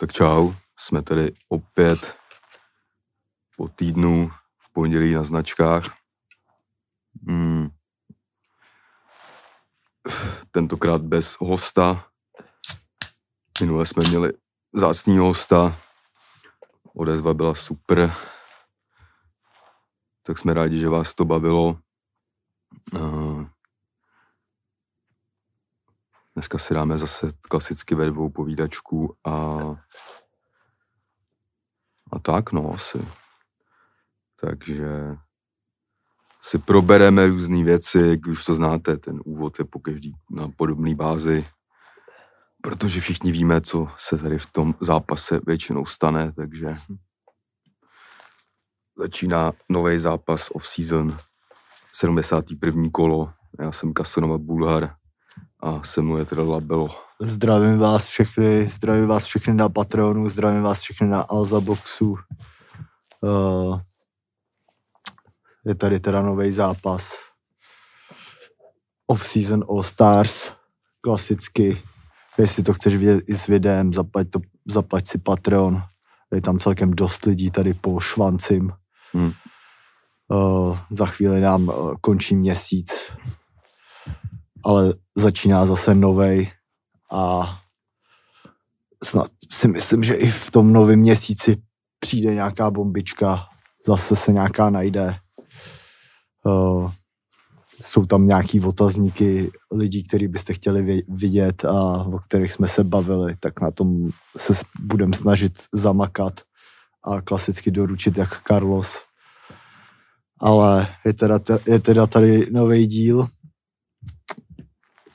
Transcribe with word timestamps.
Tak 0.00 0.12
čau, 0.12 0.52
jsme 0.78 1.02
tady 1.02 1.32
opět 1.48 2.16
po 3.56 3.68
týdnu 3.68 4.30
v 4.58 4.72
pondělí 4.72 5.14
na 5.14 5.24
značkách. 5.24 5.96
Hmm. 7.28 7.68
Tentokrát 10.50 11.02
bez 11.02 11.36
hosta. 11.40 12.10
Minule 13.60 13.86
jsme 13.86 14.08
měli 14.08 14.32
zácného 14.74 15.26
hosta. 15.26 15.76
Odezva 16.94 17.34
byla 17.34 17.54
super. 17.54 18.14
Tak 20.22 20.38
jsme 20.38 20.54
rádi, 20.54 20.80
že 20.80 20.88
vás 20.88 21.14
to 21.14 21.24
bavilo. 21.24 21.78
Uh, 22.94 23.46
Dneska 26.38 26.58
si 26.58 26.74
dáme 26.74 26.98
zase 26.98 27.32
klasicky 27.40 27.94
ve 27.94 28.10
dvou 28.10 28.30
povídačku 28.30 29.16
a, 29.24 29.32
a 32.12 32.18
tak 32.22 32.52
no 32.52 32.74
asi. 32.74 33.08
Takže 34.40 34.88
si 36.42 36.58
probereme 36.58 37.26
různé 37.26 37.64
věci, 37.64 37.98
jak 37.98 38.26
už 38.26 38.44
to 38.44 38.54
znáte, 38.54 38.96
ten 38.96 39.20
úvod 39.24 39.58
je 39.58 39.64
po 39.64 39.78
každý 39.78 40.14
na 40.30 40.48
podobné 40.48 40.94
bázi, 40.94 41.46
protože 42.62 43.00
všichni 43.00 43.32
víme, 43.32 43.60
co 43.60 43.88
se 43.96 44.18
tady 44.18 44.38
v 44.38 44.52
tom 44.52 44.74
zápase 44.80 45.40
většinou 45.46 45.86
stane, 45.86 46.32
takže 46.32 46.74
začíná 48.96 49.52
nový 49.68 49.98
zápas 49.98 50.50
off-season, 50.50 51.18
71. 51.92 52.82
kolo, 52.92 53.32
já 53.60 53.72
jsem 53.72 53.92
Kasonova 53.92 54.38
Bulhar, 54.38 54.97
a 55.60 55.82
se 55.82 56.02
mnou 56.02 56.16
je 56.16 56.24
teda 56.24 56.42
Labelo. 56.42 56.88
Zdravím 57.20 57.78
vás 57.78 58.04
všechny, 58.04 58.68
zdravím 58.68 59.06
vás 59.06 59.24
všechny 59.24 59.54
na 59.54 59.68
Patronu, 59.68 60.28
zdravím 60.28 60.62
vás 60.62 60.80
všechny 60.80 61.08
na 61.08 61.22
Alza 61.22 61.60
Boxu. 61.60 62.16
Uh, 63.20 63.80
je 65.64 65.74
tady 65.74 66.00
teda 66.00 66.22
nový 66.22 66.52
zápas. 66.52 67.12
Off-season 69.06 69.64
All 69.70 69.82
Stars, 69.82 70.52
klasicky. 71.00 71.82
Jestli 72.38 72.62
to 72.62 72.74
chceš 72.74 72.96
vidět 72.96 73.24
i 73.28 73.34
s 73.34 73.46
videem, 73.46 73.92
zaplať, 73.92 74.30
to, 74.30 74.40
zaplať 74.68 75.06
si 75.06 75.18
Patreon. 75.18 75.82
Je 76.34 76.40
tam 76.40 76.58
celkem 76.58 76.90
dost 76.90 77.24
lidí 77.24 77.50
tady 77.50 77.74
po 77.74 78.00
švancim. 78.00 78.72
Hmm. 79.12 79.32
Uh, 80.28 80.78
za 80.90 81.06
chvíli 81.06 81.40
nám 81.40 81.68
uh, 81.68 81.94
končí 82.00 82.36
měsíc 82.36 83.12
ale 84.64 84.94
začíná 85.16 85.66
zase 85.66 85.94
novej 85.94 86.50
a 87.12 87.54
snad 89.04 89.30
si 89.50 89.68
myslím, 89.68 90.02
že 90.02 90.14
i 90.14 90.26
v 90.26 90.50
tom 90.50 90.72
novém 90.72 90.98
měsíci 90.98 91.56
přijde 92.00 92.34
nějaká 92.34 92.70
bombička, 92.70 93.46
zase 93.86 94.16
se 94.16 94.32
nějaká 94.32 94.70
najde. 94.70 95.14
Uh, 96.44 96.90
jsou 97.80 98.06
tam 98.06 98.26
nějaký 98.26 98.60
otazníky 98.60 99.50
lidí, 99.72 100.02
který 100.02 100.28
byste 100.28 100.54
chtěli 100.54 101.02
vidět 101.08 101.64
a 101.64 101.72
o 102.04 102.18
kterých 102.18 102.52
jsme 102.52 102.68
se 102.68 102.84
bavili, 102.84 103.36
tak 103.40 103.60
na 103.60 103.70
tom 103.70 104.08
se 104.36 104.52
budeme 104.80 105.14
snažit 105.14 105.52
zamakat 105.74 106.40
a 107.04 107.20
klasicky 107.20 107.70
doručit 107.70 108.18
jak 108.18 108.42
Carlos. 108.42 109.02
Ale 110.40 110.86
je 111.04 111.12
teda, 111.12 111.40
je 111.66 111.78
teda 111.78 112.06
tady 112.06 112.46
nový 112.50 112.86
díl, 112.86 113.26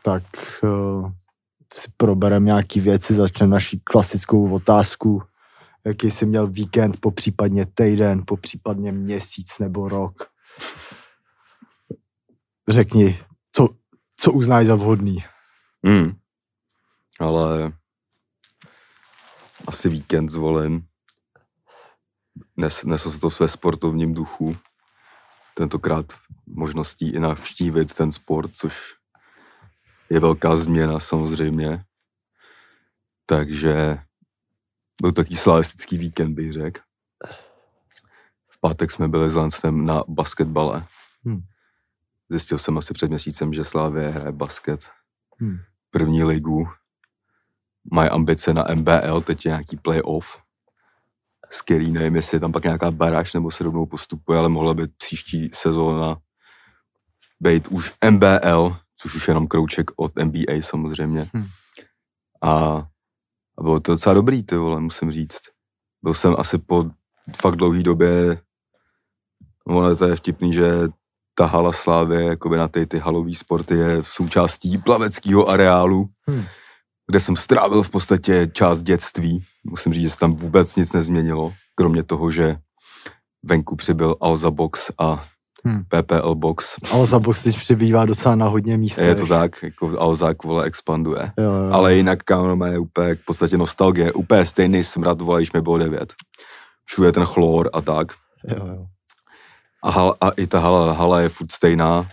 tak 0.06 0.24
uh, 0.64 1.12
si 1.74 1.92
probereme 1.98 2.46
nějaký 2.46 2.80
věci, 2.80 3.14
začneme 3.14 3.52
naší 3.52 3.80
klasickou 3.80 4.54
otázku, 4.54 5.24
jaký 5.86 6.12
jsi 6.12 6.26
měl 6.26 6.48
víkend, 6.48 7.00
po 7.00 7.12
případně 7.12 7.66
týden, 7.66 8.24
po 8.28 8.38
případně 8.38 8.92
měsíc 8.92 9.60
nebo 9.60 9.90
rok. 9.90 10.30
Řekni, 12.70 13.20
co, 13.52 13.70
co 14.16 14.32
uznáš 14.32 14.66
za 14.66 14.76
vhodný? 14.76 15.18
Hmm. 15.86 16.16
Ale 17.20 17.74
asi 19.68 19.90
víkend 19.90 20.30
zvolím. 20.30 20.88
Nes, 22.58 22.84
nesl 22.84 23.12
se 23.12 23.20
to 23.20 23.30
své 23.30 23.48
sportovním 23.48 24.14
duchu. 24.14 24.58
Tentokrát 25.54 26.06
možností 26.48 27.10
i 27.10 27.20
navštívit 27.20 27.94
ten 27.94 28.12
sport, 28.12 28.52
což 28.54 29.03
je 30.10 30.20
velká 30.20 30.56
změna 30.56 31.00
samozřejmě. 31.00 31.86
Takže 33.26 33.98
byl 35.02 35.12
taký 35.12 35.36
slavistický 35.36 35.98
víkend, 35.98 36.36
bych 36.36 36.54
řekl. 36.54 36.82
V 38.50 38.60
pátek 38.60 38.92
jsme 38.92 39.08
byli 39.08 39.32
s 39.32 39.36
Lancem 39.36 39.86
na 39.86 40.04
basketbale. 40.08 40.86
Hmm. 41.26 41.42
Zjistil 42.30 42.58
jsem 42.58 42.78
asi 42.78 42.94
před 42.94 43.08
měsícem, 43.08 43.54
že 43.54 43.64
Slávě 43.64 44.10
hraje 44.10 44.32
basket. 44.32 44.90
Hmm. 45.40 45.58
První 45.90 46.24
ligu. 46.24 46.68
Mají 47.92 48.10
ambice 48.10 48.54
na 48.54 48.66
MBL, 48.76 49.22
teď 49.22 49.46
je 49.46 49.50
nějaký 49.50 49.78
playoff. 49.78 50.42
S 51.50 51.62
který 51.62 51.92
nevím, 51.92 52.16
jestli 52.16 52.36
je 52.36 52.40
tam 52.40 52.52
pak 52.52 52.64
nějaká 52.64 52.92
baráž 52.92 53.34
nebo 53.34 53.52
se 53.52 53.64
rovnou 53.64 53.86
postupuje, 53.86 54.40
ale 54.40 54.50
mohla 54.50 54.74
by 54.74 54.88
příští 54.88 55.50
sezóna 55.54 56.18
být 57.40 57.68
už 57.68 57.94
MBL, 58.10 58.76
což 58.98 59.16
už 59.16 59.28
jenom 59.28 59.48
krouček 59.48 59.92
od 59.96 60.12
NBA 60.16 60.62
samozřejmě. 60.62 61.30
Hmm. 61.34 61.46
A, 62.44 62.54
a 63.58 63.62
bylo 63.62 63.80
to 63.80 63.92
docela 63.92 64.14
dobrý, 64.14 64.44
ty 64.44 64.56
vole, 64.56 64.82
musím 64.82 65.12
říct. 65.12 65.40
Byl 66.04 66.14
jsem 66.14 66.36
asi 66.38 66.58
po 66.58 66.86
fakt 67.42 67.56
dlouhý 67.56 67.84
době, 67.84 68.42
ono 69.68 69.96
to 69.96 70.06
je 70.06 70.16
vtipný, 70.16 70.54
že 70.54 70.88
ta 71.36 71.46
hala 71.46 71.74
Slávy, 71.74 72.26
jakoby 72.26 72.58
na 72.58 72.68
ty, 72.68 72.86
ty 72.86 73.00
halový 73.00 73.36
sporty 73.36 73.76
je 73.76 74.02
součástí 74.04 74.78
plaveckého 74.78 75.50
areálu, 75.50 76.10
hmm. 76.28 76.44
kde 77.08 77.20
jsem 77.20 77.36
strávil 77.36 77.84
v 77.84 77.90
podstatě 77.90 78.48
část 78.48 78.84
dětství. 78.84 79.46
Musím 79.64 79.94
říct, 79.94 80.04
že 80.04 80.10
se 80.10 80.20
tam 80.20 80.36
vůbec 80.36 80.76
nic 80.76 80.94
nezměnilo, 80.94 81.54
kromě 81.76 82.04
toho, 82.04 82.32
že 82.32 82.58
venku 83.44 83.76
přibyl 83.76 84.16
Alza 84.22 84.52
Box 84.52 84.92
a 84.98 85.26
hmm. 85.66 85.84
PPL 85.88 86.36
Box. 86.36 86.76
Alza 86.92 87.20
Box 87.20 87.44
teď 87.44 87.58
přibývá 87.58 88.06
docela 88.06 88.36
na 88.36 88.48
hodně 88.48 88.78
míst. 88.78 88.98
Je 88.98 89.16
to 89.16 89.28
tak, 89.28 89.64
jako 89.64 90.00
Alza 90.00 90.34
vole 90.44 90.66
expanduje. 90.66 91.32
Jo, 91.40 91.52
jo. 91.54 91.72
Ale 91.72 91.96
jinak 91.96 92.24
kámo 92.24 92.66
je 92.66 92.80
úplně 92.80 93.16
v 93.16 93.26
podstatě 93.26 93.58
nostalgie, 93.58 94.14
úplně 94.14 94.46
stejný 94.46 94.84
smrad, 94.84 95.22
vole, 95.22 95.40
když 95.40 95.52
mi 95.52 95.62
bylo 95.62 95.78
devět. 95.78 96.14
Všude 96.86 97.12
ten 97.12 97.26
chlor 97.26 97.70
a 97.74 97.82
tak. 97.82 98.08
Jo, 98.48 98.68
jo. 98.68 98.86
A, 99.84 99.92
hal, 99.92 100.16
a 100.22 100.30
i 100.30 100.48
ta 100.48 100.60
hala, 100.60 100.94
hala 100.94 101.22
je 101.22 101.30
furt 101.30 101.52
stejná. 101.52 102.08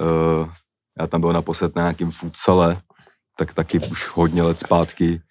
Uh, 0.00 0.48
já 1.00 1.06
tam 1.06 1.20
byl 1.20 1.32
naposled 1.32 1.76
na 1.76 1.82
nějakým 1.82 2.10
futsale, 2.10 2.80
tak 3.38 3.54
taky 3.54 3.78
už 3.78 4.08
hodně 4.08 4.42
let 4.42 4.58
zpátky. 4.58 5.22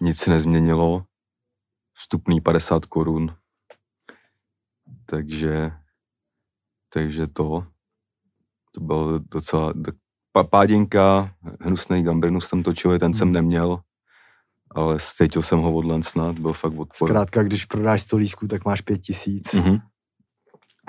Nic 0.00 0.18
se 0.18 0.30
nezměnilo. 0.30 1.02
Vstupný 1.94 2.40
50 2.40 2.86
korun 2.86 3.36
takže, 5.06 5.72
takže 6.92 7.26
to, 7.26 7.66
to 8.74 8.80
bylo 8.80 9.18
docela, 9.18 9.72
páděnka, 10.50 11.34
hnusný 11.60 12.02
gambrinus 12.02 12.46
jsem 12.46 12.62
točil, 12.62 12.98
ten 12.98 13.14
jsem 13.14 13.28
hmm. 13.28 13.34
neměl, 13.34 13.80
ale 14.74 14.96
cítil 15.16 15.42
jsem 15.42 15.58
ho 15.58 15.74
odlen 15.74 16.02
snad, 16.02 16.38
byl 16.38 16.52
fakt 16.52 16.78
odpor. 16.78 17.08
Zkrátka, 17.08 17.42
když 17.42 17.64
prodáš 17.64 18.02
100 18.02 18.16
lísků, 18.16 18.48
tak 18.48 18.64
máš 18.64 18.80
pět 18.80 18.98
tisíc. 18.98 19.54
Mm-hmm. 19.54 19.80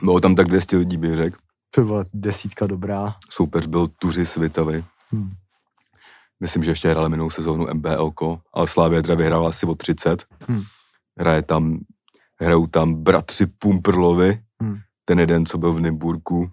Bylo 0.03 0.19
tam 0.19 0.35
tak 0.35 0.47
200 0.47 0.77
lidí, 0.77 0.97
bych 0.97 1.15
řekl. 1.15 1.37
To 1.71 1.83
byla 1.83 2.05
desítka 2.13 2.67
dobrá. 2.67 3.15
Soupeř 3.29 3.65
byl 3.65 3.87
Tuři 3.87 4.25
Svitavy. 4.25 4.85
Hmm. 5.11 5.31
Myslím, 6.39 6.63
že 6.63 6.71
ještě 6.71 6.89
hráli 6.89 7.09
minulou 7.09 7.29
sezónu 7.29 7.67
MBL, 7.73 8.11
ale 8.53 8.67
Slávě 8.67 9.01
Dra 9.01 9.15
vyhrála 9.15 9.49
asi 9.49 9.65
o 9.65 9.75
30. 9.75 10.25
Hmm. 10.47 10.61
Hraje 11.19 11.41
tam 11.41 11.79
hrajou 12.39 12.67
tam 12.67 12.93
bratři 12.93 13.45
Pumperlovi, 13.45 14.41
hmm. 14.61 14.77
ten 15.05 15.19
jeden, 15.19 15.45
co 15.45 15.57
byl 15.57 15.73
v 15.73 15.79
Nymburku, 15.79 16.51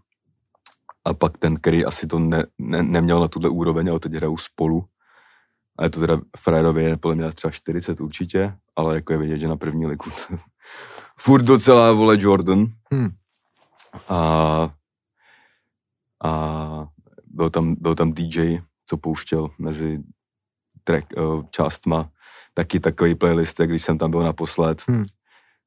a 1.04 1.14
pak 1.14 1.38
ten, 1.38 1.56
který 1.56 1.84
asi 1.84 2.06
to 2.06 2.19
ne, 2.19 2.46
ne, 2.58 2.82
neměl 2.82 3.20
na 3.20 3.28
tuhle 3.28 3.48
úroveň, 3.48 3.90
ale 3.90 4.00
teď 4.00 4.12
hrajou 4.12 4.36
spolu. 4.36 4.84
A 5.78 5.84
je 5.84 5.90
to 5.90 6.00
teda 6.00 6.20
Frajerově 6.38 6.96
podle 6.96 7.14
mě 7.14 7.32
třeba 7.32 7.50
40 7.50 8.00
určitě, 8.00 8.56
ale 8.76 8.94
jako 8.94 9.12
je 9.12 9.19
vidět, 9.19 9.38
že 9.38 9.48
na 9.48 9.56
první 9.56 9.86
liku 9.86 10.10
furt 11.19 11.42
docela 11.42 11.92
vole 11.92 12.16
Jordan. 12.19 12.66
Hmm. 12.92 13.10
A, 14.08 14.75
a 16.25 16.88
byl, 17.26 17.50
tam, 17.50 17.75
byl 17.78 17.94
tam 17.94 18.12
DJ, 18.12 18.58
co 18.87 18.96
pouštěl 18.96 19.50
mezi 19.58 20.02
track, 20.84 21.06
uh, 21.16 21.44
částma, 21.50 22.10
taky 22.54 22.80
takový 22.80 23.14
playlist, 23.14 23.60
když 23.60 23.82
jsem 23.82 23.98
tam 23.98 24.10
byl 24.10 24.22
naposled. 24.22 24.82
Hmm 24.88 25.04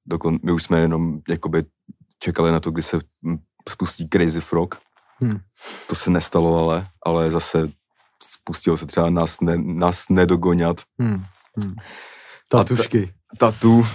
dokon, 0.08 0.38
my 0.44 0.52
už 0.52 0.64
jsme 0.64 0.80
jenom 0.80 1.20
jakoby 1.30 1.64
čekali 2.20 2.52
na 2.52 2.60
to, 2.60 2.72
kdy 2.72 2.82
se 2.82 3.00
spustí 3.70 4.10
Crazy 4.10 4.42
Frog. 4.42 4.76
Hmm. 5.20 5.40
To 5.90 5.96
se 5.96 6.10
nestalo 6.10 6.60
ale, 6.60 6.88
ale 7.06 7.32
zase 7.32 7.70
spustilo 8.24 8.78
se 8.78 8.86
třeba 8.86 9.10
nás, 9.10 9.42
ne, 9.42 9.58
nás 9.58 10.10
nedogonat. 10.10 10.82
Hmm. 11.00 11.24
Hmm. 11.64 11.76
Tatušky. 12.50 13.14
Ta, 13.38 13.52
tatu. 13.52 13.86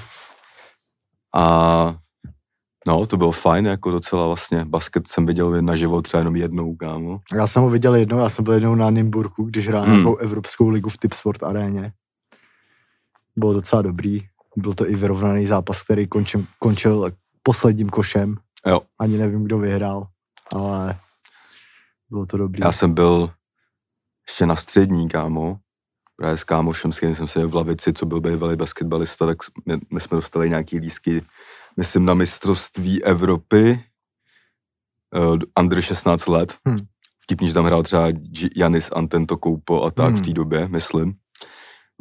A 1.35 1.95
no, 2.87 3.07
to 3.07 3.17
bylo 3.17 3.33
fajn, 3.33 3.67
jako 3.67 3.91
docela 3.91 4.27
vlastně. 4.27 4.65
Basket 4.65 5.09
jsem 5.09 5.27
viděl 5.27 5.63
na 5.63 5.77
život 5.77 6.03
třeba 6.03 6.19
jenom 6.19 6.37
jednou, 6.37 6.77
kámo. 6.77 7.21
Já 7.35 7.47
jsem 7.47 7.63
ho 7.63 7.71
viděl 7.71 7.95
jednou, 7.95 8.19
já 8.19 8.29
jsem 8.29 8.45
byl 8.45 8.55
jednou 8.55 8.75
na 8.75 8.91
Nymburku, 8.91 9.45
když 9.45 9.69
hrál 9.69 9.83
hmm. 9.83 9.93
nějakou 9.93 10.17
Evropskou 10.17 10.69
ligu 10.69 10.89
v 10.89 10.99
Tipsport 10.99 11.43
aréně. 11.43 11.93
Bylo 13.37 13.53
docela 13.53 13.83
dobrý. 13.83 14.21
Byl 14.57 14.73
to 14.73 14.91
i 14.91 14.97
vyrovnaný 14.97 15.47
zápas, 15.47 15.83
který 15.83 16.07
končil, 16.07 16.45
končil 16.59 17.13
posledním 17.43 17.89
košem. 17.89 18.37
Jo. 18.67 18.81
Ani 18.99 19.19
nevím, 19.19 19.45
kdo 19.45 19.59
vyhrál, 19.59 20.07
ale 20.53 21.01
bylo 22.11 22.27
to 22.27 22.37
dobrý. 22.37 22.61
Já 22.65 22.73
jsem 22.73 22.95
byl 22.95 23.31
ještě 24.29 24.47
na 24.47 24.57
střední, 24.57 25.09
kámo. 25.09 25.59
Právě 26.17 26.37
s 26.37 26.45
kámošem, 26.45 26.93
s 26.93 26.97
kterým 26.97 27.15
jsem 27.15 27.27
se 27.27 27.47
v 27.47 27.55
lavici, 27.55 27.93
co 27.93 28.07
byl 28.07 28.21
bývalý 28.21 28.57
basketbalista, 28.57 29.27
tak 29.27 29.39
my, 29.67 29.79
my 29.93 30.01
jsme 30.01 30.17
dostali 30.17 30.49
nějaký 30.49 30.79
lísky, 30.79 31.25
myslím, 31.77 32.05
na 32.05 32.15
mistrovství 32.15 33.05
Evropy, 33.05 33.85
uh, 35.17 35.39
under 35.61 35.83
16 35.83 36.27
let. 36.27 36.59
Hmm. 36.67 36.79
Vtipný, 37.23 37.49
že 37.49 37.55
tam 37.55 37.65
hrál 37.65 37.83
třeba 37.83 38.09
Janis 38.57 38.91
Antetokounmpo 38.93 39.83
a 39.83 39.91
tak 39.91 40.09
hmm. 40.09 40.17
v 40.17 40.21
té 40.23 40.33
době, 40.33 40.69
myslím. 40.69 41.15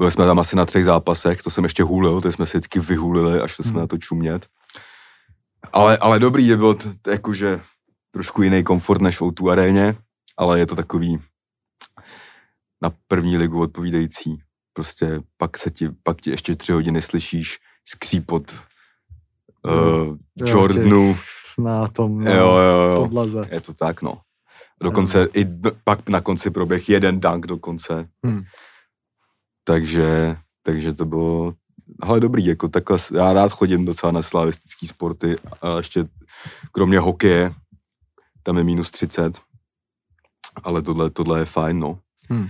Byli 0.02 0.12
jsme 0.12 0.26
tam 0.26 0.40
asi 0.40 0.56
na 0.56 0.66
třech 0.66 0.86
zápasech, 0.86 1.42
to 1.42 1.50
jsem 1.50 1.64
ještě 1.64 1.84
hulil, 1.84 2.22
to 2.22 2.32
jsme 2.32 2.46
se 2.46 2.58
vždycky 2.58 2.80
vyhulili 2.80 3.42
a 3.42 3.48
šli 3.48 3.64
jsme 3.64 3.72
hmm. 3.72 3.80
na 3.80 3.88
to 3.88 3.98
čumět. 3.98 4.48
Ale, 5.74 5.98
ale 5.98 6.20
dobrý 6.20 6.48
je 6.48 6.58
bylo 6.58 6.74
to, 6.74 6.90
jakože 7.08 7.62
trošku 8.12 8.42
jiný 8.42 8.64
komfort 8.64 9.02
než 9.02 9.18
v 9.18 9.22
O2 9.22 9.52
aréně, 9.52 9.96
ale 10.38 10.60
je 10.60 10.66
to 10.66 10.76
takový 10.76 11.22
na 12.82 12.92
první 13.08 13.38
ligu 13.38 13.62
odpovídající. 13.62 14.42
Prostě 14.74 15.22
pak 15.38 15.58
se 15.58 15.72
ti, 15.72 15.90
pak 16.04 16.22
ti 16.22 16.30
ještě 16.30 16.56
tři 16.56 16.72
hodiny 16.72 17.02
slyšíš 17.02 17.60
skřípot 17.86 18.52
uh, 19.66 20.18
Jordanu. 20.46 21.18
Na 21.58 21.88
tom 21.88 22.24
na 22.24 22.32
jo, 22.32 22.56
jo, 22.56 22.94
jo. 22.94 23.02
podlaze. 23.04 23.48
Je 23.52 23.62
to 23.62 23.74
tak, 23.74 24.02
no. 24.02 24.22
Dokonce 24.84 25.20
jo. 25.20 25.28
i 25.34 25.48
pak 25.84 26.10
na 26.10 26.22
konci 26.22 26.50
proběh 26.50 26.90
jeden 26.90 27.20
dunk 27.20 27.48
dokonce. 27.48 28.10
Hmm. 28.26 28.44
Takže, 29.64 30.38
takže 30.64 30.94
to 30.94 31.06
bylo, 31.06 31.54
ale 32.02 32.20
dobrý, 32.20 32.46
jako 32.46 32.68
takhle, 32.68 32.98
já 33.14 33.34
rád 33.34 33.52
chodím 33.52 33.86
docela 33.86 34.12
na 34.12 34.22
slavistický 34.22 34.88
sporty 34.88 35.38
a 35.62 35.78
ještě 35.78 36.06
kromě 36.72 37.00
hokeje, 37.00 37.54
tam 38.44 38.58
je 38.58 38.64
minus 38.64 38.92
30, 38.92 39.42
ale 40.64 40.82
tohle, 40.82 41.10
tohle 41.10 41.40
je 41.40 41.46
fajn, 41.46 41.80
no. 41.80 42.00
Hmm. 42.30 42.48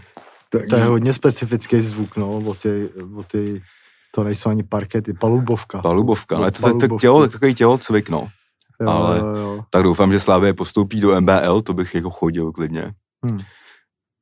Tak... 0.50 0.62
To 0.69 0.75
je 0.75 0.84
hodně 0.84 1.13
specifický 1.13 1.81
zvuk, 1.81 2.18
no, 2.18 2.38
o 2.38 2.54
ty, 2.54 2.90
o 3.16 3.24
ty 3.24 3.63
to 4.16 4.24
nejsou 4.24 4.50
ani 4.50 4.63
parkety, 4.63 5.13
palubovka. 5.13 5.81
Palubovka, 5.81 6.38
ale 6.38 6.52
to, 6.52 6.78
to 6.80 7.00
tělo, 7.00 7.28
takový 7.28 7.56
tělocvik, 7.56 8.10
no. 8.10 8.28
Jo, 8.81 8.90
ale 8.90 9.19
jo, 9.19 9.25
jo. 9.25 9.63
tak 9.69 9.84
doufám, 9.84 10.12
že 10.12 10.19
Slávě 10.19 10.54
postoupí 10.54 11.02
do 11.02 11.22
MBL, 11.22 11.62
to 11.62 11.74
bych 11.74 11.96
jako 11.96 12.10
chodil 12.10 12.52
klidně. 12.52 12.94
Hmm. 13.25 13.40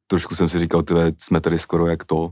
Trošku 0.08 0.36
jsem 0.36 0.50
si 0.50 0.60
říkal, 0.60 0.84
tyhle, 0.84 1.12
jsme 1.18 1.42
tady 1.42 1.60
skoro 1.60 1.88
jak 1.88 2.04
to, 2.04 2.32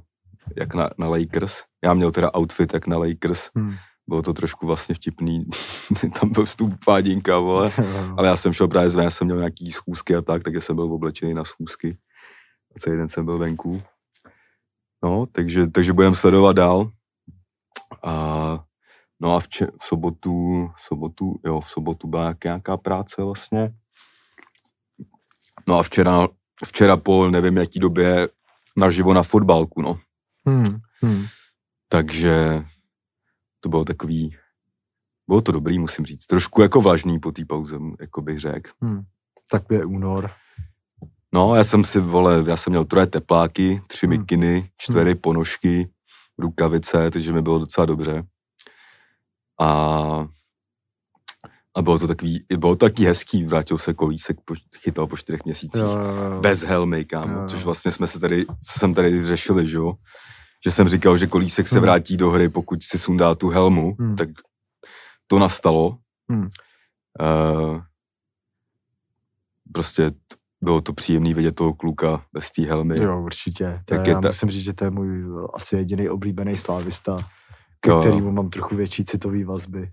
jak 0.55 0.73
na, 0.73 0.89
na 0.97 1.07
Lakers. 1.09 1.63
Já 1.83 1.93
měl 1.93 2.11
teda 2.11 2.31
outfit 2.37 2.73
jak 2.73 2.87
na 2.87 2.97
Lakers. 2.97 3.49
Hmm. 3.55 3.75
Bylo 4.07 4.21
to 4.21 4.33
trošku 4.33 4.67
vlastně 4.67 4.95
vtipný. 4.95 5.45
Tam 6.19 6.29
byl 6.29 6.45
vstup 6.45 6.73
pádinka, 6.85 7.39
vole. 7.39 7.71
Ale 8.17 8.27
já 8.27 8.35
jsem 8.35 8.53
šel 8.53 8.67
právě 8.67 8.89
zven, 8.89 9.03
já 9.03 9.11
jsem 9.11 9.27
měl 9.27 9.37
nějaký 9.37 9.71
schůzky 9.71 10.15
a 10.15 10.21
tak, 10.21 10.43
takže 10.43 10.61
jsem 10.61 10.75
byl 10.75 10.93
oblečený 10.93 11.33
na 11.33 11.43
schůzky. 11.43 11.97
A 12.75 12.79
celý 12.79 12.97
den 12.97 13.09
jsem 13.09 13.25
byl 13.25 13.37
venku. 13.37 13.81
No, 15.03 15.25
takže, 15.31 15.67
takže 15.67 15.93
budeme 15.93 16.15
sledovat 16.15 16.53
dál. 16.55 16.91
A, 18.03 18.63
no 19.19 19.35
a 19.35 19.39
v, 19.39 19.47
če- 19.47 19.71
v 19.81 19.85
sobotu, 19.85 20.67
v 20.75 20.81
sobotu, 20.81 21.39
jo, 21.45 21.61
v 21.61 21.69
sobotu 21.69 22.07
byla 22.07 22.35
nějaká 22.43 22.77
práce 22.77 23.23
vlastně. 23.23 23.73
No 25.67 25.79
a 25.79 25.83
včera, 25.83 26.27
včera 26.65 26.97
po 26.97 27.29
nevím 27.29 27.57
jaký 27.57 27.79
době 27.79 28.29
naživo 28.77 29.13
na 29.13 29.23
fotbalku, 29.23 29.81
no. 29.81 29.99
Hmm, 30.47 30.79
hmm. 31.01 31.25
Takže 31.89 32.63
to 33.59 33.69
bylo 33.69 33.85
takový, 33.85 34.35
bylo 35.27 35.41
to 35.41 35.51
dobrý, 35.51 35.79
musím 35.79 36.05
říct. 36.05 36.25
Trošku 36.25 36.61
jako 36.61 36.81
vlažný 36.81 37.19
po 37.19 37.31
té 37.31 37.45
pauze, 37.45 37.77
jako 37.99 38.21
bych 38.21 38.39
řekl. 38.39 38.71
Hmm. 38.81 39.01
Tak 39.51 39.63
je 39.71 39.85
únor. 39.85 40.31
No, 41.33 41.55
já 41.55 41.63
jsem 41.63 41.85
si, 41.85 41.99
vole, 41.99 42.43
já 42.47 42.57
jsem 42.57 42.71
měl 42.71 42.85
troje 42.85 43.07
tepláky, 43.07 43.81
tři 43.87 44.05
hmm. 44.05 44.17
mikiny, 44.17 44.69
čtyři 44.77 45.11
hmm. 45.11 45.17
ponožky, 45.17 45.89
rukavice, 46.37 47.11
takže 47.11 47.33
mi 47.33 47.41
bylo 47.41 47.59
docela 47.59 47.85
dobře. 47.85 48.23
A, 49.61 50.27
a 51.75 51.81
bylo 51.81 51.99
to 51.99 52.07
takový, 52.07 52.45
bylo 52.57 52.75
to 52.75 52.85
takový 52.85 53.07
hezký, 53.07 53.43
vrátil 53.43 53.77
se 53.77 53.93
kolísek, 53.93 54.37
po, 54.45 54.55
chytal 54.77 55.07
po 55.07 55.17
čtyřech 55.17 55.45
měsících, 55.45 55.81
jo, 55.81 55.89
jo, 55.89 56.31
jo. 56.33 56.41
bez 56.41 56.61
helmy, 56.61 57.05
kámo, 57.05 57.39
jo. 57.39 57.47
což 57.47 57.63
vlastně 57.63 57.91
jsme 57.91 58.07
se 58.07 58.19
tady, 58.19 58.45
co 58.45 58.79
jsem 58.79 58.93
tady 58.93 59.23
řešili, 59.23 59.67
že 59.67 59.77
jo, 59.77 59.93
že 60.65 60.71
jsem 60.71 60.89
říkal, 60.89 61.17
že 61.17 61.27
kolísek 61.27 61.67
se 61.67 61.75
hmm. 61.75 61.81
vrátí 61.81 62.17
do 62.17 62.29
hry, 62.29 62.49
pokud 62.49 62.83
si 62.83 62.99
sundá 62.99 63.35
tu 63.35 63.49
helmu, 63.49 63.95
hmm. 63.99 64.15
tak 64.15 64.29
to 65.27 65.39
nastalo. 65.39 65.97
Hmm. 66.29 66.49
Uh, 67.19 67.81
prostě 69.73 70.11
bylo 70.61 70.81
to 70.81 70.93
příjemné 70.93 71.33
vidět 71.33 71.55
toho 71.55 71.73
kluka 71.73 72.25
bez 72.33 72.51
té 72.51 72.61
helmy. 72.61 72.99
Jo, 72.99 73.21
určitě. 73.21 73.81
To 73.85 73.95
tak 73.95 74.07
je, 74.07 74.13
já 74.13 74.21
ta... 74.21 74.27
musím 74.27 74.49
říct, 74.49 74.63
že 74.63 74.73
to 74.73 74.83
je 74.83 74.91
můj 74.91 75.25
asi 75.53 75.75
jediný 75.75 76.09
oblíbený 76.09 76.57
slávista, 76.57 77.15
ke 77.79 77.89
jo. 77.89 77.99
kterému 77.99 78.31
mám 78.31 78.49
trochu 78.49 78.75
větší 78.75 79.05
citový 79.05 79.43
vazby. 79.43 79.91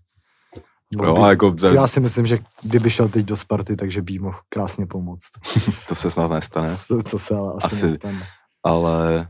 Jo, 0.90 1.14
by, 1.14 1.20
jako, 1.28 1.56
já 1.74 1.86
si 1.86 2.00
myslím, 2.00 2.26
že 2.26 2.38
kdyby 2.62 2.90
šel 2.90 3.08
teď 3.08 3.26
do 3.26 3.36
Sparty, 3.36 3.76
takže 3.76 4.02
by 4.02 4.18
mohl 4.18 4.38
krásně 4.48 4.86
pomoct. 4.86 5.30
to 5.88 5.94
se 5.94 6.10
snad 6.10 6.30
nestane. 6.30 6.76
To, 6.88 7.02
to 7.02 7.18
se 7.18 7.36
ale 7.36 7.52
asi, 7.62 7.76
asi 7.76 7.86
nestane. 7.86 8.26
Ale 8.64 9.28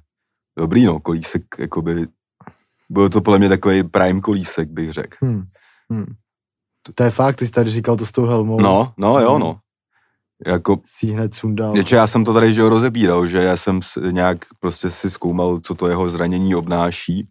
dobrý, 0.59 0.85
no, 0.85 1.01
kolísek, 1.01 1.43
jakoby, 1.59 2.07
byl 2.91 3.09
to 3.09 3.21
podle 3.21 3.39
mě 3.39 3.49
takový 3.49 3.83
prime 3.83 4.21
kolísek, 4.21 4.69
bych 4.69 4.93
řekl. 4.93 5.17
Hmm. 5.21 5.45
Hmm. 5.91 6.15
To 6.95 7.03
je 7.03 7.11
fakt, 7.11 7.37
ty 7.37 7.47
jsi 7.47 7.53
tady 7.53 7.71
říkal 7.71 7.97
to 7.97 8.07
s 8.07 8.13
tou 8.13 8.27
helmou. 8.27 8.61
No, 8.61 8.93
no, 8.97 9.21
jo, 9.21 9.39
no. 9.39 9.59
Jako, 10.47 10.81
si 10.85 11.07
hned 11.07 11.35
sundal. 11.35 11.75
Něče, 11.75 11.97
já 11.97 12.07
jsem 12.07 12.25
to 12.25 12.35
tady 12.35 12.53
že 12.53 12.63
ho 12.63 12.69
rozebíral, 12.69 13.27
že 13.27 13.39
já 13.39 13.57
jsem 13.57 13.81
nějak 14.11 14.39
prostě 14.61 14.91
si 14.91 15.11
zkoumal, 15.11 15.61
co 15.61 15.75
to 15.75 15.89
jeho 15.89 16.09
zranění 16.09 16.55
obnáší. 16.55 17.29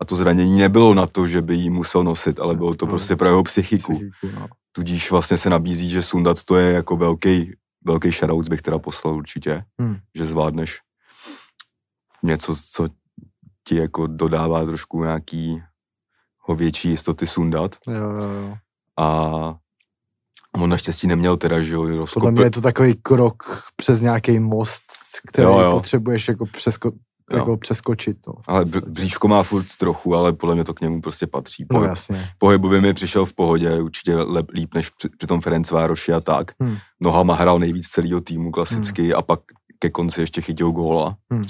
A 0.00 0.04
to 0.04 0.16
zranění 0.16 0.58
nebylo 0.58 0.94
na 0.94 1.06
to, 1.06 1.26
že 1.26 1.42
by 1.42 1.54
jí 1.54 1.70
musel 1.70 2.04
nosit, 2.04 2.40
ale 2.40 2.54
bylo 2.54 2.74
to 2.74 2.86
no, 2.86 2.90
prostě 2.90 3.16
pro 3.16 3.28
jeho 3.28 3.42
psychiku. 3.42 3.94
psychiku 3.94 4.40
no. 4.40 4.48
Tudíž 4.72 5.10
vlastně 5.10 5.38
se 5.38 5.50
nabízí, 5.50 5.88
že 5.88 6.02
sundat 6.02 6.44
to 6.44 6.56
je 6.56 6.72
jako 6.72 6.96
velký, 6.96 7.52
velký 7.84 8.10
shoutouts 8.10 8.48
bych 8.48 8.62
teda 8.62 8.78
poslal 8.78 9.14
určitě, 9.14 9.64
hmm. 9.80 9.96
že 10.14 10.24
zvládneš 10.24 10.78
něco, 12.22 12.56
co 12.72 12.88
ti 13.68 13.76
jako 13.76 14.06
dodává 14.06 14.64
trošku 14.64 15.04
nějaký 15.04 15.62
ho 16.38 16.54
větší 16.54 16.88
jistoty 16.88 17.26
sundat. 17.26 17.76
Jo, 17.88 17.94
jo, 17.94 18.30
jo. 18.30 18.56
A 18.98 19.56
on 20.58 20.70
naštěstí 20.70 21.06
neměl 21.06 21.36
teda, 21.36 21.60
že 21.60 21.74
jo, 21.74 21.84
rozkop... 21.84 22.20
Podle 22.20 22.30
mě 22.30 22.42
je 22.42 22.50
to 22.50 22.60
takový 22.60 22.94
krok 22.94 23.62
přes 23.76 24.00
nějaký 24.00 24.40
most, 24.40 24.82
který 25.28 25.46
jo, 25.46 25.60
jo. 25.60 25.72
potřebuješ 25.72 26.28
jako, 26.28 26.46
přesko, 26.46 26.92
jako 27.32 27.56
přeskočit. 27.56 28.16
No, 28.26 28.34
ale 28.46 28.64
bříško 28.86 29.28
má 29.28 29.42
furt 29.42 29.66
trochu, 29.78 30.14
ale 30.14 30.32
podle 30.32 30.54
mě 30.54 30.64
to 30.64 30.74
k 30.74 30.80
němu 30.80 31.00
prostě 31.00 31.26
patří. 31.26 31.64
Pohyb, 31.64 31.82
no 31.82 31.88
jasně. 31.88 32.30
Pohybově 32.38 32.80
mi 32.80 32.94
přišel 32.94 33.26
v 33.26 33.34
pohodě, 33.34 33.80
určitě 33.80 34.16
lep, 34.16 34.50
líp 34.50 34.74
než 34.74 34.90
při, 34.90 35.08
při 35.08 35.26
tom 35.26 35.40
Ferenc 35.40 35.70
Vároši 35.70 36.12
a 36.12 36.20
tak. 36.20 36.50
Hmm. 36.60 36.76
Nohama 37.00 37.34
hrál 37.34 37.58
nejvíc 37.58 37.88
celého 37.88 38.20
týmu 38.20 38.50
klasicky 38.50 39.02
hmm. 39.02 39.18
a 39.18 39.22
pak 39.22 39.40
ke 39.78 39.90
konci 39.90 40.20
ještě 40.20 40.40
chytil 40.40 40.70
góla. 40.70 41.16
Hmm. 41.30 41.44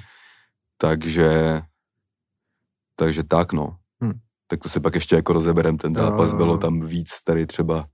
Takže, 0.80 1.62
takže 2.96 3.24
tak 3.24 3.52
no. 3.52 3.76
Hmm. 4.02 4.12
Tak 4.46 4.60
to 4.60 4.68
se 4.68 4.80
pak 4.80 4.94
ještě 4.94 5.16
jako 5.16 5.32
rozeberem 5.32 5.78
ten 5.78 5.94
zápas. 5.94 6.32
Bylo 6.32 6.58
tam 6.58 6.80
víc 6.80 7.22
tady 7.24 7.46
třeba 7.46 7.86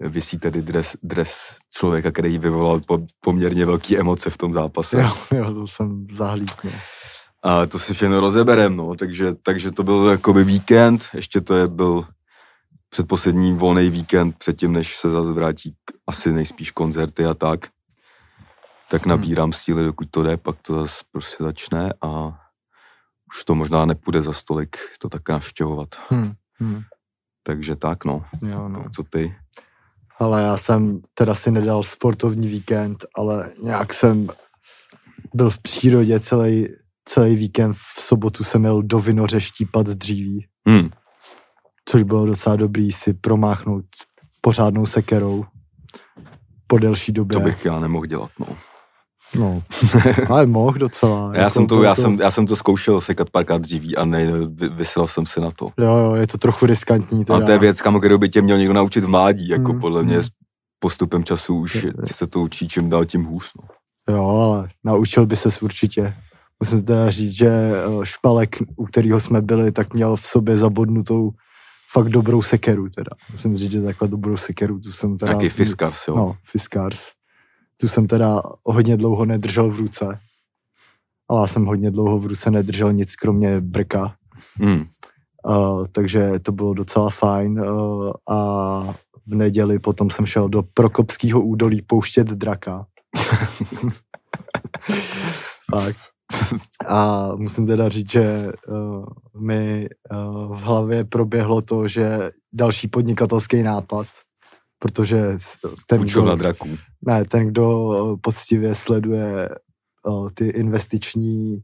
vysí 0.00 0.38
tady 0.38 0.62
dres, 0.62 0.96
dres 1.02 1.56
člověka, 1.70 2.12
který 2.12 2.38
vyvolal 2.38 2.80
po, 2.80 2.98
poměrně 3.20 3.66
velké 3.66 3.98
emoce 3.98 4.30
v 4.30 4.38
tom 4.38 4.54
zápase. 4.54 5.02
Jo, 5.02 5.12
jo 5.34 5.54
to 5.54 5.66
jsem 5.66 6.06
zahlídl. 6.10 6.52
A 7.42 7.66
to 7.66 7.78
si 7.78 7.94
všechno 7.94 8.20
rozeberem, 8.20 8.76
no, 8.76 8.94
takže, 8.94 9.34
takže 9.34 9.72
to 9.72 9.82
byl 9.82 10.06
jakoby 10.10 10.44
víkend, 10.44 11.08
ještě 11.14 11.40
to 11.40 11.54
je 11.54 11.68
byl 11.68 12.06
předposlední 12.88 13.52
volný 13.52 13.90
víkend 13.90 14.38
předtím, 14.38 14.72
než 14.72 14.96
se 14.96 15.10
zase 15.10 15.32
vrátí 15.32 15.72
k, 15.84 15.92
asi 16.06 16.32
nejspíš 16.32 16.70
koncerty 16.70 17.24
a 17.24 17.34
tak. 17.34 17.60
Tak 18.92 19.06
nabírám 19.06 19.46
hmm. 19.46 19.52
síly, 19.52 19.84
dokud 19.84 20.08
to 20.10 20.22
jde, 20.22 20.36
pak 20.36 20.56
to 20.62 20.78
zase 20.78 21.04
prostě 21.12 21.44
začne 21.44 21.92
a 22.02 22.38
už 23.34 23.44
to 23.44 23.54
možná 23.54 23.84
nepůjde 23.84 24.22
za 24.22 24.32
stolik 24.32 24.76
to 24.98 25.08
tak 25.08 25.28
navštěvovat. 25.28 25.88
Hmm. 26.08 26.32
Hmm. 26.60 26.82
Takže 27.42 27.76
tak, 27.76 28.04
no. 28.04 28.24
Jo, 28.42 28.68
no. 28.68 28.84
Co 28.94 29.02
ty? 29.02 29.34
ale 30.22 30.42
já 30.42 30.56
jsem 30.56 31.00
teda 31.14 31.34
si 31.34 31.50
nedal 31.50 31.82
sportovní 31.82 32.48
víkend, 32.48 33.04
ale 33.16 33.50
nějak 33.62 33.94
jsem 33.94 34.28
byl 35.34 35.50
v 35.50 35.58
přírodě 35.58 36.20
celý, 36.20 36.68
celý 37.04 37.36
víkend 37.36 37.72
v 37.72 38.00
sobotu 38.00 38.44
jsem 38.44 38.60
měl 38.60 38.82
do 38.82 38.98
Vinoře 38.98 39.40
štípat 39.40 39.86
dříví. 39.86 40.46
Hmm. 40.68 40.90
Což 41.88 42.02
bylo 42.02 42.26
docela 42.26 42.56
dobrý 42.56 42.92
si 42.92 43.14
promáchnout 43.14 43.84
pořádnou 44.40 44.86
sekerou 44.86 45.44
po 46.66 46.78
delší 46.78 47.12
době. 47.12 47.38
To 47.38 47.44
bych 47.44 47.64
já 47.64 47.80
nemohl 47.80 48.06
dělat, 48.06 48.30
no. 48.38 48.46
No, 49.34 49.62
ale 50.28 50.46
mohl 50.46 50.78
docela. 50.78 51.30
Já, 51.34 51.38
jako 51.38 51.50
jsem 51.50 51.66
to, 51.66 51.82
já, 51.82 51.94
to... 51.94 52.02
Jsem, 52.02 52.20
já 52.20 52.30
jsem 52.30 52.46
to 52.46 52.56
zkoušel 52.56 53.00
sekat 53.00 53.30
párkrát 53.30 53.60
dříví 53.62 53.96
a 53.96 54.04
ne, 54.04 54.32
vysral 54.70 55.06
jsem 55.06 55.26
se 55.26 55.40
na 55.40 55.50
to. 55.50 55.68
Jo, 55.78 55.96
jo, 55.96 56.14
je 56.14 56.26
to 56.26 56.38
trochu 56.38 56.66
riskantní. 56.66 57.24
Teda. 57.24 57.38
A 57.38 57.40
to 57.42 57.50
je 57.50 57.58
věc, 57.58 57.82
kam, 57.82 57.98
kterou 57.98 58.18
by 58.18 58.28
tě 58.28 58.42
měl 58.42 58.58
někdo 58.58 58.74
naučit 58.74 59.04
v 59.04 59.08
mládí, 59.08 59.48
jako 59.48 59.72
mm, 59.72 59.80
podle 59.80 60.02
mě 60.02 60.16
mm. 60.16 60.22
postupem 60.78 61.24
času 61.24 61.54
už 61.54 61.74
je, 61.74 61.92
je. 62.06 62.14
se 62.14 62.26
to 62.26 62.40
učí 62.40 62.68
čím 62.68 62.88
dál 62.88 63.04
tím 63.04 63.24
hůř. 63.24 63.52
No. 63.58 63.68
Jo, 64.14 64.24
ale 64.24 64.68
naučil 64.84 65.26
by 65.26 65.36
ses 65.36 65.62
určitě. 65.62 66.14
Musím 66.60 66.82
teda 66.82 67.10
říct, 67.10 67.32
že 67.32 67.48
eh, 67.48 68.06
špalek, 68.06 68.56
u 68.76 68.86
kterého 68.86 69.20
jsme 69.20 69.42
byli, 69.42 69.72
tak 69.72 69.94
měl 69.94 70.16
v 70.16 70.26
sobě 70.26 70.56
zabodnutou 70.56 71.30
fakt 71.92 72.08
dobrou 72.08 72.42
sekeru 72.42 72.88
teda. 72.88 73.10
Musím 73.32 73.56
říct, 73.56 73.70
že 73.70 73.82
takhle 73.82 74.08
dobrou 74.08 74.36
sekeru, 74.36 74.80
tu 74.80 74.92
jsem 74.92 75.18
teda... 75.18 75.32
Jaký 75.32 75.48
Fiskars, 75.48 76.08
jo? 76.08 76.16
No, 76.16 76.36
Fiskars. 76.44 77.02
Tu 77.82 77.88
jsem 77.88 78.06
teda 78.06 78.42
hodně 78.64 78.96
dlouho 78.96 79.24
nedržel 79.24 79.70
v 79.70 79.76
ruce. 79.76 80.18
Ale 81.28 81.40
já 81.40 81.46
jsem 81.46 81.64
hodně 81.64 81.90
dlouho 81.90 82.18
v 82.18 82.26
ruce 82.26 82.50
nedržel 82.50 82.92
nic 82.92 83.16
kromě 83.16 83.60
brka. 83.60 84.14
Hmm. 84.54 84.84
Uh, 85.46 85.86
takže 85.92 86.38
to 86.38 86.52
bylo 86.52 86.74
docela 86.74 87.10
fajn. 87.10 87.60
Uh, 87.60 88.12
a 88.28 88.36
v 89.26 89.34
neděli 89.34 89.78
potom 89.78 90.10
jsem 90.10 90.26
šel 90.26 90.48
do 90.48 90.62
Prokopského 90.62 91.40
údolí 91.40 91.82
pouštět 91.82 92.26
draka. 92.26 92.86
tak. 95.72 95.96
A 96.88 97.30
musím 97.36 97.66
teda 97.66 97.88
říct, 97.88 98.10
že 98.10 98.52
uh, 98.68 99.04
mi 99.40 99.88
uh, 100.12 100.56
v 100.56 100.60
hlavě 100.60 101.04
proběhlo 101.04 101.62
to, 101.62 101.88
že 101.88 102.30
další 102.52 102.88
podnikatelský 102.88 103.62
nápad, 103.62 104.06
protože 104.78 105.36
ten, 105.86 106.00
kdo, 106.00 106.36
draků. 106.36 106.68
Ne, 107.06 107.24
ten, 107.24 107.46
kdo 107.46 108.16
poctivě 108.20 108.74
sleduje 108.74 109.48
uh, 110.06 110.30
ty 110.34 110.46
investiční 110.46 111.62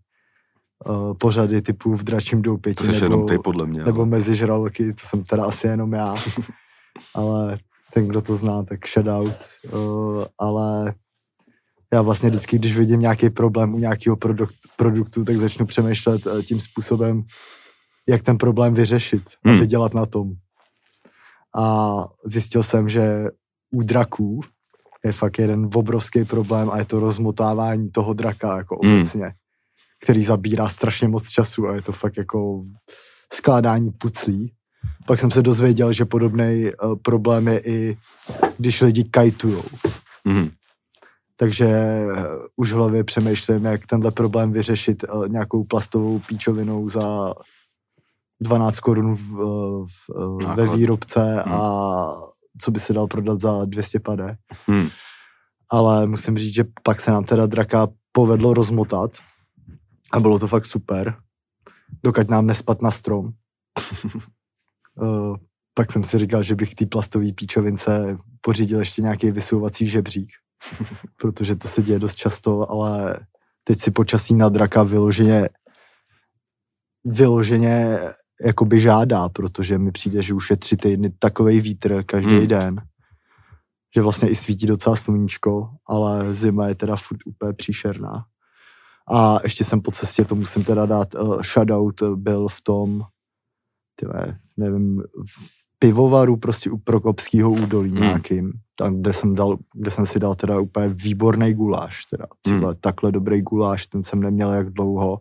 uh, 0.88 1.14
pořady 1.14 1.62
typu 1.62 1.94
v 1.94 2.04
dračím 2.04 2.42
doupěti. 2.42 2.86
To 2.86 2.92
nebo, 2.92 3.04
jenom 3.04 3.26
ty, 3.26 3.38
podle 3.38 3.66
mě. 3.66 3.84
Nebo 3.84 4.06
mezi 4.06 4.34
žraloky, 4.34 4.94
to 4.94 5.06
jsem 5.06 5.24
teda 5.24 5.44
asi 5.44 5.66
jenom 5.66 5.92
já. 5.92 6.14
ale 7.14 7.58
ten, 7.92 8.08
kdo 8.08 8.22
to 8.22 8.36
zná, 8.36 8.62
tak 8.62 8.88
shoutout. 8.88 9.36
Uh, 9.72 10.24
ale 10.38 10.94
já 11.92 12.02
vlastně 12.02 12.28
vždycky, 12.28 12.58
když 12.58 12.76
vidím 12.76 13.00
nějaký 13.00 13.30
problém 13.30 13.74
u 13.74 13.78
nějakého 13.78 14.16
produkt, 14.16 14.54
produktu, 14.76 15.24
tak 15.24 15.38
začnu 15.38 15.66
přemýšlet 15.66 16.26
uh, 16.26 16.42
tím 16.42 16.60
způsobem, 16.60 17.22
jak 18.08 18.22
ten 18.22 18.38
problém 18.38 18.74
vyřešit 18.74 19.22
a 19.44 19.50
hmm. 19.50 19.60
vydělat 19.60 19.94
na 19.94 20.06
tom. 20.06 20.32
A 21.56 21.94
zjistil 22.24 22.62
jsem, 22.62 22.88
že 22.88 23.24
u 23.70 23.82
draků 23.82 24.40
je 25.04 25.12
fakt 25.12 25.38
jeden 25.38 25.68
obrovský 25.74 26.24
problém 26.24 26.70
a 26.70 26.78
je 26.78 26.84
to 26.84 27.00
rozmotávání 27.00 27.90
toho 27.90 28.12
draka 28.12 28.56
jako 28.56 28.78
hmm. 28.82 28.94
obecně, 28.94 29.32
který 30.02 30.22
zabírá 30.22 30.68
strašně 30.68 31.08
moc 31.08 31.28
času 31.28 31.68
a 31.68 31.74
je 31.74 31.82
to 31.82 31.92
fakt 31.92 32.16
jako 32.16 32.64
skládání 33.32 33.90
puclí. 33.90 34.52
Pak 35.06 35.20
jsem 35.20 35.30
se 35.30 35.42
dozvěděl, 35.42 35.92
že 35.92 36.04
podobný 36.04 36.70
uh, 36.82 36.96
problém 37.02 37.48
je 37.48 37.60
i 37.60 37.96
když 38.58 38.80
lidi 38.80 39.04
kajtujou. 39.04 39.64
Mm. 40.24 40.50
Takže 41.36 41.66
uh, 42.06 42.22
už 42.56 42.72
v 42.72 42.76
hlavě 42.76 43.04
přemýšlím, 43.04 43.64
jak 43.64 43.86
tenhle 43.86 44.10
problém 44.10 44.52
vyřešit 44.52 45.04
uh, 45.04 45.28
nějakou 45.28 45.64
plastovou 45.64 46.18
píčovinou 46.18 46.88
za 46.88 47.34
12 48.40 48.80
korun 48.80 49.14
v, 49.14 49.36
v, 49.86 50.10
ve 50.56 50.76
výrobce 50.76 51.20
hmm. 51.20 51.54
a 51.54 52.14
co 52.60 52.70
by 52.70 52.80
se 52.80 52.92
dal 52.92 53.06
prodat 53.06 53.40
za 53.40 53.64
200 53.64 54.00
pade. 54.00 54.36
Hmm. 54.66 54.88
Ale 55.70 56.06
musím 56.06 56.38
říct, 56.38 56.54
že 56.54 56.64
pak 56.82 57.00
se 57.00 57.10
nám 57.10 57.24
teda 57.24 57.46
draka 57.46 57.88
povedlo 58.12 58.54
rozmotat 58.54 59.10
a 60.12 60.20
bylo 60.20 60.38
to 60.38 60.46
fakt 60.46 60.64
super, 60.66 61.16
dokud 62.02 62.30
nám 62.30 62.46
nespat 62.46 62.82
na 62.82 62.90
strom. 62.90 63.32
uh, 64.94 65.36
pak 65.74 65.92
jsem 65.92 66.04
si 66.04 66.18
říkal, 66.18 66.42
že 66.42 66.54
bych 66.54 66.74
té 66.74 66.86
plastové 66.86 67.32
píčovince 67.32 68.16
pořídil 68.40 68.78
ještě 68.78 69.02
nějaký 69.02 69.30
vysouvací 69.30 69.86
žebřík, 69.86 70.30
protože 71.16 71.56
to 71.56 71.68
se 71.68 71.82
děje 71.82 71.98
dost 71.98 72.14
často, 72.14 72.70
ale 72.70 73.20
teď 73.64 73.78
si 73.78 73.90
počasí 73.90 74.34
na 74.34 74.48
draka 74.48 74.82
vyloženě 74.82 75.48
vyloženě 77.04 77.98
jakoby 78.44 78.80
žádá, 78.80 79.28
protože 79.28 79.78
mi 79.78 79.92
přijde, 79.92 80.22
že 80.22 80.34
už 80.34 80.50
je 80.50 80.56
tři 80.56 80.76
týdny 80.76 81.10
takový 81.18 81.60
vítr 81.60 82.02
každý 82.02 82.36
hmm. 82.36 82.46
den, 82.46 82.82
že 83.94 84.02
vlastně 84.02 84.28
i 84.28 84.34
svítí 84.34 84.66
docela 84.66 84.96
sluníčko, 84.96 85.70
ale 85.86 86.34
zima 86.34 86.68
je 86.68 86.74
teda 86.74 86.96
furt 86.96 87.18
úplně 87.26 87.52
příšerná. 87.52 88.24
A 89.12 89.38
ještě 89.42 89.64
jsem 89.64 89.80
po 89.80 89.90
cestě, 89.90 90.24
to 90.24 90.34
musím 90.34 90.64
teda 90.64 90.86
dát, 90.86 91.14
uh, 91.14 91.42
shoutout 91.42 92.02
byl 92.02 92.48
v 92.48 92.60
tom, 92.60 93.02
tyhle, 93.96 94.38
nevím, 94.56 95.02
v 95.36 95.58
pivovaru 95.78 96.36
prostě 96.36 96.70
u 96.70 96.76
Prokopského 96.78 97.50
údolí 97.50 97.90
hmm. 97.90 98.00
nějakým, 98.00 98.52
tam, 98.76 99.00
kde 99.00 99.12
jsem, 99.12 99.34
dal, 99.34 99.56
kde 99.74 99.90
jsem 99.90 100.06
si 100.06 100.18
dal 100.18 100.34
teda 100.34 100.60
úplně 100.60 100.88
výborný 100.88 101.54
guláš, 101.54 102.04
teda 102.04 102.26
tyhle, 102.42 102.68
hmm. 102.68 102.76
takhle 102.80 103.12
dobrý 103.12 103.42
guláš, 103.42 103.86
ten 103.86 104.04
jsem 104.04 104.20
neměl 104.20 104.52
jak 104.52 104.70
dlouho 104.70 105.20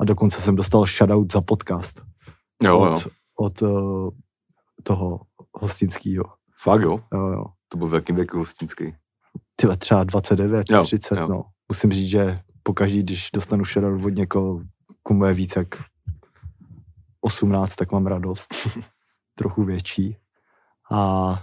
a 0.00 0.04
dokonce 0.04 0.40
jsem 0.40 0.56
dostal 0.56 0.86
shoutout 0.86 1.32
za 1.32 1.40
podcast 1.40 2.09
jo, 2.62 2.78
od, 2.78 2.88
jo. 2.88 3.10
od 3.38 3.62
uh, 3.62 4.10
toho 4.82 5.20
hostinského. 5.54 6.24
Fakt 6.62 6.82
jo? 6.82 7.00
Jo, 7.14 7.26
jo. 7.26 7.44
To 7.68 7.78
byl 7.78 7.88
v 7.88 7.94
jakým 7.94 8.16
věku 8.16 8.38
hostinský? 8.38 8.94
Tyhle 9.56 9.76
třeba 9.76 10.04
29, 10.04 10.70
jo, 10.70 10.82
30, 10.82 11.18
jo. 11.18 11.28
no. 11.28 11.44
Musím 11.68 11.92
říct, 11.92 12.08
že 12.10 12.40
pokaždý, 12.62 13.02
když 13.02 13.30
dostanu 13.34 13.64
shoutout 13.64 14.04
od 14.04 14.14
někoho, 14.14 14.60
komu 15.02 15.24
je 15.24 15.34
víc 15.34 15.56
jak 15.56 15.68
18, 17.20 17.74
tak 17.74 17.92
mám 17.92 18.06
radost. 18.06 18.54
Trochu 19.34 19.64
větší. 19.64 20.16
A 20.90 21.42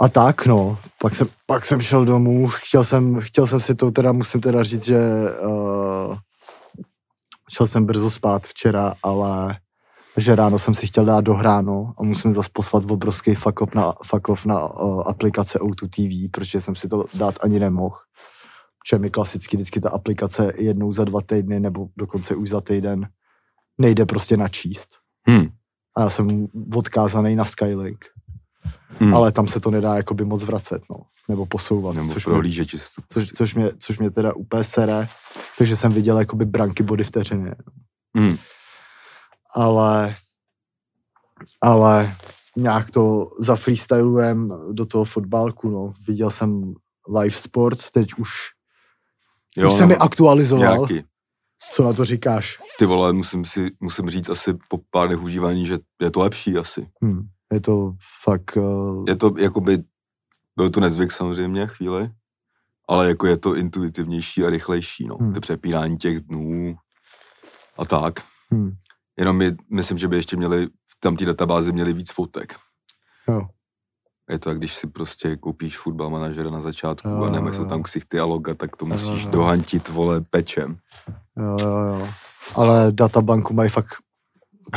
a 0.00 0.08
tak, 0.08 0.46
no. 0.46 0.78
Pak 0.98 1.14
jsem, 1.14 1.28
pak 1.46 1.64
jsem 1.64 1.80
šel 1.80 2.04
domů, 2.04 2.48
chtěl 2.48 2.84
jsem, 2.84 3.20
chtěl 3.20 3.46
jsem 3.46 3.60
si 3.60 3.74
to 3.74 3.90
teda, 3.90 4.12
musím 4.12 4.40
teda 4.40 4.62
říct, 4.62 4.84
že 4.84 4.98
uh, 5.46 6.16
šel 7.52 7.66
jsem 7.66 7.86
brzo 7.86 8.10
spát 8.10 8.46
včera, 8.46 8.94
ale 9.02 9.58
že 10.16 10.34
ráno 10.34 10.58
jsem 10.58 10.74
si 10.74 10.86
chtěl 10.86 11.04
dát 11.04 11.20
dohráno 11.20 11.94
a 11.98 12.02
musím 12.02 12.32
zase 12.32 12.50
poslat 12.52 12.90
obrovský 12.90 13.34
fuck 13.34 13.60
off 13.60 13.74
na, 13.74 13.94
fuck 14.04 14.46
na 14.46 14.80
uh, 14.80 15.02
aplikace 15.08 15.58
O2 15.58 15.88
TV, 15.88 16.30
protože 16.30 16.60
jsem 16.60 16.74
si 16.74 16.88
to 16.88 17.04
dát 17.14 17.34
ani 17.42 17.60
nemohl. 17.60 17.96
Protože 18.78 18.98
mi 18.98 19.10
klasicky 19.10 19.56
vždycky 19.56 19.80
ta 19.80 19.90
aplikace 19.90 20.52
jednou 20.58 20.92
za 20.92 21.04
dva 21.04 21.20
týdny 21.20 21.60
nebo 21.60 21.86
dokonce 21.96 22.34
už 22.34 22.48
za 22.48 22.60
týden 22.60 23.08
nejde 23.78 24.06
prostě 24.06 24.36
načíst. 24.36 24.88
Hmm. 25.28 25.48
A 25.96 26.02
já 26.02 26.10
jsem 26.10 26.46
odkázaný 26.76 27.36
na 27.36 27.44
Skylink. 27.44 28.04
Hmm. 28.98 29.14
Ale 29.14 29.32
tam 29.32 29.48
se 29.48 29.60
to 29.60 29.70
nedá 29.70 29.96
jakoby 29.96 30.24
moc 30.24 30.44
vracet, 30.44 30.82
no. 30.90 30.96
Nebo 31.28 31.46
posouvat. 31.46 31.94
Nebo 31.94 32.12
což, 32.12 32.26
mě, 32.26 32.64
což, 33.08 33.32
což, 33.32 33.54
mě, 33.54 33.70
což 33.78 33.98
mě 33.98 34.10
teda 34.10 34.32
úplně 34.32 34.64
sere. 34.64 35.08
Takže 35.58 35.76
jsem 35.76 35.92
viděl 35.92 36.18
jakoby 36.18 36.44
branky 36.44 36.82
body 36.82 37.04
vteřiny. 37.04 37.54
Hmm. 38.16 38.36
Ale 39.54 40.16
ale 41.62 42.16
nějak 42.56 42.90
to 42.90 43.30
zafreestylujem 43.38 44.48
do 44.72 44.86
toho 44.86 45.04
fotbalku, 45.04 45.70
no. 45.70 45.92
Viděl 46.06 46.30
jsem 46.30 46.74
live 47.18 47.36
sport, 47.36 47.90
teď 47.90 48.14
už, 48.18 48.30
jo, 49.56 49.68
už 49.68 49.74
se 49.74 49.86
mi 49.86 49.96
aktualizoval. 49.96 50.86
Nějaký. 50.88 51.08
Co 51.70 51.84
na 51.84 51.92
to 51.92 52.04
říkáš? 52.04 52.58
Ty 52.78 52.86
vole, 52.86 53.12
musím, 53.12 53.44
si, 53.44 53.70
musím 53.80 54.10
říct 54.10 54.28
asi 54.28 54.54
po 54.68 54.80
pár 54.90 55.14
užívání, 55.14 55.66
že 55.66 55.78
je 56.02 56.10
to 56.10 56.20
lepší 56.20 56.56
asi. 56.56 56.88
Hmm. 57.02 57.28
Je 57.52 57.60
to 57.60 57.94
fakt... 58.24 58.56
Uh... 58.56 59.04
Je 59.08 59.16
to 59.16 59.34
jakoby, 59.38 59.78
byl 60.56 60.70
to 60.70 60.80
nezvyk 60.80 61.12
samozřejmě 61.12 61.66
chvíli, 61.66 62.10
ale 62.88 63.08
jako 63.08 63.26
je 63.26 63.36
to 63.36 63.54
intuitivnější 63.54 64.44
a 64.44 64.50
rychlejší, 64.50 65.06
no. 65.06 65.16
Hmm. 65.16 65.34
To 65.34 65.40
přepínání 65.40 65.96
těch 65.96 66.20
dnů 66.20 66.76
a 67.78 67.84
tak. 67.84 68.14
Hmm. 68.50 68.72
Jenom 69.18 69.36
my, 69.36 69.56
myslím, 69.70 69.98
že 69.98 70.08
by 70.08 70.16
ještě 70.16 70.36
měli, 70.36 70.66
v 70.66 71.00
tam 71.00 71.16
té 71.16 71.24
databázi 71.24 71.72
měli 71.72 71.92
víc 71.92 72.12
fotek. 72.12 72.56
Jo. 73.28 73.48
Je 74.30 74.38
to, 74.38 74.54
když 74.54 74.74
si 74.74 74.86
prostě 74.86 75.36
koupíš 75.36 75.78
fotbal 75.78 76.10
manažera 76.10 76.50
na 76.50 76.60
začátku 76.60 77.08
jo, 77.08 77.22
a 77.22 77.30
nemají 77.30 77.54
jsou 77.54 77.64
tam 77.64 77.82
ksichty 77.82 78.20
a 78.20 78.24
loga, 78.24 78.54
tak 78.54 78.76
to 78.76 78.86
musíš 78.86 79.22
jo, 79.22 79.26
jo. 79.26 79.30
dohantit, 79.30 79.88
vole, 79.88 80.20
pečem. 80.20 80.78
Jo, 81.36 81.56
jo, 81.60 81.78
jo. 81.78 82.08
Ale 82.54 82.92
databanku 82.92 83.54
mají 83.54 83.70
fakt 83.70 83.94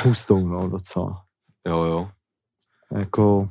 hustou, 0.04 0.48
no, 0.48 0.70
docela. 0.70 1.24
Jo, 1.68 1.84
jo 1.84 2.10
jako 2.98 3.50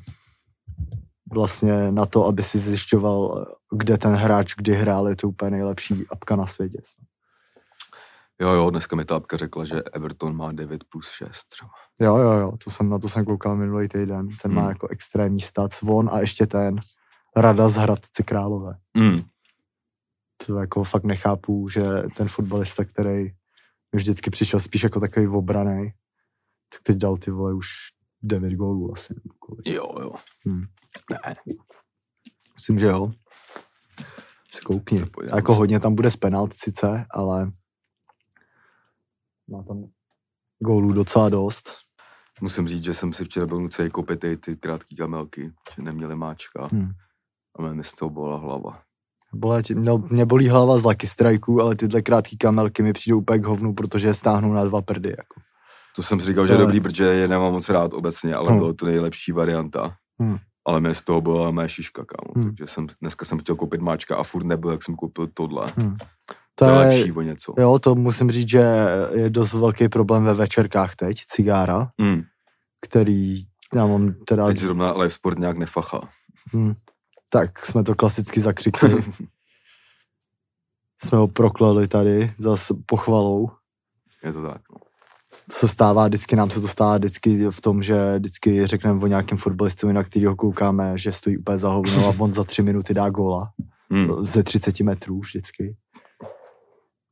vlastně 1.33 1.93
na 1.93 2.07
to, 2.07 2.27
aby 2.27 2.43
si 2.43 2.59
zjišťoval, 2.59 3.47
kde 3.71 3.99
ten 3.99 4.15
hráč 4.15 4.55
kdy 4.55 4.73
hrál, 4.73 5.09
je 5.09 5.17
to 5.17 5.29
úplně 5.29 5.51
nejlepší 5.51 6.09
apka 6.09 6.37
na 6.37 6.47
světě. 6.47 6.79
Jo, 8.41 8.49
jo, 8.49 8.71
dneska 8.71 8.97
mi 8.97 9.05
ta 9.05 9.17
apka 9.17 9.37
řekla, 9.37 9.65
že 9.65 9.83
Everton 9.83 10.37
má 10.37 10.53
9 10.53 10.85
plus 10.85 11.11
6 11.11 11.45
třeba. 11.49 11.71
Jo, 12.01 12.17
jo, 12.17 12.33
jo, 12.33 12.53
to 12.65 12.71
jsem, 12.71 12.89
na 12.89 12.99
to 12.99 13.09
jsem 13.09 13.25
koukal 13.25 13.57
minulý 13.57 13.89
týden. 13.89 14.29
Ten 14.43 14.53
hmm. 14.53 14.63
má 14.63 14.69
jako 14.69 14.89
extrémní 14.89 15.41
stats. 15.41 15.83
On 15.83 16.11
a 16.13 16.21
ještě 16.21 16.47
ten 16.47 16.81
Rada 17.37 17.69
z 17.69 17.75
Hradce 17.75 18.23
Králové. 18.23 18.77
Hmm. 18.97 19.23
To 20.47 20.59
jako 20.59 20.85
fakt 20.85 21.05
nechápu, 21.05 21.69
že 21.69 21.83
ten 22.17 22.29
fotbalista, 22.29 22.85
který 22.85 23.31
vždycky 23.93 24.31
přišel 24.31 24.61
spíš 24.61 24.83
jako 24.83 25.01
takový 25.01 25.29
obraný, 25.29 25.93
tak 26.73 26.83
teď 26.83 26.97
dal 26.97 27.17
ty 27.17 27.31
vole 27.31 27.55
už 27.55 27.69
9 28.23 28.53
gólů 28.53 28.93
asi. 28.93 29.15
Jo, 29.67 29.95
jo. 30.01 30.13
Hmm. 30.47 30.65
Ne. 31.11 31.37
Myslím, 32.55 32.79
že 32.79 32.87
jo. 32.87 33.11
Zkoukni. 34.51 35.05
Jako 35.37 35.55
hodně 35.55 35.81
tam 35.81 35.95
bude 35.95 36.11
z 36.11 36.17
penalt 36.17 36.55
sice, 36.55 37.07
ale 37.11 37.53
má 39.51 39.63
tam 39.63 39.85
gólů 40.59 40.93
docela 40.93 41.29
dost. 41.29 41.73
Musím 42.41 42.69
říct, 42.69 42.85
že 42.85 42.95
jsem 42.95 43.13
si 43.13 43.25
včera 43.25 43.47
byl 43.47 43.61
nucený 43.61 43.91
koupit 43.91 44.21
ty, 44.21 44.37
ty 44.37 44.57
krátké 44.57 44.97
kamelky, 44.97 45.53
že 45.77 45.83
neměli 45.83 46.17
máčka. 46.17 46.69
Hmm. 46.73 46.91
A 47.59 47.63
mě 47.63 47.85
z 47.85 47.95
toho 47.95 48.11
bola 48.11 48.39
hlava. 48.39 48.83
Bole, 49.35 49.63
no, 49.75 49.99
mě 49.99 50.27
bolí 50.27 50.49
hlava 50.49 50.79
z 50.79 50.85
Lucky 50.85 51.07
Strikeů, 51.07 51.61
ale 51.61 51.77
tyhle 51.77 52.03
krátké 52.03 52.37
kamelky 52.37 52.83
mi 52.83 52.93
přijdou 52.93 53.19
úplně 53.19 53.39
k 53.39 53.47
hovnu, 53.47 53.75
protože 53.75 54.09
je 54.09 54.15
stáhnou 54.15 54.53
na 54.53 54.65
dva 54.65 54.83
prdy. 54.83 55.11
Jako. 55.19 55.41
To 55.97 56.03
jsem 56.03 56.21
si 56.21 56.27
říkal, 56.27 56.47
že 56.47 56.55
je 56.55 56.59
dobrý, 56.59 56.81
protože 56.81 57.05
je 57.05 57.29
nemám 57.29 57.53
moc 57.53 57.69
rád 57.69 57.95
obecně, 57.95 58.35
ale 58.35 58.49
hmm. 58.49 58.59
bylo 58.59 58.75
to 58.75 58.87
nejlepší 58.87 59.33
varianta. 59.33 59.97
Hmm. 60.19 60.39
Ale 60.67 60.81
mě 60.81 60.95
z 60.95 61.03
toho 61.03 61.21
byla 61.21 61.51
mé 61.51 61.69
šiška, 61.69 62.05
kámo. 62.05 62.33
Hmm. 62.35 62.43
Takže 62.43 62.67
jsem, 62.67 62.87
dneska 63.01 63.25
jsem 63.25 63.39
chtěl 63.39 63.57
koupit 63.57 63.81
máčka 63.81 64.17
a 64.17 64.23
furt 64.23 64.45
nebyl, 64.45 64.71
jak 64.71 64.83
jsem 64.83 64.97
koupil 64.97 65.29
tohle. 65.35 65.67
Hmm. 65.77 65.97
To, 66.55 66.65
to 66.65 66.71
je 66.71 66.77
lepší 66.77 67.13
o 67.13 67.21
něco. 67.21 67.55
Jo, 67.59 67.79
to 67.79 67.95
musím 67.95 68.31
říct, 68.31 68.49
že 68.49 68.65
je 69.13 69.31
dost 69.31 69.53
velký 69.53 69.89
problém 69.89 70.25
ve 70.25 70.35
večerkách 70.35 70.97
teď, 70.97 71.17
cigára, 71.27 71.91
hmm. 72.01 72.23
který 72.81 73.45
já 73.75 73.87
mám 73.87 74.15
teda... 74.27 74.47
Teď 74.47 74.59
zrovna 74.59 74.93
live 74.93 75.11
sport 75.11 75.39
nějak 75.39 75.59
nefacha. 75.59 76.01
Hmm. 76.53 76.75
Tak 77.29 77.67
jsme 77.67 77.85
to 77.85 77.95
klasicky 77.95 78.41
zakřikli. 78.41 79.03
jsme 81.05 81.19
ho 81.19 81.29
proklali 81.29 81.89
tady 81.89 82.35
zase 82.39 82.75
pochvalou. 82.87 83.51
Je 84.25 84.33
to 84.33 84.43
tak, 84.43 84.63
no. 84.71 84.92
To 85.51 85.57
se 85.57 85.69
stává 85.69 86.07
vždycky, 86.07 86.37
nám 86.37 86.51
se 86.51 86.61
to 86.61 86.69
stává 86.69 86.97
vždycky 86.97 87.51
v 87.51 87.61
tom, 87.61 87.83
že 87.83 88.19
vždycky 88.19 88.67
řekneme 88.67 89.05
o 89.05 89.07
nějakém 89.07 89.39
fotbalistovi, 89.39 89.93
na 89.93 90.05
kterého 90.05 90.37
koukáme, 90.37 90.99
že 90.99 91.13
stojí 91.13 91.39
úplně 91.39 91.59
za 91.59 91.69
hovno 91.69 92.07
a 92.07 92.15
on 92.19 92.35
za 92.35 92.45
tři 92.45 92.63
minuty 92.63 92.95
dá 92.95 93.11
góla. 93.11 93.53
Hmm. 93.91 94.25
Ze 94.25 94.43
30 94.43 94.81
metrů 94.81 95.21
vždycky 95.21 95.77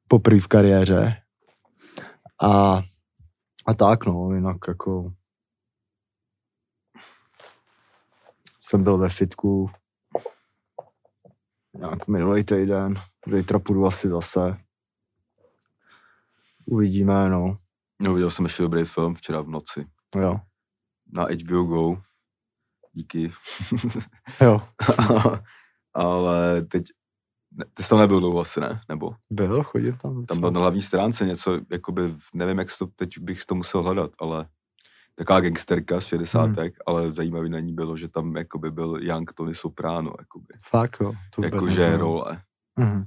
poprvé 0.09 0.41
v 0.41 0.49
kariéře. 0.49 1.23
A, 2.43 2.83
a 3.67 3.75
tak 3.75 4.07
no, 4.07 4.35
jinak 4.35 4.57
jako 4.69 5.13
jsem 8.61 8.85
byl 8.85 8.99
ve 8.99 9.11
fitku 9.11 9.71
nějak 11.79 12.09
minulý 12.09 12.45
týden, 12.45 12.95
zítra 13.27 13.59
půjdu 13.59 13.87
asi 13.87 14.09
zase. 14.09 14.57
Uvidíme, 16.67 17.29
no. 17.29 17.59
No, 18.01 18.15
viděl 18.15 18.31
jsem 18.31 18.45
ještě 18.45 18.63
dobrý 18.63 18.85
film 18.85 19.15
včera 19.15 19.41
v 19.41 19.49
noci. 19.49 19.87
Jo. 20.21 20.41
Na 21.13 21.23
HBO 21.25 21.65
Go. 21.65 22.03
Díky. 22.93 23.33
jo. 24.41 24.63
Ale 25.95 26.63
teď 26.63 26.83
ty 27.75 27.83
jsi 27.83 27.89
tam 27.89 27.99
nebyl 27.99 28.21
dlouho 28.21 28.41
asi, 28.41 28.61
ne? 28.61 28.81
Nebo? 28.89 29.15
Byl, 29.31 29.63
chodil 29.63 29.97
tam. 30.03 30.27
Tam 30.27 30.41
byl 30.41 30.51
na 30.51 30.61
hlavní 30.61 30.83
stránce 30.83 31.27
něco, 31.27 31.61
jakoby, 31.71 32.15
nevím, 32.35 32.59
jak 32.59 32.69
to, 32.79 32.87
teď 32.87 33.19
bych 33.19 33.45
to 33.45 33.55
musel 33.55 33.83
hledat, 33.83 34.11
ale 34.19 34.49
taková 35.15 35.41
gangsterka 35.41 36.01
z 36.01 36.07
60. 36.07 36.43
Hmm. 36.43 36.71
ale 36.87 37.13
zajímavý 37.13 37.51
na 37.51 37.61
ní 37.61 37.73
bylo, 37.75 37.97
že 37.97 38.09
tam 38.09 38.37
jakoby 38.37 38.71
byl 38.71 38.99
Young 39.01 39.33
Tony 39.33 39.55
Soprano, 39.55 40.13
jakoby. 40.19 40.55
Fakt 40.69 41.01
jo. 41.01 41.13
Jakože 41.43 41.97
role. 41.97 42.43
Hmm. 42.79 43.05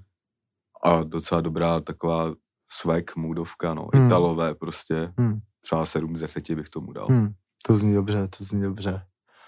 A 0.84 1.04
docela 1.04 1.42
dobrá 1.42 1.80
taková 1.80 2.34
swag, 2.80 3.16
můdovka, 3.16 3.74
no. 3.74 3.90
Hmm. 3.94 4.06
Italové 4.06 4.56
prostě. 4.56 5.14
Hmm. 5.18 5.40
Třeba 5.62 5.86
7 5.86 6.18
z 6.18 6.20
10 6.20 6.52
bych 6.52 6.70
tomu 6.70 6.92
dal. 6.94 7.08
Hmm. 7.08 7.34
To 7.66 7.78
zní 7.78 7.94
dobře, 7.94 8.28
to 8.38 8.44
zní 8.44 8.62
dobře 8.62 9.02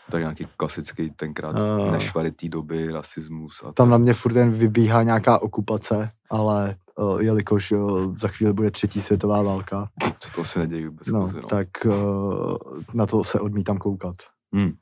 tak 0.09 0.21
nějaký 0.21 0.47
klasický 0.57 1.11
tenkrát 1.11 1.63
uh, 1.63 1.91
nešvary 1.91 2.31
té 2.31 2.49
doby, 2.49 2.91
rasismus. 2.91 3.63
A 3.67 3.71
tam 3.71 3.89
na 3.89 3.97
mě 3.97 4.13
furt 4.13 4.35
jen 4.35 4.51
vybíhá 4.51 5.03
nějaká 5.03 5.41
okupace, 5.41 6.11
ale 6.29 6.75
uh, 6.95 7.21
jelikož 7.21 7.71
uh, 7.71 8.17
za 8.17 8.27
chvíli 8.27 8.53
bude 8.53 8.71
třetí 8.71 9.01
světová 9.01 9.41
válka. 9.41 9.89
To 10.35 10.43
se 10.43 10.59
neděje 10.59 10.89
vůbec. 10.89 11.07
No, 11.07 11.31
no. 11.35 11.41
tak 11.41 11.67
uh, 11.85 12.57
na 12.93 13.05
to 13.05 13.23
se 13.23 13.39
odmítám 13.39 13.77
koukat. 13.77 14.15
Hmm. 14.53 14.73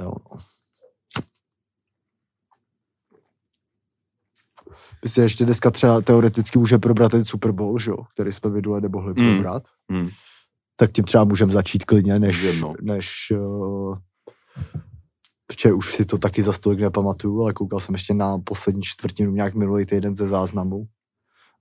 Jo. 0.00 0.12
Si 5.06 5.20
ještě 5.20 5.44
dneska 5.44 5.70
třeba 5.70 6.00
teoreticky 6.00 6.58
může 6.58 6.78
probrat 6.78 7.12
ten 7.12 7.24
Super 7.24 7.52
Bowl, 7.52 7.78
že 7.78 7.92
který 8.14 8.32
jsme 8.32 8.50
minule 8.50 8.80
nemohli 8.80 9.14
hmm. 9.16 9.34
probrat. 9.34 9.62
Hmm 9.90 10.10
tak 10.80 10.92
tím 10.92 11.04
třeba 11.04 11.24
můžeme 11.24 11.52
začít 11.52 11.84
klidně, 11.84 12.18
než, 12.18 12.60
no. 12.60 12.74
než 12.80 13.32
uh, 13.36 13.98
Včera 15.52 15.74
už 15.74 15.94
si 15.94 16.04
to 16.04 16.18
taky 16.18 16.42
za 16.42 16.52
stolik 16.52 16.80
nepamatuju, 16.80 17.42
ale 17.42 17.52
koukal 17.52 17.80
jsem 17.80 17.94
ještě 17.94 18.14
na 18.14 18.38
poslední 18.38 18.82
čtvrtinu 18.82 19.32
nějak 19.32 19.54
minulý 19.54 19.86
týden 19.86 20.16
ze 20.16 20.26
záznamu. 20.26 20.86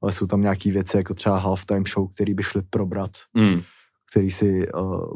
Ale 0.02 0.12
jsou 0.12 0.28
tam 0.28 0.42
nějaké 0.42 0.72
věci, 0.72 0.98
jako 0.98 1.14
třeba 1.14 1.38
halftime 1.38 1.84
show, 1.94 2.14
který 2.14 2.34
by 2.34 2.44
šly 2.44 2.62
probrat, 2.62 3.12
mm. 3.34 3.62
který, 4.12 4.32
si, 4.32 4.72
uh, 4.72 5.14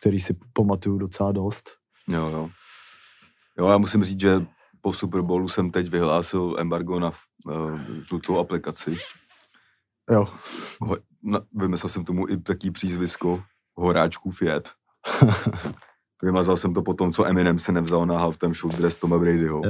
který 0.00 0.20
si 0.20 0.36
pamatuju 0.52 0.98
docela 0.98 1.32
dost. 1.32 1.70
Jo, 2.08 2.28
jo. 2.28 2.50
Jo, 3.58 3.68
já 3.68 3.78
musím 3.78 4.04
říct, 4.04 4.20
že 4.20 4.46
po 4.88 4.92
Super 4.92 5.22
Bowlu 5.22 5.48
jsem 5.48 5.70
teď 5.70 5.90
vyhlásil 5.90 6.56
embargo 6.58 7.00
na 7.00 7.12
uh, 7.46 7.80
žlutou 8.08 8.38
aplikaci. 8.38 8.96
Jo. 10.10 10.26
No, 11.22 11.40
vymyslel 11.54 11.90
jsem 11.90 12.04
tomu 12.04 12.28
i 12.28 12.36
taký 12.36 12.70
přízvisko 12.70 13.42
horáčků 13.74 14.30
Fiat. 14.30 14.68
Vymazal 16.22 16.56
jsem 16.56 16.74
to 16.74 16.82
potom, 16.82 17.12
co 17.12 17.24
Eminem 17.24 17.58
se 17.58 17.72
nevzal 17.72 18.06
na 18.06 18.18
halftime 18.18 18.54
show 18.54 18.76
dress 18.76 18.96
Toma 18.96 19.18
Bradyho. 19.18 19.62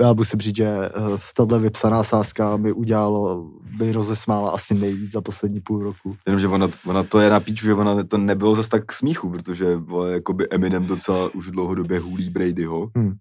Já 0.00 0.12
musím 0.12 0.40
říct, 0.40 0.56
že 0.56 0.66
eh, 0.66 0.90
tahle 1.36 1.58
vypsaná 1.58 2.02
sázka 2.02 2.56
mi 2.56 2.72
udělalo, 2.72 3.50
by 3.76 3.92
rozesmála 3.92 4.50
asi 4.50 4.74
nejvíc 4.74 5.12
za 5.12 5.20
poslední 5.20 5.60
půl 5.60 5.82
roku. 5.82 6.16
Jenomže 6.26 6.48
ona, 6.48 6.68
ona 6.86 7.02
to 7.02 7.20
je 7.20 7.30
na 7.30 7.40
píču, 7.40 7.66
že 7.66 7.74
ona 7.74 8.04
to 8.04 8.18
nebylo 8.18 8.54
zase 8.54 8.68
tak 8.68 8.92
smíchu, 8.92 9.30
protože 9.30 9.66
jakoby 10.08 10.48
Eminem 10.50 10.86
docela 10.86 11.34
už 11.34 11.50
dlouhodobě 11.50 11.98
hulí 11.98 12.30
Bradyho. 12.30 12.90
Hmm. 12.96 13.14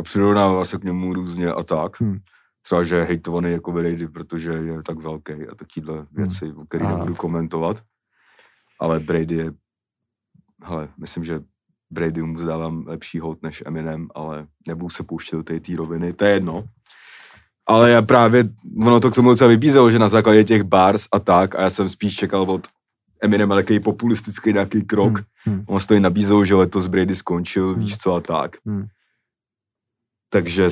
A 0.00 0.02
přirovnává 0.02 0.64
se 0.64 0.78
k 0.78 0.84
němu 0.84 1.14
různě 1.14 1.48
a 1.52 1.62
tak. 1.62 2.00
Hmm 2.00 2.18
třeba, 2.62 2.84
že 2.84 2.96
je 2.96 3.04
hejtovaný 3.04 3.52
jako 3.52 3.72
Brady, 3.72 4.08
protože 4.08 4.52
je 4.52 4.82
tak 4.82 4.98
velký 4.98 5.32
a 5.32 5.54
takovéhle 5.54 5.98
hmm. 5.98 6.06
věci, 6.12 6.46
hmm. 6.46 6.58
o 6.58 6.64
kterých 6.64 6.88
nebudu 6.88 7.14
komentovat. 7.14 7.82
Ale 8.80 9.00
Brady 9.00 9.34
je, 9.34 9.52
hele, 10.64 10.88
myslím, 10.98 11.24
že 11.24 11.40
Brady 11.90 12.22
mu 12.22 12.38
zdávám 12.38 12.84
lepší 12.86 13.18
hod 13.18 13.42
než 13.42 13.62
Eminem, 13.66 14.08
ale 14.14 14.46
nebudu 14.68 14.90
se 14.90 15.02
pouštět 15.02 15.36
do 15.36 15.42
té 15.42 15.76
roviny, 15.76 16.12
to 16.12 16.24
je 16.24 16.30
jedno. 16.30 16.64
Ale 17.66 17.90
já 17.90 18.02
právě, 18.02 18.44
ono 18.86 19.00
to 19.00 19.10
k 19.10 19.14
tomu 19.14 19.30
docela 19.30 19.48
vybízelo, 19.48 19.90
že 19.90 19.98
na 19.98 20.08
základě 20.08 20.44
těch 20.44 20.62
bars 20.62 21.06
a 21.12 21.20
tak, 21.20 21.54
a 21.54 21.62
já 21.62 21.70
jsem 21.70 21.88
spíš 21.88 22.16
čekal 22.16 22.42
od 22.42 22.66
Eminem 23.22 23.48
nějaký 23.48 23.80
populistický 23.80 24.52
nějaký 24.52 24.82
krok. 24.82 25.18
Hmm. 25.44 25.56
Hmm. 25.56 25.64
On 25.68 25.78
to 25.88 25.94
i 25.94 26.00
nabízel, 26.00 26.44
že 26.44 26.54
letos 26.54 26.86
Brady 26.86 27.14
skončil, 27.14 27.72
hmm. 27.72 27.80
víš 27.80 27.98
co 27.98 28.14
a 28.14 28.20
tak. 28.20 28.56
Hmm 28.66 28.86
takže, 30.30 30.68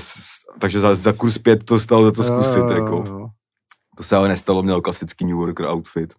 takže 0.59 0.81
za, 0.81 0.95
za 0.95 1.13
kurz 1.13 1.39
pět 1.39 1.65
to 1.65 1.81
stalo 1.81 2.05
za 2.05 2.13
to 2.13 2.25
zkusit, 2.25 2.59
jo, 2.59 2.71
jako. 2.71 3.05
Jo. 3.07 3.29
To 3.97 4.05
se 4.05 4.17
ale 4.17 4.29
nestalo, 4.29 4.63
měl 4.63 4.81
klasický 4.81 5.25
New 5.25 5.37
Yorker 5.37 5.67
outfit. 5.67 6.15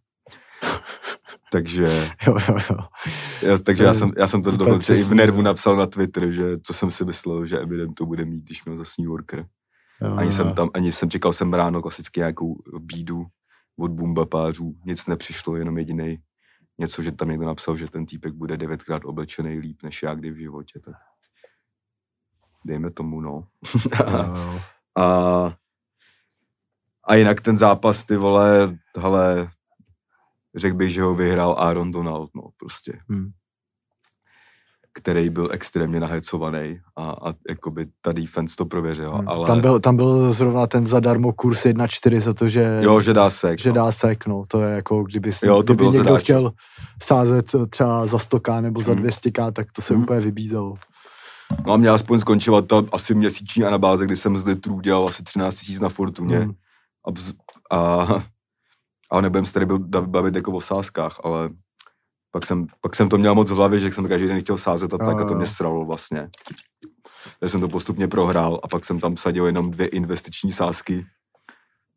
takže, 1.52 2.10
jo, 2.28 2.38
jo, 2.48 2.58
jo. 2.70 2.78
Já, 3.42 3.58
takže 3.58 3.84
já 3.84 3.94
jsem, 3.94 4.12
já 4.18 4.28
jsem 4.28 4.44
to 4.44 4.52
dokonce 4.52 4.98
i 4.98 5.04
v 5.04 5.14
nervu 5.14 5.42
napsal 5.42 5.76
na 5.76 5.86
Twitter, 5.86 6.32
že 6.32 6.60
co 6.64 6.74
jsem 6.74 6.92
si 6.92 7.06
myslel, 7.06 7.46
že 7.46 7.60
Eminem 7.60 7.94
to 7.94 8.06
bude 8.06 8.26
mít, 8.26 8.44
když 8.44 8.66
měl 8.66 8.78
zase 8.78 9.02
New 9.02 9.10
Yorker. 9.10 9.46
Jo, 10.02 10.16
ani 10.16 10.28
jo. 10.28 10.32
jsem 10.32 10.54
tam, 10.54 10.70
ani 10.74 10.92
jsem 10.92 11.10
čekal 11.10 11.34
jsem 11.34 11.54
ráno 11.54 11.82
klasicky 11.82 12.20
nějakou 12.20 12.56
bídu 12.80 13.26
od 13.80 13.92
bumbapářů, 13.92 14.76
nic 14.86 15.08
nepřišlo, 15.08 15.56
jenom 15.56 15.78
jediný 15.78 16.18
něco, 16.78 17.02
že 17.04 17.12
tam 17.12 17.30
někdo 17.30 17.46
napsal, 17.46 17.78
že 17.78 17.88
ten 17.88 18.06
týpek 18.06 18.34
bude 18.34 18.58
devětkrát 18.58 19.06
oblečený 19.06 19.60
líp 19.60 19.84
než 19.84 20.04
já 20.04 20.16
kdy 20.16 20.32
v 20.32 20.38
životě. 20.38 20.80
Tak 20.80 20.96
dejme 22.70 22.92
tomu, 22.92 23.22
no. 23.22 23.44
a, 24.98 25.54
a 27.04 27.16
jinak 27.16 27.42
ten 27.42 27.58
zápas, 27.58 28.06
ty 28.06 28.18
vole, 28.18 28.78
tohle, 28.94 29.50
řekl 30.56 30.78
bych, 30.78 30.94
že 30.94 31.02
ho 31.02 31.16
vyhrál 31.16 31.56
Aaron 31.58 31.92
Donald, 31.92 32.30
no, 32.36 32.44
prostě. 32.60 33.00
Hmm. 33.10 33.32
který 34.94 35.30
byl 35.30 35.50
extrémně 35.52 36.00
nahecovaný 36.00 36.80
a, 36.96 37.12
a 37.12 37.34
jakoby 37.50 37.88
ta 38.02 38.12
defense 38.12 38.56
to 38.56 38.66
prověřila. 38.66 39.18
Hmm. 39.18 39.30
Ale... 39.30 39.48
Tam, 39.48 39.62
byl, 39.62 39.80
tam 39.80 39.96
byl 39.96 40.34
zrovna 40.34 40.68
ten 40.68 40.88
zadarmo 40.88 41.34
kurz 41.34 41.66
1.4 41.66 42.20
za 42.20 42.34
to, 42.34 42.50
že, 42.50 42.80
jo, 42.82 43.02
že 43.02 43.14
dá 43.14 43.30
sek. 43.30 43.60
Že 43.60 43.70
no. 43.70 43.76
dá 43.76 43.92
sek, 43.92 44.28
no. 44.28 44.44
To 44.48 44.62
je 44.62 44.76
jako, 44.76 45.04
kdyby, 45.04 45.34
si, 45.34 45.48
jo, 45.48 45.64
to 45.64 45.74
kdyby 45.74 45.84
někdo 45.84 46.04
zadáč. 46.04 46.24
chtěl 46.24 46.52
sázet 47.04 47.56
třeba 47.70 48.06
za 48.06 48.18
100k 48.18 48.62
nebo 48.62 48.82
za 48.82 48.94
200k, 48.94 49.44
hmm. 49.44 49.54
tak 49.54 49.72
to 49.72 49.82
se 49.82 49.94
hmm. 49.94 50.04
úplně 50.04 50.20
vybízelo. 50.20 50.76
No 51.66 51.74
a 51.74 51.78
mě 51.78 51.90
aspoň 51.90 52.20
skončila 52.20 52.62
ta 52.62 52.84
asi 52.92 53.16
měsíční 53.16 53.64
anabáze, 53.64 54.06
kdy 54.06 54.16
jsem 54.16 54.38
z 54.38 54.46
litrů 54.46 54.80
dělal 54.80 55.06
asi 55.06 55.24
13 55.24 55.70
000 55.70 55.82
na 55.82 55.90
Fortuně. 55.90 56.40
Hmm. 56.40 56.54
A, 57.72 57.78
a, 57.78 58.08
a 59.12 59.22
nebudem 59.22 59.46
se 59.46 59.54
tady 59.54 59.66
bavit 60.02 60.36
jako 60.36 60.52
o 60.52 60.62
sázkách, 60.62 61.20
ale 61.24 61.50
pak 62.32 62.46
jsem, 62.46 62.68
pak 62.82 62.96
jsem 62.96 63.10
to 63.10 63.18
měl 63.18 63.36
moc 63.36 63.52
v 63.52 63.56
hlavě, 63.56 63.80
že 63.80 63.92
jsem 63.92 64.08
každý 64.08 64.28
den 64.28 64.42
chtěl 64.42 64.58
sázet 64.58 64.94
a 64.94 64.98
tak 64.98 65.22
a 65.22 65.26
to 65.26 65.36
mě 65.36 65.46
sralo 65.46 65.86
vlastně. 65.86 66.30
Já 67.42 67.50
jsem 67.50 67.62
to 67.62 67.68
postupně 67.68 68.08
prohrál 68.08 68.60
a 68.64 68.68
pak 68.68 68.86
jsem 68.86 69.00
tam 69.00 69.18
sadil 69.18 69.46
jenom 69.46 69.72
dvě 69.72 69.88
investiční 69.88 70.52
sázky 70.52 71.06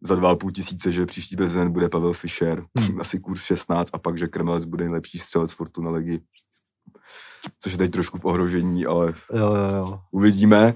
za 0.03 0.15
dva 0.15 0.37
půl 0.37 0.51
tisíce, 0.51 0.93
že 0.93 1.07
příští 1.07 1.37
prezident 1.37 1.73
bude 1.73 1.89
Pavel 1.89 2.13
Fischer, 2.13 2.65
hmm. 2.79 3.01
asi 3.01 3.21
kurz 3.21 3.43
16 3.43 3.91
a 3.93 3.99
pak, 3.99 4.19
že 4.19 4.29
Krmelec 4.29 4.65
bude 4.65 4.85
nejlepší 4.85 5.19
střelec 5.19 5.53
Fortuna 5.53 5.91
Legy. 5.91 6.21
Což 7.61 7.73
je 7.73 7.79
teď 7.79 7.91
trošku 7.91 8.19
v 8.19 8.25
ohrožení, 8.25 8.87
ale 8.87 9.13
jo, 9.35 9.55
jo, 9.55 9.77
jo. 9.77 10.01
uvidíme. 10.11 10.75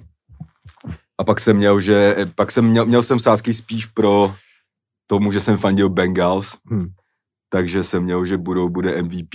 A 1.18 1.24
pak 1.24 1.40
jsem 1.40 1.57
měl, 1.57 1.81
že, 1.81 2.16
pak 2.35 2.52
jsem 2.52 2.64
měl, 2.64 2.87
měl 2.87 3.02
jsem 3.02 3.20
sázky 3.20 3.55
spíš 3.55 3.87
pro 3.87 4.35
tomu, 5.07 5.33
že 5.33 5.40
jsem 5.40 5.57
fandil 5.57 5.88
Bengals. 5.88 6.59
Hmm 6.70 6.88
takže 7.48 7.83
jsem 7.83 8.02
měl, 8.02 8.26
že 8.26 8.37
budou, 8.37 8.68
bude 8.68 9.02
MVP, 9.02 9.35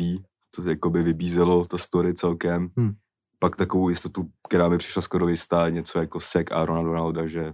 to 0.55 0.69
jako 0.69 0.89
by 0.89 1.03
vybízelo 1.03 1.65
ta 1.65 1.77
story 1.77 2.13
celkem. 2.13 2.69
Hmm. 2.77 2.93
Pak 3.39 3.55
takovou 3.55 3.89
jistotu, 3.89 4.29
která 4.47 4.69
mi 4.69 4.77
přišla 4.77 5.01
skoro 5.01 5.27
jistá, 5.27 5.69
něco 5.69 5.99
jako 5.99 6.19
sek 6.19 6.51
Aaron 6.51 6.85
Donalda, 6.85 7.27
že 7.27 7.53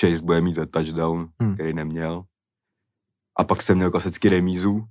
Chase 0.00 0.22
bude 0.22 0.40
mít 0.40 0.54
ten 0.54 0.68
touchdown, 0.68 1.28
hmm. 1.40 1.54
který 1.54 1.72
neměl. 1.72 2.24
A 3.38 3.44
pak 3.44 3.62
jsem 3.62 3.76
měl 3.76 3.90
klasicky 3.90 4.28
remízu, 4.28 4.84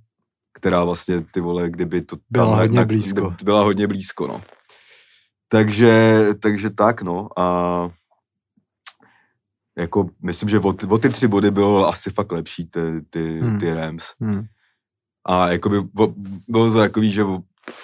která 0.54 0.84
vlastně, 0.84 1.24
ty 1.32 1.40
vole, 1.40 1.70
kdyby 1.70 2.02
to... 2.02 2.16
Byla 2.30 2.50
tam, 2.50 2.58
hodně 2.58 2.78
na, 2.78 2.84
blízko. 2.84 3.34
Byla 3.44 3.62
hodně 3.62 3.86
blízko, 3.86 4.26
no. 4.26 4.42
Takže, 5.48 6.24
takže 6.40 6.70
tak, 6.70 7.02
no. 7.02 7.28
A 7.38 7.90
jako 9.78 10.10
myslím, 10.22 10.48
že 10.48 10.58
o 10.58 10.72
ty, 10.72 10.86
o 10.86 10.98
ty 10.98 11.08
tři 11.08 11.28
body 11.28 11.50
bylo 11.50 11.88
asi 11.88 12.10
fakt 12.10 12.32
lepší 12.32 12.66
ty, 12.66 12.80
ty, 13.10 13.40
hmm. 13.40 13.58
ty 13.58 13.74
Rams. 13.74 14.04
Hmm. 14.20 14.44
A 15.26 15.48
jakoby 15.48 15.76
bylo 16.48 16.72
to 16.72 16.78
takový, 16.78 17.10
že 17.12 17.24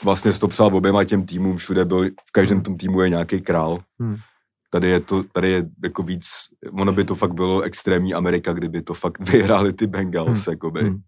vlastně 0.05 0.33
to 0.33 0.49
přál 0.49 0.77
oběma 0.77 1.05
těm 1.05 1.27
týmům, 1.27 1.57
všude 1.57 1.85
byl, 1.85 2.05
v 2.05 2.33
každém 2.33 2.63
tom 2.63 2.77
týmu 2.77 3.01
je 3.01 3.09
nějaký 3.09 3.41
král. 3.41 3.79
Hmm. 4.01 4.17
Tady 4.71 4.89
je 4.89 5.01
to, 5.01 5.23
tady 5.23 5.51
je 5.51 5.65
jako 5.85 6.03
víc, 6.03 6.27
ono 6.73 6.93
by 6.93 7.05
to 7.05 7.15
fakt 7.15 7.35
bylo 7.35 7.61
extrémní 7.61 8.15
Amerika, 8.15 8.53
kdyby 8.53 8.83
to 8.83 8.95
fakt 8.95 9.19
vyhráli 9.31 9.73
ty 9.73 9.87
Bengals, 9.87 10.45
hmm. 10.45 10.53
jakoby. 10.53 10.83
Hmm. 10.83 11.01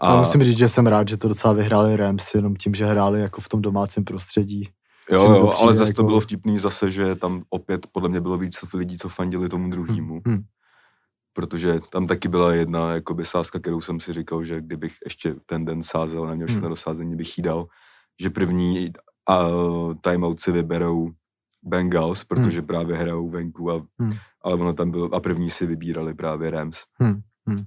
A... 0.00 0.18
musím 0.18 0.44
říct, 0.44 0.58
že 0.58 0.68
jsem 0.68 0.86
rád, 0.86 1.08
že 1.08 1.16
to 1.16 1.28
docela 1.28 1.54
vyhráli 1.54 1.96
Rams, 1.96 2.34
jenom 2.34 2.56
tím, 2.56 2.74
že 2.74 2.86
hráli 2.86 3.20
jako 3.20 3.40
v 3.40 3.48
tom 3.48 3.62
domácím 3.62 4.04
prostředí. 4.04 4.68
Jo, 5.10 5.30
jo, 5.30 5.52
ale 5.60 5.74
zase 5.74 5.90
jako... 5.90 5.96
to 5.96 6.06
bylo 6.06 6.20
vtipný 6.20 6.58
zase, 6.58 6.90
že 6.90 7.14
tam 7.14 7.42
opět 7.50 7.86
podle 7.92 8.08
mě 8.08 8.20
bylo 8.20 8.38
víc 8.38 8.64
lidí, 8.74 8.98
co 8.98 9.08
fandili 9.08 9.48
tomu 9.48 9.70
druhému. 9.70 10.20
Hmm. 10.26 10.42
Protože 11.32 11.80
tam 11.90 12.06
taky 12.06 12.28
byla 12.28 12.54
jedna 12.54 12.92
jakoby 12.94 13.24
sázka, 13.24 13.58
kterou 13.58 13.80
jsem 13.80 14.00
si 14.00 14.12
říkal, 14.12 14.44
že 14.44 14.60
kdybych 14.60 14.94
ještě 15.04 15.34
ten 15.46 15.64
den 15.64 15.82
sázel, 15.82 16.26
neměl 16.26 16.46
všechno 16.46 16.66
hmm. 16.66 16.72
do 16.72 16.76
sázení, 16.76 17.16
bych 17.16 17.38
jí 17.38 17.42
dal, 17.42 17.66
že 18.20 18.30
první 18.30 18.92
uh, 19.30 19.94
timeout 20.00 20.40
si 20.40 20.52
vyberou 20.52 21.10
Bengals, 21.62 22.24
protože 22.24 22.58
hmm. 22.58 22.66
právě 22.66 22.96
hrajou 22.96 23.30
venku, 23.30 23.70
a, 23.70 23.82
hmm. 23.98 24.12
ale 24.42 24.54
ono 24.54 24.72
tam 24.72 24.90
bylo, 24.90 25.14
a 25.14 25.20
první 25.20 25.50
si 25.50 25.66
vybírali 25.66 26.14
právě 26.14 26.50
Rams. 26.50 26.78
Hmm. 27.00 27.20
Hmm. 27.46 27.58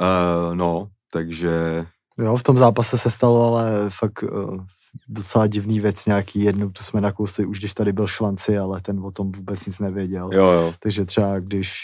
Uh, 0.00 0.54
no, 0.54 0.88
takže... 1.14 1.86
Jo, 2.18 2.36
v 2.36 2.42
tom 2.42 2.58
zápase 2.58 2.98
se 2.98 3.10
stalo 3.10 3.46
ale 3.46 3.90
fakt 3.90 4.22
uh, 4.22 4.64
docela 5.08 5.46
divný 5.46 5.80
věc 5.80 6.06
nějaký, 6.06 6.40
jednou 6.40 6.70
tu 6.70 6.82
jsme 6.82 7.00
nakousli 7.00 7.46
už 7.46 7.58
když 7.58 7.74
tady 7.74 7.92
byl 7.92 8.06
Švanci, 8.06 8.58
ale 8.58 8.80
ten 8.80 9.00
o 9.00 9.10
tom 9.10 9.32
vůbec 9.32 9.66
nic 9.66 9.80
nevěděl. 9.80 10.30
Jo, 10.32 10.46
jo. 10.46 10.74
Takže 10.78 11.04
třeba 11.04 11.40
když 11.40 11.78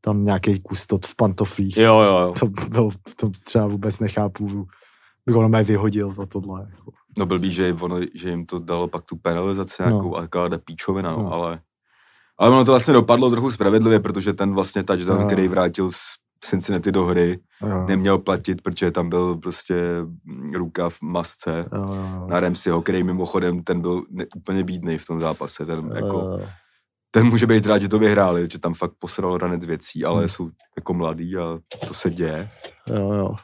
tam 0.00 0.24
nějaký 0.24 0.60
kustot 0.60 1.06
v 1.06 1.16
pantoflích. 1.16 1.76
Jo, 1.76 2.00
jo, 2.00 2.18
jo. 2.18 2.34
To, 2.40 2.46
byl, 2.46 2.90
to 3.16 3.30
třeba 3.44 3.66
vůbec 3.66 4.00
nechápu, 4.00 4.66
bych 5.26 5.34
ho 5.34 5.48
vyhodil 5.48 6.14
za 6.14 6.26
tohle. 6.26 6.68
Jako. 6.70 6.92
No 7.18 7.26
blbý, 7.26 7.52
že, 7.52 7.76
ono, 7.80 7.96
že 8.14 8.30
jim 8.30 8.46
to 8.46 8.58
dalo 8.58 8.88
pak 8.88 9.04
tu 9.04 9.16
penalizaci 9.16 9.82
nějakou 9.82 10.10
no. 10.10 10.16
a 10.16 10.20
taková 10.20 10.48
píčovina, 10.64 11.10
no, 11.10 11.22
no. 11.22 11.32
ale 11.32 11.60
ale 12.38 12.50
ono 12.50 12.64
to 12.64 12.72
vlastně 12.72 12.94
dopadlo 12.94 13.30
trochu 13.30 13.50
spravedlivě, 13.50 14.00
protože 14.00 14.32
ten 14.32 14.54
vlastně 14.54 14.82
touchdown, 14.82 15.20
no. 15.20 15.26
který 15.26 15.48
vrátil 15.48 15.90
z 15.90 15.96
Cincinnati 16.44 16.92
do 16.92 17.04
hry, 17.04 17.38
jo. 17.62 17.86
neměl 17.88 18.18
platit, 18.18 18.62
protože 18.62 18.90
tam 18.90 19.08
byl 19.08 19.36
prostě 19.36 19.74
ruka 20.54 20.90
v 20.90 21.02
masce 21.02 21.66
jo. 21.72 22.26
na 22.28 22.40
Remsiho, 22.40 22.82
který 22.82 23.02
mimochodem 23.02 23.62
ten 23.62 23.80
byl 23.80 24.04
ne, 24.10 24.24
úplně 24.36 24.64
bídný 24.64 24.98
v 24.98 25.06
tom 25.06 25.20
zápase. 25.20 25.66
Ten 25.66 25.78
jo. 25.78 25.94
jako, 25.94 26.40
ten 27.10 27.26
může 27.26 27.46
být 27.46 27.66
rád, 27.66 27.78
že 27.78 27.88
to 27.88 27.98
vyhráli, 27.98 28.48
že 28.52 28.58
tam 28.58 28.74
fakt 28.74 28.92
posral 28.98 29.38
ranec 29.38 29.64
věcí, 29.64 30.04
ale 30.04 30.18
hmm. 30.18 30.28
jsou 30.28 30.50
jako 30.76 30.94
mladý 30.94 31.36
a 31.36 31.58
to 31.88 31.94
se 31.94 32.10
děje. 32.10 32.48
Jo, 32.88 33.12
jo. 33.12 33.34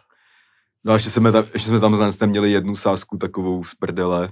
No 0.85 0.93
a 0.93 0.95
ještě 0.95 1.11
jsme 1.11 1.33
tam, 1.33 1.45
ještě 1.53 1.69
jsme 1.69 1.81
tam 2.19 2.29
měli 2.29 2.51
jednu 2.51 2.77
sázku 2.77 3.19
takovou 3.19 3.65
z 3.65 3.75
prdele, 3.75 4.29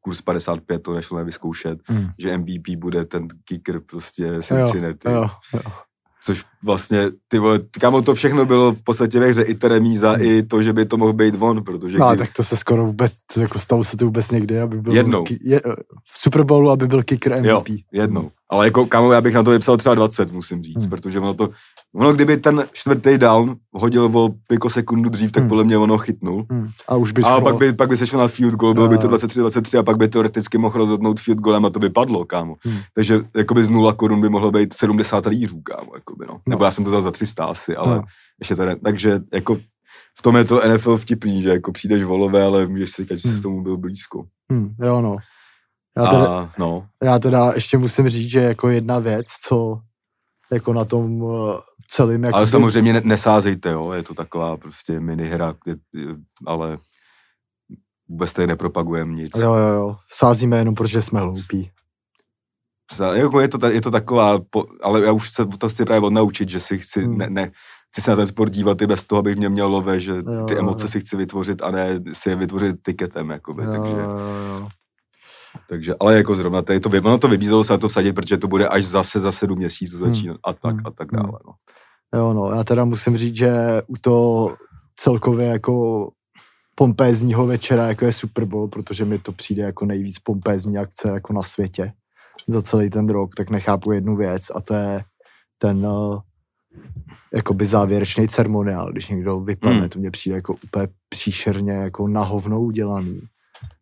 kurz 0.00 0.22
55, 0.22 0.82
to 0.82 0.94
nešlo 0.94 1.18
nevyzkoušet, 1.18 1.78
hmm. 1.84 2.08
že 2.18 2.38
MVP 2.38 2.68
bude 2.76 3.04
ten 3.04 3.28
kicker 3.44 3.80
prostě 3.80 4.42
Cincinnati. 4.42 5.08
Jo, 5.08 5.14
jo, 5.14 5.30
jo. 5.54 5.72
Což 6.22 6.44
vlastně, 6.66 7.10
ty 7.28 7.38
vole, 7.38 7.60
kamo 7.80 8.02
to 8.02 8.14
všechno 8.14 8.44
bylo 8.44 8.72
v 8.72 8.82
podstatě 8.82 9.20
ve 9.20 9.26
hře, 9.26 9.42
i 9.42 9.54
ta 9.54 9.68
remíza, 9.68 10.12
hmm. 10.12 10.22
i 10.22 10.42
to, 10.42 10.62
že 10.62 10.72
by 10.72 10.84
to 10.84 10.96
mohl 10.96 11.12
být 11.12 11.34
von, 11.34 11.64
protože... 11.64 11.98
No, 11.98 12.08
kdy... 12.08 12.18
tak 12.18 12.32
to 12.36 12.44
se 12.44 12.56
skoro 12.56 12.86
vůbec, 12.86 13.12
jako 13.36 13.58
stalo 13.58 13.84
se 13.84 13.96
to 13.96 14.04
vůbec 14.04 14.30
někdy, 14.30 14.60
aby 14.60 14.80
byl... 14.80 14.94
Jednou. 14.94 15.24
Ki, 15.24 15.38
je, 15.42 15.60
v 16.12 16.18
Super 16.18 16.44
Bowlu, 16.44 16.70
aby 16.70 16.88
byl 16.88 17.02
kicker 17.02 17.36
MVP. 17.40 17.68
Jo, 17.68 17.76
jednou. 17.92 18.30
Ale 18.50 18.66
jako, 18.66 18.86
kamo, 18.86 19.12
já 19.12 19.20
bych 19.20 19.34
na 19.34 19.42
to 19.42 19.50
vypsal 19.50 19.76
třeba 19.76 19.94
20, 19.94 20.32
musím 20.32 20.62
říct, 20.62 20.82
hmm. 20.82 20.90
protože 20.90 21.20
ono 21.20 21.34
to, 21.34 21.48
ono 21.94 22.12
kdyby 22.12 22.36
ten 22.36 22.64
čtvrtý 22.72 23.18
down 23.18 23.56
hodil 23.72 24.10
o 24.12 24.28
piko 24.48 24.70
sekundu 24.70 25.10
dřív, 25.10 25.32
tak 25.32 25.42
hmm. 25.42 25.48
podle 25.48 25.64
mě 25.64 25.78
ono 25.78 25.98
chytnul. 25.98 26.46
Hmm. 26.50 26.68
A 26.88 26.96
už 26.96 27.12
by 27.12 27.22
A 27.22 27.40
pak 27.40 27.56
by, 27.56 27.72
pak 27.72 27.88
by 27.88 27.96
sešel 27.96 28.20
na 28.20 28.28
field 28.28 28.54
goal, 28.54 28.74
bylo 28.74 28.88
by 28.88 28.98
to 28.98 29.08
23-23 29.08 29.78
a 29.78 29.82
pak 29.82 29.96
by 29.96 30.08
teoreticky 30.08 30.58
mohl 30.58 30.78
rozhodnout 30.78 31.20
field 31.20 31.40
goalem 31.40 31.64
a 31.64 31.70
to 31.70 31.78
by 31.78 31.90
padlo, 31.90 32.24
kámo. 32.24 32.56
Hmm. 32.60 32.78
Takže 32.94 33.20
jakoby 33.36 33.62
z 33.62 33.70
0 33.70 33.92
korun 33.92 34.20
by 34.20 34.28
mohlo 34.28 34.50
být 34.50 34.72
70 34.72 35.26
lířů, 35.26 35.60
kámo, 35.60 35.90
jakoby, 35.94 36.26
no. 36.28 36.40
no. 36.46 36.55
Nebo 36.56 36.64
já 36.64 36.70
jsem 36.70 36.84
to 36.84 36.90
dal 36.90 37.02
za 37.02 37.10
300 37.10 37.44
asi, 37.44 37.76
ale 37.76 37.96
no. 37.96 38.02
ještě 38.38 38.56
tady, 38.56 38.80
takže 38.80 39.20
jako 39.32 39.56
v 40.18 40.22
tom 40.22 40.36
je 40.36 40.44
to 40.44 40.68
NFL 40.68 40.96
vtipný, 40.96 41.42
že 41.42 41.48
jako 41.48 41.72
přijdeš 41.72 42.04
volové, 42.04 42.44
ale 42.44 42.66
můžeš 42.66 42.90
si 42.90 43.02
říkat, 43.02 43.14
že 43.14 43.22
jsi 43.22 43.28
hmm. 43.28 43.36
s 43.36 43.42
tomu 43.42 43.62
byl 43.62 43.76
blízko. 43.76 44.24
Hmm. 44.50 44.74
Jo, 44.82 45.00
no. 45.00 45.16
Já 45.96 46.06
teda, 46.06 46.26
a, 46.26 46.50
no. 46.58 46.86
já 47.02 47.18
teda 47.18 47.52
ještě 47.54 47.78
musím 47.78 48.08
říct, 48.08 48.30
že 48.30 48.40
jako 48.40 48.68
jedna 48.68 48.98
věc, 48.98 49.26
co 49.48 49.80
jako 50.52 50.72
na 50.72 50.84
tom 50.84 51.24
eh, 51.24 51.60
celým... 51.88 52.24
Ale 52.24 52.44
by... 52.44 52.50
samozřejmě 52.50 53.00
nesázejte, 53.04 53.70
jo, 53.70 53.92
je 53.92 54.02
to 54.02 54.14
taková 54.14 54.56
prostě 54.56 55.00
minihra, 55.00 55.54
ale 56.46 56.78
vůbec 58.08 58.32
tady 58.32 58.46
nepropagujeme 58.46 59.14
nic. 59.14 59.32
Jo, 59.36 59.54
jo, 59.54 59.68
jo, 59.68 59.96
sázíme 60.12 60.58
jenom, 60.58 60.74
protože 60.74 61.02
jsme 61.02 61.20
hloupí. 61.20 61.70
Jako 63.12 63.40
je, 63.40 63.48
to, 63.48 63.66
je 63.66 63.80
to 63.80 63.90
taková, 63.90 64.40
ale 64.82 65.02
já 65.02 65.12
už 65.12 65.30
se 65.30 65.46
to 65.58 65.68
chci 65.68 65.84
právě 65.84 66.06
odnaučit, 66.06 66.48
že 66.48 66.60
si 66.60 66.78
chci, 66.78 67.04
hmm. 67.04 67.18
ne, 67.18 67.30
ne, 67.30 67.50
chci 67.90 68.02
se 68.02 68.10
na 68.10 68.16
ten 68.16 68.26
sport 68.26 68.50
dívat 68.50 68.82
i 68.82 68.86
bez 68.86 69.04
toho, 69.04 69.18
abych 69.18 69.36
mě 69.36 69.48
měl 69.48 69.68
lové, 69.68 70.00
že 70.00 70.22
ty 70.22 70.54
jo, 70.54 70.58
emoce 70.58 70.84
jo. 70.84 70.88
si 70.88 71.00
chci 71.00 71.16
vytvořit 71.16 71.62
a 71.62 71.70
ne 71.70 72.00
si 72.12 72.28
je 72.28 72.36
vytvořit 72.36 72.76
tiketem, 72.82 73.30
jakoby, 73.30 73.64
jo, 73.64 73.70
takže... 73.72 73.94
Jo, 73.94 74.18
jo. 74.60 74.68
Takže, 75.68 75.94
ale 76.00 76.16
jako 76.16 76.34
zrovna 76.34 76.62
tady 76.62 76.80
to, 76.80 76.88
ono 76.88 77.18
to 77.18 77.28
vybízelo 77.28 77.64
se 77.64 77.72
na 77.72 77.78
to 77.78 77.88
vsadit, 77.88 78.12
protože 78.12 78.38
to 78.38 78.48
bude 78.48 78.68
až 78.68 78.84
zase 78.84 79.20
za 79.20 79.32
sedm 79.32 79.58
měsíců 79.58 79.98
začínat 79.98 80.32
hmm. 80.32 80.40
a 80.44 80.52
tak 80.52 80.74
hmm. 80.74 80.86
a 80.86 80.90
tak 80.90 81.08
dále. 81.12 81.38
No. 81.46 81.52
Jo, 82.18 82.32
no, 82.32 82.52
já 82.52 82.64
teda 82.64 82.84
musím 82.84 83.16
říct, 83.16 83.36
že 83.36 83.52
u 83.86 83.96
to 84.00 84.54
celkově 84.96 85.46
jako 85.46 86.08
pompézního 86.74 87.46
večera, 87.46 87.86
jako 87.86 88.04
je 88.04 88.12
Super 88.12 88.44
Bowl, 88.44 88.68
protože 88.68 89.04
mi 89.04 89.18
to 89.18 89.32
přijde 89.32 89.62
jako 89.62 89.86
nejvíc 89.86 90.18
pompézní 90.18 90.78
akce 90.78 91.08
jako 91.08 91.32
na 91.32 91.42
světě 91.42 91.92
za 92.48 92.62
celý 92.62 92.90
ten 92.90 93.08
rok, 93.08 93.34
tak 93.34 93.50
nechápu 93.50 93.92
jednu 93.92 94.16
věc 94.16 94.50
a 94.54 94.60
to 94.60 94.74
je 94.74 95.04
ten 95.58 95.86
uh, 95.86 96.18
jakoby 97.34 97.66
závěrečný 97.66 98.28
ceremoniál, 98.28 98.92
když 98.92 99.08
někdo 99.08 99.40
vypadne, 99.40 99.80
hmm. 99.80 99.88
to 99.88 99.98
mě 99.98 100.10
přijde 100.10 100.36
jako 100.36 100.54
úplně 100.64 100.88
příšerně 101.08 101.72
jako 101.72 102.08
na 102.08 102.22
hovno 102.22 102.60
udělaný 102.60 103.20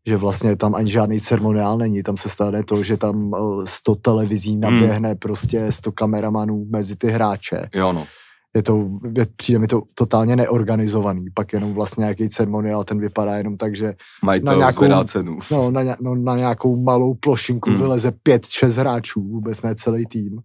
že 0.07 0.17
vlastně 0.17 0.57
tam 0.57 0.75
ani 0.75 0.91
žádný 0.91 1.21
ceremoniál 1.21 1.79
není, 1.79 2.03
tam 2.03 2.17
se 2.17 2.29
stane 2.29 2.65
to, 2.65 2.83
že 2.83 2.97
tam 2.97 3.35
100 3.65 3.93
eh, 3.93 3.97
televizí 4.01 4.53
hmm. 4.53 4.61
naběhne 4.61 5.09
hmm. 5.09 5.19
prostě 5.19 5.73
100 5.73 5.93
kameramanů 5.93 6.67
mezi 6.71 6.97
ty 6.97 7.11
hráče. 7.11 7.69
Jo 7.75 7.93
no. 7.93 8.07
Je 8.57 8.63
to, 8.63 8.89
je, 9.17 9.27
přijde 9.37 9.59
mi 9.59 9.67
to 9.67 9.83
totálně 9.95 10.37
neorganizovaný, 10.37 11.27
pak 11.35 11.53
jenom 11.53 11.75
vlastně 11.75 12.03
nějaký 12.03 12.29
ceremoniál, 12.29 12.85
ten 12.85 13.01
vypadá 13.01 13.37
jenom 13.37 13.57
tak, 13.57 13.77
že 13.77 13.95
Mají 14.23 14.43
na 14.45 14.55
nějakou, 14.55 15.05
cenu. 15.05 15.39
No, 15.51 15.71
na, 15.71 15.83
no, 16.01 16.15
na 16.15 16.37
nějakou 16.37 16.77
malou 16.77 17.15
plošinku 17.15 17.71
mm. 17.71 17.77
vyleze 17.77 18.13
pět, 18.13 18.47
šest 18.47 18.77
hráčů, 18.77 19.23
vůbec 19.23 19.63
ne 19.63 19.75
celý 19.75 20.07
tým. 20.07 20.39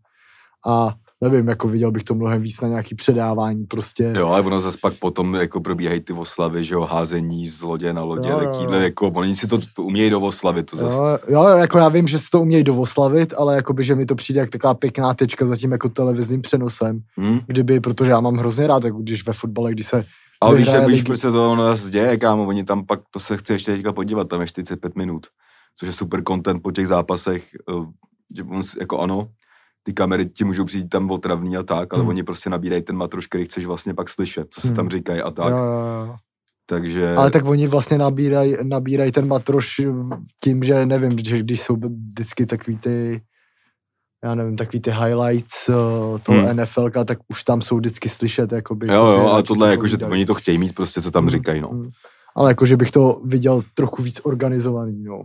A 0.68 0.94
nevím, 1.22 1.48
jako 1.48 1.68
viděl 1.68 1.92
bych 1.92 2.04
to 2.04 2.16
mnohem 2.16 2.42
víc 2.42 2.62
na 2.62 2.68
nějaký 2.68 2.96
předávání 2.96 3.66
prostě. 3.66 4.14
Jo, 4.18 4.28
ale 4.28 4.42
ono 4.42 4.62
zase 4.62 4.78
pak 4.82 4.94
potom 4.94 5.36
jako 5.36 5.62
probíhají 5.62 6.00
ty 6.00 6.14
oslavy, 6.14 6.64
že 6.64 6.74
jo, 6.74 6.82
házení 6.82 7.48
z 7.48 7.62
lodě 7.62 7.94
na 7.94 8.04
lodě, 8.04 8.30
jo, 8.30 8.40
takýhle, 8.40 8.78
jo. 8.78 8.84
jako 8.84 9.08
oni 9.08 9.36
si 9.36 9.48
to, 9.48 9.60
to 9.76 9.84
umějí 9.84 10.10
dovoslavit. 10.10 10.72
To 10.72 10.78
zase. 10.78 10.96
Jo, 10.96 11.20
jo, 11.28 11.58
jako 11.58 11.78
já 11.78 11.90
vím, 11.90 12.08
že 12.08 12.20
si 12.20 12.30
to 12.32 12.42
umějí 12.42 12.64
dovoslavit, 12.64 13.34
ale 13.38 13.56
jakoby, 13.56 13.84
že 13.84 13.96
mi 13.96 14.06
to 14.06 14.16
přijde 14.16 14.40
jak 14.40 14.50
taková 14.50 14.74
pěkná 14.74 15.14
tečka 15.14 15.46
za 15.46 15.56
tím 15.56 15.72
jako 15.72 15.90
televizním 15.90 16.42
přenosem, 16.42 17.00
hmm. 17.18 17.40
kdyby, 17.48 17.80
protože 17.80 18.12
já 18.12 18.20
mám 18.20 18.38
hrozně 18.38 18.68
rád, 18.68 18.84
jako 18.84 18.98
když 18.98 19.26
ve 19.26 19.34
fotbale, 19.34 19.72
když 19.72 19.86
se 19.86 20.06
ale 20.42 20.58
víš, 20.58 20.68
jak 20.68 20.88
víš, 20.88 21.04
proč 21.04 21.20
se 21.20 21.32
to 21.32 21.52
ono 21.52 21.64
zase 21.64 21.90
děje, 21.90 22.18
kámo, 22.18 22.46
oni 22.46 22.64
tam 22.64 22.86
pak, 22.86 23.00
to 23.12 23.20
se 23.20 23.38
chce 23.38 23.54
ještě 23.54 23.72
teďka 23.72 23.94
podívat, 23.94 24.30
tam 24.30 24.42
je 24.42 24.48
45 24.48 24.96
minut, 24.96 25.28
což 25.80 25.88
je 25.88 25.94
super 25.94 26.24
content 26.28 26.64
po 26.64 26.72
těch 26.72 26.88
zápasech, 26.88 27.48
eh, 27.70 27.86
že 28.36 28.44
on, 28.44 28.62
jako 28.80 29.00
ano, 29.00 29.30
ty 29.84 29.94
kamery 29.94 30.30
ti 30.30 30.44
můžou 30.44 30.66
přijít 30.66 30.90
tam 30.90 31.12
otravný 31.12 31.58
a 31.58 31.64
tak, 31.64 31.94
ale 31.94 32.02
hmm. 32.02 32.10
oni 32.10 32.24
prostě 32.24 32.50
nabírají 32.50 32.82
ten 32.82 32.96
matroš, 32.96 33.28
který 33.28 33.46
chceš 33.46 33.66
vlastně 33.66 33.94
pak 33.94 34.10
slyšet, 34.10 34.48
co 34.50 34.62
se 34.62 34.68
hmm. 34.68 34.76
tam 34.76 34.90
říkají 34.90 35.22
a 35.22 35.32
tak. 35.32 35.52
Jo, 35.52 35.58
jo, 35.58 36.06
jo. 36.08 36.16
Takže... 36.66 37.16
Ale 37.16 37.32
tak 37.32 37.46
oni 37.46 37.68
vlastně 37.68 37.98
nabírají 37.98 38.56
nabíraj 38.64 39.12
ten 39.12 39.28
matroš 39.28 39.82
tím, 40.44 40.64
že 40.64 40.86
nevím, 40.86 41.20
že 41.20 41.40
když 41.40 41.62
jsou 41.62 41.76
vždycky 41.76 42.46
takový 42.46 42.78
ty 42.78 43.22
já 44.24 44.36
nevím, 44.36 44.58
takový 44.58 44.80
ty 44.80 44.92
highlights 44.92 45.70
uh, 45.70 45.76
toho 46.20 46.42
hmm. 46.42 46.58
NFL, 46.58 46.90
tak 47.06 47.20
už 47.28 47.44
tam 47.44 47.62
jsou 47.62 47.78
vždycky 47.78 48.10
slyšet, 48.10 48.52
jakoby. 48.52 48.88
Jo, 48.88 49.06
jo, 49.06 49.28
ale 49.28 49.44
tohle 49.44 49.72
jako, 49.72 49.88
že 49.88 49.98
oni 49.98 50.26
to 50.26 50.34
chtějí 50.34 50.58
mít 50.58 50.76
prostě, 50.76 51.02
co 51.02 51.12
tam 51.12 51.24
hmm. 51.24 51.30
říkají, 51.30 51.62
no. 51.62 51.70
Hmm. 51.70 51.90
Ale 52.36 52.52
jako, 52.52 52.66
že 52.66 52.78
bych 52.78 52.92
to 52.92 53.22
viděl 53.26 53.62
trochu 53.74 54.04
víc 54.04 54.22
organizovaný, 54.24 55.04
no. 55.04 55.24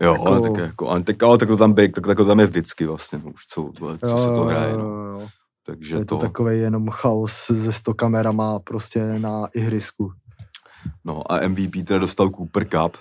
Jo, 0.00 0.12
jako... 0.12 0.26
ale 0.26 0.40
tak 0.40 0.56
jako, 0.56 0.88
ale 0.88 1.02
tak, 1.02 1.22
ale 1.22 1.38
tak 1.38 1.48
to 1.48 1.56
tam 1.56 1.72
běk, 1.72 1.94
tak, 1.94 2.06
tak 2.06 2.16
to 2.16 2.24
tam 2.24 2.40
je 2.40 2.46
vždycky 2.46 2.86
vlastně, 2.86 3.18
už 3.18 3.46
co, 3.46 3.70
co 3.78 4.06
jo, 4.06 4.18
se 4.18 4.28
to 4.28 4.44
hraje, 4.44 4.76
no. 4.76 4.84
Jo, 4.84 5.04
jo. 5.20 5.28
Takže 5.66 5.96
je 5.96 6.04
to, 6.04 6.16
to 6.16 6.20
takový 6.20 6.58
jenom 6.58 6.90
chaos 6.90 7.32
se 7.32 7.72
100 7.72 7.94
kamerama 7.94 8.58
prostě 8.58 9.18
na 9.18 9.46
ihrisku. 9.54 10.12
No 11.04 11.32
a 11.32 11.48
MVP 11.48 11.72
teda 11.86 11.98
dostal 11.98 12.30
Cooper 12.30 12.64
Cup, 12.64 12.96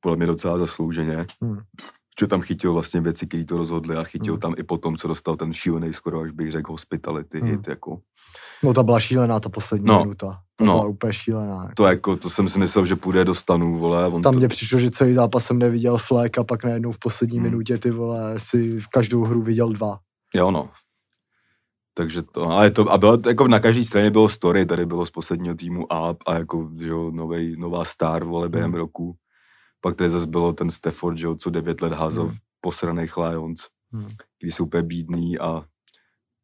podle 0.00 0.16
mě 0.16 0.26
docela 0.26 0.58
zaslouženě. 0.58 1.26
Hmm 1.42 1.58
že 2.20 2.26
tam 2.26 2.40
chytil 2.40 2.72
vlastně 2.72 3.00
věci, 3.00 3.26
které 3.26 3.44
to 3.44 3.56
rozhodly 3.56 3.96
a 3.96 4.04
chytil 4.04 4.34
hmm. 4.34 4.40
tam 4.40 4.54
i 4.56 4.62
potom, 4.62 4.96
co 4.96 5.08
dostal 5.08 5.36
ten 5.36 5.52
šílený, 5.52 5.92
skoro 5.92 6.20
až 6.20 6.30
bych 6.30 6.50
řekl, 6.50 6.72
hospitality 6.72 7.40
hmm. 7.40 7.50
hit, 7.50 7.68
jako. 7.68 7.98
No 8.62 8.72
ta 8.72 8.82
byla 8.82 9.00
šílená, 9.00 9.40
ta 9.40 9.48
poslední 9.48 9.86
no. 9.86 9.98
minuta. 9.98 10.40
To 10.56 10.64
no. 10.64 10.72
byla 10.72 10.86
úplně 10.86 11.12
šílená. 11.12 11.54
Jako. 11.62 11.72
To 11.76 11.86
jako, 11.86 12.16
to 12.16 12.30
jsem 12.30 12.48
si 12.48 12.58
myslel, 12.58 12.84
že 12.84 12.96
půjde 12.96 13.24
do 13.24 13.34
stanu, 13.34 13.78
vole. 13.78 14.06
On 14.06 14.22
tam 14.22 14.32
to... 14.32 14.38
mě 14.38 14.48
přišlo, 14.48 14.78
že 14.78 14.90
celý 14.90 15.14
zápas 15.14 15.44
jsem 15.44 15.58
neviděl 15.58 15.98
flek 15.98 16.38
a 16.38 16.44
pak 16.44 16.64
najednou 16.64 16.92
v 16.92 16.98
poslední 16.98 17.38
hmm. 17.38 17.50
minutě, 17.50 17.78
ty 17.78 17.90
vole, 17.90 18.34
si 18.36 18.80
v 18.80 18.88
každou 18.88 19.24
hru 19.24 19.42
viděl 19.42 19.68
dva. 19.68 19.98
Jo, 20.34 20.50
no. 20.50 20.70
Takže 21.94 22.22
to, 22.22 22.48
ale 22.48 22.70
to, 22.70 22.92
a 22.92 22.98
bylo, 22.98 23.18
jako 23.26 23.48
na 23.48 23.60
každé 23.60 23.84
straně 23.84 24.10
bylo 24.10 24.28
story, 24.28 24.66
tady 24.66 24.86
bylo 24.86 25.06
z 25.06 25.10
posledního 25.10 25.54
týmu 25.54 25.92
a, 25.92 26.16
a 26.26 26.34
jako, 26.34 26.70
že 26.78 26.88
jo, 26.88 27.10
novej, 27.10 27.56
nová 27.58 27.84
star, 27.84 28.24
vole, 28.24 28.48
během 28.48 28.70
hmm. 28.70 28.80
roku. 28.80 29.16
Pak 29.82 29.96
tady 29.96 30.10
zase 30.10 30.26
bylo 30.26 30.52
ten 30.52 30.70
Stafford, 30.70 31.18
že, 31.18 31.26
co 31.38 31.50
devět 31.50 31.82
let 31.82 31.92
házel 31.92 32.24
hmm. 32.24 32.32
v 32.32 32.38
posraných 32.60 33.16
Lions, 33.16 33.60
hmm. 33.92 34.08
když 34.40 34.54
jsou 34.54 34.64
úplně 34.64 34.82
bídný 34.82 35.38
a 35.38 35.64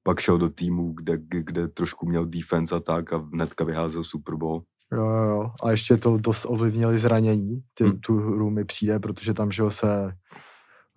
pak 0.03 0.21
šel 0.21 0.39
do 0.39 0.49
týmu, 0.49 0.93
kde, 0.93 1.19
kde 1.21 1.69
trošku 1.69 2.07
měl 2.07 2.27
defense 2.27 2.75
a 2.75 2.81
tak 2.81 3.13
a 3.13 3.17
hnedka 3.33 3.65
vyházel 3.65 4.05
Super 4.05 4.35
Bowl. 4.35 4.63
Jo, 4.93 5.05
jo, 5.05 5.51
a 5.63 5.71
ještě 5.71 5.97
to 5.97 6.19
dost 6.19 6.47
ovlivnili 6.49 6.99
zranění, 6.99 7.63
ty, 7.75 7.85
hmm. 7.85 8.01
tu 8.01 8.17
hru 8.17 8.51
mi 8.51 8.65
přijde, 8.65 8.99
protože 8.99 9.35
tam, 9.35 9.51
že 9.51 9.63
se 9.69 10.13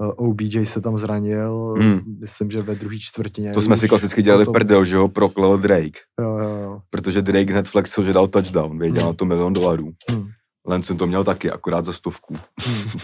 eh, 0.01 0.13
OBJ 0.15 0.65
se 0.65 0.81
tam 0.81 0.97
zranil, 0.97 1.75
hmm. 1.79 2.01
myslím, 2.19 2.51
že 2.51 2.61
ve 2.61 2.75
druhé 2.75 2.97
čtvrtině. 2.99 3.51
To 3.51 3.61
jsme 3.61 3.77
si 3.77 3.87
klasicky 3.87 4.21
dělali 4.21 4.45
tom... 4.45 4.53
prdel, 4.53 4.85
že 4.85 4.97
ho 4.97 5.07
proklel 5.07 5.57
Drake. 5.57 5.99
Jo, 6.19 6.37
jo, 6.37 6.57
jo. 6.63 6.81
Protože 6.89 7.21
Drake 7.21 7.51
hned 7.51 7.67
flexil, 7.67 8.03
že 8.03 8.13
dal 8.13 8.27
touchdown, 8.27 8.79
věděl 8.79 9.03
hmm. 9.03 9.09
na 9.09 9.13
to 9.13 9.25
milion 9.25 9.53
dolarů. 9.53 9.91
Hmm. 10.11 10.29
Lenson 10.67 10.97
to 10.97 11.07
měl 11.07 11.23
taky, 11.23 11.51
akorát 11.51 11.85
za 11.85 11.93
stovku. 11.93 12.37
Hmm. 12.61 12.99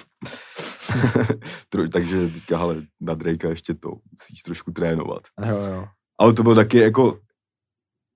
Takže 1.91 2.29
říká, 2.29 2.59
ale 2.59 2.83
na 3.01 3.13
Drakea 3.13 3.49
ještě 3.49 3.73
to, 3.73 3.89
musíš 4.11 4.41
trošku 4.41 4.71
trénovat. 4.71 5.21
Jo, 5.45 5.57
jo. 5.57 5.85
Ale 6.19 6.33
to 6.33 6.43
bylo 6.43 6.55
taky 6.55 6.77
jako, 6.77 7.19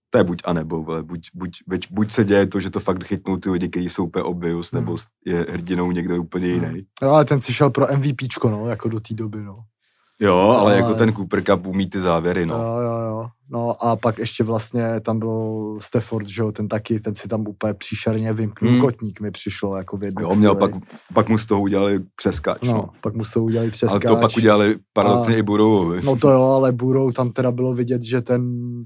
to 0.09 0.17
je 0.17 0.23
buď 0.23 0.41
a 0.45 0.53
nebo, 0.53 0.87
ale 0.87 1.03
buď, 1.03 1.27
buď, 1.33 1.51
buď, 1.67 1.87
buď 1.91 2.11
se 2.11 2.23
děje 2.23 2.47
to, 2.47 2.59
že 2.59 2.69
to 2.69 2.79
fakt 2.79 3.03
chytnou 3.03 3.37
ty 3.37 3.49
lidi, 3.49 3.69
kteří 3.69 3.89
jsou 3.89 4.05
úplně 4.05 4.23
obvious, 4.23 4.71
hmm. 4.71 4.81
nebo 4.81 4.95
je 5.25 5.45
hrdinou 5.49 5.91
někdo 5.91 6.21
úplně 6.21 6.47
jiný. 6.47 6.67
Hmm. 6.67 6.81
Jo, 7.01 7.09
ale 7.09 7.25
ten 7.25 7.41
si 7.41 7.53
šel 7.53 7.69
pro 7.69 7.97
MVPčko, 7.97 8.49
no, 8.49 8.69
jako 8.69 8.89
do 8.89 8.99
té 8.99 9.13
doby, 9.13 9.41
no. 9.41 9.63
Jo, 10.21 10.37
ale, 10.37 10.57
ale 10.57 10.75
jako 10.75 10.93
ten 10.93 11.13
Cooper 11.13 11.43
Cup 11.43 11.67
umí 11.67 11.89
ty 11.89 11.99
závěry, 11.99 12.45
no. 12.45 12.55
Jo, 12.55 12.81
jo, 12.81 12.99
jo. 12.99 13.27
No 13.53 13.83
a 13.83 13.95
pak 13.95 14.19
ještě 14.19 14.43
vlastně 14.43 14.99
tam 14.99 15.19
byl 15.19 15.77
Stafford, 15.79 16.27
že 16.27 16.41
jo, 16.41 16.51
ten 16.51 16.67
taky, 16.67 16.99
ten 16.99 17.15
si 17.15 17.27
tam 17.27 17.47
úplně 17.47 17.73
příšerně 17.73 18.33
vymknul 18.33 18.71
hmm. 18.71 18.81
kotník 18.81 19.21
mi 19.21 19.31
přišlo 19.31 19.77
jako 19.77 19.97
v 19.97 20.03
Jo, 20.19 20.35
měl 20.35 20.55
pak, 20.55 20.71
pak 21.13 21.29
mu 21.29 21.37
z 21.37 21.45
toho 21.45 21.61
udělali 21.61 21.99
přeskač, 22.15 22.61
no. 22.61 22.73
no. 22.73 22.89
pak 23.01 23.13
mu 23.13 23.23
z 23.23 23.31
toho 23.31 23.45
udělali 23.45 23.71
přeskač. 23.71 24.05
Ale 24.05 24.15
to 24.15 24.21
pak 24.21 24.37
udělali 24.37 24.75
paradoxně 24.93 25.37
i 25.37 25.41
Burovovi. 25.41 26.01
No 26.03 26.15
to 26.15 26.29
jo, 26.29 26.41
ale 26.41 26.71
Burou 26.71 27.11
tam 27.11 27.31
teda 27.31 27.51
bylo 27.51 27.73
vidět, 27.73 28.03
že 28.03 28.21
ten 28.21 28.43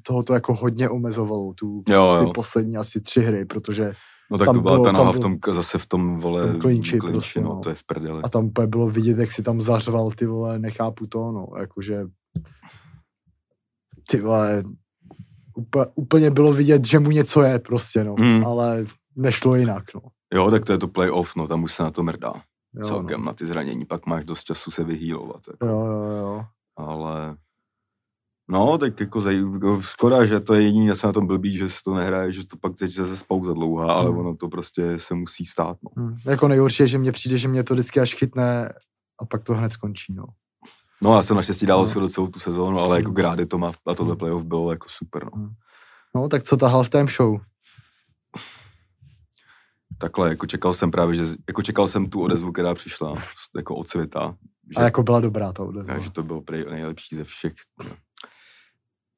tohoto 0.08 0.34
jako 0.34 0.54
hodně 0.54 0.90
omezovalo, 0.90 1.54
tu, 1.54 1.84
jo, 1.90 2.16
jo. 2.20 2.26
ty 2.26 2.32
poslední 2.32 2.78
asi 2.78 3.02
tři 3.02 3.22
hry, 3.22 3.46
protože 3.46 3.92
No 4.32 4.38
tak 4.38 4.46
tam 4.46 4.56
to 4.56 4.62
byla 4.62 4.84
ta 4.84 4.92
noha 4.92 5.12
v 5.12 5.20
tom, 5.20 5.38
zase 5.52 5.78
v 5.78 5.86
tom, 5.86 6.16
vole, 6.16 6.52
tom 6.52 6.62
klinči, 6.62 6.98
klinči 7.00 7.14
prostě, 7.14 7.42
no, 7.42 7.50
no, 7.50 7.60
to 7.60 7.70
je 7.70 7.76
v 7.76 7.84
prdeli. 7.84 8.24
A 8.24 8.30
tam 8.30 8.46
úplně 8.46 8.68
bylo 8.68 8.88
vidět, 8.88 9.18
jak 9.18 9.32
si 9.32 9.44
tam 9.44 9.62
zařval, 9.62 10.12
ty 10.12 10.26
vole, 10.26 10.60
nechápu 10.60 11.08
to, 11.08 11.32
no, 11.32 11.48
jakože, 11.60 12.06
ty 14.10 14.22
vole, 14.22 14.64
úplně, 15.56 15.86
úplně 15.96 16.32
bylo 16.32 16.54
vidět, 16.54 16.86
že 16.86 17.00
mu 17.00 17.12
něco 17.12 17.42
je 17.42 17.60
prostě, 17.60 18.04
no, 18.04 18.16
hmm. 18.20 18.46
ale 18.46 18.86
nešlo 19.16 19.56
jinak, 19.56 19.84
no. 19.96 20.02
Jo, 20.34 20.52
tak 20.52 20.66
to 20.66 20.72
je 20.72 20.78
to 20.78 20.88
playoff, 20.88 21.36
no, 21.36 21.48
tam 21.48 21.64
už 21.64 21.74
se 21.74 21.84
na 21.84 21.92
to 21.92 22.04
mrdá. 22.04 22.34
Jo, 22.76 22.86
Celkem 22.86 23.20
no. 23.20 23.26
na 23.26 23.34
ty 23.34 23.48
zranění, 23.48 23.86
pak 23.86 24.06
máš 24.06 24.26
dost 24.26 24.44
času 24.44 24.72
se 24.72 24.84
vyhýlovat. 24.84 25.42
Jako. 25.52 25.66
Jo, 25.68 25.86
jo, 25.86 26.12
jo. 26.18 26.46
Ale 26.78 27.38
No, 28.48 28.78
tak 28.78 29.00
jako, 29.00 29.22
zaj, 29.22 29.36
jako 29.54 29.82
škoda, 29.82 30.26
že 30.26 30.40
to 30.40 30.54
je 30.54 30.62
jediný, 30.62 30.96
se 30.96 31.08
na 31.08 31.14
tom 31.14 31.28
blbý, 31.28 31.58
že 31.58 31.70
se 31.70 31.80
to 31.86 31.94
nehraje, 31.94 32.32
že 32.32 32.48
to 32.48 32.58
pak 32.58 32.76
teď 32.76 32.92
se 32.92 33.18
spouza 33.18 33.54
dlouhá, 33.54 33.94
ale 33.94 34.10
hmm. 34.10 34.18
ono 34.18 34.36
to 34.36 34.50
prostě 34.50 35.00
se 35.00 35.16
musí 35.16 35.46
stát. 35.46 35.78
No. 35.84 36.04
Hmm. 36.04 36.18
Jako 36.26 36.48
nejhorší 36.48 36.84
je, 36.84 36.88
že 36.88 36.98
mně 36.98 37.12
přijde, 37.12 37.38
že 37.38 37.48
mě 37.48 37.64
to 37.64 37.74
vždycky 37.74 38.00
až 38.00 38.16
chytne 38.16 38.74
a 39.22 39.26
pak 39.26 39.44
to 39.44 39.54
hned 39.54 39.70
skončí. 39.70 40.14
No, 40.14 40.26
no 41.04 41.16
já 41.16 41.24
jsem 41.24 41.36
naštěstí 41.36 41.66
dával 41.66 41.86
no. 41.96 42.10
celou 42.10 42.28
tu 42.28 42.40
sezónu, 42.40 42.80
ale 42.80 42.98
jako 42.98 43.10
hmm. 43.10 43.16
grády 43.16 43.46
to 43.46 43.58
má 43.58 43.72
a 43.88 43.94
tohle 43.94 44.12
hmm. 44.12 44.20
playoff 44.20 44.46
bylo 44.46 44.72
jako 44.72 44.90
super. 44.90 45.26
No. 45.26 45.32
Hmm. 45.36 45.50
no 46.16 46.30
tak 46.30 46.44
co 46.44 46.58
ta 46.58 46.68
halftime 46.68 47.08
show? 47.12 47.38
Takhle, 49.98 50.30
jako 50.30 50.46
čekal 50.46 50.74
jsem 50.74 50.92
právě, 50.92 51.16
že 51.16 51.24
jako 51.48 51.62
čekal 51.62 51.88
jsem 51.88 52.10
tu 52.10 52.22
odezvu, 52.22 52.52
která 52.52 52.74
přišla 52.74 53.14
jako 53.56 53.76
od 53.76 53.88
světa. 53.88 54.36
Že, 54.74 54.76
a 54.76 54.84
jako 54.84 55.04
byla 55.04 55.20
dobrá 55.20 55.54
ta 55.54 55.64
odezva. 55.64 56.00
Že 56.00 56.12
to 56.12 56.24
bylo 56.24 56.44
nejlepší 56.50 57.16
ze 57.16 57.24
všech. 57.24 57.54
No 57.84 57.96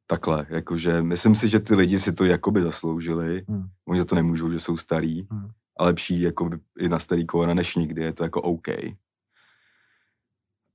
takhle, 0.07 0.45
jakože 0.49 1.01
myslím 1.01 1.35
si, 1.35 1.49
že 1.49 1.59
ty 1.59 1.75
lidi 1.75 1.99
si 1.99 2.13
to 2.13 2.25
jakoby 2.25 2.61
zasloužili, 2.61 3.45
hmm. 3.49 3.63
oni 3.87 3.99
za 3.99 4.05
to 4.05 4.15
nemůžou, 4.15 4.51
že 4.51 4.59
jsou 4.59 4.77
starý, 4.77 5.27
hmm. 5.31 5.49
a 5.79 5.83
lepší 5.83 6.21
jakoby 6.21 6.57
i 6.79 6.89
na 6.89 6.99
starý 6.99 7.25
kolena 7.25 7.53
než 7.53 7.75
nikdy, 7.75 8.01
je 8.01 8.13
to 8.13 8.23
jako 8.23 8.41
OK. 8.41 8.67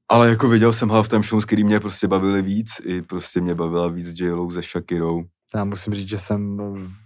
Ale 0.08 0.28
jako 0.28 0.48
viděl 0.48 0.72
jsem 0.72 0.90
halftime 0.90 1.22
show, 1.22 1.42
který 1.42 1.64
mě 1.64 1.80
prostě 1.80 2.08
bavili 2.08 2.42
víc, 2.42 2.70
i 2.84 3.02
prostě 3.02 3.40
mě 3.40 3.54
bavila 3.54 3.88
víc 3.88 4.20
j 4.20 4.50
se 4.50 4.62
Shakirou. 4.62 5.24
Já 5.54 5.64
musím 5.64 5.94
říct, 5.94 6.08
že 6.08 6.18
jsem 6.18 6.58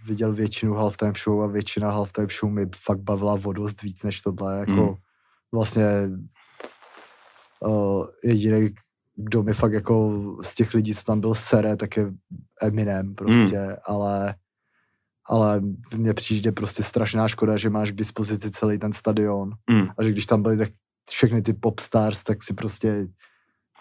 viděl 0.05 0.33
většinu 0.33 0.73
halftime 0.73 1.13
show 1.23 1.41
a 1.41 1.47
většina 1.47 1.91
halftime 1.91 2.27
show 2.39 2.51
mi 2.51 2.65
fakt 2.75 2.99
bavila 2.99 3.35
vodost 3.35 3.81
víc 3.81 4.03
než 4.03 4.21
tohle, 4.21 4.59
jako 4.59 4.71
hmm. 4.71 4.95
vlastně 5.51 5.85
uh, 7.59 8.05
jediný, 8.23 8.69
kdo 9.17 9.43
mi 9.43 9.53
fakt 9.53 9.73
jako 9.73 10.21
z 10.41 10.55
těch 10.55 10.73
lidí, 10.73 10.95
co 10.95 11.03
tam 11.03 11.21
byl 11.21 11.33
sere, 11.33 11.77
tak 11.77 11.97
je 11.97 12.11
Eminem 12.61 13.15
prostě, 13.15 13.59
mm. 13.59 13.75
ale 13.85 14.35
ale 15.29 15.61
mně 15.95 16.13
přijde 16.13 16.51
prostě 16.51 16.83
strašná 16.83 17.27
škoda, 17.27 17.57
že 17.57 17.69
máš 17.69 17.91
k 17.91 17.95
dispozici 17.95 18.51
celý 18.51 18.79
ten 18.79 18.93
stadion 18.93 19.51
mm. 19.71 19.87
a 19.97 20.03
že 20.03 20.11
když 20.11 20.25
tam 20.25 20.41
byly 20.41 20.57
tak 20.57 20.69
všechny 21.09 21.41
ty 21.41 21.53
popstars, 21.53 22.23
tak 22.23 22.43
si 22.43 22.53
prostě 22.53 23.07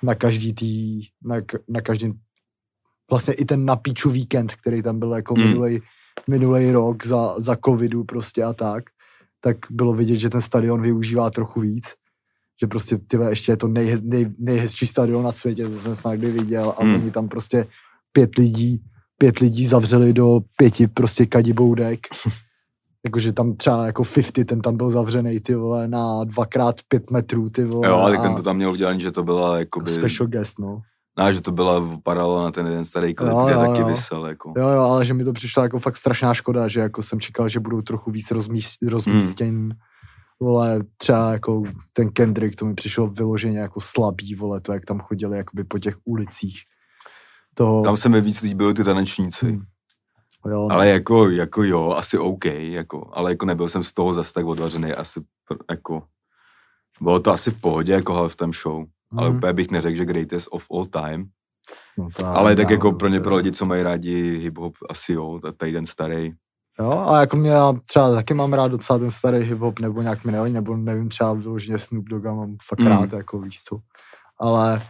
na 0.03 0.15
každý 0.15 0.55
tý, 0.55 1.03
na, 1.25 1.37
na 1.69 1.81
každý 1.81 2.13
vlastně 3.11 3.35
i 3.35 3.45
ten 3.45 3.65
napíču 3.65 4.11
víkend, 4.11 4.55
který 4.55 4.83
tam 4.83 4.99
byl 4.99 5.13
jako 5.13 5.35
mm. 5.35 5.47
minulej, 5.47 5.81
minulej 6.29 6.73
rok 6.73 7.07
za, 7.07 7.41
za 7.41 7.57
covidu 7.65 8.05
prostě 8.05 8.45
a 8.45 8.53
tak, 8.53 8.85
tak 9.41 9.57
bylo 9.71 9.93
vidět, 9.93 10.17
že 10.17 10.31
ten 10.31 10.41
stadion 10.41 10.83
využívá 10.83 11.31
trochu 11.31 11.61
víc 11.61 11.95
že 12.61 12.67
prostě 12.67 12.99
tyhle, 12.99 13.31
ještě 13.31 13.53
je 13.53 13.57
to 13.57 13.69
nej, 13.69 14.01
nej, 14.03 14.35
nejhezčí 14.39 14.87
stadion 14.87 15.25
na 15.25 15.33
světě, 15.33 15.69
to 15.69 15.79
jsem 15.79 15.95
snad 15.95 16.15
kdy 16.15 16.31
viděl 16.31 16.75
a 16.77 16.85
hmm. 16.85 16.95
oni 16.95 17.11
tam 17.11 17.29
prostě 17.29 17.67
pět 18.13 18.39
lidí 18.39 18.83
pět 19.19 19.39
lidí 19.39 19.67
zavřeli 19.67 20.13
do 20.13 20.41
pěti 20.57 20.87
prostě 20.87 21.27
kadiboudek. 21.27 22.07
Jakože 23.05 23.33
tam 23.33 23.55
třeba 23.55 23.87
jako 23.87 24.03
50, 24.05 24.45
ten 24.47 24.61
tam 24.61 24.77
byl 24.77 24.91
zavřený, 24.91 25.41
ty 25.41 25.55
vole, 25.55 25.89
na 25.89 26.25
dvakrát 26.25 26.77
pět 26.89 27.11
metrů, 27.11 27.51
ty 27.51 27.65
vole. 27.65 27.89
Jo, 27.89 27.95
ale 27.95 28.19
ten 28.19 28.35
to 28.35 28.43
tam 28.43 28.57
měl 28.57 28.71
udělat, 28.71 29.01
že 29.01 29.11
to 29.11 29.23
byla 29.23 29.59
jakoby... 29.59 29.91
Special 29.91 30.27
guest, 30.27 30.59
no. 30.59 30.81
No, 31.19 31.33
že 31.33 31.41
to 31.41 31.53
byla 31.53 31.99
paralel 32.03 32.43
na 32.43 32.51
ten 32.51 32.67
jeden 32.67 32.85
starý 32.85 33.15
klip, 33.15 33.31
jo, 33.31 33.45
kde 33.45 33.55
jo, 33.55 33.61
taky 33.61 33.81
jo. 33.81 33.87
vysel, 33.87 34.27
jako. 34.27 34.53
Jo, 34.57 34.69
jo, 34.69 34.81
ale 34.81 35.05
že 35.05 35.15
mi 35.15 35.25
to 35.25 35.33
přišlo 35.33 35.63
jako 35.63 35.79
fakt 35.79 35.97
strašná 35.97 36.35
škoda, 36.35 36.69
že 36.69 36.81
jako 36.81 37.03
jsem 37.03 37.21
čekal, 37.21 37.49
že 37.49 37.61
budou 37.61 37.83
trochu 37.83 38.11
víc 38.11 38.31
rozmíst, 38.31 38.83
rozmístěn. 38.83 39.55
Hmm. 39.55 39.73
Vole, 40.41 40.81
třeba 40.97 41.33
jako 41.33 41.63
ten 41.93 42.11
Kendrick, 42.11 42.57
to 42.57 42.65
mi 42.65 42.75
přišlo 42.75 43.07
vyloženě 43.07 43.59
jako 43.59 43.81
slabý, 43.81 44.35
vole, 44.35 44.61
to, 44.61 44.73
jak 44.73 44.85
tam 44.85 45.01
chodili 45.01 45.37
jakoby 45.39 45.65
po 45.65 45.79
těch 45.79 45.97
ulicích. 46.05 46.61
Toho... 47.55 47.83
Tam 47.83 47.97
se 47.97 48.09
mi 48.09 48.21
víc 48.21 48.43
líbily 48.43 48.75
ty 48.75 48.85
tanečníci. 48.85 49.47
Hmm. 49.47 49.63
Jo, 50.51 50.69
no. 50.69 50.75
ale 50.75 50.89
jako, 50.89 51.31
jako 51.31 51.63
jo, 51.63 51.91
asi 51.91 52.19
OK, 52.19 52.45
jako, 52.45 53.11
ale 53.13 53.31
jako 53.31 53.47
nebyl 53.47 53.69
jsem 53.69 53.85
z 53.85 53.93
toho 53.93 54.13
zase 54.13 54.33
tak 54.33 54.47
odvařený, 54.47 54.93
asi 54.93 55.21
jako, 55.71 56.03
bylo 57.01 57.21
to 57.21 57.31
asi 57.31 57.51
v 57.51 57.61
pohodě, 57.61 57.93
jako 57.93 58.29
v 58.29 58.37
tom 58.37 58.53
show, 58.53 58.79
mm. 58.79 59.19
ale 59.19 59.29
hmm. 59.29 59.37
úplně 59.37 59.53
bych 59.53 59.71
neřekl, 59.71 59.97
že 59.97 60.05
greatest 60.05 60.49
of 60.51 60.67
all 60.71 60.87
time, 60.87 61.29
no 61.99 62.09
ale 62.27 62.57
tak 62.57 62.71
jako 62.71 62.93
pro 62.93 63.09
ně, 63.09 63.21
pro 63.21 63.37
lidi, 63.37 63.53
co 63.53 63.67
mají 63.67 63.83
rádi 63.83 64.51
hip-hop, 64.51 64.73
asi 64.91 65.13
jo, 65.13 65.41
tady 65.57 65.73
ten 65.73 65.87
starý. 65.87 66.33
Jo, 66.81 67.05
a 67.07 67.21
jako 67.21 67.37
mě 67.37 67.53
třeba 67.85 68.15
taky 68.15 68.35
mám 68.35 68.53
rád 68.53 68.69
docela 68.69 68.99
ten 68.99 69.11
starý 69.11 69.39
hip-hop, 69.39 69.81
nebo 69.81 70.03
nějak 70.03 70.25
mi 70.25 70.33
nevím, 70.33 70.55
nebo 70.55 70.77
nevím, 70.77 71.09
třeba 71.09 71.33
vyloženě 71.33 71.79
Snoop 71.79 72.09
Dogga 72.09 72.35
mám 72.35 72.57
fakt 72.69 72.81
mm. 72.81 72.87
rád, 72.87 73.13
jako 73.13 73.39
víš 73.39 73.63
co. 73.63 73.79
Ale 74.41 74.83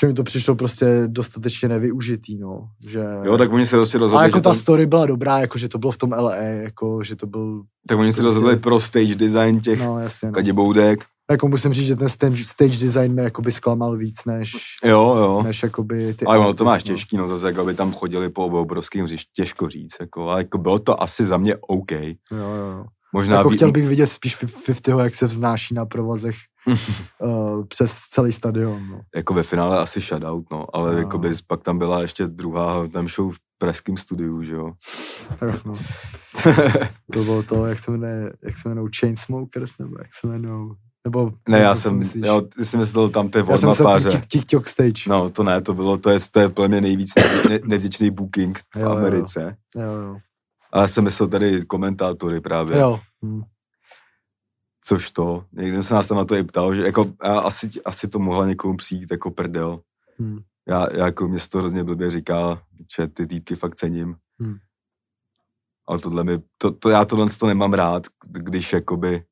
že 0.00 0.06
mi 0.06 0.14
to 0.14 0.22
přišlo 0.22 0.54
prostě 0.54 1.02
dostatečně 1.06 1.68
nevyužitý, 1.68 2.38
no. 2.38 2.68
Že... 2.88 3.04
Jo, 3.24 3.38
tak 3.38 3.52
oni 3.52 3.66
se 3.66 3.76
prostě 3.76 3.98
rozhodli, 3.98 4.22
A 4.22 4.26
jako 4.26 4.40
ta 4.40 4.50
to... 4.50 4.54
story 4.54 4.86
byla 4.86 5.06
dobrá, 5.06 5.38
jako 5.38 5.58
že 5.58 5.68
to 5.68 5.78
bylo 5.78 5.92
v 5.92 5.96
tom 5.96 6.12
LA, 6.12 6.36
jako 6.36 7.04
že 7.04 7.16
to 7.16 7.26
byl... 7.26 7.62
Tak 7.88 7.98
oni 7.98 8.12
se 8.12 8.20
prostě... 8.20 8.34
rozhodli 8.34 8.56
pro 8.56 8.80
stage 8.80 9.14
design 9.14 9.60
těch 9.60 9.80
no, 9.80 9.98
jasně, 9.98 10.26
no. 10.26 10.32
kadiboudek. 10.32 11.04
Jako 11.30 11.48
musím 11.48 11.72
říct, 11.72 11.86
že 11.86 11.96
ten 11.96 12.08
stage, 12.08 12.44
stage 12.44 12.78
design 12.78 13.14
mi 13.14 13.22
jakoby 13.22 13.52
zklamal 13.52 13.96
víc, 13.96 14.24
než, 14.24 14.52
jo, 14.84 15.16
jo. 15.16 15.42
než 15.42 15.62
jakoby 15.62 16.14
ty... 16.14 16.24
Ale 16.24 16.38
ono 16.38 16.54
to 16.54 16.64
máš 16.64 16.84
no. 16.84 16.94
těžký, 16.94 17.16
no, 17.16 17.28
zase 17.28 17.46
jako 17.46 17.64
by 17.64 17.74
tam 17.74 17.92
chodili 17.92 18.28
po 18.28 18.44
obrovským 18.44 19.04
hřišti, 19.04 19.30
těžko 19.34 19.68
říct, 19.68 19.96
jako, 20.00 20.28
ale 20.28 20.40
jako 20.40 20.58
bylo 20.58 20.78
to 20.78 21.02
asi 21.02 21.26
za 21.26 21.36
mě 21.36 21.56
OK. 21.56 21.92
Jo, 21.92 22.14
jo. 22.30 22.84
Možná 23.12 23.36
jako 23.36 23.48
ví... 23.48 23.56
chtěl 23.56 23.72
bych 23.72 23.88
vidět 23.88 24.06
spíš 24.06 24.36
50, 24.66 24.88
jak 25.02 25.14
se 25.14 25.26
vznáší 25.26 25.74
na 25.74 25.86
provazech 25.86 26.36
uh, 27.18 27.64
přes 27.68 27.92
celý 27.92 28.32
stadion. 28.32 28.88
No. 28.90 29.00
Jako 29.16 29.34
ve 29.34 29.42
finále 29.42 29.78
asi 29.78 30.00
shutout, 30.00 30.50
no, 30.50 30.76
ale 30.76 30.92
no. 30.92 30.98
Jako 30.98 31.18
by, 31.18 31.30
pak 31.46 31.62
tam 31.62 31.78
byla 31.78 32.02
ještě 32.02 32.26
druhá 32.26 32.88
tam 32.88 33.08
show 33.08 33.32
v 33.32 33.38
pražském 33.58 33.96
studiu, 33.96 34.42
že 34.42 34.54
jo. 34.54 34.72
no. 35.64 35.74
to 37.12 37.24
bylo 37.24 37.42
to, 37.42 37.66
jak 37.66 37.78
se 37.78 37.90
jmenuje, 37.90 38.32
jak 38.42 38.56
se 38.56 38.68
jmenují 38.68 38.90
Chainsmokers, 39.00 39.78
nebo 39.78 39.96
jak 39.98 40.14
se 40.14 40.26
jmenují 40.26 40.70
nebo 41.04 41.32
ne, 41.48 41.58
já 41.58 41.74
jsem, 41.74 41.96
myslíš? 41.96 42.22
já 42.26 42.40
jsi 42.62 42.76
myslel 42.76 43.08
tam 43.08 43.28
ty 43.28 43.38
Já 43.48 43.56
jsem 43.56 44.22
TikTok 44.28 44.68
stage. 44.68 45.02
No, 45.08 45.30
to 45.30 45.42
ne, 45.42 45.60
to 45.60 45.74
bylo, 45.74 45.98
to 45.98 46.10
je, 46.10 46.18
to 46.30 46.40
je 46.40 46.48
pro 46.48 46.68
mě 46.68 46.80
nejvíc 46.80 47.12
nevděčný 47.64 48.10
booking 48.10 48.58
v 48.58 48.78
jo, 48.78 48.90
Americe. 48.90 49.56
Jo, 49.76 49.82
jo. 49.82 50.16
Ale 50.72 50.84
já 50.84 50.88
jsem 50.88 51.04
myslel 51.04 51.28
tady 51.28 51.64
komentátory 51.66 52.40
právě. 52.40 52.78
Jo. 52.78 53.00
Hm. 53.24 53.42
Což 54.84 55.12
to, 55.12 55.44
někdy 55.52 55.82
se 55.82 55.94
nás 55.94 56.06
tam 56.06 56.18
na 56.18 56.24
to 56.24 56.36
i 56.36 56.44
ptal, 56.44 56.74
že 56.74 56.82
jako 56.82 57.12
já 57.24 57.40
asi, 57.40 57.70
asi 57.84 58.08
to 58.08 58.18
mohla 58.18 58.46
někomu 58.46 58.76
přijít 58.76 59.10
jako 59.10 59.30
prdel. 59.30 59.80
Hmm. 60.18 60.38
Já, 60.68 60.86
já 60.96 61.04
jako 61.04 61.28
mě 61.28 61.38
to 61.50 61.58
hrozně 61.58 61.84
blbě 61.84 62.10
říká, 62.10 62.62
že 62.96 63.08
ty 63.08 63.26
týpky 63.26 63.56
fakt 63.56 63.76
cením. 63.76 64.16
Hmm. 64.40 64.56
Ale 65.86 65.98
tohle 65.98 66.24
mi, 66.24 66.42
to, 66.58 66.70
to, 66.70 66.90
já 66.90 67.04
tohle 67.04 67.26
to 67.30 67.46
nemám 67.46 67.72
rád, 67.72 68.06
když 68.26 68.72
jakoby, 68.72 69.24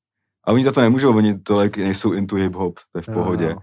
a 0.48 0.52
oni 0.52 0.64
za 0.64 0.72
to 0.72 0.80
nemůžou, 0.80 1.16
oni 1.16 1.38
tolik 1.38 1.76
nejsou 1.76 2.12
into 2.12 2.36
hip-hop, 2.36 2.74
to 2.92 2.98
je 2.98 3.02
v 3.02 3.14
pohodě. 3.14 3.44
Jo. 3.44 3.56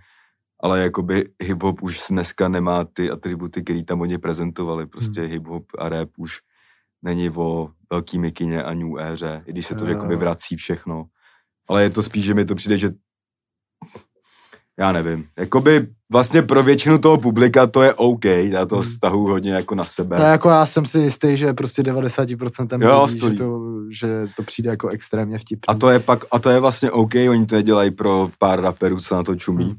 Ale 0.64 0.80
jakoby 0.80 1.30
hip-hop 1.44 1.76
už 1.82 2.02
dneska 2.10 2.48
nemá 2.48 2.86
ty 2.86 3.12
atributy, 3.12 3.64
které 3.64 3.84
tam 3.84 4.02
oni 4.02 4.18
prezentovali. 4.18 4.88
Prostě 4.88 5.22
hmm. 5.22 5.32
hip-hop 5.32 5.66
a 5.80 5.90
rap 5.90 6.10
už 6.18 6.40
není 7.02 7.30
o 7.30 7.70
velký 7.92 8.20
mikině 8.20 8.64
a 8.64 8.74
new 8.74 9.00
éře, 9.00 9.44
i 9.46 9.52
když 9.52 9.66
se 9.66 9.76
to 9.76 9.86
jo. 9.86 9.92
jakoby 9.92 10.16
vrací 10.16 10.56
všechno 10.56 11.06
ale 11.68 11.84
je 11.84 11.90
to 11.90 12.04
spíš, 12.04 12.26
že 12.26 12.34
mi 12.34 12.46
to 12.46 12.56
přijde, 12.56 12.78
že 12.78 12.90
já 14.80 14.92
nevím. 14.92 15.26
Jakoby 15.40 15.88
vlastně 16.12 16.42
pro 16.42 16.64
většinu 16.64 16.98
toho 16.98 17.18
publika 17.18 17.68
to 17.68 17.82
je 17.82 17.94
OK, 17.94 18.26
já 18.26 18.66
to 18.66 18.76
hmm. 18.76 18.84
stahu 18.84 19.28
hodně 19.28 19.54
jako 19.54 19.76
na 19.76 19.84
sebe. 19.84 20.20
No 20.20 20.26
jako 20.26 20.50
já 20.50 20.66
jsem 20.66 20.86
si 20.86 21.00
jistý, 21.00 21.38
že 21.38 21.54
prostě 21.54 21.82
90% 21.82 22.84
jo, 22.84 23.06
lidí, 23.06 23.20
že 23.20 23.38
to, 23.38 23.62
že 23.90 24.26
to 24.36 24.44
přijde 24.44 24.70
jako 24.70 24.88
extrémně 24.88 25.40
vtipný. 25.40 25.68
A 25.68 25.74
to 25.74 25.90
je 25.90 26.00
pak, 26.00 26.26
a 26.32 26.40
to 26.40 26.50
je 26.50 26.60
vlastně 26.60 26.92
OK, 26.92 27.16
oni 27.30 27.46
to 27.46 27.62
dělají 27.62 27.92
pro 27.92 28.30
pár 28.40 28.62
raperů, 28.62 29.00
co 29.00 29.16
na 29.16 29.24
to 29.24 29.36
čumí. 29.36 29.66
Hmm. 29.66 29.76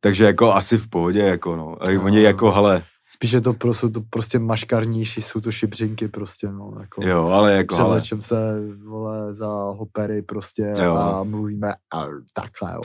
Takže 0.00 0.24
jako 0.24 0.54
asi 0.54 0.78
v 0.78 0.88
pohodě, 0.88 1.20
jako 1.20 1.56
no. 1.56 1.76
A 1.80 1.90
no, 1.90 2.02
oni 2.02 2.22
jako, 2.22 2.50
hele, 2.50 2.82
Spíš 3.12 3.32
je 3.32 3.40
to, 3.40 3.52
prostě, 3.52 3.88
to 3.88 4.00
prostě 4.10 4.38
maškarnější, 4.38 5.22
jsou 5.22 5.40
to 5.40 5.52
šibřinky 5.52 6.08
prostě, 6.08 6.52
no. 6.52 6.72
Jako, 6.80 7.08
jo, 7.08 7.26
ale 7.26 7.52
jako, 7.52 7.78
ale... 7.78 8.02
čem 8.02 8.22
se, 8.22 8.36
vole, 8.84 9.34
za 9.34 9.48
hopery 9.48 10.22
prostě 10.22 10.74
jo. 10.82 10.94
a 10.94 11.24
mluvíme 11.24 11.72
a 11.94 12.06
takhle, 12.32 12.72
jo. 12.72 12.80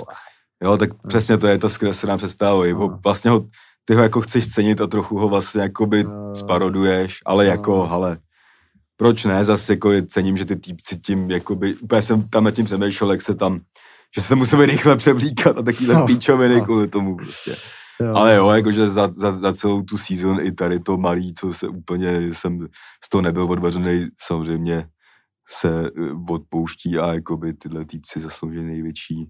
Jo, 0.63 0.77
tak 0.77 0.93
no. 0.93 0.99
přesně 1.07 1.37
to 1.37 1.47
je 1.47 1.57
to, 1.57 1.67
kde 1.79 1.93
se 1.93 2.07
nám 2.07 2.17
představuje. 2.17 2.73
No. 2.73 2.99
Vlastně 3.03 3.31
ho, 3.31 3.45
ty 3.85 3.93
ho 3.93 4.03
jako 4.03 4.21
chceš 4.21 4.47
cenit 4.47 4.81
a 4.81 4.87
trochu 4.87 5.17
ho 5.17 5.29
vlastně 5.29 5.61
jakoby 5.61 6.03
no. 6.03 6.35
sparoduješ, 6.35 7.19
ale 7.25 7.45
no. 7.45 7.51
jako, 7.51 7.89
ale 7.89 8.17
proč 8.97 9.25
ne, 9.25 9.45
zase 9.45 9.73
jako 9.73 9.91
cením, 10.07 10.37
že 10.37 10.45
ty 10.45 10.55
týpci 10.55 10.97
tím, 10.97 11.31
jakoby, 11.31 11.75
úplně 11.75 12.01
jsem 12.01 12.29
tam 12.29 12.43
nad 12.43 12.51
tím 12.51 12.65
přemýšlel, 12.65 13.11
jak 13.11 13.21
se 13.21 13.35
tam, 13.35 13.59
že 14.15 14.21
se 14.21 14.35
musíme 14.35 14.65
rychle 14.65 14.95
převlíkat 14.97 15.57
a 15.57 15.61
takovýhle 15.61 15.95
no. 15.95 16.05
píčoviny 16.05 16.55
no. 16.55 16.65
kvůli 16.65 16.87
tomu 16.87 17.15
prostě. 17.15 17.55
Jo. 18.01 18.15
Ale 18.15 18.35
jo, 18.35 18.49
jakože 18.49 18.89
za, 18.89 19.11
za, 19.15 19.31
za, 19.31 19.53
celou 19.53 19.81
tu 19.81 19.97
season 19.97 20.39
i 20.41 20.51
tady 20.51 20.79
to 20.79 20.97
malý, 20.97 21.33
co 21.33 21.53
se 21.53 21.67
úplně 21.67 22.33
jsem 22.33 22.67
z 23.03 23.09
toho 23.09 23.21
nebyl 23.21 23.43
odvařený, 23.43 24.07
samozřejmě 24.21 24.87
se 25.49 25.87
eh, 25.87 26.11
odpouští 26.29 26.97
a 26.97 27.13
jakoby 27.13 27.53
tyhle 27.53 27.85
týpci 27.85 28.19
zaslouží 28.19 28.61
největší 28.61 29.29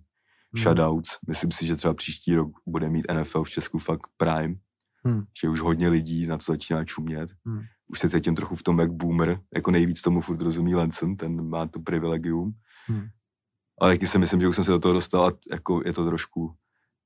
hmm. 0.55 0.63
shoutouts. 0.63 1.09
Myslím 1.27 1.51
si, 1.51 1.67
že 1.67 1.75
třeba 1.75 1.93
příští 1.93 2.35
rok 2.35 2.51
bude 2.65 2.89
mít 2.89 3.05
NFL 3.13 3.43
v 3.43 3.49
Česku 3.49 3.79
fakt 3.79 4.07
prime, 4.17 4.55
hmm. 5.03 5.23
že 5.41 5.49
už 5.49 5.59
hodně 5.59 5.89
lidí 5.89 6.27
na 6.27 6.37
to 6.37 6.43
začíná 6.47 6.85
čumět. 6.85 7.29
Hmm. 7.45 7.61
Už 7.87 7.99
se 7.99 8.09
cítím 8.09 8.35
trochu 8.35 8.55
v 8.55 8.63
tom, 8.63 8.79
jak 8.79 8.93
boomer, 8.93 9.39
jako 9.55 9.71
nejvíc 9.71 10.01
tomu 10.01 10.21
furt 10.21 10.41
rozumí 10.41 10.75
Lenson, 10.75 11.15
ten 11.15 11.49
má 11.49 11.67
to 11.67 11.79
privilegium. 11.79 12.53
Hmm. 12.87 13.07
Ale 13.81 13.93
taky 13.93 14.07
si 14.07 14.19
myslím, 14.19 14.41
že 14.41 14.47
už 14.47 14.55
jsem 14.55 14.63
se 14.63 14.71
do 14.71 14.79
toho 14.79 14.93
dostal 14.93 15.27
a 15.27 15.31
jako 15.51 15.81
je 15.85 15.93
to 15.93 16.05
trošku 16.05 16.55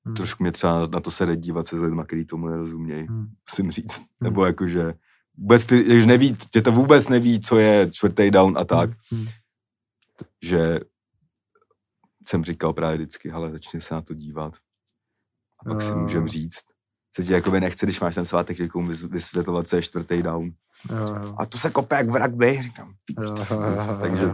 Hmm. 0.06 0.16
Trošku 0.16 0.44
mě 0.44 0.52
třeba 0.52 0.88
na 0.88 1.00
to 1.00 1.12
se 1.12 1.38
dívat 1.38 1.68
se 1.68 1.78
s 1.78 1.82
lidmi, 1.82 2.02
kteří 2.06 2.26
tomu 2.26 2.48
nerozumějí, 2.48 3.08
hmm. 3.08 3.28
musím 3.50 3.72
říct. 3.72 3.98
Hmm. 3.98 4.08
Nebo 4.22 4.46
jakože 4.46 4.94
vůbec 5.38 5.66
ty, 5.66 6.00
že 6.02 6.06
neví, 6.06 6.38
že 6.54 6.62
to 6.62 6.72
vůbec 6.72 7.10
neví, 7.10 7.42
co 7.42 7.58
je 7.58 7.90
čtvrtý 7.92 8.32
down 8.32 8.58
a 8.58 8.66
tak. 8.66 8.90
Hmm. 9.12 9.26
Že 10.44 10.80
jsem 12.30 12.44
říkal 12.44 12.74
právě 12.74 12.98
vždycky, 12.98 13.32
ale 13.32 13.52
začni 13.52 13.82
se 13.82 13.94
na 13.94 14.02
to 14.02 14.14
dívat. 14.14 14.58
A 15.60 15.70
pak 15.70 15.74
uh. 15.74 15.90
si 15.90 15.96
můžem 15.96 16.28
říct. 16.28 16.64
Se 17.16 17.24
ti 17.24 17.34
jakoby 17.34 17.60
nechce, 17.60 17.86
když 17.86 18.00
máš 18.00 18.16
ten 18.16 18.26
svátek 18.26 18.60
někomu 18.60 18.92
vysvětlovat, 19.10 19.68
co 19.68 19.76
je 19.76 19.82
čtvrtý 19.82 20.24
down. 20.24 20.52
Uh. 20.92 21.36
A 21.38 21.46
to 21.46 21.58
se 21.58 21.70
kope 21.70 21.96
jak 21.96 22.10
v 22.10 22.16
rugby, 22.16 22.62
říkám. 22.62 22.94
Uh. 23.18 24.00
Takže, 24.02 24.34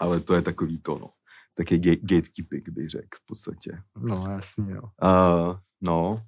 ale 0.00 0.20
to 0.20 0.34
je 0.34 0.42
takový 0.42 0.78
to, 0.78 0.98
no 0.98 1.10
taky 1.54 1.78
gatekeeping, 1.78 2.68
bych 2.68 2.90
řekl 2.90 3.18
v 3.22 3.26
podstatě. 3.26 3.82
No, 3.96 4.30
jasně, 4.30 4.72
jo. 4.72 4.82
Uh, 4.82 5.56
no. 5.80 6.22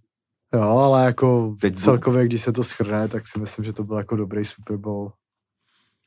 Jo, 0.55 0.63
ale 0.63 1.05
jako 1.05 1.57
Teď 1.61 1.79
celkově, 1.79 2.27
když 2.27 2.43
se 2.43 2.53
to 2.53 2.65
schrne, 2.65 3.09
tak 3.09 3.29
si 3.29 3.39
myslím, 3.39 3.65
že 3.65 3.73
to 3.73 3.85
byl 3.85 3.97
jako 3.97 4.17
dobrý 4.17 4.45
Super 4.45 4.77
Bowl. 4.77 5.13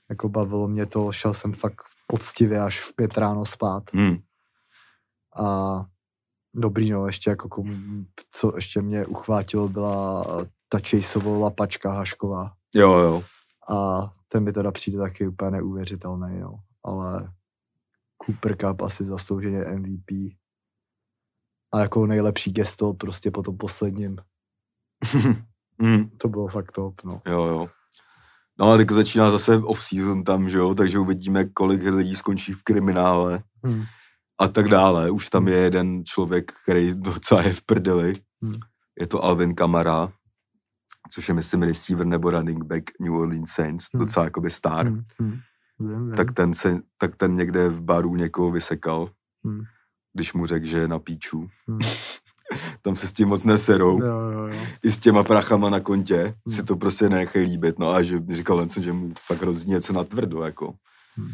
Jako 0.09 0.29
bavilo 0.29 0.67
mě 0.67 0.85
to, 0.85 1.11
šel 1.11 1.33
jsem 1.33 1.53
fakt 1.53 1.81
poctivě 2.07 2.61
až 2.61 2.79
v 2.79 2.95
pět 2.95 3.17
ráno 3.17 3.45
spát. 3.45 3.83
Hmm. 3.93 4.17
A 5.37 5.85
dobrý, 6.53 6.91
no, 6.91 7.07
ještě 7.07 7.29
jako 7.29 7.49
komu, 7.49 8.05
co 8.31 8.55
ještě 8.55 8.81
mě 8.81 9.05
uchvátilo, 9.05 9.69
byla 9.69 10.25
ta 10.69 10.79
chaseová 10.89 11.37
lapačka 11.37 11.91
Hašková. 11.91 12.51
Jo, 12.75 12.93
jo. 12.93 13.23
A 13.75 14.09
ten 14.27 14.43
mi 14.43 14.51
teda 14.51 14.71
přijde 14.71 14.97
taky 14.97 15.27
úplně 15.27 15.51
neuvěřitelný, 15.51 16.39
no. 16.39 16.59
Ale 16.83 17.33
Cooper 18.25 18.57
Cup 18.57 18.81
asi 18.81 19.05
zaslouženě 19.05 19.65
MVP. 19.65 20.11
A 21.73 21.79
jako 21.79 22.05
nejlepší 22.05 22.51
gesto 22.51 22.93
prostě 22.93 23.31
po 23.31 23.43
tom 23.43 23.57
posledním. 23.57 24.17
mm. 25.81 26.09
To 26.09 26.27
bylo 26.27 26.47
fakt 26.47 26.71
top, 26.71 27.03
no. 27.03 27.21
Jo, 27.25 27.43
jo. 27.43 27.69
No 28.59 28.65
ale 28.65 28.77
tak 28.77 28.91
začíná 28.91 29.31
zase 29.31 29.57
off-season 29.57 30.23
tam, 30.23 30.49
že 30.49 30.57
jo, 30.57 30.75
takže 30.75 30.99
uvidíme, 30.99 31.45
kolik 31.45 31.83
lidí 31.83 32.15
skončí 32.15 32.53
v 32.53 32.63
kriminále 32.63 33.43
mm. 33.63 33.83
A 34.39 34.47
tak 34.47 34.67
dále. 34.67 35.11
Už 35.11 35.29
tam 35.29 35.47
je 35.47 35.57
jeden 35.57 36.05
člověk, 36.05 36.51
který 36.63 36.93
docela 36.95 37.41
je 37.41 37.53
v 37.53 37.61
prdeli. 37.61 38.13
Mm. 38.41 38.59
Je 38.99 39.07
to 39.07 39.23
Alvin 39.23 39.55
Kamara, 39.55 40.11
což 41.11 41.27
je 41.27 41.33
myslím 41.33 41.63
receiver 41.63 42.07
nebo 42.07 42.31
running 42.31 42.63
back 42.63 42.83
New 42.99 43.13
Orleans 43.13 43.49
Saints, 43.51 43.85
hmm. 43.93 43.99
docela 43.99 44.25
jakoby 44.25 44.49
star, 44.49 44.87
hmm. 44.87 45.03
Hmm. 45.19 45.39
Vím, 45.79 46.07
vím. 46.07 46.15
Tak, 46.15 46.31
ten 46.31 46.53
se, 46.53 46.79
tak 46.97 47.15
ten 47.15 47.35
někde 47.35 47.69
v 47.69 47.81
baru 47.81 48.15
někoho 48.15 48.51
vysekal, 48.51 49.09
hmm. 49.45 49.61
když 50.13 50.33
mu 50.33 50.45
řekl, 50.45 50.65
že 50.65 50.77
je 50.77 50.87
na 50.87 50.99
píču. 50.99 51.47
Hmm. 51.67 51.79
Tam 52.81 52.95
se 52.95 53.07
s 53.07 53.13
tím 53.13 53.27
moc 53.27 53.43
neserou. 53.43 54.01
Jo, 54.01 54.07
jo, 54.07 54.47
jo. 54.47 54.59
I 54.83 54.91
s 54.91 54.99
těma 54.99 55.23
prachama 55.23 55.69
na 55.69 55.79
kontě 55.79 56.23
hmm. 56.23 56.55
si 56.55 56.63
to 56.63 56.75
prostě 56.75 57.09
nenechají 57.09 57.45
líbit. 57.45 57.79
No 57.79 57.89
a 57.89 58.03
že 58.03 58.23
říkal 58.29 58.57
len, 58.57 58.69
že 58.69 58.93
mu 58.93 59.13
fakt 59.19 59.41
hrozí 59.41 59.69
něco 59.69 59.93
natvrdo, 59.93 60.43
jako. 60.43 60.73
Hmm. 61.15 61.29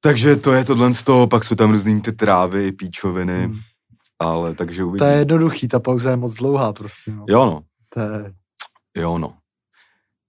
Takže 0.00 0.36
to 0.36 0.52
je 0.52 0.64
tohle 0.64 0.94
z 0.94 1.02
toho, 1.02 1.26
pak 1.26 1.44
jsou 1.44 1.54
tam 1.54 1.70
různý 1.70 2.02
ty 2.02 2.12
trávy, 2.12 2.72
píčoviny, 2.72 3.44
hmm. 3.44 3.58
ale 4.18 4.54
takže 4.54 4.84
uvidíme. 4.84 5.08
To 5.08 5.12
je 5.12 5.18
jednoduchý, 5.18 5.68
ta 5.68 5.80
pauza 5.80 6.10
je 6.10 6.16
moc 6.16 6.34
dlouhá 6.34 6.72
prostě. 6.72 7.10
No. 7.10 7.24
Jo 7.28 7.46
no. 7.46 7.62
To 7.88 8.00
je... 8.00 8.32
Jo 8.96 9.18
no. 9.18 9.34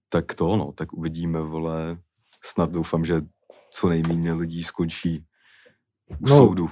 Tak 0.08 0.34
to 0.34 0.56
no, 0.56 0.72
tak 0.72 0.92
uvidíme, 0.92 1.40
vole, 1.40 1.96
snad 2.44 2.70
doufám, 2.70 3.04
že 3.04 3.22
co 3.70 3.88
nejméně 3.88 4.32
lidí 4.32 4.62
skončí 4.62 5.24
u 6.18 6.28
no, 6.28 6.36
soudu. 6.36 6.70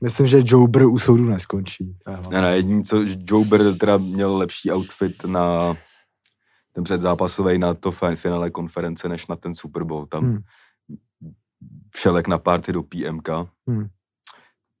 Myslím, 0.00 0.26
že 0.26 0.42
Joe 0.44 0.86
u 0.86 0.98
soudu 0.98 1.24
neskončí. 1.24 1.96
Ne, 2.30 2.40
ne, 2.40 2.56
jediný, 2.56 2.84
co 2.84 3.04
Joe 3.16 3.74
teda 3.74 3.96
měl 3.96 4.36
lepší 4.36 4.72
outfit 4.72 5.24
na 5.24 5.76
ten 6.72 6.84
předzápasový 6.84 7.58
na 7.58 7.74
to 7.74 7.92
finále 7.92 8.50
konference, 8.50 9.08
než 9.08 9.26
na 9.26 9.36
ten 9.36 9.54
Super 9.54 9.84
Bowl. 9.84 10.06
Tam 10.06 10.24
hmm. 10.24 10.38
Všelek 11.94 12.28
na 12.28 12.38
party 12.38 12.72
do 12.72 12.82
PMK. 12.82 13.28
Hmm. 13.68 13.86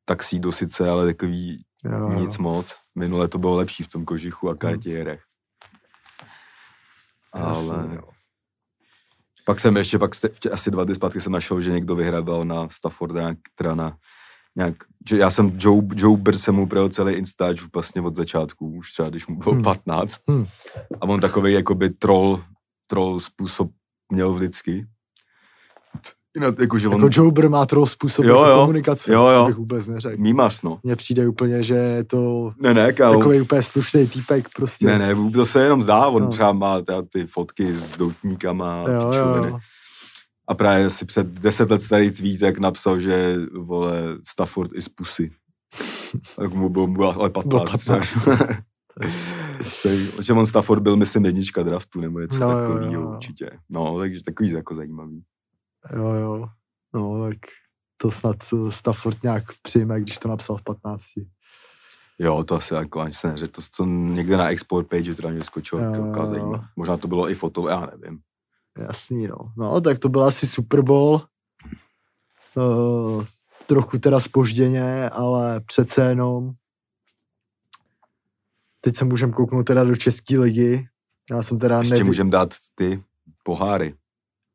Taxí 0.04 0.40
do 0.40 0.52
sice, 0.52 0.90
ale 0.90 1.06
takový 1.06 1.64
jo, 1.84 2.08
nic 2.08 2.38
jo. 2.38 2.42
moc. 2.42 2.76
Minule 2.94 3.28
to 3.28 3.38
bylo 3.38 3.54
lepší 3.54 3.82
v 3.82 3.88
tom 3.88 4.04
kožichu 4.04 4.48
a 4.48 4.56
kartierech. 4.56 5.22
Hmm. 7.34 7.44
Ale... 7.44 7.76
Jasný, 7.76 7.98
pak 9.46 9.60
jsem 9.60 9.76
ještě, 9.76 9.98
pak 9.98 10.10
asi 10.52 10.70
dva 10.70 10.84
dny 10.84 10.94
zpátky 10.94 11.20
jsem 11.20 11.32
našel, 11.32 11.60
že 11.60 11.72
někdo 11.72 11.94
vyhrával 11.94 12.44
na 12.44 12.68
Stafforda, 12.68 13.34
teda 13.54 13.74
na 13.74 13.96
nějak, 14.56 14.74
že 15.08 15.18
já 15.18 15.30
jsem 15.30 15.58
Joe, 15.58 15.82
Joe 15.94 16.16
Bird 16.16 16.38
jsem 16.38 16.54
mu 16.54 16.66
projel 16.66 16.88
celý 16.88 17.14
Instač 17.14 17.62
vlastně 17.74 18.02
od 18.02 18.16
začátku, 18.16 18.68
už 18.68 18.92
třeba 18.92 19.08
když 19.08 19.26
mu 19.26 19.36
bylo 19.36 19.54
hmm. 19.54 19.62
15. 19.62 20.22
Hmm. 20.28 20.46
A 21.00 21.02
on 21.02 21.20
takový 21.20 21.52
jakoby 21.52 21.90
troll, 21.90 22.44
troll 22.86 23.20
způsob 23.20 23.70
měl 24.12 24.34
vždycky. 24.34 24.86
Jinak, 26.36 26.58
jako, 26.58 26.78
že 26.78 26.88
on... 26.88 26.94
jako 26.94 27.08
Joe 27.12 27.32
Bird 27.32 27.50
má 27.50 27.66
troll 27.66 27.86
způsob 27.86 28.24
jo, 28.24 28.40
jako 28.40 28.50
jo. 28.50 28.60
komunikace, 28.60 29.12
jo, 29.12 29.26
jo. 29.26 29.46
bych 29.46 29.56
vůbec 29.56 29.86
neřekl. 29.86 30.22
Mímař, 30.22 30.62
no. 30.62 30.78
Mně 30.82 30.96
přijde 30.96 31.28
úplně, 31.28 31.62
že 31.62 31.74
je 31.74 32.04
to 32.04 32.52
ne, 32.60 32.74
ne, 32.74 32.92
kámo. 32.92 33.18
takový 33.18 33.40
úplně 33.40 33.62
slušný 33.62 34.06
týpek 34.06 34.48
prostě. 34.56 34.86
Ne, 34.86 34.98
ne, 34.98 35.30
to 35.32 35.46
se 35.46 35.64
jenom 35.64 35.82
zdá, 35.82 36.06
on 36.06 36.22
no. 36.22 36.28
třeba 36.28 36.52
má 36.52 36.80
ty 37.12 37.26
fotky 37.26 37.76
s 37.76 37.96
doutníkama 37.96 38.84
a 38.84 38.90
jo, 38.90 39.12
jo. 39.14 39.58
A 40.48 40.54
právě 40.54 40.90
si 40.90 41.04
před 41.04 41.26
deset 41.26 41.70
let 41.70 41.82
starý 41.82 42.10
tweetek 42.10 42.58
napsal, 42.58 43.00
že 43.00 43.36
vole 43.58 43.92
Stafford 44.28 44.70
is 44.74 44.88
pussy. 44.88 45.30
tak 46.36 46.54
mu 46.54 46.68
bylo, 46.68 46.86
mu 46.86 47.04
ale 47.04 47.30
15. 47.30 47.70
15. 47.70 48.18
že 50.20 50.32
on 50.32 50.46
Stafford 50.46 50.82
byl, 50.82 50.96
myslím, 50.96 51.24
jednička 51.24 51.62
draftu, 51.62 52.00
nebo 52.00 52.20
něco 52.20 52.38
no, 52.38 52.46
takového 52.46 53.10
určitě. 53.12 53.50
No, 53.70 53.98
takže 53.98 54.22
takový 54.22 54.50
jako 54.50 54.74
zajímavý. 54.74 55.22
Jo, 55.92 56.12
jo. 56.12 56.48
No, 56.94 57.28
tak 57.30 57.38
to 57.96 58.10
snad 58.10 58.36
Stafford 58.70 59.22
nějak 59.22 59.44
přijme, 59.62 60.00
když 60.00 60.18
to 60.18 60.28
napsal 60.28 60.56
v 60.56 60.62
15. 60.62 61.02
Jo, 62.18 62.44
to 62.44 62.54
asi 62.54 62.74
jako 62.74 63.00
ani 63.00 63.12
se 63.12 63.28
neřekl. 63.28 63.52
To, 63.52 63.62
to 63.76 63.84
někde 63.84 64.36
na 64.36 64.50
export 64.50 64.88
page 64.88 65.14
teda 65.14 65.28
mě 65.28 65.44
skočilo, 65.44 65.82
jako 65.82 66.64
Možná 66.76 66.96
to 66.96 67.08
bylo 67.08 67.30
i 67.30 67.34
foto, 67.34 67.68
já 67.68 67.86
nevím. 67.86 68.18
Jasný, 68.78 69.26
no. 69.26 69.36
No, 69.56 69.80
tak 69.80 69.98
to 69.98 70.08
byl 70.08 70.24
asi 70.24 70.46
Super 70.46 70.82
Bowl. 70.82 71.22
Uh, 72.54 73.24
trochu 73.66 73.98
teda 73.98 74.20
spožděně, 74.20 75.10
ale 75.10 75.60
přece 75.60 76.08
jenom. 76.08 76.52
Teď 78.80 78.96
se 78.96 79.04
můžeme 79.04 79.32
kouknout 79.32 79.66
teda 79.66 79.84
do 79.84 79.96
České 79.96 80.38
ligy. 80.38 80.88
Já 81.30 81.42
jsem 81.42 81.58
teda 81.58 81.78
Ještě 81.78 81.94
neví... 81.94 82.06
můžeme 82.06 82.30
dát 82.30 82.48
ty 82.74 83.02
poháry. 83.42 83.94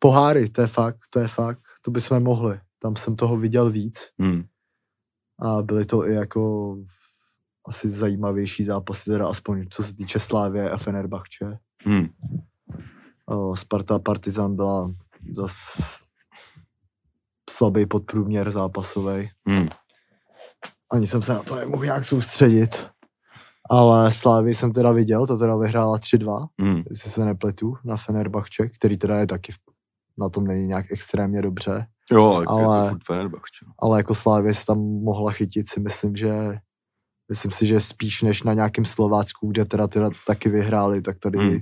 Poháry, 0.03 0.49
to 0.49 0.61
je 0.61 0.67
fakt, 0.67 0.99
to 1.09 1.19
je 1.19 1.27
fakt. 1.27 1.61
To 1.81 1.91
bychom 1.91 2.23
mohli. 2.23 2.59
Tam 2.79 2.95
jsem 2.95 3.15
toho 3.15 3.37
viděl 3.37 3.69
víc. 3.69 3.99
Hmm. 4.19 4.43
A 5.39 5.61
byly 5.61 5.85
to 5.85 6.07
i 6.07 6.13
jako 6.13 6.75
asi 7.67 7.89
zajímavější 7.89 8.63
zápasy, 8.63 9.09
teda 9.09 9.27
aspoň 9.27 9.65
co 9.69 9.83
se 9.83 9.93
týče 9.93 10.19
Slávě 10.19 10.71
a 10.71 10.77
Fenerbahče. 10.77 11.57
Hmm. 11.83 12.07
Sparta 13.53 13.99
Partizan 13.99 14.55
byla 14.55 14.91
zas 15.35 15.55
slabý 17.49 17.85
podprůměr 17.85 18.51
zápasový. 18.51 19.29
Hmm. 19.47 19.69
Ani 20.91 21.07
jsem 21.07 21.21
se 21.21 21.33
na 21.33 21.43
to 21.43 21.55
nemohl 21.55 21.85
nějak 21.85 22.05
soustředit. 22.05 22.87
Ale 23.69 24.11
Slávy 24.11 24.53
jsem 24.53 24.73
teda 24.73 24.91
viděl, 24.91 25.27
to 25.27 25.37
teda 25.37 25.55
vyhrála 25.55 25.97
3-2, 25.97 26.47
hmm. 26.61 26.83
jestli 26.89 27.11
se 27.11 27.25
nepletu, 27.25 27.77
na 27.85 27.97
Fenerbahče, 27.97 28.69
který 28.69 28.97
teda 28.97 29.19
je 29.19 29.27
taky 29.27 29.53
na 30.17 30.29
tom 30.29 30.43
není 30.43 30.67
nějak 30.67 30.85
extrémně 30.91 31.41
dobře. 31.41 31.87
Jo, 32.11 32.43
ale, 32.47 32.61
je 32.61 32.83
to 32.83 32.89
furt 32.89 33.03
Fenerbahče. 33.05 33.65
Ale 33.79 33.99
jako 33.99 34.15
Slávě 34.15 34.53
se 34.53 34.65
tam 34.65 34.79
mohla 34.79 35.31
chytit, 35.31 35.69
si 35.69 35.79
myslím, 35.79 36.15
že 36.15 36.57
myslím 37.29 37.51
si, 37.51 37.65
že 37.65 37.79
spíš 37.79 38.21
než 38.21 38.43
na 38.43 38.53
nějakém 38.53 38.85
Slovácku, 38.85 39.47
kde 39.47 39.65
teda, 39.65 39.87
teda 39.87 40.09
taky 40.27 40.49
vyhráli, 40.49 41.01
tak 41.01 41.19
tady 41.19 41.39
hmm 41.39 41.59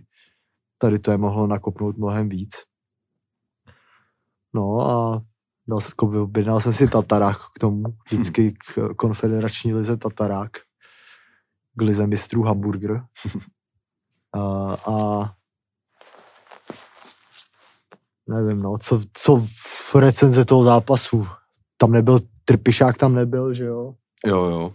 tady 0.79 0.99
to 0.99 1.11
je 1.11 1.17
mohlo 1.17 1.47
nakopnout 1.47 1.97
mnohem 1.97 2.29
víc. 2.29 2.53
No 4.53 4.81
a 4.81 5.21
dal, 5.67 5.79
objednal 6.01 6.59
jsem 6.59 6.73
si 6.73 6.87
Tatarák 6.87 7.37
k 7.55 7.59
tomu, 7.59 7.83
vždycky 8.05 8.51
k 8.51 8.93
konfederační 8.95 9.73
lize 9.73 9.97
Tatarák, 9.97 10.51
k 11.75 11.81
lize 11.81 12.07
mistrů 12.07 12.43
Hamburger. 12.43 13.03
A, 14.33 14.73
a 14.73 15.33
nevím, 18.29 18.61
no, 18.61 18.77
co, 18.77 19.01
co 19.13 19.45
v 19.91 19.95
recenze 19.95 20.45
toho 20.45 20.63
zápasu. 20.63 21.27
Tam 21.77 21.91
nebyl, 21.91 22.19
Trpišák 22.45 22.97
tam 22.97 23.15
nebyl, 23.15 23.53
že 23.53 23.65
jo? 23.65 23.93
Jo, 24.25 24.45
jo 24.45 24.73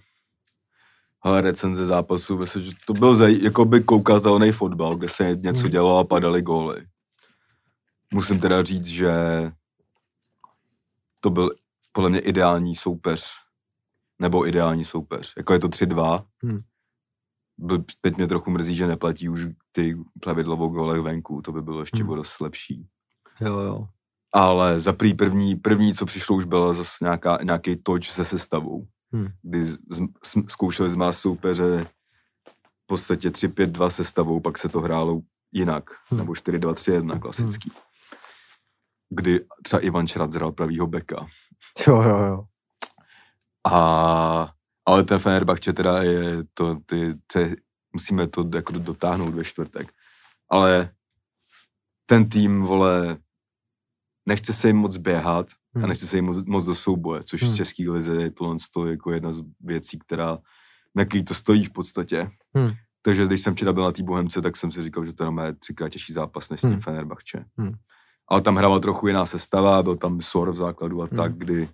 ale 1.24 1.40
recenze 1.40 1.86
zápasu, 1.86 2.38
myslím, 2.38 2.62
že 2.62 2.70
to 2.86 2.92
byl 2.92 3.14
zaj, 3.14 3.38
jako 3.42 3.64
by 3.64 3.80
koukatelný 3.80 4.52
fotbal, 4.52 4.96
kde 4.96 5.08
se 5.08 5.36
něco 5.36 5.60
hmm. 5.60 5.70
dělalo 5.70 5.98
a 5.98 6.04
padaly 6.04 6.42
góly. 6.42 6.86
Musím 8.12 8.38
teda 8.38 8.62
říct, 8.62 8.86
že 8.86 9.12
to 11.20 11.30
byl 11.30 11.50
podle 11.92 12.10
mě 12.10 12.20
ideální 12.20 12.74
soupeř, 12.74 13.26
nebo 14.18 14.48
ideální 14.48 14.84
soupeř. 14.84 15.32
Jako 15.36 15.52
je 15.52 15.58
to 15.58 15.68
3-2. 15.68 16.24
Hmm. 16.42 16.60
Teď 18.00 18.16
mě 18.16 18.26
trochu 18.26 18.50
mrzí, 18.50 18.76
že 18.76 18.86
neplatí 18.86 19.28
už 19.28 19.46
ty 19.72 19.96
pravidlovou 20.20 20.68
góly 20.68 21.00
venku, 21.00 21.42
to 21.42 21.52
by 21.52 21.62
bylo 21.62 21.80
ještě 21.80 22.04
hmm. 22.04 22.16
dost 22.16 22.40
lepší. 22.40 22.86
Jo, 23.40 23.58
jo. 23.58 23.86
Ale 24.32 24.80
za 24.80 24.92
prý 24.92 25.14
první, 25.14 25.56
první, 25.56 25.94
co 25.94 26.06
přišlo, 26.06 26.36
už 26.36 26.44
byla 26.44 26.74
zase 26.74 26.96
nějaká, 27.02 27.38
nějaký 27.42 27.76
toč 27.76 28.10
se 28.10 28.24
sestavou 28.24 28.86
hmm. 29.14 29.28
kdy 29.42 29.66
z, 29.66 29.78
z, 30.24 30.34
zkoušeli 30.48 30.90
z 30.90 30.96
nás 30.96 31.18
soupeře 31.18 31.86
v 32.82 32.86
podstatě 32.86 33.30
3-5-2 33.30 33.88
sestavou, 33.88 34.40
pak 34.40 34.58
se 34.58 34.68
to 34.68 34.80
hrálo 34.80 35.20
jinak, 35.52 35.84
hmm. 36.08 36.18
nebo 36.18 36.32
4-2-3-1 36.32 37.20
klasický. 37.20 37.70
Hmm. 37.70 37.80
Kdy 39.10 39.40
třeba 39.62 39.80
Ivan 39.80 40.06
Šrat 40.06 40.32
zhrál 40.32 40.52
pravýho 40.52 40.86
beka. 40.86 41.26
Jo, 41.86 42.02
jo, 42.02 42.18
jo. 42.18 42.44
A, 43.66 44.48
ale 44.86 45.04
ten 45.04 45.18
Fenerbahče 45.18 45.72
teda 45.72 46.02
je 46.02 46.44
to, 46.54 46.76
ty, 46.86 47.14
ty, 47.32 47.56
musíme 47.92 48.26
to 48.26 48.48
jako 48.54 48.72
dotáhnout 48.72 49.34
ve 49.34 49.44
čtvrtek. 49.44 49.92
Ale 50.50 50.90
ten 52.06 52.28
tým, 52.28 52.62
vole, 52.62 53.18
nechce 54.26 54.52
se 54.52 54.68
jim 54.68 54.76
moc 54.76 54.96
běhat, 54.96 55.46
hmm. 55.74 55.84
a 55.84 55.88
nechci 55.88 56.06
se 56.06 56.16
jim 56.16 56.24
moc, 56.24 56.44
moc 56.44 56.64
do 56.64 56.74
souboje, 56.74 57.22
což 57.24 57.42
hmm. 57.42 57.52
z 57.52 57.56
český 57.56 57.90
lize 57.90 58.14
je 58.14 58.30
tohle 58.30 58.56
to 58.74 58.86
jako 58.86 59.12
jedna 59.12 59.32
z 59.32 59.42
věcí, 59.60 59.98
která, 59.98 60.38
na 60.94 61.04
který 61.04 61.24
to 61.24 61.34
stojí 61.34 61.64
v 61.64 61.72
podstatě. 61.72 62.30
Hmm. 62.54 62.70
Takže 63.02 63.26
když 63.26 63.40
jsem 63.40 63.54
včera 63.54 63.72
byl 63.72 63.82
na 63.82 63.92
té 63.92 64.02
Bohemce, 64.02 64.42
tak 64.42 64.56
jsem 64.56 64.72
si 64.72 64.82
říkal, 64.82 65.06
že 65.06 65.12
to 65.12 65.24
je 65.24 65.54
třikrát 65.54 65.88
těžší 65.88 66.12
zápas 66.12 66.50
než 66.50 66.60
s 66.60 66.62
tím 66.62 66.70
hmm. 66.70 66.80
Fenerbahče. 66.80 67.44
Hmm. 67.58 67.72
Ale 68.28 68.40
tam 68.40 68.56
hrával 68.56 68.80
trochu 68.80 69.06
jiná 69.06 69.26
sestava, 69.26 69.82
byl 69.82 69.96
tam 69.96 70.20
Sor 70.20 70.50
v 70.50 70.56
základu 70.56 71.02
a 71.02 71.06
hmm. 71.06 71.16
tak, 71.16 71.36
kdy 71.36 71.68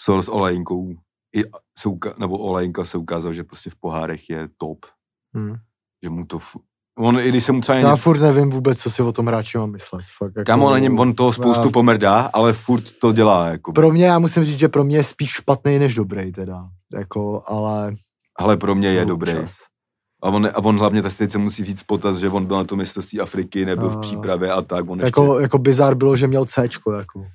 Sor 0.00 0.22
s 0.22 0.28
Olejnkou, 0.28 0.94
i 1.36 1.44
se 1.78 1.88
uka- 1.88 2.18
nebo 2.18 2.38
Olejnka 2.38 2.84
se 2.84 2.98
ukázal, 2.98 3.32
že 3.32 3.44
prostě 3.44 3.70
v 3.70 3.76
pohárech 3.76 4.30
je 4.30 4.48
top. 4.56 4.86
Hmm. 5.34 5.56
Že 6.02 6.10
mu 6.10 6.26
to 6.26 6.38
On, 6.98 7.20
i 7.20 7.28
když 7.28 7.44
se 7.44 7.52
mu 7.52 7.60
třeba... 7.60 7.78
Já 7.78 7.96
furt 7.96 8.20
nevím 8.20 8.50
vůbec, 8.50 8.78
co 8.78 8.90
si 8.90 9.02
o 9.02 9.12
tom 9.12 9.26
hráči 9.26 9.58
mám 9.58 9.70
myslet. 9.70 10.04
Fakt, 10.18 10.32
jako, 10.36 10.46
Kam 10.46 10.62
on, 10.62 10.82
něm, 10.82 10.98
on 10.98 11.14
toho 11.14 11.32
spoustu 11.32 11.66
já... 11.66 11.70
pomrdá, 11.70 12.30
ale 12.32 12.52
furt 12.52 12.84
to 13.00 13.12
dělá. 13.12 13.46
Jako. 13.46 13.72
Pro 13.72 13.90
mě, 13.90 14.06
já 14.06 14.18
musím 14.18 14.44
říct, 14.44 14.58
že 14.58 14.68
pro 14.68 14.84
mě 14.84 14.96
je 14.96 15.04
spíš 15.04 15.30
špatný 15.30 15.78
než 15.78 15.94
dobrý 15.94 16.32
teda. 16.32 16.68
Jako, 16.94 17.42
ale... 17.46 17.94
Ale 18.38 18.56
pro 18.56 18.74
mě 18.74 18.88
je 18.88 19.04
dobrý. 19.04 19.32
Čas. 19.32 19.54
A 20.22 20.28
on, 20.28 20.46
a 20.46 20.58
on 20.58 20.78
hlavně 20.78 21.02
teď 21.02 21.30
se 21.30 21.38
musí 21.38 21.64
říct 21.64 21.82
potaz, 21.82 22.16
že 22.16 22.28
on 22.28 22.46
byl 22.46 22.56
na 22.56 22.64
to 22.64 22.76
mistrovství 22.76 23.20
Afriky, 23.20 23.64
nebyl 23.64 23.88
v 23.88 24.00
přípravě 24.00 24.52
a 24.52 24.62
tak. 24.62 24.90
On 24.90 25.00
jako, 25.00 25.24
ještě... 25.24 25.42
jako 25.42 25.58
bizár 25.58 25.94
bylo, 25.94 26.16
že 26.16 26.26
měl 26.26 26.44
C, 26.44 26.62
jako. 26.62 27.26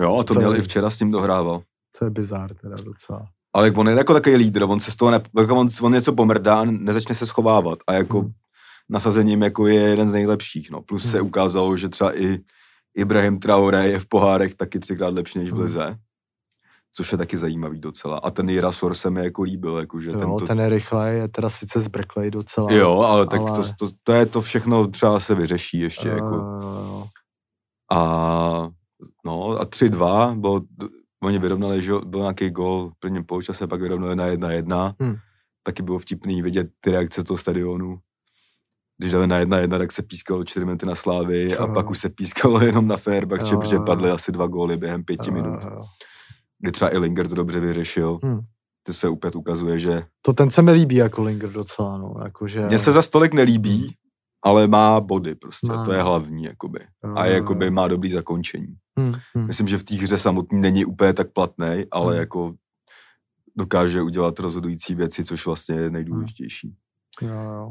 Jo, 0.00 0.16
a 0.16 0.24
to, 0.24 0.34
to 0.34 0.40
měl 0.40 0.52
je... 0.52 0.58
i 0.58 0.62
včera 0.62 0.90
s 0.90 0.98
tím 0.98 1.10
dohrával. 1.10 1.62
To 1.98 2.04
je 2.04 2.10
bizár 2.10 2.54
teda 2.54 2.76
docela. 2.84 3.26
Ale 3.54 3.70
on 3.70 3.88
je 3.88 3.94
jako 3.94 4.12
takový 4.12 4.36
lídr, 4.36 4.62
on 4.62 4.80
se 4.80 4.90
z 4.90 4.96
toho 4.96 5.10
ne, 5.10 5.20
jako 5.38 5.56
on, 5.56 5.68
on 5.82 5.92
něco 5.92 6.12
pomrdá 6.12 6.60
a 6.60 6.64
nezačne 6.64 7.14
se 7.14 7.26
schovávat. 7.26 7.78
A 7.86 7.92
jako 7.92 8.20
hmm. 8.20 8.32
Nasazením 8.88 9.42
jako 9.42 9.66
je 9.66 9.80
jeden 9.80 10.08
z 10.08 10.12
nejlepších. 10.12 10.70
No. 10.70 10.82
Plus 10.82 11.02
hmm. 11.02 11.12
se 11.12 11.20
ukázalo, 11.20 11.76
že 11.76 11.88
třeba 11.88 12.20
i 12.20 12.38
Ibrahim 12.96 13.38
Traoré 13.38 13.88
je 13.88 13.98
v 13.98 14.06
pohárech 14.08 14.54
taky 14.54 14.78
třikrát 14.78 15.14
lepší 15.14 15.38
než 15.38 15.50
v 15.50 15.52
hmm. 15.52 15.62
lize. 15.62 15.96
Což 16.96 17.12
je 17.12 17.18
taky 17.18 17.38
zajímavý 17.38 17.80
docela. 17.80 18.18
A 18.18 18.30
ten 18.30 18.48
Jirasor 18.48 18.94
se 18.94 19.10
mi 19.10 19.24
jako 19.24 19.42
líbil. 19.42 19.78
Jako, 19.78 20.00
že 20.00 20.10
jo, 20.10 20.18
tento... 20.18 20.46
ten 20.46 20.60
je 20.60 20.68
rychlej, 20.68 21.18
je 21.18 21.28
teda 21.28 21.48
sice 21.48 21.80
zbrklej 21.80 22.30
docela. 22.30 22.72
Jo, 22.72 22.98
ale 22.98 23.26
tak 23.26 23.40
ale... 23.40 23.52
To, 23.52 23.62
to, 23.78 23.94
to, 24.02 24.12
je 24.12 24.26
to 24.26 24.40
všechno 24.40 24.86
třeba 24.86 25.20
se 25.20 25.34
vyřeší 25.34 25.80
ještě. 25.80 26.10
Uh... 26.10 26.16
Jako. 26.16 26.36
A 27.92 28.68
no 29.26 29.48
a 29.48 29.64
3-2, 29.64 30.40
bylo, 30.40 30.60
oni 31.22 31.38
vyrovnali, 31.38 31.82
že 31.82 31.92
byl 32.06 32.20
nějaký 32.20 32.50
gol 32.50 32.90
v 32.90 32.98
prvním 32.98 33.24
poločase, 33.24 33.66
pak 33.66 33.80
vyrovnali 33.80 34.16
na 34.16 34.26
1-1. 34.26 34.94
Hmm. 35.00 35.16
Taky 35.62 35.82
bylo 35.82 35.98
vtipný 35.98 36.42
vidět 36.42 36.68
ty 36.80 36.90
reakce 36.90 37.24
toho 37.24 37.38
stadionu 37.38 37.98
když 38.98 39.12
dali 39.12 39.26
na 39.26 39.38
jedna 39.38 39.58
jedna, 39.58 39.78
tak 39.78 39.92
se 39.92 40.02
pískalo 40.02 40.44
čtyři 40.44 40.64
minuty 40.64 40.86
na 40.86 40.94
Slávy 40.94 41.56
a 41.56 41.66
pak 41.66 41.90
už 41.90 41.98
se 41.98 42.08
pískalo 42.08 42.60
jenom 42.64 42.88
na 42.88 42.96
Fenerbahce, 42.96 43.56
protože 43.56 43.78
padly 43.78 44.10
asi 44.10 44.32
dva 44.32 44.46
góly 44.46 44.76
během 44.76 45.04
pěti 45.04 45.30
minut. 45.30 45.64
Kdy 46.58 46.72
třeba 46.72 46.94
i 46.94 46.98
Linger 46.98 47.28
to 47.28 47.34
dobře 47.34 47.60
vyřešil. 47.60 48.18
Hmm. 48.22 48.40
To 48.82 48.92
se 48.92 49.08
opět 49.08 49.36
ukazuje, 49.36 49.78
že... 49.78 50.02
To 50.22 50.32
ten 50.32 50.50
se 50.50 50.62
mi 50.62 50.72
líbí 50.72 50.96
jako 50.96 51.22
Linger 51.22 51.52
docela, 51.52 51.98
no. 51.98 52.14
Jako, 52.24 52.48
že... 52.48 52.66
Mně 52.66 52.78
se 52.78 52.92
za 52.92 53.02
stolik 53.02 53.34
nelíbí, 53.34 53.94
ale 54.42 54.68
má 54.68 55.00
body 55.00 55.34
prostě, 55.34 55.66
má. 55.66 55.84
to 55.84 55.92
je 55.92 56.02
hlavní, 56.02 56.44
jakoby. 56.44 56.78
A 57.14 57.26
jakoby 57.26 57.70
má 57.70 57.88
dobrý 57.88 58.10
zakončení. 58.10 58.74
Hmm, 58.98 59.14
hmm. 59.34 59.46
Myslím, 59.46 59.68
že 59.68 59.78
v 59.78 59.84
té 59.84 59.94
hře 59.94 60.18
samotný 60.18 60.60
není 60.60 60.84
úplně 60.84 61.12
tak 61.12 61.32
platný, 61.32 61.84
ale 61.90 62.12
hmm. 62.12 62.20
jako 62.20 62.54
dokáže 63.56 64.02
udělat 64.02 64.38
rozhodující 64.38 64.94
věci, 64.94 65.24
což 65.24 65.46
vlastně 65.46 65.74
je 65.74 65.90
nejdůležitější. 65.90 66.74
Jo, 67.22 67.28
jo. 67.28 67.70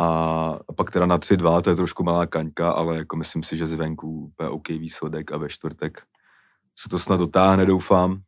A 0.00 0.72
pak 0.76 0.90
teda 0.90 1.06
na 1.06 1.18
3-2, 1.18 1.62
to 1.62 1.70
je 1.70 1.76
trošku 1.76 2.04
malá 2.04 2.26
kaňka, 2.26 2.70
ale 2.70 2.96
jako 2.96 3.16
myslím 3.16 3.42
si, 3.42 3.56
že 3.56 3.66
zvenku 3.66 4.32
je 4.42 4.48
OK 4.48 4.68
výsledek 4.68 5.32
a 5.32 5.36
ve 5.36 5.48
čtvrtek 5.48 6.02
se 6.78 6.88
to 6.88 6.98
snad 6.98 7.16
dotáhne, 7.16 7.66
doufám. 7.66 8.20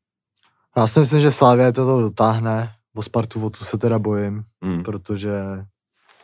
Já 0.77 0.87
si 0.87 1.01
myslím, 1.01 1.20
že 1.20 1.31
Slávě 1.31 1.73
to 1.73 2.01
dotáhne. 2.01 2.73
O 2.97 3.03
Spartu 3.03 3.47
o 3.47 3.51
tu 3.51 3.64
se 3.64 3.79
teda 3.79 3.99
bojím, 3.99 4.45
mm. 4.61 4.83
protože 4.83 5.33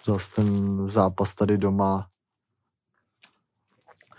zase 0.06 0.32
ten 0.34 0.48
zápas 0.88 1.34
tady 1.34 1.58
doma 1.58 2.06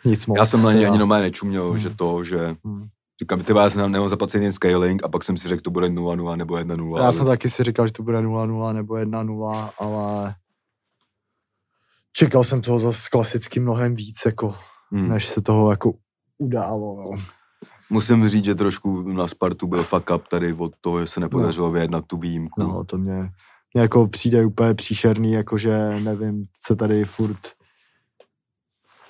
nic 0.06 0.26
moc. 0.26 0.38
Já 0.38 0.46
jsem 0.46 0.62
na 0.62 0.74
ně 0.74 0.88
ani 0.88 0.98
doma 0.98 1.20
nečuměl, 1.20 1.72
mm. 1.72 1.78
že 1.78 1.90
to, 1.90 2.24
že 2.24 2.56
mm. 2.64 2.88
Říkám, 3.22 3.42
ty 3.42 3.54
vás 3.54 3.76
nemám 3.76 4.10
zaplacený 4.10 4.52
scaling 4.52 5.04
a 5.04 5.08
pak 5.08 5.24
jsem 5.24 5.38
si 5.38 5.48
řekl, 5.48 5.62
to 5.62 5.72
bude 5.72 5.88
0-0 5.88 6.36
nebo 6.36 6.54
1-0. 6.54 6.98
Já 6.98 7.04
ale... 7.04 7.14
jsem 7.14 7.26
taky 7.26 7.50
si 7.50 7.64
říkal, 7.64 7.88
že 7.88 7.94
to 7.94 8.04
bude 8.04 8.18
0-0 8.18 8.74
nebo 8.74 8.94
1-0, 8.94 9.70
ale 9.80 10.36
čekal 12.14 12.44
jsem 12.44 12.62
toho 12.62 12.80
zase 12.80 13.10
klasicky 13.12 13.60
mnohem 13.60 13.96
víc, 13.96 14.18
jako, 14.26 14.56
hmm. 14.92 15.10
než 15.10 15.28
se 15.28 15.42
toho 15.42 15.72
jako 15.72 15.94
událo. 16.38 16.96
No. 17.02 17.18
Musím 17.90 18.30
říct, 18.30 18.46
že 18.46 18.56
trošku 18.56 19.02
na 19.02 19.28
Spartu 19.28 19.68
byl 19.68 19.84
fuck 19.84 20.10
up 20.16 20.28
tady 20.28 20.54
od 20.54 20.72
toho, 20.82 21.02
že 21.02 21.08
se 21.08 21.20
nepodařilo 21.20 21.68
no. 21.68 21.74
vyjednat 21.74 22.06
tu 22.08 22.18
výjimku. 22.18 22.62
No, 22.64 22.84
to 22.84 22.98
mě, 22.98 23.30
mě 23.74 23.82
jako 23.82 24.08
přijde 24.08 24.46
úplně 24.46 24.74
příšerný, 24.74 25.32
jakože 25.32 26.00
nevím, 26.00 26.46
se 26.66 26.76
tady 26.76 27.06
furt 27.06 27.40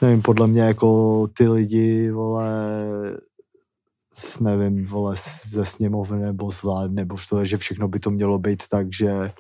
nevím, 0.02 0.22
podle 0.22 0.48
mě 0.48 0.62
jako 0.62 1.28
ty 1.28 1.48
lidi, 1.48 2.12
vole, 2.12 2.52
nevím, 4.40 4.86
vole, 4.86 5.16
ze 5.46 5.66
sněmovny 5.66 6.20
nebo 6.20 6.52
z 6.52 6.64
vlády, 6.64 6.94
nebo 6.94 7.16
v 7.16 7.28
to, 7.28 7.46
že 7.46 7.58
všechno 7.58 7.88
by 7.88 8.00
to 8.00 8.12
mělo 8.12 8.40
být 8.40 8.64
tak, 8.68 8.88
že 8.94 9.32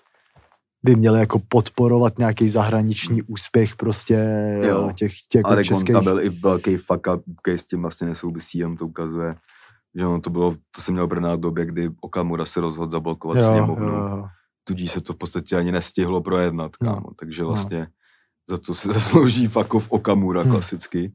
by 0.83 0.95
měli 0.95 1.19
jako 1.19 1.39
podporovat 1.39 2.17
nějaký 2.17 2.49
zahraniční 2.49 3.21
úspěch 3.21 3.75
prostě 3.75 4.15
jo. 4.63 4.91
těch, 4.95 5.11
těch 5.29 5.45
Ale 5.45 5.65
českých... 5.65 5.95
Ale 5.95 6.03
byl 6.03 6.21
i 6.21 6.29
velký 6.29 6.77
fuck 6.77 7.07
up, 7.15 7.23
který 7.41 7.57
s 7.57 7.65
tím 7.65 7.81
vlastně 7.81 8.07
nesouvisí, 8.07 8.57
jenom 8.57 8.77
to 8.77 8.85
ukazuje, 8.85 9.35
že 9.95 10.05
ono 10.05 10.21
to 10.21 10.29
bylo, 10.29 10.55
to 10.75 10.81
jsem 10.81 10.93
měl 10.93 11.07
brát 11.07 11.35
v 11.35 11.39
době, 11.39 11.65
kdy 11.65 11.89
Okamura 12.01 12.45
se 12.45 12.61
rozhodl 12.61 12.91
zablokovat 12.91 13.37
jo, 13.37 13.47
sněmovnu. 13.51 13.87
Jo. 13.87 14.27
Tudíž 14.63 14.91
se 14.91 15.01
to 15.01 15.13
v 15.13 15.17
podstatě 15.17 15.55
ani 15.55 15.71
nestihlo 15.71 16.21
projednat, 16.21 16.77
kámo. 16.77 17.01
No. 17.07 17.13
Takže 17.19 17.43
vlastně 17.43 17.79
no. 17.79 17.87
za 18.49 18.57
to 18.57 18.75
se 18.75 18.87
zaslouží 18.93 19.47
fakov 19.47 19.91
Okamura 19.91 20.41
hmm. 20.41 20.51
klasicky. 20.51 21.13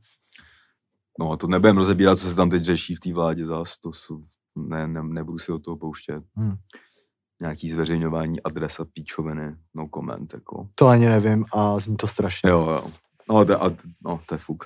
No 1.21 1.33
a 1.33 1.37
to 1.37 1.47
nebudem 1.47 1.77
rozebírat, 1.77 2.19
co 2.19 2.29
se 2.29 2.37
tam 2.37 2.51
teď 2.51 2.63
řeší 2.63 2.95
v 2.95 3.01
té 3.01 3.13
vládě 3.13 3.47
zás, 3.47 3.79
to 3.79 3.93
jsou, 3.93 4.25
ne, 4.57 4.89
ne, 4.89 5.03
nebudu 5.03 5.39
si 5.39 5.53
o 5.53 5.59
toho 5.59 5.77
pouštět. 5.77 6.25
Hmm 6.37 6.57
nějaký 7.41 7.71
zveřejňování 7.71 8.43
adres 8.43 8.81
a 8.81 8.85
píčoviny, 8.85 9.57
no 9.75 9.89
comment, 9.95 10.35
jako. 10.35 10.69
To 10.75 10.87
ani 10.87 11.07
nevím 11.07 11.45
a 11.55 11.79
zní 11.79 11.97
to 11.97 12.07
strašně. 12.07 12.51
Jo, 12.51 12.59
jo. 12.71 12.91
No, 13.29 13.45
to, 13.45 13.65
a, 13.65 13.73
no, 14.05 14.21
to 14.27 14.35
je 14.35 14.39
fuk. 14.39 14.65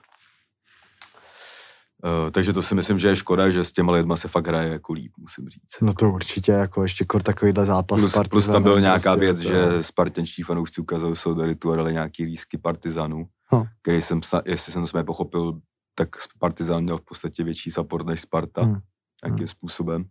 Uh, 2.05 2.31
takže 2.31 2.53
to 2.53 2.63
si 2.63 2.75
myslím, 2.75 2.99
že 2.99 3.09
je 3.09 3.17
škoda, 3.17 3.51
že 3.51 3.65
s 3.65 3.73
těma 3.73 3.93
lidma 3.93 4.17
se 4.17 4.29
fakt 4.29 4.47
hraje 4.47 4.73
jako 4.73 4.93
líp, 4.93 5.13
musím 5.19 5.49
říct. 5.49 5.81
No 5.83 5.95
to 5.95 6.11
určitě, 6.11 6.53
jako 6.53 6.83
ještě 6.83 7.05
kor 7.05 7.23
takovýhle 7.23 7.67
zápas 7.67 8.01
plus, 8.01 8.17
plus 8.31 8.47
tam 8.47 8.63
byl 8.63 8.81
nějaká 8.81 9.11
prostě, 9.11 9.21
věc, 9.21 9.43
to... 9.43 9.49
že 9.49 9.83
spartanští 9.83 10.43
fanoušci 10.43 10.81
ukázali 10.81 11.17
solidaritu 11.17 11.73
a 11.73 11.77
dali 11.77 11.93
nějaký 11.93 12.25
lísky 12.25 12.59
partizanů, 12.59 13.29
huh. 13.47 13.67
který 13.83 14.03
jsem, 14.03 14.21
jestli 14.45 14.73
jsem 14.73 14.83
to 14.83 14.89
jsme 14.89 15.05
pochopil, 15.05 15.61
tak 15.95 16.09
Partizan 16.39 16.83
měl 16.83 16.99
v 16.99 17.05
podstatě 17.05 17.45
větší 17.45 17.71
support 17.71 18.07
než 18.07 18.21
Sparta, 18.21 18.63
hmm. 18.63 18.79
nějakým 19.25 19.39
hmm. 19.39 19.47
způsobem 19.47 20.05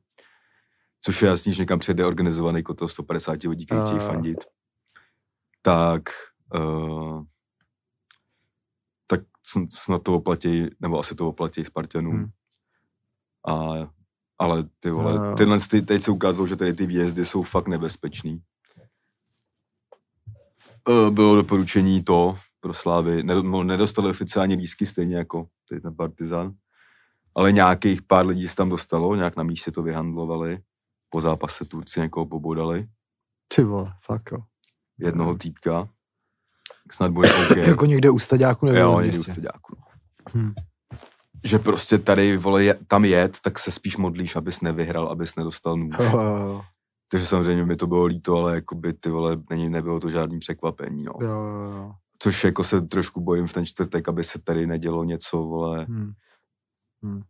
což 1.02 1.22
je 1.22 1.28
jasný, 1.28 1.54
že 1.54 1.62
někam 1.62 1.80
přijde 1.80 2.06
organizovaný 2.06 2.64
kotel 2.64 2.88
150 2.88 3.44
lidí, 3.44 3.66
kteří 3.66 3.82
chtějí 3.82 4.00
fandit, 4.00 4.46
tak 5.62 6.04
uh, 6.56 7.24
tak 9.08 9.22
snad 9.74 10.04
to 10.04 10.16
oplatí, 10.16 10.68
nebo 10.80 11.00
asi 11.00 11.16
to 11.16 11.30
oplatí 11.30 11.66
Spartanům. 11.66 12.16
Hmm. 12.16 12.30
A, 13.48 13.90
ale 14.40 14.64
ty 14.80 14.90
vole, 14.90 15.36
tyhle, 15.36 15.58
ty, 15.70 15.82
teď 15.82 16.02
se 16.02 16.12
ukázalo, 16.12 16.48
že 16.48 16.56
tady 16.56 16.74
ty 16.74 16.86
výjezdy 16.86 17.26
jsou 17.26 17.44
fakt 17.44 17.68
nebezpečný. 17.68 18.42
Uh, 20.90 21.10
bylo 21.10 21.36
doporučení 21.36 22.04
to 22.04 22.36
pro 22.60 22.74
Slávy, 22.74 23.24
nedostali 23.64 24.10
oficiálně 24.10 24.56
lísky 24.56 24.86
stejně 24.86 25.18
jako 25.18 25.48
tady 25.70 25.82
ten 25.82 25.96
Partizan, 25.96 26.54
ale 27.36 27.52
nějakých 27.52 28.02
pár 28.02 28.26
lidí 28.26 28.48
se 28.48 28.56
tam 28.56 28.70
dostalo, 28.70 29.16
nějak 29.16 29.36
na 29.36 29.44
místě 29.44 29.72
to 29.72 29.84
vyhandlovali 29.84 30.60
po 31.10 31.22
zápase 31.22 31.66
Turci 31.66 32.00
někoho 32.00 32.26
pobodali. 32.26 32.88
Ty 33.56 33.64
vole, 33.64 33.94
fakt 34.06 34.32
jo. 34.32 34.38
Jednoho 34.98 35.36
týpka. 35.36 35.90
Snad 36.92 37.12
bude 37.12 37.34
OK. 37.52 37.58
jako 37.58 37.86
někde 37.86 38.10
u 38.10 38.20
staďáku 38.20 38.66
nebo 38.66 38.78
Jo, 38.78 39.00
někde 39.00 39.20
u 39.20 39.24
staďáku. 39.24 39.78
Hmm. 40.34 40.54
Že 41.44 41.60
prostě 41.60 41.98
tady, 41.98 42.38
vole, 42.38 42.64
je, 42.64 42.74
tam 42.74 43.06
jet, 43.06 43.38
tak 43.42 43.60
se 43.60 43.72
spíš 43.72 43.98
modlíš, 43.98 44.36
abys 44.36 44.62
nevyhrál, 44.62 45.08
abys 45.08 45.36
nedostal 45.36 45.78
nůž. 45.78 45.96
Oh, 46.00 46.62
Takže 47.12 47.26
samozřejmě 47.28 47.66
mi 47.66 47.76
to 47.76 47.88
bylo 47.88 48.06
líto, 48.06 48.38
ale 48.38 48.56
jako 48.56 48.76
by 48.76 48.94
ty 48.94 49.10
vole, 49.10 49.38
není, 49.50 49.70
nebylo 49.70 50.00
to 50.00 50.10
žádný 50.10 50.40
překvapení, 50.40 51.04
no. 51.04 51.14
Jo, 51.22 51.30
jo, 51.30 51.72
jo. 51.72 51.92
Což 52.20 52.44
jako 52.44 52.64
se 52.64 52.82
trošku 52.82 53.22
bojím 53.22 53.48
v 53.48 53.54
ten 53.54 53.66
čtvrtek, 53.66 54.10
aby 54.10 54.24
se 54.24 54.40
tady 54.40 54.68
nedělo 54.68 55.04
něco, 55.04 55.38
vole, 55.38 55.84
hmm. 55.84 56.12
Hmm. 57.04 57.22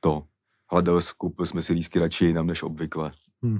to 0.00 0.22
hledali, 0.70 1.00
koupili 1.18 1.46
jsme 1.46 1.62
si 1.62 1.72
lísky 1.72 1.98
radši 1.98 2.24
jinam 2.24 2.46
než 2.46 2.62
obvykle. 2.62 3.12
Hmm. 3.42 3.58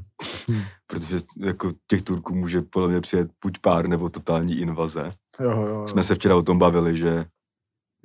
Hmm. 0.48 0.62
Protože 0.86 1.18
jako 1.36 1.72
těch 1.86 2.02
Turků 2.02 2.34
může 2.34 2.62
podle 2.62 2.88
mě 2.88 3.00
přijet 3.00 3.30
buď 3.44 3.59
pár 3.59 3.88
nebo 3.88 4.09
totální 4.09 4.59
invaze. 4.59 5.12
Jo, 5.40 5.50
jo, 5.50 5.66
jo. 5.66 5.88
Jsme 5.88 6.02
se 6.02 6.14
včera 6.14 6.36
o 6.36 6.42
tom 6.42 6.59
bavili, 6.59 6.96
že 6.96 7.26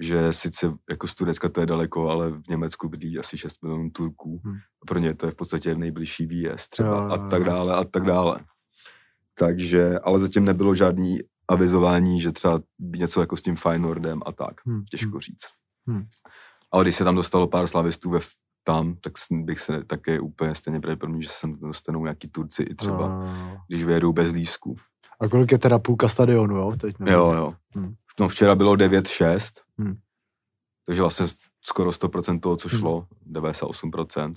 že 0.02 0.34
sice 0.34 0.74
jako 0.89 1.08
z 1.08 1.16
Turecka 1.16 1.49
to 1.49 1.60
je 1.60 1.66
daleko, 1.66 2.10
ale 2.10 2.32
v 2.32 2.41
Německu 2.49 2.89
bydlí 2.89 3.20
asi 3.20 3.38
6 3.38 3.64
milionů 3.64 3.89
Turků. 3.89 4.41
Hmm. 4.43 4.58
Pro 4.88 4.99
ně 4.99 5.14
to 5.14 5.26
je 5.26 5.32
v 5.32 5.36
podstatě 5.36 5.76
nejbližší 5.76 6.26
výjezd 6.26 6.70
třeba 6.70 6.89
jo, 6.89 7.04
jo, 7.04 7.10
a 7.10 7.30
tak 7.30 7.43
dále 7.43 7.76
a 7.76 7.84
tak 7.84 8.04
dále. 8.04 8.39
Takže, 9.39 9.99
ale 9.99 10.20
zatím 10.20 10.45
nebylo 10.45 10.76
žádný 10.76 11.20
avizování, 11.47 12.22
že 12.22 12.32
třeba 12.32 12.62
něco 12.80 13.22
jako 13.22 13.36
s 13.36 13.41
tím 13.41 13.56
Feyenoordem 13.56 14.22
a 14.26 14.32
tak. 14.32 14.66
Hmm. 14.66 14.86
Těžko 14.86 15.12
hmm. 15.12 15.22
říct. 15.22 15.47
Hmm. 15.88 16.04
Ale 16.72 16.84
když 16.84 16.95
se 16.95 17.04
tam 17.04 17.16
dostalo 17.16 17.47
pár 17.47 17.68
slavistů 17.68 18.10
ve 18.10 18.20
tam, 18.64 18.95
tak 18.95 19.14
bych 19.32 19.59
se 19.59 19.84
také 19.84 20.20
úplně 20.20 20.55
stejně 20.55 20.80
pravděpodobně, 20.80 21.24
že 21.24 21.30
se 21.30 21.36
sem 21.36 21.59
dostanou 21.59 22.03
nějaký 22.03 22.28
Turci 22.28 22.64
i 22.64 22.76
třeba, 22.76 23.07
no. 23.07 23.64
když 23.68 23.84
vyjedou 23.84 24.14
bez 24.14 24.32
lísku. 24.32 24.76
A 25.20 25.28
kolik 25.28 25.51
je 25.51 25.57
teda 25.57 25.80
půlka 25.80 26.07
stadionu, 26.07 26.55
jo? 26.55 26.76
Teď 26.82 26.99
nevím. 26.99 27.14
jo, 27.14 27.34
jo. 27.34 27.53
Hmm. 27.76 27.93
No 28.20 28.28
včera 28.28 28.55
bylo 28.55 28.74
9-6, 28.74 29.62
hmm. 29.78 29.97
takže 30.86 31.01
vlastně 31.01 31.26
skoro 31.62 31.89
100% 31.89 32.39
toho, 32.39 32.55
co 32.55 32.70
hmm. 32.70 32.80
šlo, 32.80 33.07
hmm. 33.26 33.34
98%, 33.34 34.34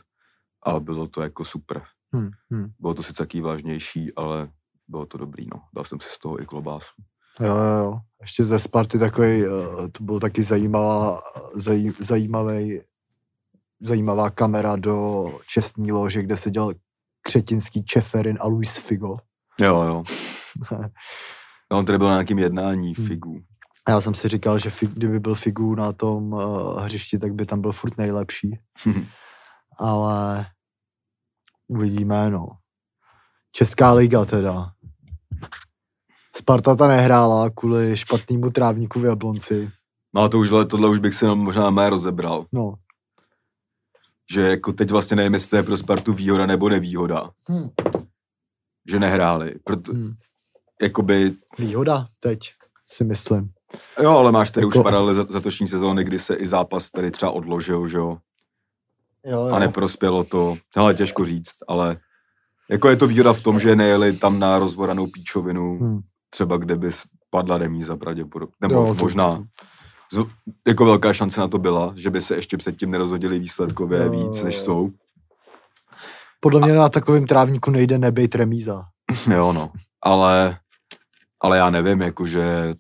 a 0.63 0.81
bylo 0.81 1.09
to 1.09 1.23
jako 1.23 1.45
super. 1.45 1.83
Hmm. 2.13 2.31
Hmm. 2.51 2.73
Bylo 2.81 2.95
to 2.95 3.03
sice 3.03 3.19
taký 3.19 3.41
vážnější, 3.41 4.15
ale 4.15 4.49
bylo 4.89 5.07
to 5.07 5.19
dobrý, 5.19 5.47
no. 5.55 5.61
Dal 5.75 5.85
jsem 5.85 6.01
si 6.01 6.09
z 6.11 6.19
toho 6.19 6.43
i 6.43 6.47
klobásu. 6.47 6.95
Jo, 7.41 7.57
jo, 7.57 7.85
jo. 7.85 7.99
Ještě 8.21 8.45
ze 8.45 8.59
Sparty 8.59 8.99
takový, 8.99 9.47
uh, 9.47 9.89
to 9.93 10.05
bylo 10.05 10.21
taky 10.21 10.43
zajímavá, 10.43 11.21
zaj, 11.55 11.93
zajímavý, 12.01 12.81
zajímavá 13.85 14.31
kamera 14.31 14.77
do 14.77 15.27
čestní 15.47 15.93
lože, 15.93 16.23
kde 16.23 16.37
se 16.37 16.51
dělal 16.51 16.73
Křetinský 17.23 17.85
Čeferin 17.85 18.39
a 18.41 18.47
Luis 18.47 18.77
Figo. 18.77 19.17
Jo, 19.61 19.83
jo. 19.83 20.03
no, 21.73 21.79
on 21.79 21.85
tady 21.85 21.99
byl 21.99 22.07
na 22.07 22.13
nějakým 22.13 22.39
jednání 22.39 22.95
hmm. 22.95 23.07
Figu. 23.07 23.41
Já 23.89 24.01
jsem 24.01 24.15
si 24.15 24.29
říkal, 24.29 24.59
že 24.59 24.71
fig, 24.71 24.91
kdyby 24.91 25.21
byl 25.21 25.35
Figu 25.35 25.75
na 25.75 25.93
tom 25.93 26.33
uh, 26.33 26.83
hřišti, 26.83 27.19
tak 27.19 27.35
by 27.35 27.47
tam 27.47 27.61
byl 27.61 27.73
furt 27.73 27.99
nejlepší. 27.99 28.59
Ale 29.79 30.47
uvidíme, 31.69 32.31
no. 32.31 32.49
Česká 33.53 33.93
liga 33.93 34.25
teda. 34.25 34.73
Sparta 36.37 36.75
ta 36.77 36.89
nehrála 36.89 37.51
kvůli 37.51 37.97
špatnému 37.97 38.51
trávníku 38.51 39.01
v 39.01 39.05
Jablonci. 39.05 39.71
No 40.15 40.23
a 40.23 40.29
to 40.29 40.39
už, 40.39 40.51
tohle 40.51 40.89
už 40.89 40.99
bych 40.99 41.15
si 41.15 41.27
možná 41.27 41.71
mé 41.71 41.91
rozebral. 41.91 42.47
No. 42.53 42.75
Že 44.33 44.41
jako 44.41 44.73
teď 44.73 44.91
vlastně 44.91 45.17
nevím, 45.17 45.35
jestli 45.35 45.51
to 45.51 45.57
je 45.57 45.63
pro 45.63 45.77
Spartu 45.77 46.13
výhoda 46.13 46.47
nebo 46.47 46.69
nevýhoda. 46.69 47.31
Hmm. 47.49 47.69
Že 48.91 48.99
nehráli. 48.99 49.55
Proto, 49.65 49.93
hmm. 49.93 50.13
Jakoby... 50.83 51.33
Výhoda 51.59 52.09
teď, 52.21 52.39
si 52.87 53.05
myslím. 53.05 53.51
Jo, 54.03 54.11
ale 54.11 54.33
máš 54.33 54.51
tady 54.51 54.67
jako... 54.67 54.79
už 54.79 54.83
paralely 54.83 55.15
za, 55.15 55.41
toční 55.41 55.69
sezóny, 55.69 56.05
kdy 56.05 56.19
se 56.19 56.35
i 56.35 56.47
zápas 56.47 56.91
tady 56.91 57.11
třeba 57.11 57.33
odložil, 57.33 57.89
že 57.89 57.99
jo? 57.99 58.19
Jo, 59.27 59.47
jo. 59.47 59.55
A 59.55 59.59
neprospělo 59.59 60.25
to. 60.25 60.57
Ale 60.77 60.95
těžko 60.95 61.25
říct, 61.25 61.55
ale 61.69 61.97
jako 62.71 62.89
je 62.89 62.97
to 62.97 63.07
výhoda 63.07 63.33
v 63.33 63.43
tom, 63.43 63.59
že 63.59 63.77
nejeli 63.77 64.13
tam 64.13 64.39
na 64.39 64.59
rozvoranou 64.59 65.07
píčovinu, 65.07 65.79
hmm. 65.79 66.01
třeba 66.31 66.57
kde 66.57 66.77
by 66.77 66.89
spadla 66.93 67.59
remíza 67.59 67.97
pravděpodobně. 67.97 68.55
Nebo 68.61 68.75
jo, 68.75 68.95
možná. 68.95 69.45
Z, 70.13 70.27
jako 70.69 70.85
velká 70.85 71.13
šance 71.13 71.41
na 71.41 71.49
to 71.49 71.59
byla, 71.59 71.93
že 71.97 72.11
by 72.11 72.21
se 72.21 72.35
ještě 72.35 72.57
předtím 72.57 72.91
nerozhodili 72.91 73.39
výsledkově 73.39 74.03
jo, 74.03 74.11
víc, 74.11 74.43
než 74.43 74.57
jsou. 74.57 74.91
Podle 76.41 76.61
mě 76.61 76.73
a... 76.73 76.75
na 76.75 76.89
takovém 76.89 77.27
trávníku 77.27 77.71
nejde 77.71 77.99
nebejt 77.99 78.35
remíza. 78.35 78.85
Jo, 79.31 79.53
no. 79.53 79.73
Ale, 80.03 80.59
ale 81.41 81.59
já 81.59 81.71
nevím, 81.71 82.01
jakože 82.01 82.75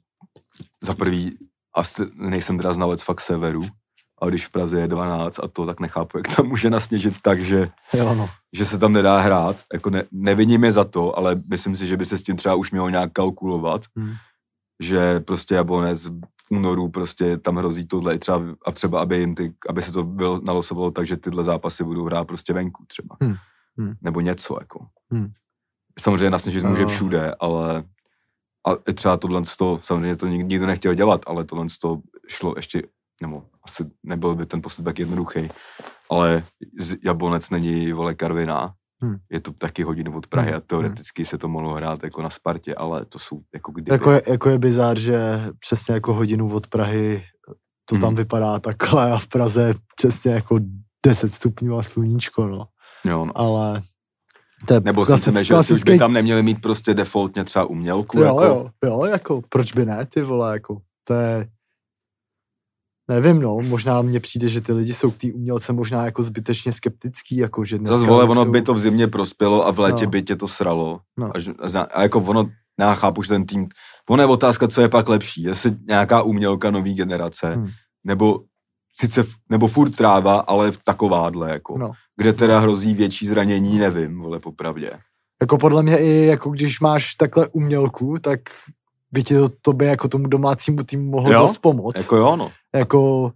za 0.84 0.94
prvý, 0.94 1.38
asi 1.74 2.02
nejsem 2.14 2.56
teda 2.56 2.72
znalec 2.72 3.02
fakt 3.02 3.20
severu, 3.20 3.64
a 4.22 4.26
když 4.26 4.46
v 4.46 4.50
Praze 4.50 4.80
je 4.80 4.88
12 4.88 5.40
a 5.42 5.48
to, 5.48 5.66
tak 5.66 5.80
nechápu, 5.80 6.18
jak 6.18 6.36
tam 6.36 6.46
může 6.46 6.70
nasněžit 6.70 7.20
tak, 7.22 7.40
že, 7.40 7.68
jo, 7.92 8.14
no. 8.14 8.30
že 8.52 8.66
se 8.66 8.78
tam 8.78 8.92
nedá 8.92 9.20
hrát. 9.20 9.56
Jako 9.72 9.90
ne, 9.90 10.04
neviním 10.12 10.64
je 10.64 10.72
za 10.72 10.84
to, 10.84 11.18
ale 11.18 11.42
myslím 11.48 11.76
si, 11.76 11.86
že 11.86 11.96
by 11.96 12.04
se 12.04 12.18
s 12.18 12.22
tím 12.22 12.36
třeba 12.36 12.54
už 12.54 12.70
mělo 12.70 12.88
nějak 12.88 13.12
kalkulovat, 13.12 13.82
hmm. 13.96 14.14
že 14.82 15.20
prostě 15.20 15.54
Jablonec 15.54 16.08
v 16.46 16.50
únoru 16.50 16.88
prostě 16.88 17.38
tam 17.38 17.56
hrozí 17.56 17.86
tohle 17.86 18.18
třeba 18.18 18.42
a 18.66 18.72
třeba, 18.72 19.00
aby, 19.00 19.18
jim 19.18 19.34
ty, 19.34 19.54
aby 19.68 19.82
se 19.82 19.92
to 19.92 20.04
bylo, 20.04 20.40
nalosovalo 20.44 20.90
tak, 20.90 21.06
že 21.06 21.16
tyhle 21.16 21.44
zápasy 21.44 21.84
budou 21.84 22.04
hrát 22.04 22.24
prostě 22.24 22.52
venku 22.52 22.84
třeba. 22.86 23.16
Hmm. 23.22 23.34
Hmm. 23.78 23.94
Nebo 24.02 24.20
něco 24.20 24.56
jako. 24.60 24.86
Hmm. 25.10 25.28
Samozřejmě 25.98 26.30
nasněžit 26.30 26.64
může 26.64 26.86
všude, 26.86 27.34
ale 27.40 27.84
a 28.66 28.92
třeba 28.92 29.16
tohle 29.16 29.42
to, 29.58 29.78
samozřejmě 29.82 30.16
to 30.16 30.26
nikdo 30.26 30.66
nechtěl 30.66 30.94
dělat, 30.94 31.20
ale 31.26 31.44
tohle 31.44 31.66
to 31.80 32.00
šlo 32.28 32.54
ještě 32.56 32.82
nebo 33.22 33.46
asi 33.62 33.90
nebyl 34.02 34.34
by 34.34 34.46
ten 34.46 34.62
postup 34.62 34.84
tak 34.84 34.98
jednoduchý, 34.98 35.48
ale 36.10 36.44
Jablonec 37.04 37.50
není, 37.50 37.92
vole, 37.92 38.14
Karviná, 38.14 38.74
Hmm. 39.04 39.16
Je 39.30 39.40
to 39.40 39.52
taky 39.52 39.82
hodinu 39.82 40.16
od 40.16 40.26
Prahy 40.26 40.48
hmm. 40.48 40.56
a 40.56 40.60
teoreticky 40.60 41.22
hmm. 41.22 41.26
se 41.26 41.38
to 41.38 41.48
mohlo 41.48 41.74
hrát 41.74 42.02
jako 42.02 42.22
na 42.22 42.30
Spartě, 42.30 42.74
ale 42.74 43.04
to 43.04 43.18
jsou 43.18 43.40
jako 43.54 43.72
kdyby... 43.72 43.92
Jako 43.92 44.10
je, 44.10 44.22
jako 44.26 44.50
je 44.50 44.58
bizár, 44.58 44.98
že 44.98 45.18
přesně 45.58 45.94
jako 45.94 46.14
hodinu 46.14 46.54
od 46.54 46.66
Prahy 46.66 47.22
to 47.84 47.94
hmm. 47.94 48.02
tam 48.02 48.14
vypadá 48.14 48.58
takhle 48.58 49.12
a 49.12 49.18
v 49.18 49.28
Praze 49.28 49.74
přesně 49.96 50.32
jako 50.32 50.58
10 51.06 51.28
stupňů 51.28 51.78
a 51.78 51.82
sluníčko, 51.82 52.46
no. 52.46 52.64
Jo, 53.04 53.24
no. 53.24 53.32
Ale 53.38 53.82
to 54.66 54.74
je 54.74 54.80
Nebo 54.80 55.04
klasick, 55.04 55.36
si 55.36 55.44
že 55.44 55.54
klasický... 55.54 55.92
by 55.92 55.98
tam 55.98 56.12
neměli 56.12 56.42
mít 56.42 56.60
prostě 56.60 56.94
defaultně 56.94 57.44
třeba 57.44 57.64
umělku. 57.64 58.18
Jo, 58.18 58.24
jako... 58.24 58.44
jo, 58.44 58.70
jo, 58.84 59.04
jako 59.04 59.40
proč 59.48 59.72
by 59.72 59.86
ne, 59.86 60.06
ty 60.06 60.22
vole, 60.22 60.52
jako 60.52 60.78
to 61.04 61.14
je 61.14 61.48
Nevím, 63.08 63.40
no, 63.40 63.58
možná 63.68 64.02
mně 64.02 64.20
přijde, 64.20 64.48
že 64.48 64.60
ty 64.60 64.72
lidi 64.72 64.94
jsou 64.94 65.10
k 65.10 65.16
té 65.16 65.32
umělce 65.32 65.72
možná 65.72 66.04
jako 66.04 66.22
zbytečně 66.22 66.72
skeptický, 66.72 67.36
jako 67.36 67.64
že 67.64 67.78
dneska... 67.78 67.96
Zase 67.96 68.06
vole, 68.06 68.24
ono 68.24 68.44
jsou... 68.44 68.50
by 68.50 68.62
to 68.62 68.74
v 68.74 68.78
zimě 68.78 69.08
prospělo 69.08 69.66
a 69.66 69.72
v 69.72 69.78
létě 69.78 70.04
no. 70.04 70.10
by 70.10 70.22
tě 70.22 70.36
to 70.36 70.48
sralo. 70.48 71.00
No. 71.18 71.30
A, 71.74 71.80
a, 71.80 72.02
jako 72.02 72.20
ono, 72.20 72.50
já 72.80 72.94
chápu, 72.94 73.22
že 73.22 73.28
ten 73.28 73.46
tým, 73.46 73.68
ono 74.10 74.22
je 74.22 74.26
otázka, 74.26 74.68
co 74.68 74.80
je 74.80 74.88
pak 74.88 75.08
lepší, 75.08 75.42
jestli 75.42 75.76
nějaká 75.88 76.22
umělka 76.22 76.70
nový 76.70 76.94
generace, 76.94 77.54
hmm. 77.54 77.68
nebo 78.04 78.40
sice, 78.96 79.24
nebo 79.50 79.68
furt 79.68 79.90
tráva, 79.90 80.40
ale 80.40 80.70
v 80.70 80.78
takováhle, 80.84 81.50
jako, 81.50 81.78
no. 81.78 81.92
kde 82.16 82.32
teda 82.32 82.58
hrozí 82.58 82.94
větší 82.94 83.26
zranění, 83.26 83.78
nevím, 83.78 84.20
vole, 84.20 84.40
popravdě. 84.40 84.90
Jako 85.42 85.58
podle 85.58 85.82
mě 85.82 85.98
i, 85.98 86.26
jako 86.26 86.50
když 86.50 86.80
máš 86.80 87.14
takhle 87.14 87.48
umělku, 87.48 88.14
tak 88.20 88.40
by 89.14 89.22
ti 89.22 89.34
to 89.34 89.48
tobě 89.48 89.88
jako 89.88 90.08
tomu 90.08 90.26
domácímu 90.26 90.82
týmu 90.82 91.10
mohlo 91.10 91.32
jo? 91.32 91.40
dost 91.40 91.58
pomoct. 91.58 91.96
Jako 91.96 92.16
jo, 92.16 92.36
no. 92.36 92.50
Jako... 92.74 93.32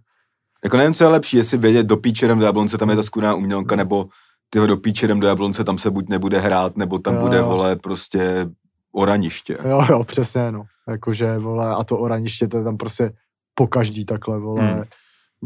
Jako 0.63 0.77
nevím, 0.77 0.93
co 0.93 1.03
je 1.03 1.07
lepší, 1.07 1.37
jestli 1.37 1.57
vědět 1.57 1.85
do 1.85 1.97
píčerem 1.97 2.39
do 2.39 2.45
Jablonce, 2.45 2.77
tam 2.77 2.89
je 2.89 2.95
ta 2.95 3.03
skvělá 3.03 3.33
umělka, 3.35 3.75
nebo 3.75 4.07
tyho 4.49 4.67
do 4.67 4.77
píčerem 4.77 5.19
do 5.19 5.27
Jablonce, 5.27 5.63
tam 5.63 5.77
se 5.77 5.91
buď 5.91 6.09
nebude 6.09 6.39
hrát, 6.39 6.77
nebo 6.77 6.99
tam 6.99 7.15
jo, 7.15 7.21
bude, 7.21 7.37
jo. 7.37 7.45
vole, 7.45 7.75
prostě 7.75 8.49
oraniště. 8.91 9.57
Jo, 9.69 9.85
jo, 9.89 10.03
přesně, 10.03 10.51
no. 10.51 10.63
Jakože, 10.87 11.37
vole, 11.37 11.75
a 11.75 11.83
to 11.83 11.97
oraniště, 11.97 12.47
to 12.47 12.57
je 12.57 12.63
tam 12.63 12.77
prostě 12.77 13.13
po 13.55 13.67
každý 13.67 14.05
takhle, 14.05 14.39
vole, 14.39 14.61
hmm. 14.61 14.83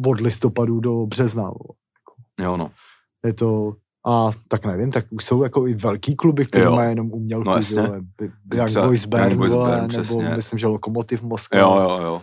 od 0.05 0.19
listopadu 0.19 0.79
do 0.79 1.05
března, 1.05 1.43
vole. 1.43 1.75
Jo, 2.39 2.57
no. 2.57 2.71
Je 3.25 3.33
to, 3.33 3.73
a 4.05 4.31
tak 4.47 4.65
nevím, 4.65 4.91
tak 4.91 5.05
už 5.09 5.25
jsou 5.25 5.43
jako 5.43 5.67
i 5.67 5.73
velký 5.73 6.15
kluby, 6.15 6.45
které 6.45 6.69
mají 6.69 6.89
jenom 6.89 7.11
umělku, 7.11 7.49
no, 7.49 7.59
vole, 7.75 8.01
jak 8.53 8.71
Boys 8.71 9.05
Bern, 9.05 9.37
Boys 9.37 9.51
vole, 9.51 9.69
Bern, 9.69 9.81
nebo 9.81 9.87
přesně. 9.87 10.29
myslím, 10.29 10.59
že 10.59 10.67
Lokomotiv 10.67 11.21
Moskva. 11.23 11.59
Jo, 11.59 11.75
jo, 11.75 11.99
jo. 12.03 12.21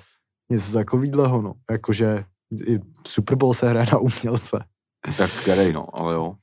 Něco 0.50 0.72
takovýhleho, 0.72 1.42
no. 1.42 1.54
Jakože 1.70 2.24
i 2.66 2.80
Super 3.06 3.36
Bowl 3.38 3.54
se 3.54 3.68
hraje 3.68 3.86
na 3.92 3.98
umělce. 3.98 4.64
Tak 5.16 5.30
který, 5.42 5.72
no, 5.72 5.96
ale 5.96 6.14
jo. 6.14 6.34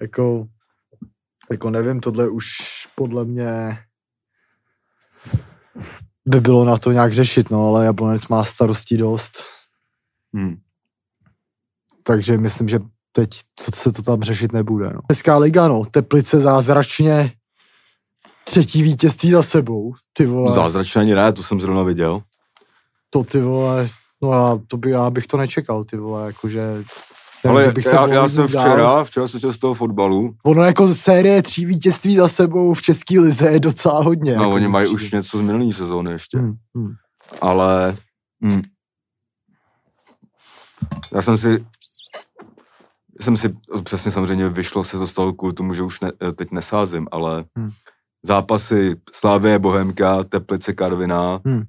Jako, 0.00 0.46
jako 1.50 1.70
nevím, 1.70 2.00
tohle 2.00 2.28
už 2.28 2.56
podle 2.94 3.24
mě 3.24 3.78
by 6.26 6.40
bylo 6.40 6.64
na 6.64 6.76
to 6.76 6.92
nějak 6.92 7.12
řešit, 7.12 7.50
no, 7.50 7.66
ale 7.66 7.84
Jablonec 7.84 8.28
má 8.28 8.44
starostí 8.44 8.96
dost. 8.96 9.32
Hmm. 10.34 10.56
Takže 12.02 12.38
myslím, 12.38 12.68
že 12.68 12.78
teď 13.12 13.30
to, 13.54 13.76
se 13.76 13.92
to 13.92 14.02
tam 14.02 14.22
řešit 14.22 14.52
nebude. 14.52 14.90
No. 14.94 15.00
Hezká 15.10 15.38
liga, 15.38 15.68
no. 15.68 15.82
Teplice 15.90 16.40
zázračně 16.40 17.32
třetí 18.44 18.82
vítězství 18.82 19.30
za 19.30 19.42
sebou. 19.42 19.94
Ty 20.12 20.26
vole. 20.26 20.52
Zázračně 20.52 21.00
ani 21.00 21.14
ne, 21.14 21.32
to 21.32 21.42
jsem 21.42 21.60
zrovna 21.60 21.82
viděl. 21.82 22.22
To 23.10 23.24
ty 23.24 23.40
vole, 23.40 23.88
no 24.22 24.32
já, 24.32 24.58
to 24.68 24.76
by, 24.76 24.90
já 24.90 25.10
bych 25.10 25.26
to 25.26 25.36
nečekal, 25.36 25.84
ty 25.84 25.96
vole, 25.96 26.26
jakože 26.26 26.84
ale 27.48 27.72
bych 27.72 27.86
já, 27.86 28.06
já 28.06 28.28
jsem 28.28 28.46
včera, 28.46 28.76
dál. 28.76 29.04
včera 29.04 29.26
jsem 29.26 29.52
z 29.52 29.58
toho 29.58 29.74
fotbalu. 29.74 30.34
Ono 30.42 30.62
jako 30.62 30.94
série 30.94 31.42
tří 31.42 31.66
vítězství 31.66 32.16
za 32.16 32.28
sebou 32.28 32.74
v 32.74 32.82
české 32.82 33.20
lize 33.20 33.50
je 33.50 33.60
docela 33.60 34.02
hodně. 34.02 34.36
No 34.36 34.42
jako 34.42 34.54
oni 34.54 34.68
mají 34.68 34.88
už 34.88 35.10
něco 35.10 35.38
z 35.38 35.40
minulý 35.40 35.72
sezóny 35.72 36.12
ještě. 36.12 36.38
Hmm, 36.38 36.54
hmm. 36.76 36.92
Ale 37.40 37.96
hmm. 38.42 38.62
já 41.14 41.22
jsem 41.22 41.36
si 41.36 41.64
jsem 43.22 43.36
si 43.36 43.56
přesně 43.84 44.10
samozřejmě 44.10 44.48
vyšlo 44.48 44.84
se 44.84 44.98
to 44.98 45.06
stalo 45.06 45.32
kvůli 45.32 45.54
tomu, 45.54 45.74
že 45.74 45.82
už 45.82 46.00
ne, 46.00 46.12
teď 46.36 46.50
nesázím, 46.50 47.08
ale 47.12 47.44
hmm. 47.56 47.70
zápasy 48.22 48.96
Slávě, 49.12 49.58
Bohemka, 49.58 50.24
Teplice, 50.24 50.72
Karviná 50.72 51.40
hmm. 51.44 51.62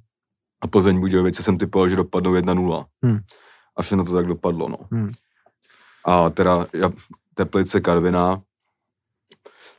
a 0.61 0.67
Plzeň 0.67 0.99
Budějovice 0.99 1.43
jsem 1.43 1.57
typoval, 1.57 1.89
že 1.89 1.95
dopadnou 1.95 2.33
1-0. 2.33 2.85
Hmm. 3.03 3.19
A 3.77 3.81
všechno 3.81 4.05
to 4.05 4.13
tak 4.13 4.25
dopadlo, 4.25 4.69
no. 4.69 4.77
Hmm. 4.91 5.11
A 6.05 6.29
teda 6.29 6.67
ja, 6.73 6.91
Teplice, 7.33 7.81
Karviná, 7.81 8.41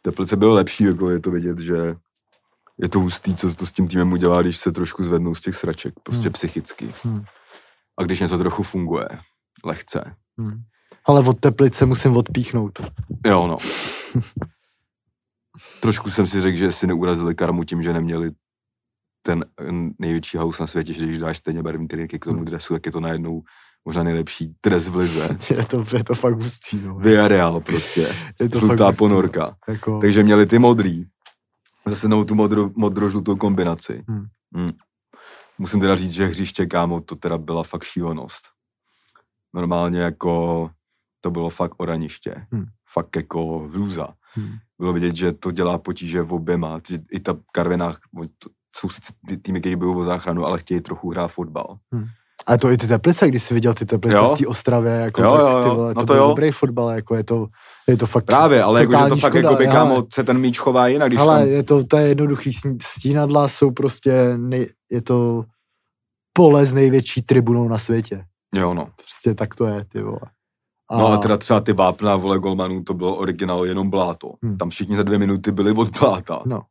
Teplice 0.03 0.37
bylo 0.37 0.55
lepší, 0.55 0.85
jako 0.85 1.11
je 1.11 1.21
to 1.21 1.31
vidět, 1.31 1.59
že 1.59 1.97
je 2.79 2.89
to 2.89 3.01
hustý, 3.01 3.37
co 3.37 3.55
to 3.55 3.67
s 3.67 3.73
tím 3.73 3.89
týmem 3.89 4.13
udělá, 4.13 4.43
když 4.43 4.57
se 4.57 4.73
trošku 4.73 5.05
zvednou 5.05 5.35
z 5.35 5.41
těch 5.41 5.57
sraček, 5.57 5.95
prostě 6.03 6.29
hmm. 6.29 6.33
psychicky. 6.33 6.95
Hmm. 7.03 7.25
A 7.99 8.03
když 8.03 8.21
něco 8.21 8.39
trochu 8.39 8.63
funguje, 8.63 9.09
lehce. 9.65 10.17
Hmm. 10.39 10.63
Ale 11.07 11.21
od 11.21 11.41
Teplice 11.41 11.87
musím 11.87 12.17
odpíchnout. 12.17 12.81
Jo, 13.27 13.47
no. 13.47 13.57
Trošku 15.81 16.11
jsem 16.11 16.27
si 16.27 16.41
řekl, 16.41 16.59
že 16.59 16.73
si 16.73 16.87
neurazili 16.87 17.35
karmu 17.35 17.65
tím, 17.65 17.83
že 17.83 17.93
neměli 17.93 18.31
ten 19.23 19.45
největší 19.99 20.37
house 20.39 20.63
na 20.63 20.67
světě, 20.67 20.93
že 20.93 21.07
když 21.07 21.19
dáš 21.19 21.39
stejně 21.39 21.63
barevný 21.63 21.89
triky 21.89 22.19
k 22.19 22.25
tomu 22.25 22.37
hmm. 22.37 22.45
dresu, 22.45 22.75
tak 22.75 22.87
je 22.87 22.93
to 22.93 23.01
najednou 23.01 23.43
možná 23.85 24.03
nejlepší 24.03 24.55
dres 24.63 24.89
v 24.89 24.97
lize. 24.97 25.39
je, 25.51 25.65
to, 25.65 25.85
je 25.97 26.05
to 26.05 26.15
fakt 26.15 26.35
hustý. 26.35 26.81
No. 26.85 26.95
Villarreal 26.95 27.61
prostě. 27.61 28.15
Je 28.41 28.49
to 28.49 28.59
Žlutá 28.59 28.93
ponorka. 28.93 29.57
Jako... 29.69 29.99
Takže 29.99 30.23
měli 30.23 30.47
ty 30.47 30.59
modrý. 30.59 31.05
Zase 31.87 32.09
novou 32.09 32.25
tu 32.25 32.35
modro, 32.35 32.71
modro-žlutou 32.77 33.37
kombinaci. 33.37 34.05
Hmm. 34.09 34.27
Hmm. 34.57 34.73
Musím 35.59 35.81
teda 35.81 35.97
říct, 35.97 36.13
že 36.13 36.27
hřiště, 36.27 36.67
kámo, 36.67 37.01
to 37.01 37.17
teda 37.17 37.39
byla 37.39 37.63
fakt 37.63 37.85
šílenost. 37.85 38.45
Normálně 39.55 40.01
jako 40.01 40.71
to 41.25 41.31
bylo 41.31 41.51
fakt 41.51 41.75
oraniště. 41.77 42.35
Hmm. 42.53 42.65
Fakt 42.93 43.17
jako 43.17 43.59
hrůza. 43.59 44.09
Hmm. 44.35 44.53
Bylo 44.79 44.93
vidět, 44.93 45.17
že 45.17 45.33
to 45.33 45.51
dělá 45.51 45.79
potíže 45.79 46.23
v 46.23 46.33
oběma. 46.33 46.81
I 47.13 47.21
ta 47.21 47.37
Karvinách, 47.53 47.99
jsou 48.77 48.89
sice 48.89 49.13
týmy, 49.43 49.61
které 49.61 49.77
budou 49.77 49.99
o 49.99 50.03
záchranu, 50.03 50.45
ale 50.45 50.59
chtějí 50.59 50.81
trochu 50.81 51.11
hrát 51.11 51.29
fotbal. 51.29 51.77
Hmm. 51.93 52.05
A 52.47 52.57
to 52.57 52.71
i 52.71 52.77
ty 52.77 52.87
Teplice, 52.87 53.29
když 53.29 53.43
jsi 53.43 53.55
viděl 53.55 53.75
ty 53.75 53.87
Teplice 53.87 54.17
jo. 54.17 54.35
v 54.35 54.39
té 54.39 54.47
Ostravě, 54.47 54.93
jako 54.93 55.23
jo, 55.23 55.37
jo, 55.37 55.49
jo. 55.49 55.63
Ty 55.63 55.69
vole, 55.69 55.89
no 55.89 55.95
to, 55.95 56.07
to 56.07 56.15
byl 56.15 56.29
dobrý 56.29 56.51
fotbal, 56.51 56.91
jako 56.91 57.15
je 57.15 57.25
to, 57.25 57.47
je 57.89 57.97
to 57.97 58.07
fakt 58.07 58.25
Právě, 58.25 58.63
ale 58.63 58.81
jako, 58.81 58.93
že 58.93 59.09
to 59.09 59.17
fakt 59.17 59.35
jako 59.35 59.55
by 59.55 59.67
kámo, 59.67 60.07
se 60.15 60.25
ten 60.25 60.39
míč 60.39 60.59
chová 60.59 60.89
jinak, 60.89 61.09
když 61.09 61.21
Ale 61.21 61.39
tam... 61.39 61.49
je 61.49 61.63
to, 61.63 61.85
to 61.85 61.97
je 61.97 62.09
jednoduchý, 62.09 62.53
stínadla 62.83 63.49
jsou 63.49 63.71
prostě, 63.71 64.35
nej, 64.37 64.69
je 64.91 65.03
to 65.03 65.45
pole 66.33 66.67
s 66.67 66.75
největší 66.75 67.23
tribunou 67.23 67.69
na 67.69 67.79
světě. 67.79 68.25
Jo, 68.55 68.75
no. 68.75 68.89
Prostě 68.97 69.35
tak 69.35 69.55
to 69.55 69.67
je, 69.67 69.85
ty 69.85 70.03
vole. 70.03 70.34
A... 70.95 70.99
No 70.99 71.07
a 71.07 71.17
teda 71.17 71.37
třeba 71.37 71.61
ty 71.61 71.73
vápna 71.73 72.17
vole 72.17 72.39
golmanů, 72.39 72.85
to 72.85 72.95
bylo 72.95 73.17
originál 73.17 73.67
jenom 73.67 73.91
bláto. 73.91 74.33
Hmm. 74.43 74.59
Tam 74.59 74.71
všichni 74.71 74.97
za 74.97 75.03
dvě 75.03 75.19
minuty 75.19 75.53
byli 75.53 75.73
od 75.73 75.99
bláta. 75.99 76.43
No. 76.47 76.63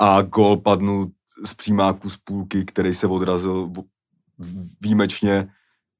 A 0.00 0.22
gol 0.22 0.56
padnul 0.56 1.10
z 1.44 1.54
přímáku 1.54 2.10
z 2.10 2.16
půlky, 2.16 2.64
který 2.64 2.94
se 2.94 3.06
odrazil 3.06 3.70
výjimečně, 4.80 5.48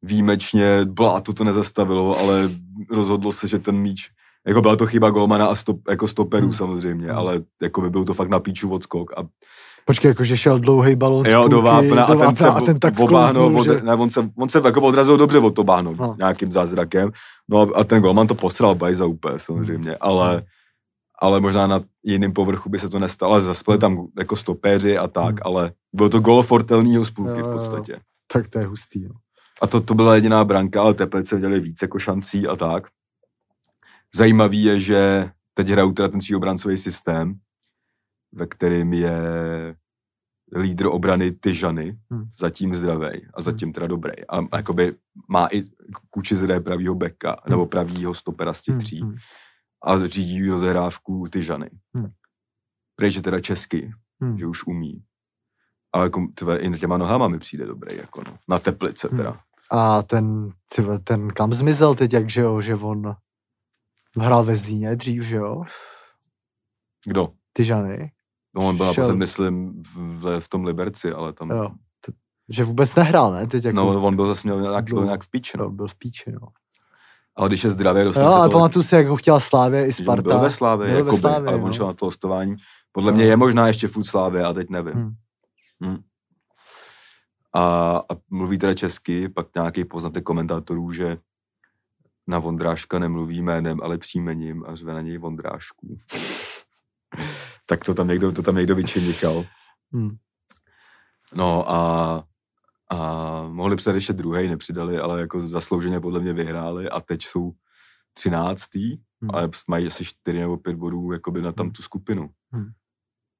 výjimečně 0.02 0.84
bláto 0.84 1.32
to 1.32 1.44
nezastavilo, 1.44 2.18
ale 2.18 2.50
rozhodlo 2.90 3.32
se, 3.32 3.48
že 3.48 3.58
ten 3.58 3.76
míč 3.76 4.10
jako 4.46 4.62
byla 4.62 4.76
to 4.76 4.86
chyba 4.86 5.10
golmana 5.10 5.46
a 5.46 5.54
stop, 5.54 5.88
jako 5.90 6.08
stoperů 6.08 6.46
hmm. 6.46 6.52
samozřejmě, 6.52 7.06
hmm. 7.06 7.18
ale 7.18 7.42
jako 7.62 7.80
by 7.80 7.90
byl 7.90 8.04
to 8.04 8.14
fakt 8.14 8.28
na 8.28 8.40
píču 8.40 8.70
odskok 8.70 9.12
a 9.18 9.26
Počkej, 9.86 10.08
jakože 10.08 10.36
šel 10.36 10.58
dlouhý 10.58 10.96
balón 10.98 11.26
jo, 11.26 11.48
do 11.48 11.62
vápna 11.62 12.04
a, 12.04 12.14
ten 12.14 12.36
se 12.36 12.48
a 12.48 12.60
ten 12.60 12.78
tak 12.80 12.98
obáhnul, 12.98 13.60
od, 13.60 13.82
ne, 13.82 13.94
on, 13.94 14.10
se, 14.10 14.30
on 14.36 14.48
se 14.48 14.60
jako 14.64 14.80
odrazil 14.80 15.16
dobře 15.16 15.38
od 15.38 15.54
toho 15.54 15.82
no. 15.82 16.14
nějakým 16.18 16.52
zázrakem. 16.52 17.12
No 17.48 17.70
a, 17.74 17.84
ten 17.84 18.02
golman 18.02 18.26
to 18.26 18.34
postral 18.34 18.74
bajza 18.74 19.06
úplně 19.06 19.38
samozřejmě, 19.38 19.90
hmm. 19.90 19.98
ale, 20.00 20.32
hmm. 20.32 20.42
ale 21.22 21.40
možná 21.40 21.66
na 21.66 21.80
jiném 22.02 22.32
povrchu 22.32 22.68
by 22.70 22.78
se 22.78 22.88
to 22.88 22.98
nestalo, 22.98 23.32
ale 23.32 23.42
zaspali 23.42 23.78
tam 23.78 24.06
jako 24.18 24.36
stopéři 24.36 24.98
a 24.98 25.08
tak, 25.08 25.34
hmm. 25.34 25.42
ale 25.44 25.72
bylo 25.92 26.08
to 26.08 26.20
gol 26.20 26.42
fortelního 26.42 27.04
z 27.04 27.10
půlky 27.10 27.40
jo, 27.40 27.46
v 27.46 27.52
podstatě. 27.52 27.92
Jo. 27.92 27.98
Tak 28.32 28.48
to 28.48 28.58
je 28.58 28.66
hustý. 28.66 29.02
Jo. 29.02 29.10
A 29.62 29.66
to, 29.66 29.80
to 29.80 29.94
byla 29.94 30.14
jediná 30.14 30.44
branka, 30.44 30.82
ale 30.82 30.94
Teplice 30.94 31.40
dělali 31.40 31.60
víc 31.60 31.82
jako 31.82 31.98
šancí 31.98 32.46
a 32.46 32.56
tak. 32.56 32.86
Zajímavý 34.14 34.64
je, 34.64 34.80
že 34.80 35.30
teď 35.54 35.68
hrajou 35.68 35.92
teda 35.92 36.08
ten 36.08 36.20
tříobrancový 36.20 36.76
systém, 36.76 37.34
ve 38.36 38.46
kterým 38.46 38.92
je 38.92 39.16
lídr 40.56 40.86
obrany 40.86 41.32
Tyžany, 41.32 41.98
hmm. 42.10 42.24
zatím 42.38 42.74
zdravý 42.74 43.26
a 43.34 43.40
zatím 43.40 43.72
teda 43.72 43.86
dobrý. 43.86 44.26
A, 44.28 44.38
a 44.52 44.56
jakoby 44.56 44.94
má 45.28 45.48
i 45.52 45.64
kuči 46.10 46.36
zde 46.36 46.60
pravýho 46.60 46.94
beka, 46.94 47.30
hmm. 47.30 47.50
nebo 47.50 47.66
pravýho 47.66 48.14
stopera 48.14 48.54
z 48.54 48.62
těch 48.62 48.74
hmm, 48.74 48.82
tří. 48.82 49.00
Hmm. 49.00 49.16
A 49.82 50.06
řídí 50.06 50.48
rozehrávku 50.48 51.24
Tyžany. 51.30 51.70
Hmm. 51.94 52.10
Prej, 52.96 53.10
že 53.10 53.22
teda 53.22 53.40
česky, 53.40 53.92
hmm. 54.20 54.38
že 54.38 54.46
už 54.46 54.66
umí. 54.66 55.02
Ale 55.92 56.04
jako, 56.04 56.26
tyve, 56.34 56.58
i 56.58 56.70
těma 56.70 56.96
nohama 56.96 57.28
mi 57.28 57.38
přijde 57.38 57.66
dobrý, 57.66 57.96
jako 57.96 58.22
no. 58.26 58.38
Na 58.48 58.58
teplice 58.58 59.08
teda. 59.08 59.30
Hmm. 59.30 59.40
A 59.70 60.02
ten, 60.02 60.52
tyve, 60.74 60.98
ten 60.98 61.28
kam 61.28 61.52
zmizel 61.52 61.94
teď, 61.94 62.12
jak 62.12 62.30
že 62.30 62.40
jo, 62.40 62.60
že 62.60 62.74
on 62.74 63.16
hrál 64.16 64.44
ve 64.44 64.56
Zlíně 64.56 64.96
dřív, 64.96 65.22
že 65.22 65.36
jo? 65.36 65.64
Kdo? 67.06 67.32
Tyžany. 67.52 68.12
No 68.56 68.68
on 68.68 68.76
byl 68.76 68.86
naposled, 68.86 69.16
myslím, 69.16 69.82
v, 69.94 70.40
v 70.40 70.48
tom 70.48 70.64
Liberci, 70.64 71.12
ale 71.12 71.32
tam... 71.32 71.50
Jo. 71.50 71.70
Že 72.48 72.64
vůbec 72.64 72.94
nehrál, 72.94 73.32
ne? 73.32 73.46
Teď 73.46 73.64
jako... 73.64 73.76
No, 73.76 74.02
on 74.02 74.16
byl 74.16 74.26
zase 74.26 74.48
měl 74.48 74.60
nějak, 74.60 74.84
byl, 74.84 75.04
nějak 75.04 75.22
v 75.22 75.30
píči, 75.30 75.58
no. 75.58 75.70
Byl 75.70 75.88
v 75.88 75.94
píči, 75.94 76.32
no. 76.32 76.48
Ale 77.36 77.48
když 77.48 77.64
je 77.64 77.70
zdravě, 77.70 78.04
dostal 78.04 78.24
jo, 78.24 78.30
se 78.30 78.36
ale 78.36 78.48
to... 78.48 78.52
pamatuju 78.52 78.82
si, 78.82 78.94
jak 78.94 79.06
ho 79.06 79.16
chtěla 79.16 79.40
Slávě 79.40 79.86
i 79.86 79.92
Sparta. 79.92 80.30
Byl 80.30 80.40
ve 80.40 80.50
Slávě, 80.50 80.88
byl 80.88 80.96
jakoby, 80.96 81.12
ve 81.12 81.20
Slávě 81.20 81.48
ale 81.48 81.58
no. 81.58 81.64
on 81.64 81.72
šel 81.72 81.86
na 81.86 81.92
to 81.92 82.04
hostování. 82.04 82.56
Podle 82.92 83.12
no. 83.12 83.16
mě 83.16 83.24
je 83.24 83.36
možná 83.36 83.66
ještě 83.66 83.88
furt 83.88 84.04
Slávě, 84.04 84.44
a 84.44 84.52
teď 84.52 84.70
nevím. 84.70 84.94
Hmm. 84.94 85.14
Hmm. 85.80 85.98
A, 87.52 87.96
a 87.96 88.16
mluví 88.30 88.58
teda 88.58 88.74
česky, 88.74 89.28
pak 89.28 89.46
nějaký 89.54 89.84
poznatek 89.84 90.24
komentátorů, 90.24 90.92
že 90.92 91.18
na 92.26 92.38
Vondráška 92.38 92.98
nemluví 92.98 93.42
jménem, 93.42 93.80
ale 93.82 93.98
příjmením 93.98 94.64
a 94.66 94.74
řve 94.74 94.92
na 94.92 95.00
něj 95.00 95.18
Vondrášku. 95.18 95.98
Tak 97.66 97.84
to 97.84 97.94
tam 97.94 98.08
někdo, 98.08 98.32
to 98.32 98.42
tam 98.42 98.56
někdo 98.56 98.74
vyčinichal. 98.74 99.44
Hmm. 99.92 100.16
No 101.34 101.70
a, 101.70 102.24
a 102.90 102.98
mohli 103.48 103.76
přidat 103.76 103.94
ještě 103.94 104.12
druhý, 104.12 104.48
nepřidali, 104.48 104.98
ale 104.98 105.20
jako 105.20 105.40
zaslouženě 105.40 106.00
podle 106.00 106.20
mě 106.20 106.32
vyhráli 106.32 106.88
a 106.88 107.00
teď 107.00 107.22
jsou 107.22 107.52
třináctý, 108.14 108.90
hmm. 108.90 109.30
ale 109.32 109.50
mají 109.68 109.86
asi 109.86 110.04
čtyři 110.04 110.38
nebo 110.38 110.56
pět 110.56 110.76
bodů 110.76 111.12
jakoby 111.12 111.42
na 111.42 111.52
tam 111.52 111.66
hmm. 111.66 111.72
tu 111.72 111.82
skupinu. 111.82 112.30
Hmm. 112.52 112.68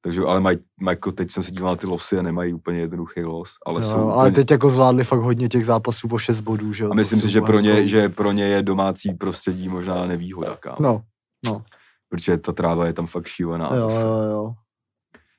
Takže, 0.01 0.20
ale 0.20 0.41
mají, 0.41 0.59
mají, 0.81 0.97
jako 0.97 1.12
teď 1.12 1.31
jsem 1.31 1.43
se 1.43 1.51
díval 1.51 1.72
na 1.72 1.77
ty 1.77 1.87
losy 1.87 2.18
a 2.18 2.22
nemají 2.22 2.55
úplně 2.55 2.79
jednoduchý 2.79 3.24
los. 3.24 3.51
Ale, 3.66 3.83
jo, 3.83 3.91
jsou 3.91 4.11
ale 4.11 4.29
úplně... 4.29 4.31
teď 4.31 4.51
jako 4.51 4.70
zvládli 4.70 5.05
fakt 5.05 5.20
hodně 5.20 5.49
těch 5.49 5.66
zápasů 5.66 6.09
o 6.09 6.18
6 6.18 6.41
bodů, 6.41 6.72
že 6.72 6.85
A 6.85 6.95
myslím 6.95 7.20
si, 7.20 7.31
že 7.31 7.41
pro, 7.41 7.61
ně, 7.61 7.70
jako... 7.70 7.89
že 7.89 8.09
pro 8.09 8.33
ně 8.33 8.45
je 8.45 8.62
domácí 8.62 9.14
prostředí 9.14 9.68
možná 9.68 10.07
nevýhoda, 10.07 10.57
kámo. 10.57 10.77
No, 10.81 11.03
no 11.47 11.62
protože 12.09 12.38
ta 12.38 12.52
tráva 12.52 12.86
je 12.86 12.92
tam 12.92 13.07
fakt 13.07 13.26
šílená. 13.26 13.74
Jo, 13.74 13.90
zase. 13.90 14.07
jo, 14.07 14.20
jo. 14.20 14.54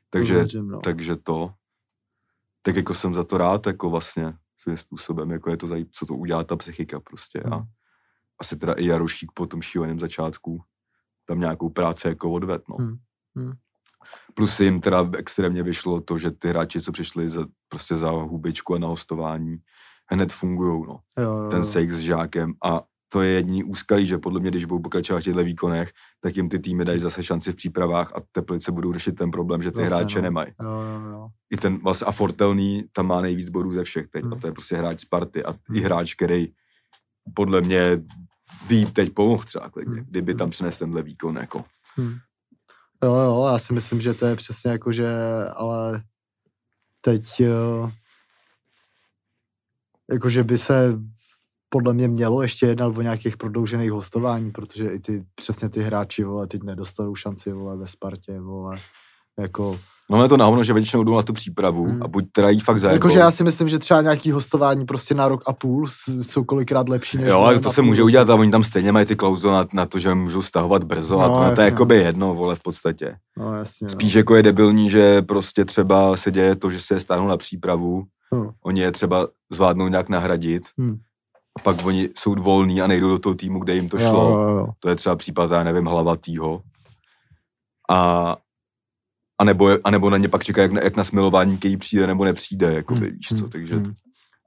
Takže, 0.09 0.33
to 0.33 0.39
věřím, 0.39 0.67
no. 0.67 0.79
takže 0.79 1.15
to, 1.15 1.53
tak 2.61 2.75
jako 2.75 2.93
jsem 2.93 3.15
za 3.15 3.23
to 3.23 3.37
rád, 3.37 3.67
jako 3.67 3.89
vlastně 3.89 4.33
svým 4.57 4.77
způsobem, 4.77 5.31
jako 5.31 5.49
je 5.49 5.57
to 5.57 5.67
zajímavé, 5.67 5.91
co 5.93 6.05
to 6.05 6.13
udělá 6.13 6.43
ta 6.43 6.55
psychika 6.55 6.99
prostě. 6.99 7.41
Hmm. 7.45 7.53
A 7.53 7.67
asi 8.39 8.57
teda 8.57 8.73
i 8.73 8.85
Jarošík 8.85 9.31
po 9.33 9.47
tom 9.47 9.61
šíleném 9.61 9.99
začátku 9.99 10.61
tam 11.25 11.39
nějakou 11.39 11.69
práci 11.69 12.07
jako 12.07 12.31
odved, 12.31 12.61
no. 12.69 12.75
Hmm. 12.75 12.97
Hmm. 13.35 13.53
Plus 14.33 14.59
jim 14.59 14.81
teda 14.81 15.09
extrémně 15.17 15.63
vyšlo 15.63 16.01
to, 16.01 16.17
že 16.17 16.31
ty 16.31 16.47
hráči, 16.47 16.81
co 16.81 16.91
přišli 16.91 17.29
za, 17.29 17.47
prostě 17.69 17.95
za 17.95 18.09
hubičku 18.09 18.75
a 18.75 18.79
na 18.79 18.87
hostování, 18.87 19.57
hned 20.05 20.33
fungují, 20.33 20.83
no. 20.87 20.99
Jo, 21.17 21.31
jo, 21.31 21.43
jo. 21.43 21.49
Ten 21.49 21.63
Sejk 21.63 21.91
s 21.91 21.99
Žákem 21.99 22.53
a 22.63 22.83
to 23.09 23.21
je 23.21 23.29
jediný 23.29 23.63
úskalí, 23.63 24.05
že 24.05 24.17
podle 24.17 24.39
mě, 24.39 24.51
když 24.51 24.65
budou 24.65 24.81
pokračovat 24.81 25.19
v 25.19 25.23
těchto 25.23 25.43
výkonech, 25.43 25.91
tak 26.19 26.37
jim 26.37 26.49
ty 26.49 26.59
týmy 26.59 26.85
dají 26.85 26.99
zase 26.99 27.23
šanci 27.23 27.51
v 27.51 27.55
přípravách 27.55 28.15
a 28.15 28.19
Teplice 28.31 28.71
budou 28.71 28.93
řešit 28.93 29.15
ten 29.15 29.31
problém, 29.31 29.61
že 29.61 29.71
ty 29.71 29.79
zase, 29.79 29.95
hráče 29.95 30.19
no. 30.19 30.21
nemají. 30.21 30.51
Jo, 30.61 30.69
jo, 30.69 31.09
jo. 31.11 31.27
I 31.49 31.57
ten 31.57 31.77
vlastně 31.77 32.07
a 32.07 32.11
Fortelný 32.11 32.83
tam 32.91 33.07
má 33.07 33.21
nejvíc 33.21 33.49
bodů 33.49 33.71
ze 33.71 33.83
všech 33.83 34.07
teď 34.07 34.23
hmm. 34.23 34.33
a 34.33 34.35
to 34.35 34.47
je 34.47 34.53
prostě 34.53 34.75
hráč 34.75 34.99
Sparty 34.99 35.43
a 35.43 35.51
hmm. 35.51 35.77
i 35.77 35.81
hráč, 35.81 36.13
který 36.13 36.47
podle 37.33 37.61
mě 37.61 38.01
by 38.67 38.85
teď 38.85 39.13
pomohl 39.13 39.43
třeba 39.43 39.69
klidně, 39.69 39.95
hmm. 39.95 40.05
kdyby 40.09 40.35
tam 40.35 40.49
přinesl 40.49 40.79
tenhle 40.79 41.01
výkon 41.01 41.37
jako. 41.37 41.63
Hmm. 41.95 42.15
Jo, 43.03 43.15
jo, 43.15 43.47
já 43.51 43.59
si 43.59 43.73
myslím, 43.73 44.01
že 44.01 44.13
to 44.13 44.25
je 44.25 44.35
přesně 44.35 44.71
jako, 44.71 44.91
že 44.91 45.09
ale 45.55 46.03
teď 47.01 47.39
jo, 47.39 47.91
jakože 50.11 50.43
by 50.43 50.57
se 50.57 50.99
podle 51.69 51.93
mě 51.93 52.07
mělo 52.07 52.41
ještě 52.41 52.65
jednat 52.65 52.97
o 52.97 53.01
nějakých 53.01 53.37
prodloužených 53.37 53.91
hostování, 53.91 54.51
protože 54.51 54.89
i 54.89 54.99
ty, 54.99 55.23
přesně 55.35 55.69
ty 55.69 55.81
hráči, 55.81 56.23
vole, 56.23 56.47
teď 56.47 56.63
nedostanou 56.63 57.15
šanci, 57.15 57.51
vole, 57.51 57.77
ve 57.77 57.87
Spartě, 57.87 58.39
vole, 58.39 58.75
jako... 59.39 59.79
No 60.09 60.23
je 60.23 60.29
to 60.29 60.37
náhodno, 60.37 60.63
že 60.63 60.73
většinou 60.73 61.03
jdou 61.03 61.15
na 61.15 61.21
tu 61.21 61.33
přípravu 61.33 61.85
hmm. 61.85 62.03
a 62.03 62.07
buď 62.07 62.25
teda 62.31 62.49
jí 62.49 62.59
fakt 62.59 62.79
zajebou. 62.79 62.95
Jakože 62.95 63.19
já 63.19 63.31
si 63.31 63.43
myslím, 63.43 63.69
že 63.69 63.79
třeba 63.79 64.01
nějaký 64.01 64.31
hostování 64.31 64.85
prostě 64.85 65.13
na 65.13 65.27
rok 65.27 65.43
a 65.45 65.53
půl 65.53 65.87
jsou 66.21 66.43
kolikrát 66.43 66.89
lepší 66.89 67.17
než 67.17 67.29
Jo, 67.29 67.39
ale 67.39 67.59
to 67.59 67.69
se 67.69 67.81
může 67.81 68.03
udělat 68.03 68.29
a 68.29 68.35
oni 68.35 68.51
tam 68.51 68.63
stejně 68.63 68.91
mají 68.91 69.05
ty 69.05 69.15
klauzule 69.15 69.53
na, 69.53 69.65
na, 69.73 69.85
to, 69.85 69.99
že 69.99 70.13
můžou 70.13 70.41
stahovat 70.41 70.83
brzo 70.83 71.17
no, 71.17 71.23
a 71.23 71.27
to, 71.27 71.41
jasně. 71.41 71.55
to 71.55 71.61
je 71.61 71.65
jakoby 71.65 71.95
jedno, 71.95 72.33
vole, 72.35 72.55
v 72.55 72.61
podstatě. 72.61 73.15
No, 73.37 73.55
jasně, 73.55 73.89
Spíš 73.89 74.15
no. 74.15 74.19
jako 74.19 74.35
je 74.35 74.43
debilní, 74.43 74.89
že 74.89 75.21
prostě 75.21 75.65
třeba 75.65 76.17
se 76.17 76.31
děje 76.31 76.55
to, 76.55 76.71
že 76.71 76.79
se 76.79 76.93
je 76.93 76.99
stáhnou 76.99 77.27
na 77.27 77.37
přípravu, 77.37 78.03
hmm. 78.33 78.49
oni 78.63 78.81
je 78.81 78.91
třeba 78.91 79.27
zvládnou 79.51 79.87
nějak 79.87 80.09
nahradit, 80.09 80.63
hmm 80.77 80.99
a 81.57 81.59
pak 81.59 81.85
oni 81.85 82.09
jsou 82.17 82.35
volní 82.35 82.81
a 82.81 82.87
nejdou 82.87 83.09
do 83.09 83.19
toho 83.19 83.35
týmu, 83.35 83.59
kde 83.59 83.75
jim 83.75 83.89
to 83.89 83.99
šlo. 83.99 84.29
Jo, 84.29 84.39
jo, 84.39 84.57
jo. 84.57 84.67
To 84.79 84.89
je 84.89 84.95
třeba 84.95 85.15
případ, 85.15 85.51
já 85.51 85.63
nevím, 85.63 85.85
hlavatýho. 85.85 86.61
A, 87.89 88.35
a, 89.37 89.43
nebo, 89.43 89.69
a 89.83 89.91
nebo 89.91 90.09
na 90.09 90.17
ně 90.17 90.29
pak 90.29 90.43
čeká, 90.43 90.61
jak 90.61 90.71
na, 90.71 90.81
jak 90.81 90.95
na 90.97 91.03
smilování, 91.03 91.57
který 91.57 91.77
přijde 91.77 92.07
nebo 92.07 92.25
nepřijde, 92.25 92.73
jako 92.73 92.95
hmm. 92.95 93.03
víš 93.03 93.27
co, 93.27 93.35
hmm, 93.35 93.49
takže, 93.49 93.75
hmm. 93.75 93.93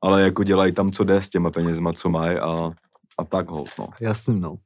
ale 0.02 0.22
jako 0.22 0.44
dělají 0.44 0.72
tam, 0.72 0.92
co 0.92 1.04
jde 1.04 1.22
s 1.22 1.28
těma 1.28 1.50
penězma, 1.50 1.92
co 1.92 2.08
mají 2.08 2.38
a, 2.38 2.70
a 3.18 3.24
tak 3.24 3.50
ho, 3.50 3.64
no. 3.78 3.88
Jasný, 4.00 4.40
no. 4.40 4.56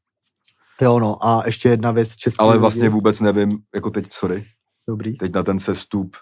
Jo, 0.80 0.98
no, 0.98 1.26
a 1.26 1.42
ještě 1.46 1.68
jedna 1.68 1.90
věc 1.90 2.16
český. 2.16 2.38
Ale 2.38 2.58
vlastně 2.58 2.88
vůbec 2.88 3.20
nevím, 3.20 3.58
jako 3.74 3.90
teď, 3.90 4.12
sorry. 4.12 4.44
Dobrý. 4.88 5.16
Teď 5.16 5.34
na 5.34 5.42
ten 5.42 5.58
sestup, 5.58 6.16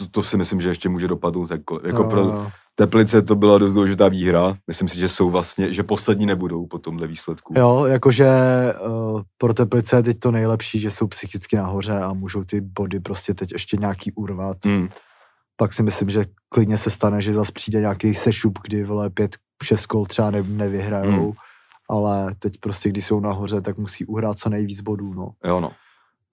to, 0.00 0.06
to 0.10 0.22
si 0.22 0.36
myslím, 0.36 0.60
že 0.60 0.68
ještě 0.68 0.88
může 0.88 1.08
dopadnout 1.08 1.50
jakkoliv. 1.50 1.84
Jako 1.84 2.04
pro 2.04 2.46
Teplice 2.74 3.22
to 3.22 3.34
byla 3.34 3.58
dost 3.58 3.74
důležitá 3.74 4.08
výhra. 4.08 4.54
Myslím 4.66 4.88
si, 4.88 4.98
že 4.98 5.08
jsou 5.08 5.30
vlastně, 5.30 5.74
že 5.74 5.82
poslední 5.82 6.26
nebudou 6.26 6.66
po 6.66 6.78
tomhle 6.78 7.06
výsledku. 7.06 7.54
Jo, 7.56 7.84
jakože 7.86 8.28
uh, 8.86 9.22
pro 9.38 9.54
Teplice 9.54 9.96
je 9.96 10.02
teď 10.02 10.18
to 10.18 10.30
nejlepší, 10.30 10.80
že 10.80 10.90
jsou 10.90 11.06
psychicky 11.06 11.56
nahoře 11.56 11.98
a 11.98 12.12
můžou 12.12 12.44
ty 12.44 12.60
body 12.60 13.00
prostě 13.00 13.34
teď 13.34 13.52
ještě 13.52 13.76
nějaký 13.76 14.12
urvat. 14.12 14.56
Hmm. 14.64 14.88
Pak 15.56 15.72
si 15.72 15.82
myslím, 15.82 16.10
že 16.10 16.24
klidně 16.48 16.76
se 16.76 16.90
stane, 16.90 17.20
že 17.20 17.32
zase 17.32 17.52
přijde 17.52 17.80
nějaký 17.80 18.14
sešup, 18.14 18.58
kdy 18.62 18.84
vole 18.84 19.10
pět, 19.10 19.36
šest 19.62 19.86
kol 19.86 20.06
třeba 20.06 20.30
ne, 20.30 20.42
nevyhrajou. 20.42 21.24
Hmm. 21.24 21.32
Ale 21.90 22.34
teď 22.38 22.54
prostě, 22.60 22.88
když 22.88 23.06
jsou 23.06 23.20
nahoře, 23.20 23.60
tak 23.60 23.78
musí 23.78 24.04
uhrát 24.04 24.38
co 24.38 24.48
nejvíc 24.48 24.80
bodů, 24.80 25.14
no. 25.14 25.30
Jo, 25.44 25.60
no. 25.60 25.70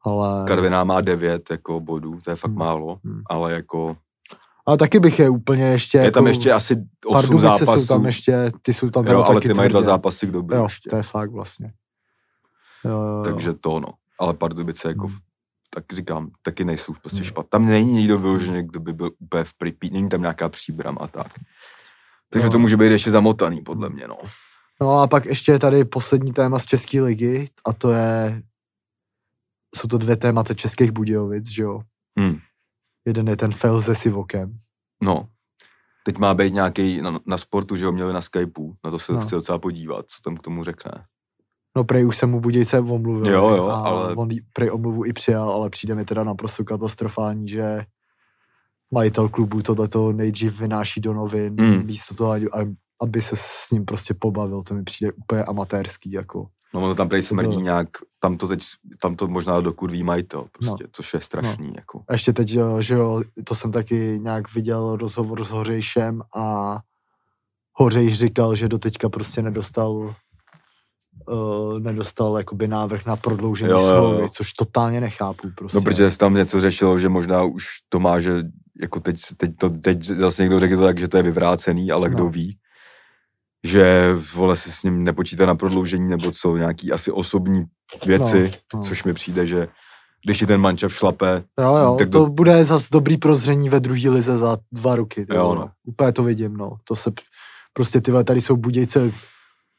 Ale... 0.07 0.45
Karviná 0.47 0.83
má 0.83 1.01
devět 1.01 1.51
jako 1.51 1.79
bodů, 1.79 2.19
to 2.23 2.29
je 2.29 2.35
fakt 2.35 2.51
hmm. 2.51 2.59
málo, 2.59 2.99
hmm. 3.03 3.21
ale 3.29 3.53
jako 3.53 3.97
ale 4.67 4.77
taky 4.77 4.99
bych 4.99 5.19
je 5.19 5.29
úplně 5.29 5.63
ještě... 5.63 5.97
Je 5.97 6.03
jako, 6.03 6.13
tam 6.13 6.27
ještě 6.27 6.51
asi 6.51 6.83
8 7.05 7.39
zápasů. 7.39 7.65
jsou 7.65 7.85
tam 7.85 8.05
ještě, 8.05 8.51
ty 8.61 8.73
jsou 8.73 8.89
tam 8.89 9.07
jo, 9.07 9.23
ale 9.23 9.41
ty 9.41 9.53
mají 9.53 9.69
dva 9.69 9.81
zápasy 9.81 10.27
k 10.27 10.31
době 10.31 10.57
jo, 10.57 10.63
ještě. 10.63 10.89
to 10.89 10.95
je 10.95 11.03
fakt 11.03 11.31
vlastně. 11.31 11.73
Jo, 12.85 12.91
jo, 12.91 13.23
Takže 13.25 13.53
to 13.53 13.79
no. 13.79 13.87
Ale 14.19 14.33
Pardubice 14.33 14.87
jako, 14.87 15.07
hmm. 15.07 15.17
tak 15.73 15.83
říkám, 15.93 16.29
taky 16.41 16.65
nejsou 16.65 16.93
prostě 17.01 17.17
hmm. 17.17 17.25
špatné. 17.25 17.49
Tam 17.49 17.65
není 17.65 17.93
nikdo 17.93 18.19
vyložený, 18.19 18.63
kdo 18.63 18.79
by 18.79 18.93
byl 18.93 19.11
úplně 19.19 19.43
v 19.43 19.53
pripí, 19.53 19.89
není 19.89 20.09
tam 20.09 20.21
nějaká 20.21 20.49
příbram 20.49 20.97
a 21.01 21.07
tak. 21.07 21.31
Takže 22.29 22.47
no. 22.47 22.51
to 22.51 22.59
může 22.59 22.77
být 22.77 22.91
ještě 22.91 23.11
zamotaný, 23.11 23.61
podle 23.61 23.89
mě, 23.89 24.07
no. 24.07 24.17
No 24.81 24.99
a 24.99 25.07
pak 25.07 25.25
ještě 25.25 25.51
je 25.51 25.59
tady 25.59 25.85
poslední 25.85 26.33
téma 26.33 26.59
z 26.59 26.65
České 26.65 27.01
ligy 27.01 27.49
a 27.65 27.73
to 27.73 27.91
je, 27.91 28.41
jsou 29.77 29.87
to 29.87 29.97
dvě 29.97 30.15
témata 30.15 30.53
Českých 30.53 30.91
Budějovic, 30.91 31.49
že 31.49 31.63
jo. 31.63 31.81
Hmm. 32.19 32.37
Jeden 33.05 33.27
je 33.27 33.37
ten 33.37 33.53
fail 33.53 33.81
se 33.81 33.95
Sivokem. 33.95 34.59
No, 35.03 35.27
teď 36.05 36.17
má 36.17 36.33
být 36.33 36.53
nějaký 36.53 37.01
na, 37.01 37.19
na, 37.25 37.37
sportu, 37.37 37.75
že 37.75 37.85
ho 37.85 37.91
měli 37.91 38.13
na 38.13 38.21
Skypeu, 38.21 38.73
na 38.85 38.91
to 38.91 38.99
se 38.99 39.13
no. 39.13 39.19
chci 39.19 39.31
docela 39.31 39.59
podívat, 39.59 40.05
co 40.07 40.21
tam 40.23 40.37
k 40.37 40.41
tomu 40.41 40.63
řekne. 40.63 41.05
No 41.75 41.83
prej 41.83 42.05
už 42.05 42.17
jsem 42.17 42.31
mu 42.31 42.39
Budějce 42.39 42.79
omluvil. 42.79 43.33
Jo, 43.33 43.49
jo, 43.49 43.67
a 43.67 43.75
ale... 43.75 44.15
On 44.15 44.29
prej 44.53 44.71
omluvu 44.71 45.05
i 45.05 45.13
přijal, 45.13 45.49
ale 45.49 45.69
přijde 45.69 45.95
mi 45.95 46.05
teda 46.05 46.23
naprosto 46.23 46.63
katastrofální, 46.63 47.47
že 47.47 47.85
majitel 48.91 49.29
klubu 49.29 49.61
tohleto 49.61 50.11
nejdřív 50.11 50.59
vynáší 50.59 51.01
do 51.01 51.13
novin, 51.13 51.55
mm. 51.59 51.85
místo 51.85 52.15
toho, 52.15 52.35
aby 53.01 53.21
se 53.21 53.35
s 53.35 53.71
ním 53.71 53.85
prostě 53.85 54.13
pobavil, 54.13 54.63
to 54.63 54.73
mi 54.73 54.83
přijde 54.83 55.11
úplně 55.11 55.43
amatérský, 55.43 56.11
jako. 56.11 56.47
No 56.73 56.83
ono 56.83 56.95
tam 56.95 57.09
prej 57.09 57.21
smrdí 57.21 57.55
to... 57.55 57.61
nějak, 57.61 57.87
tam 58.19 58.37
to 58.37 58.47
teď, 58.47 58.63
tam 59.01 59.15
to 59.15 59.27
možná 59.27 59.61
dokurví 59.61 60.03
majitel, 60.03 60.45
prostě, 60.51 60.83
no. 60.83 60.89
což 60.91 61.13
je 61.13 61.21
strašný. 61.21 61.67
No. 61.67 61.73
Jako. 61.75 62.03
A 62.07 62.13
ještě 62.13 62.33
teď, 62.33 62.57
že 62.79 62.93
jo, 62.93 63.21
to 63.43 63.55
jsem 63.55 63.71
taky 63.71 64.19
nějak 64.23 64.53
viděl 64.53 64.95
rozhovor 64.95 65.43
s 65.43 65.49
Hořejšem 65.49 66.21
a 66.35 66.77
Hořejš 67.73 68.17
říkal, 68.17 68.55
že 68.55 68.67
do 68.67 68.79
teďka 68.79 69.09
prostě 69.09 69.41
nedostal 69.41 70.15
uh, 71.29 71.79
nedostal 71.79 72.37
jakoby 72.37 72.67
návrh 72.67 73.05
na 73.05 73.15
prodloužení 73.15 73.73
smlouvy, 73.85 74.29
což 74.29 74.53
totálně 74.53 75.01
nechápu. 75.01 75.47
Prostě. 75.55 75.77
No, 75.77 75.81
protože 75.81 76.11
se 76.11 76.17
tam 76.17 76.33
něco 76.33 76.61
řešilo, 76.61 76.99
že 76.99 77.09
možná 77.09 77.43
už 77.43 77.65
to 77.89 77.99
má, 77.99 78.19
že 78.19 78.43
jako 78.81 78.99
teď, 78.99 79.21
teď, 79.37 79.51
to, 79.57 79.69
teď 79.69 80.03
zase 80.03 80.41
někdo 80.43 80.59
řekl 80.59 80.77
to 80.77 80.83
tak, 80.83 80.99
že 80.99 81.07
to 81.07 81.17
je 81.17 81.23
vyvrácený, 81.23 81.91
ale 81.91 82.09
no. 82.09 82.15
kdo 82.15 82.29
ví 82.29 82.57
že 83.67 84.13
vole 84.33 84.55
si 84.55 84.71
s 84.71 84.83
ním 84.83 85.03
nepočítá 85.03 85.45
na 85.45 85.55
prodloužení 85.55 86.09
nebo 86.09 86.31
co, 86.31 86.57
nějaký 86.57 86.91
asi 86.91 87.11
osobní 87.11 87.65
věci, 88.05 88.51
no, 88.73 88.77
no. 88.77 88.83
což 88.83 89.03
mi 89.03 89.13
přijde, 89.13 89.45
že 89.45 89.67
když 90.25 90.41
je 90.41 90.47
ten 90.47 90.61
mančav 90.61 90.93
šlape. 90.93 91.43
Jo, 91.59 91.75
jo, 91.75 91.95
tak 91.99 92.09
to 92.09 92.19
do... 92.19 92.25
bude 92.25 92.65
zas 92.65 92.89
dobrý 92.89 93.17
prozření 93.17 93.69
ve 93.69 93.79
druhé 93.79 94.09
lize 94.09 94.37
za 94.37 94.57
dva 94.71 94.95
roky. 94.95 95.25
Jo, 95.33 95.55
no. 95.55 95.69
Úplně 95.85 96.11
to 96.11 96.23
vidím, 96.23 96.57
no. 96.57 96.77
To 96.83 96.95
se, 96.95 97.11
prostě 97.73 98.01
ty 98.01 98.11
vole, 98.11 98.23
tady 98.23 98.41
jsou 98.41 98.57
budějce 98.57 99.11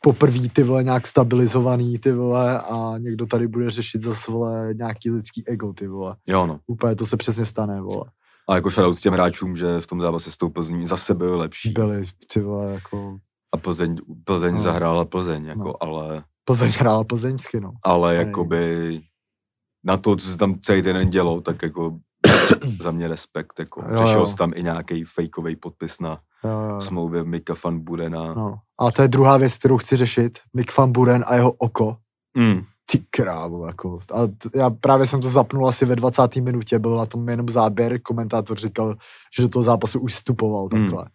poprvé 0.02 0.48
ty 0.52 0.62
vole 0.62 0.84
nějak 0.84 1.06
stabilizovaný 1.06 1.98
ty 1.98 2.12
vole 2.12 2.60
a 2.60 2.98
někdo 2.98 3.26
tady 3.26 3.48
bude 3.48 3.70
řešit 3.70 4.02
zase 4.02 4.32
vole 4.32 4.74
nějaký 4.74 5.10
lidský 5.10 5.48
ego 5.48 5.72
ty 5.72 5.88
vole. 5.88 6.16
Jo, 6.28 6.46
no. 6.46 6.60
Úplně 6.66 6.96
to 6.96 7.06
se 7.06 7.16
přesně 7.16 7.44
stane, 7.44 7.80
vole. 7.80 8.04
A 8.48 8.54
jako 8.54 8.70
šel 8.70 8.94
s 8.94 9.00
těm 9.00 9.12
hráčům, 9.12 9.56
že 9.56 9.80
v 9.80 9.86
tom 9.86 10.00
zápase 10.00 10.30
s 10.30 10.36
tou 10.36 10.48
Plzní 10.48 10.86
zase 10.86 11.14
byli 11.14 11.36
lepší. 11.36 11.70
Byli, 11.70 12.04
ty 12.32 12.40
vole, 12.40 12.72
jako 12.72 13.18
a 13.54 13.56
Plzeň, 13.56 13.96
Plzeň 14.24 14.52
no. 14.52 14.60
zahrála 14.60 15.04
Plzeň, 15.04 15.44
jako, 15.44 15.64
no. 15.64 15.82
ale... 15.82 16.24
Plzeň 16.44 16.72
hrála 16.78 17.04
plzeňsky, 17.04 17.60
no. 17.60 17.72
Ale 17.82 18.14
jakoby 18.14 19.00
na 19.84 19.96
to, 19.96 20.16
co 20.16 20.26
se 20.26 20.38
tam 20.38 20.60
celý 20.60 20.82
den 20.82 21.10
dělo, 21.10 21.40
tak 21.40 21.62
jako 21.62 21.98
za 22.80 22.90
mě 22.90 23.08
respekt, 23.08 23.58
jako. 23.58 23.84
Jo, 23.90 24.06
Řešil 24.06 24.26
jsi 24.26 24.36
tam 24.36 24.52
i 24.54 24.62
nějaký 24.62 25.04
fejkový 25.04 25.56
podpis 25.56 26.00
na 26.00 26.20
jo, 26.44 26.70
jo. 26.70 26.80
smlouvě 26.80 27.24
Mika 27.24 27.54
van 27.64 27.78
Burena. 27.78 28.34
No. 28.34 28.58
A 28.78 28.90
to 28.90 29.02
je 29.02 29.08
druhá 29.08 29.36
věc, 29.36 29.58
kterou 29.58 29.78
chci 29.78 29.96
řešit. 29.96 30.38
Mik 30.54 30.76
van 30.76 30.92
Buren 30.92 31.24
a 31.26 31.34
jeho 31.34 31.52
oko. 31.52 31.96
Mm. 32.36 32.62
Ty 32.90 32.98
krávo, 33.10 33.66
jako. 33.66 33.98
A 34.14 34.26
t- 34.26 34.58
já 34.58 34.70
právě 34.70 35.06
jsem 35.06 35.20
to 35.20 35.28
zapnul 35.28 35.68
asi 35.68 35.84
ve 35.84 35.96
20. 35.96 36.36
minutě, 36.36 36.78
byl 36.78 36.96
na 36.96 37.06
tom 37.06 37.28
jenom 37.28 37.48
záběr, 37.48 38.00
komentátor 38.00 38.58
říkal, 38.58 38.94
že 39.36 39.42
do 39.42 39.48
toho 39.48 39.62
zápasu 39.62 40.00
už 40.00 40.14
vstupoval 40.14 40.62
mm. 40.62 40.68
takhle. 40.68 41.02
Mm. 41.04 41.08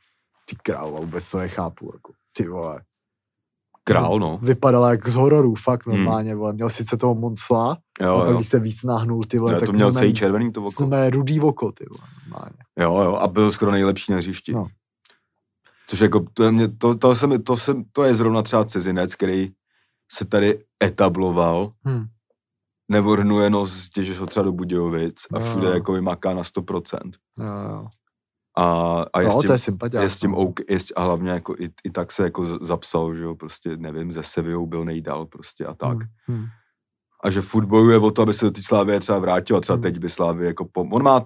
Ty 0.46 0.56
krávo, 0.64 0.98
vůbec 0.98 1.32
to 1.32 1.38
nechápu, 1.38 1.92
jako 1.94 2.14
ty 2.38 2.48
vole. 2.48 2.82
Král, 3.84 4.20
no. 4.20 4.40
Vypadala 4.42 4.92
jak 4.92 5.10
z 5.10 5.16
hororů, 5.16 5.56
fakt 5.56 5.88
hmm. 5.88 5.96
normálně, 5.96 6.32
hmm. 6.32 6.40
vole. 6.40 6.54
Měl 6.54 6.70
sice 6.70 6.98
toho 6.98 7.16
Monsla, 7.16 7.78
jo, 8.02 8.18
a 8.18 8.34
když 8.34 8.48
se 8.48 8.60
víc 8.60 8.84
nahnul, 8.84 9.24
ty 9.24 9.40
vole, 9.40 9.54
jo, 9.54 9.60
tak 9.60 9.68
to 9.68 9.74
měl 9.74 9.94
celý 9.94 10.14
červený 10.14 10.52
to 10.52 10.62
oko. 10.62 10.72
Jsme 10.72 11.10
rudý 11.10 11.42
oko, 11.42 11.72
ty 11.72 11.86
vole, 11.90 12.10
normálně. 12.24 12.58
Jo, 12.80 12.98
jo, 12.98 13.16
a 13.16 13.28
byl 13.28 13.52
skoro 13.52 13.72
nejlepší 13.72 14.12
na 14.12 14.18
hřišti. 14.18 14.54
No. 14.54 14.68
Což 15.88 16.00
jako, 16.00 16.26
to, 16.34 16.44
je 16.44 16.52
mě, 16.52 16.68
to, 16.68 16.96
to, 16.96 17.16
jsem, 17.16 17.44
to, 17.44 17.58
jsem, 17.58 17.84
to 17.92 18.04
je 18.04 18.14
zrovna 18.14 18.42
třeba 18.42 18.66
cizinec, 18.66 19.16
který 19.16 19.52
se 20.12 20.26
tady 20.26 20.64
etabloval, 20.84 21.72
hmm. 21.86 22.06
nevrhnuje 22.92 23.50
nos, 23.50 23.90
že 24.02 24.20
ho 24.20 24.26
třeba 24.26 24.44
do 24.44 24.52
Budějovic 24.52 25.16
a 25.34 25.40
všude 25.40 25.68
jo. 25.68 25.74
jako 25.74 25.94
vymaká 25.94 26.34
na 26.34 26.42
100%. 26.42 27.12
Jo, 27.40 27.46
jo. 27.70 27.88
A, 28.58 29.00
a 29.14 29.22
je, 29.22 29.28
no, 29.28 29.42
s 29.42 29.66
tím, 29.66 29.78
je, 29.94 30.02
je 30.02 30.10
s 30.10 30.18
tím 30.18 30.34
OK, 30.36 30.60
je, 30.70 30.78
a 30.96 31.04
hlavně 31.04 31.32
jako 31.32 31.56
i, 31.60 31.70
i, 31.84 31.90
tak 31.90 32.12
se 32.12 32.24
jako 32.24 32.46
zapsal, 32.46 33.16
že 33.16 33.24
jo, 33.24 33.36
prostě 33.36 33.78
nevím, 33.78 34.12
ze 34.12 34.24
Sevillou 34.24 34.66
byl 34.66 34.86
nejdál 34.86 35.26
prostě 35.26 35.66
a 35.66 35.74
tak. 35.74 35.98
Hmm. 36.28 36.38
Hmm. 36.38 36.46
A 37.24 37.30
že 37.30 37.42
furt 37.42 37.66
bojuje 37.66 37.98
o 37.98 38.12
to, 38.12 38.22
aby 38.22 38.34
se 38.34 38.46
do 38.46 38.52
té 38.52 38.62
Slávy 38.62 39.00
třeba 39.00 39.20
vrátil 39.20 39.58
a 39.58 39.62
třeba 39.62 39.76
hmm. 39.76 39.84
teď 39.84 40.00
by 40.00 40.10
Slávy 40.10 40.46
jako 40.46 40.66
pom- 40.66 40.94
On 40.94 41.04
má 41.04 41.26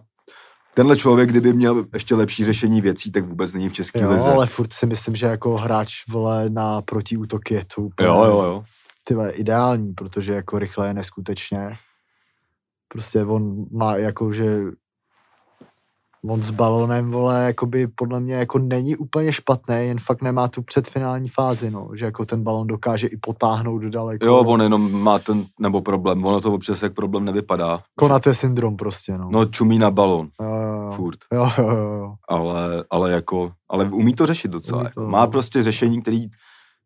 tenhle 0.77 0.97
člověk, 0.97 1.29
kdyby 1.29 1.53
měl 1.53 1.85
ještě 1.93 2.15
lepší 2.15 2.45
řešení 2.45 2.81
věcí, 2.81 3.11
tak 3.11 3.25
vůbec 3.25 3.53
není 3.53 3.69
v 3.69 3.73
České 3.73 4.01
jo, 4.01 4.09
lize. 4.09 4.29
ale 4.29 4.45
furt 4.45 4.73
si 4.73 4.85
myslím, 4.85 5.15
že 5.15 5.25
jako 5.25 5.57
hráč 5.57 5.93
vole 6.09 6.49
na 6.49 6.81
protiútok 6.81 7.51
je 7.51 7.65
to 7.75 7.81
úplně 7.81 8.07
jo, 8.07 8.23
jo, 8.23 8.41
jo. 8.43 8.63
Tyhle, 9.03 9.31
ideální, 9.31 9.93
protože 9.93 10.33
jako 10.33 10.59
rychle 10.59 10.87
je 10.87 10.93
neskutečně. 10.93 11.77
Prostě 12.87 13.23
on 13.23 13.65
má 13.71 13.95
jako, 13.95 14.33
že 14.33 14.61
on 16.23 16.43
s 16.43 16.51
balonem, 16.51 17.11
vole, 17.11 17.43
jakoby 17.43 17.87
podle 17.87 18.19
mě 18.19 18.35
jako 18.35 18.59
není 18.59 18.95
úplně 18.95 19.31
špatný, 19.31 19.75
jen 19.75 19.99
fakt 19.99 20.21
nemá 20.21 20.47
tu 20.47 20.61
předfinální 20.61 21.29
fázi, 21.29 21.71
no, 21.71 21.89
že 21.93 22.05
jako 22.05 22.25
ten 22.25 22.43
balon 22.43 22.67
dokáže 22.67 23.07
i 23.07 23.17
potáhnout 23.17 23.83
daleko. 23.83 24.25
Jo, 24.25 24.37
on 24.37 24.61
jenom 24.61 25.01
má 25.01 25.19
ten, 25.19 25.45
nebo 25.59 25.81
problém, 25.81 26.25
ono 26.25 26.41
to 26.41 26.53
občas 26.53 26.83
jak 26.83 26.93
problém 26.93 27.25
nevypadá. 27.25 27.79
Konaté 27.95 28.35
syndrom 28.35 28.77
prostě, 28.77 29.17
no. 29.17 29.29
No, 29.31 29.45
čumí 29.45 29.79
na 29.79 29.91
balon. 29.91 30.29
Jo, 30.41 30.47
jo, 30.47 30.81
jo. 30.83 30.91
Furt. 30.91 31.19
Jo, 31.33 31.49
jo, 31.57 31.67
jo. 31.67 32.15
Ale, 32.29 32.83
ale 32.89 33.11
jako, 33.11 33.51
ale 33.69 33.85
umí 33.85 34.13
to 34.13 34.25
řešit 34.25 34.51
docela. 34.51 34.79
To, 34.79 34.85
jako. 34.85 35.07
Má 35.07 35.25
no. 35.25 35.31
prostě 35.31 35.63
řešení, 35.63 36.01
který 36.01 36.27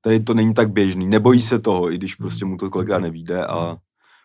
tady 0.01 0.19
to 0.19 0.33
není 0.33 0.53
tak 0.53 0.71
běžný. 0.71 1.07
Nebojí 1.07 1.41
se 1.41 1.59
toho, 1.59 1.91
i 1.91 1.97
když 1.97 2.15
prostě 2.15 2.45
mu 2.45 2.57
to 2.57 2.69
kolikrát 2.69 2.99
nevíde 2.99 3.45
a 3.45 3.77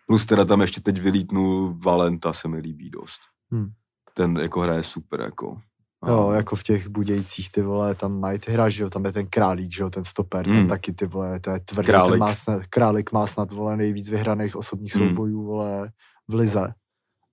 plus 0.07 0.27
teda 0.27 0.45
tam 0.45 0.61
ještě 0.61 0.81
teď 0.81 1.01
vylítnul 1.01 1.75
Valenta, 1.85 2.33
se 2.33 2.49
mi 2.49 2.59
líbí 2.59 2.91
dost. 2.91 3.21
Hmm 3.51 3.71
ten 4.17 4.37
jako 4.37 4.61
hraje 4.61 4.83
super, 4.83 5.21
jako. 5.21 5.61
A... 6.03 6.11
Jo, 6.11 6.31
jako 6.31 6.57
v 6.57 6.63
těch 6.63 6.89
Budějcích, 6.89 7.53
ty 7.53 7.63
vole, 7.63 7.95
tam 7.95 8.21
mají 8.21 8.39
ty 8.39 8.53
hra, 8.53 8.69
že 8.69 8.83
jo, 8.83 8.91
tam 8.91 9.05
je 9.05 9.13
ten 9.13 9.27
Králík, 9.27 9.75
že 9.75 9.83
jo, 9.83 9.91
ten 9.91 10.05
stoper, 10.05 10.47
mm. 10.47 10.53
tam 10.53 10.61
hmm. 10.61 10.69
taky 10.69 10.93
ty 10.93 11.07
vole, 11.07 11.41
to 11.41 11.51
je 11.51 11.61
tvrdý, 11.61 11.87
Králík. 11.87 12.21
Má 12.21 12.35
snad, 12.35 12.63
Králík 12.71 13.13
má 13.13 13.27
snad, 13.27 13.53
vole, 13.53 13.77
nejvíc 13.77 14.09
vyhraných 14.09 14.57
osobních 14.57 14.95
mm. 14.95 15.09
soubojů, 15.09 15.43
vole, 15.43 15.91
v 16.29 16.35
Lize. 16.35 16.75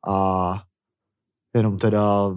A 0.08 0.62
jenom 1.56 1.78
teda 1.78 2.36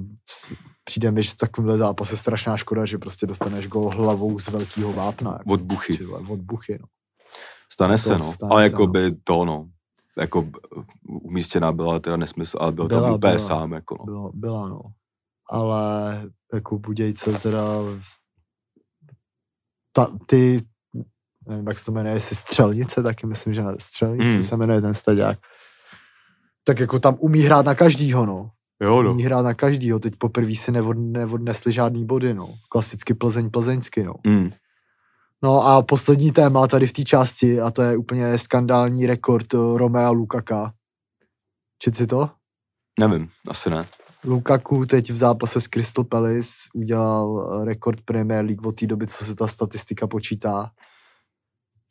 přijde 0.85 1.11
mi, 1.11 1.23
že 1.23 1.31
v 1.31 1.37
takovémhle 1.37 1.79
zápase 1.79 2.17
strašná 2.17 2.57
škoda, 2.57 2.85
že 2.85 2.99
prostě 2.99 3.27
dostaneš 3.27 3.69
gol 3.69 3.91
hlavou 3.91 4.39
z 4.39 4.49
velkého 4.49 4.93
vápna. 4.93 5.33
Jako, 5.33 5.53
od 5.53 5.61
buchy. 5.61 6.05
Vole, 6.05 6.21
od 6.29 6.41
buchy, 6.41 6.79
no. 6.81 6.87
Stane 7.73 7.99
se, 7.99 8.19
no. 8.19 8.33
Stane 8.33 8.51
ale 8.51 8.63
jako 8.63 8.83
no. 8.83 8.87
by 8.87 9.13
to, 9.25 9.45
no 9.45 9.69
jako 10.19 10.49
umístěná 11.09 11.73
byla 11.73 11.99
teda 11.99 12.17
nesmysl, 12.17 12.59
ale 12.61 12.73
byl 12.73 12.89
byla, 12.89 13.01
tam 13.01 13.15
úplně 13.15 13.33
byla, 13.33 13.47
sám. 13.47 13.73
Jako 13.73 13.97
no. 13.99 14.05
byla, 14.05 14.31
byla, 14.35 14.69
no. 14.69 14.81
Ale 15.51 16.23
jako 16.55 16.79
Budějce 16.79 17.33
teda 17.33 17.63
ta, 19.93 20.07
ty, 20.27 20.63
nevím, 21.49 21.67
jak 21.67 21.79
se 21.79 21.85
to 21.85 21.93
jmenuje, 21.93 22.15
jestli 22.15 22.37
Střelnice, 22.37 23.03
taky 23.03 23.27
myslím, 23.27 23.55
že 23.55 23.63
na 23.63 23.73
Střelnici 23.79 24.37
mm. 24.37 24.43
se 24.43 24.57
jmenuje 24.57 24.81
ten 24.81 24.95
staďák. 24.95 25.39
Tak 26.65 26.81
jako 26.81 26.99
tam 26.99 27.17
umí 27.19 27.41
hrát 27.41 27.67
na 27.67 27.75
každýho, 27.75 28.27
no. 28.27 28.51
Jo, 28.83 29.03
no. 29.03 29.11
Umí 29.11 29.23
hrát 29.23 29.43
na 29.43 29.55
každýho, 29.55 29.99
teď 29.99 30.15
poprvé 30.19 30.55
si 30.55 30.73
nevod, 30.73 30.97
neodnesli 30.99 31.73
žádný 31.73 32.07
body, 32.07 32.35
no. 32.35 32.55
Klasicky 32.69 33.15
Plzeň, 33.15 33.51
Plzeňsky, 33.51 34.05
no. 34.05 34.15
Mm. 34.27 34.51
No 35.43 35.67
a 35.67 35.83
poslední 35.83 36.33
téma 36.33 36.67
tady 36.67 36.87
v 36.87 36.93
té 36.93 37.03
části, 37.05 37.61
a 37.61 37.71
to 37.71 37.83
je 37.83 37.97
úplně 37.97 38.39
skandální 38.39 39.07
rekord 39.07 39.55
eh, 39.55 39.59
Romea 39.77 40.11
Lukaka. 40.11 40.73
Čet 41.79 41.95
si 41.95 42.07
to? 42.07 42.31
Nevím, 43.01 43.29
asi 43.49 43.71
ne. 43.71 43.87
Lukaku 44.25 44.87
teď 44.87 45.11
v 45.11 45.17
zápase 45.17 45.61
s 45.61 45.69
Crystal 45.69 46.05
Palace 46.05 46.49
udělal 46.75 47.61
eh, 47.63 47.65
rekord 47.65 48.01
Premier 48.05 48.45
League 48.45 48.67
od 48.67 48.73
té 48.77 48.87
doby, 48.87 49.07
co 49.07 49.25
se 49.25 49.35
ta 49.35 49.47
statistika 49.47 50.07
počítá, 50.07 50.71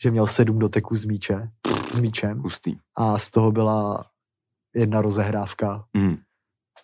že 0.04 0.12
měl 0.12 0.28
sedm 0.28 0.60
doteků 0.60 0.96
z 0.96 1.06
míče, 1.06 1.50
s 1.90 2.00
míčem 2.00 2.40
Hustý. 2.40 2.76
a 2.98 3.20
z 3.20 3.32
toho 3.32 3.52
byla 3.52 4.06
jedna 4.76 5.02
rozehrávka. 5.02 5.86
Mm. 5.94 6.18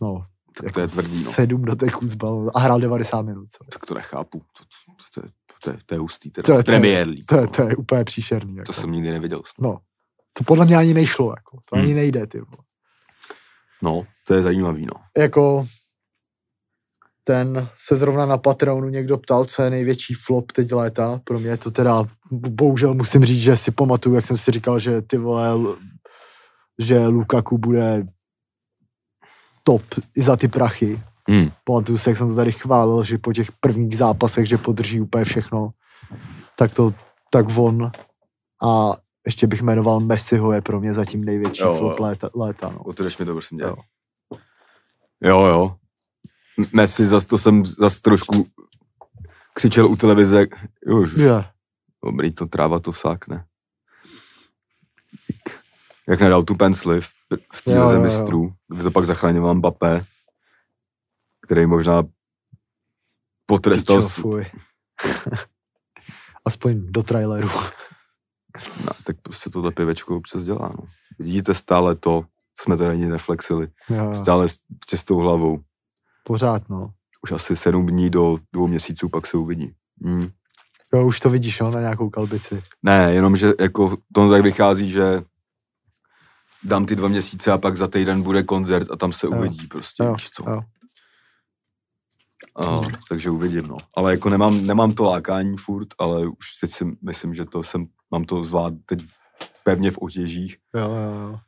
No, 0.01 0.25
Tak 0.63 0.73
to 0.73 0.79
je 0.79 0.87
tvrdý, 0.87 1.23
no. 1.23 1.31
sedm 1.31 1.61
doteků 1.61 2.07
z 2.07 2.15
balónu 2.15 2.57
a 2.57 2.59
hrál 2.59 2.79
90 2.79 3.21
minut. 3.21 3.51
Co? 3.51 3.63
Tak 3.71 3.85
to 3.85 3.93
nechápu. 3.93 4.39
To, 4.39 4.63
to, 5.13 5.21
to, 5.21 5.27
to, 5.63 5.71
je, 5.71 5.77
to 5.85 5.95
je 5.95 5.99
hustý. 5.99 6.31
To 6.31 6.39
je- 6.39 6.43
to 6.43 6.51
je- 6.53 6.63
Premier 6.63 7.07
League. 7.07 7.25
To 7.25 7.35
je, 7.35 7.41
no. 7.41 7.47
to 7.47 7.61
je 7.61 7.75
úplně 7.75 8.03
příšerný. 8.03 8.55
Jako. 8.55 8.65
to 8.65 8.73
jsem 8.73 8.91
nikdy 8.91 9.11
neviděl. 9.11 9.41
No, 9.59 9.79
to 10.33 10.43
podle 10.43 10.65
mě 10.65 10.77
ani 10.77 10.93
nešlo, 10.93 11.33
jako. 11.37 11.57
to 11.65 11.75
ani 11.75 11.85
Hmm. 11.87 11.95
nejde, 11.95 12.27
ty 12.27 12.39
vole. 12.39 12.63
No, 13.81 14.07
to 14.27 14.33
je 14.33 14.41
zajímavý, 14.43 14.85
no. 14.85 14.93
jako 15.17 15.67
ten 17.23 17.69
se 17.75 17.95
zrovna 17.95 18.25
na 18.25 18.37
Patreonu 18.37 18.89
někdo 18.89 19.17
ptal, 19.17 19.45
co 19.45 19.61
je 19.63 19.69
největší 19.69 20.13
flop 20.13 20.51
teď 20.51 20.71
léta. 20.71 21.21
Pro 21.23 21.39
mě 21.39 21.49
je 21.49 21.57
to 21.57 21.71
teda, 21.71 22.03
bohužel 22.31 22.93
musím 22.93 23.25
říct, 23.25 23.41
že 23.41 23.57
si 23.57 23.71
pamatuju, 23.71 24.15
jak 24.15 24.25
jsem 24.25 24.37
si 24.37 24.51
říkal, 24.51 24.79
že 24.79 25.01
ty 25.01 25.17
vole, 25.17 25.75
že 26.79 27.07
Lukaku 27.07 27.57
bude 27.57 28.03
top 29.63 29.83
i 30.15 30.21
za 30.21 30.35
ty 30.35 30.47
prachy. 30.47 31.01
Mm. 31.31 31.51
Pamatuju 31.63 31.97
si, 31.97 32.09
jak 32.09 32.17
jsem 32.17 32.29
to 32.29 32.35
tady 32.35 32.51
chválil, 32.51 33.03
že 33.03 33.17
po 33.17 33.33
těch 33.33 33.51
prvních 33.51 33.97
zápasech, 33.97 34.47
že 34.47 34.57
podrží 34.57 35.01
úplně 35.01 35.25
všechno, 35.25 35.69
tak 36.57 36.73
to, 36.73 36.93
tak 37.29 37.45
on 37.57 37.91
a 38.63 38.91
ještě 39.25 39.47
bych 39.47 39.61
jmenoval 39.61 39.99
Messiho, 39.99 40.53
je 40.53 40.61
pro 40.61 40.79
mě 40.79 40.93
zatím 40.93 41.23
největší 41.25 41.63
Jo, 41.63 41.77
flop 41.77 41.99
léta, 41.99 42.29
léta 42.35 42.69
no. 42.69 42.83
Otevřeš 42.83 43.17
mi 43.17 43.25
to, 43.25 43.31
prosím 43.31 43.57
tě. 43.57 43.63
Jo. 43.63 43.75
Jo, 45.23 45.75
Messi, 46.73 47.07
zas 47.07 47.25
to 47.25 47.37
jsem 47.37 47.65
zas 47.65 48.01
trošku 48.01 48.47
křičel 49.53 49.87
u 49.87 49.95
televize. 49.95 50.45
Jo, 50.87 51.05
Je. 51.17 51.45
dobrý, 52.05 52.33
to 52.33 52.45
tráva 52.45 52.79
to 52.79 52.93
sákne. 52.93 53.45
Jak- 55.29 55.59
Jak 56.07 56.19
nedal 56.19 56.43
tu 56.43 56.55
pensli 56.55 57.01
v, 57.01 57.09
v 57.53 57.61
té 57.63 57.83
lize 57.83 57.99
mistrů, 57.99 58.53
to 58.83 58.91
pak 58.91 59.05
zachraňoval 59.05 59.55
Mbappé, 59.55 60.05
který 61.51 61.65
možná 61.67 62.03
potrestal, 63.45 64.01
s- 64.01 64.13
fuj. 64.15 64.45
Aspoň 66.47 66.91
do 66.91 67.03
traileru. 67.03 67.49
no, 68.85 68.89
tak 69.03 69.21
prostě 69.21 69.49
tohle 69.49 69.71
pivečko 69.71 70.17
občas 70.17 70.43
dělá. 70.43 70.71
No. 70.77 70.83
Vidíte 71.19 71.53
stále 71.53 71.95
to, 71.95 72.25
jsme 72.59 72.77
to 72.77 72.89
ani 72.89 73.05
neflexili, 73.09 73.67
Jo, 73.89 74.13
stále 74.13 74.49
s 74.49 74.57
čistou 74.85 75.17
hlavou. 75.17 75.59
Pořád, 76.23 76.69
no. 76.69 76.93
Už 77.23 77.31
asi 77.31 77.55
sedm 77.55 77.85
dní 77.85 78.09
do 78.09 78.37
dvou 78.53 78.67
měsíců, 78.67 79.09
pak 79.09 79.27
se 79.27 79.37
uvidí. 79.37 79.75
Hmm. 80.05 80.29
Jo, 80.93 81.05
už 81.07 81.19
to 81.19 81.29
vidíš, 81.29 81.59
no, 81.59 81.71
na 81.71 81.79
nějakou 81.81 82.09
kalbici. 82.09 82.63
Ne, 82.83 83.13
jenom, 83.13 83.35
že 83.35 83.53
jako 83.59 83.97
to 84.13 84.29
tak 84.29 84.41
vychází, 84.41 84.91
že 84.91 85.23
dám 86.63 86.85
ty 86.85 86.95
dva 86.95 87.07
měsíce 87.07 87.51
a 87.51 87.57
pak 87.57 87.77
za 87.77 87.87
týden 87.87 88.21
bude 88.21 88.43
koncert 88.43 88.91
a 88.91 88.95
tam 88.95 89.13
se 89.13 89.27
Jo. 89.27 89.31
uvidí 89.37 89.67
prostě, 89.67 90.03
Jo, 90.03 90.13
víš 90.13 90.29
co. 90.29 90.49
jo. 90.49 90.61
A, 92.55 92.81
takže 93.09 93.29
uvidím, 93.29 93.67
no. 93.67 93.77
Ale 93.97 94.11
jako 94.11 94.29
nemám, 94.29 94.65
nemám 94.65 94.93
to 94.93 95.03
lákání 95.03 95.57
furt, 95.57 95.87
ale 95.99 96.27
už 96.27 96.45
teď 96.61 96.71
si 96.71 96.85
myslím, 97.01 97.33
že 97.35 97.45
to 97.45 97.63
jsem, 97.63 97.87
mám 98.11 98.23
to 98.23 98.43
zvlád 98.43 98.73
teď 98.85 98.99
pevně 99.63 99.91
v 99.91 99.97
otěžích, 99.97 100.57
Jo, 100.75 100.91
jo, 100.91 101.29
jo. 101.29 101.39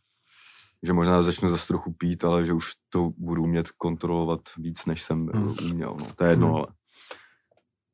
že 0.83 0.93
možná 0.93 1.21
začnu 1.21 1.49
zase 1.49 1.67
trochu 1.67 1.93
pít, 1.93 2.23
ale 2.23 2.45
že 2.45 2.53
už 2.53 2.71
to 2.89 3.11
budu 3.17 3.43
umět 3.43 3.71
kontrolovat 3.71 4.41
víc, 4.57 4.85
než 4.85 5.01
jsem 5.01 5.27
Hmm. 5.27 5.43
hmm. 5.43 5.71
uměl, 5.71 5.95
no. 5.99 6.05
To 6.15 6.23
je 6.23 6.29
jedno, 6.29 6.47
Hmm. 6.47 6.55
ale. 6.55 6.67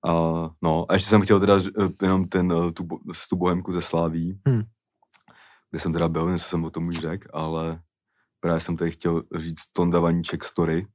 A, 0.05 0.12
no, 0.62 0.86
a 0.89 0.93
ještě 0.93 1.10
jsem 1.10 1.22
chtěl 1.22 1.39
teda 1.39 1.57
eh, 1.57 1.89
jenom 2.01 2.28
ten, 2.28 2.53
eh, 2.68 2.72
tu, 2.72 2.88
tu 3.30 3.36
bohemku 3.36 3.72
ze 3.72 3.82
Sláví, 3.82 4.39
Hmm. 4.47 4.62
kde 5.72 5.80
jsem 5.80 5.93
teda 5.93 6.07
byl, 6.10 6.32
něco 6.32 6.45
jsem 6.45 6.64
o 6.66 6.70
tom 6.70 6.88
už 6.88 6.95
řekl, 6.99 7.28
ale 7.34 7.82
právě 8.39 8.60
jsem 8.60 8.78
tady 8.78 8.91
chtěl 8.91 9.24
říct 9.36 9.62
Tonda 9.74 9.99
Vaníček 9.99 10.43
story, 10.43 10.88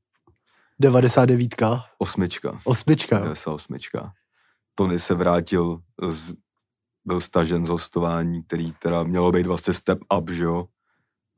99. 0.80 1.54
osmička. 1.98 2.58
Osmička, 2.64 3.16
jo. 3.16 3.22
98. 3.22 3.76
Tony 4.74 4.98
se 4.98 5.14
vrátil, 5.14 5.78
z, 6.08 6.34
byl 7.04 7.20
stažen 7.20 7.64
z 7.64 7.68
hostování, 7.68 8.42
který 8.42 8.72
teda 8.72 9.02
mělo 9.02 9.32
být 9.32 9.46
vlastně 9.46 9.74
step 9.74 9.98
up, 10.18 10.30
že 10.30 10.44
jo? 10.44 10.64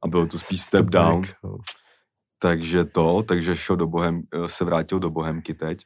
A 0.04 0.08
bylo 0.08 0.26
to 0.26 0.38
spíš 0.38 0.62
step, 0.62 0.86
down. 0.86 1.20
back, 1.20 1.34
jo. 1.44 1.56
Takže 2.38 2.84
to, 2.84 3.22
takže 3.22 3.56
šel 3.56 3.76
do 3.76 3.86
Bohem, 3.86 4.22
se 4.46 4.64
vrátil 4.64 4.98
do 4.98 5.10
Bohemky 5.10 5.54
teď. 5.54 5.82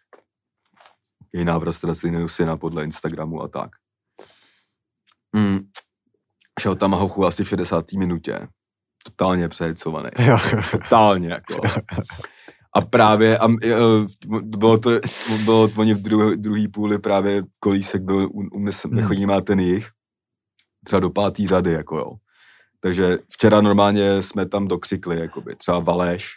Její 1.32 1.44
návrat 1.44 1.72
ztraceného 1.72 2.28
syna 2.28 2.56
podle 2.56 2.84
Instagramu 2.84 3.42
a 3.42 3.48
tak. 3.48 3.70
Mm. 5.36 5.58
Šel 6.60 6.74
tam 6.74 6.92
hochu 6.92 7.26
asi 7.26 7.44
v 7.44 7.48
60. 7.48 7.92
minutě. 7.92 8.48
Totálně 9.04 9.48
přehecovaný. 9.48 10.10
Jo. 10.18 10.38
Totálně 10.70 11.28
jako. 11.28 11.60
A 12.74 12.80
právě, 12.80 13.38
a, 13.38 13.46
uh, 13.46 13.56
bylo 14.40 14.78
to, 14.78 14.90
bylo 15.44 15.70
oni 15.76 15.94
v 15.94 16.02
druhé 16.02 16.36
druhý 16.36 16.68
půli 16.68 16.98
právě 16.98 17.42
kolísek 17.58 18.02
byl, 18.02 18.24
u, 18.24 18.48
u 18.52 18.58
mě, 18.58 18.70
Hmm. 18.84 18.98
hmm. 18.98 19.06
chodí 19.06 19.26
má 19.26 19.40
ten 19.40 19.60
jich, 19.60 19.88
třeba 20.84 21.00
do 21.00 21.10
pátý 21.10 21.48
řady, 21.48 21.72
jako 21.72 21.98
jo. 21.98 22.12
Takže 22.80 23.18
včera 23.32 23.60
normálně 23.60 24.22
jsme 24.22 24.46
tam 24.46 24.68
dokřikli, 24.68 25.20
jakoby, 25.20 25.56
třeba 25.56 25.78
Valeš, 25.78 26.28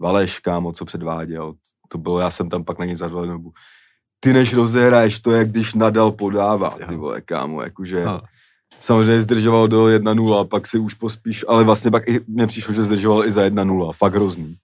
Valeš, 0.00 0.40
kámo, 0.40 0.72
co 0.72 0.84
předváděl, 0.84 1.54
to 1.88 1.98
bylo, 1.98 2.18
já 2.20 2.30
jsem 2.30 2.48
tam 2.48 2.64
pak 2.64 2.78
na 2.78 2.84
něj 2.84 2.96
zadal 2.96 3.26
dobu. 3.26 3.52
Ty 4.20 4.32
než 4.32 4.54
rozehraješ, 4.54 5.20
to 5.20 5.32
je, 5.32 5.44
když 5.44 5.74
nadal 5.74 6.12
podává, 6.12 6.70
ty 6.70 6.96
vole, 6.96 7.20
kámo, 7.20 7.62
jakože... 7.62 8.04
A, 8.04 8.20
Samozřejmě 8.80 9.20
zdržoval 9.20 9.68
do 9.68 9.84
1-0, 9.84 10.48
pak 10.48 10.66
si 10.66 10.78
už 10.78 10.94
pospíš, 10.94 11.44
ale 11.48 11.64
vlastně 11.64 11.90
pak 11.90 12.08
i 12.08 12.20
mně 12.26 12.46
přišlo, 12.46 12.74
že 12.74 12.82
zdržoval 12.82 13.24
i 13.24 13.32
za 13.32 13.42
1-0, 13.42 13.92
fakt 13.92 14.14
hrozný. 14.14 14.56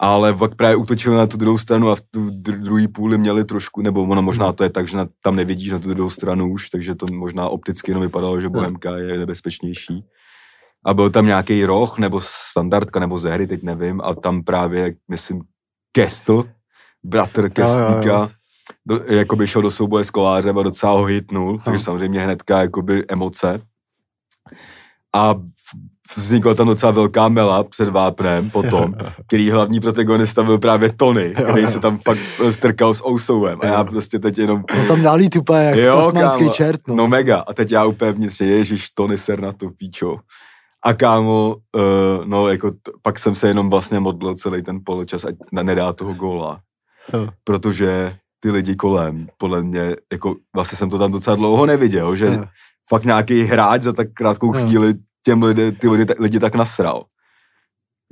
Ale 0.00 0.34
pak 0.34 0.54
právě 0.54 0.76
útočil 0.76 1.14
na 1.16 1.26
tu 1.26 1.36
druhou 1.36 1.58
stranu 1.58 1.90
a 1.90 1.96
v 1.96 2.00
tu 2.00 2.30
dr- 2.30 2.62
druhý 2.62 2.88
půli 2.88 3.18
měli 3.18 3.44
trošku, 3.44 3.82
nebo 3.82 4.02
ono 4.02 4.22
možná 4.22 4.52
to 4.52 4.64
je 4.64 4.70
tak, 4.70 4.88
že 4.88 4.96
na, 4.96 5.06
tam 5.22 5.36
nevidíš 5.36 5.70
na 5.70 5.78
tu 5.78 5.88
druhou 5.88 6.10
stranu 6.10 6.52
už, 6.52 6.70
takže 6.70 6.94
to 6.94 7.06
možná 7.12 7.48
opticky 7.48 7.90
jenom 7.90 8.02
vypadalo, 8.02 8.40
že 8.40 8.48
Bohemka 8.48 8.96
je 8.96 9.18
nebezpečnější. 9.18 10.04
A 10.86 10.94
byl 10.94 11.10
tam 11.10 11.26
nějaký 11.26 11.64
roh, 11.64 11.98
nebo 11.98 12.20
standardka, 12.20 13.00
nebo 13.00 13.18
ze 13.18 13.32
hry, 13.32 13.46
teď 13.46 13.62
nevím, 13.62 14.00
a 14.04 14.14
tam 14.14 14.42
právě, 14.42 14.94
myslím, 15.08 15.42
Kestl, 15.92 16.48
bratr 17.02 17.50
Kestlíka, 17.50 18.28
do, 18.86 19.00
jakoby 19.08 19.46
šel 19.46 19.62
do 19.62 19.70
souboje 19.70 20.04
s 20.04 20.10
kolářem 20.10 20.58
a 20.58 20.62
docela 20.62 20.92
ho 20.92 21.04
hitnul, 21.04 21.58
což 21.58 21.82
samozřejmě 21.82 22.20
hnedka 22.20 22.60
jakoby 22.60 23.04
emoce. 23.08 23.60
A 25.14 25.34
vznikla 26.16 26.54
tam 26.54 26.66
docela 26.66 26.92
velká 26.92 27.28
mela 27.28 27.64
před 27.64 27.88
vápnem 27.88 28.50
potom, 28.50 28.94
který 29.26 29.50
hlavní 29.50 29.80
protagonista 29.80 30.42
byl 30.42 30.58
právě 30.58 30.92
Tony, 30.96 31.34
který 31.42 31.66
se 31.66 31.80
tam 31.80 31.96
fakt 31.96 32.18
strkal 32.50 32.94
s 32.94 33.06
Ousouem. 33.06 33.58
A 33.62 33.66
já 33.66 33.84
prostě 33.84 34.18
teď 34.18 34.38
jenom, 34.38 34.64
No 34.78 34.86
tam 34.88 35.02
nalít 35.02 35.36
úplně 35.36 35.64
jak 35.64 35.76
Jo, 35.76 35.96
tasmanský 35.96 36.38
kámo. 36.38 36.52
čert, 36.52 36.80
no. 36.88 36.94
no 36.96 37.08
mega. 37.08 37.40
A 37.46 37.52
teď 37.54 37.72
já 37.72 37.84
úplně 37.84 38.12
vnitřně, 38.12 38.46
ježiš, 38.46 38.90
Tony 38.90 39.18
ser 39.18 39.40
na 39.40 39.52
to 39.52 39.70
píčo. 39.70 40.18
A 40.86 40.92
kámo, 40.94 41.56
uh, 41.76 42.24
no 42.24 42.48
jako 42.48 42.70
t- 42.70 42.76
pak 43.02 43.18
jsem 43.18 43.34
se 43.34 43.48
jenom 43.48 43.70
vlastně 43.70 44.00
modlil 44.00 44.34
celý 44.34 44.62
ten 44.62 44.80
poločas, 44.84 45.24
ať 45.24 45.34
na- 45.52 45.62
nedá 45.62 45.92
toho 45.92 46.14
góla. 46.14 46.60
Jo. 47.14 47.28
Protože 47.44 48.16
ty 48.40 48.50
lidi 48.50 48.76
kolem, 48.76 49.26
podle 49.38 49.62
mě, 49.62 49.96
jako 50.12 50.34
vlastně 50.54 50.78
jsem 50.78 50.90
to 50.90 50.98
tam 50.98 51.12
docela 51.12 51.36
dlouho 51.36 51.66
neviděl, 51.66 52.16
že 52.16 52.26
Jo. 52.26 52.44
fakt 52.88 53.04
nějaký 53.04 53.42
hráč 53.42 53.82
za 53.82 53.92
tak 53.92 54.08
krátkou 54.14 54.54
Jo. 54.56 54.66
chvíli 54.66 54.94
těm 55.24 55.42
lidi, 55.42 55.72
ty 55.72 55.88
lidi, 55.88 56.04
lidi 56.18 56.40
tak 56.40 56.54
nasral. 56.54 57.04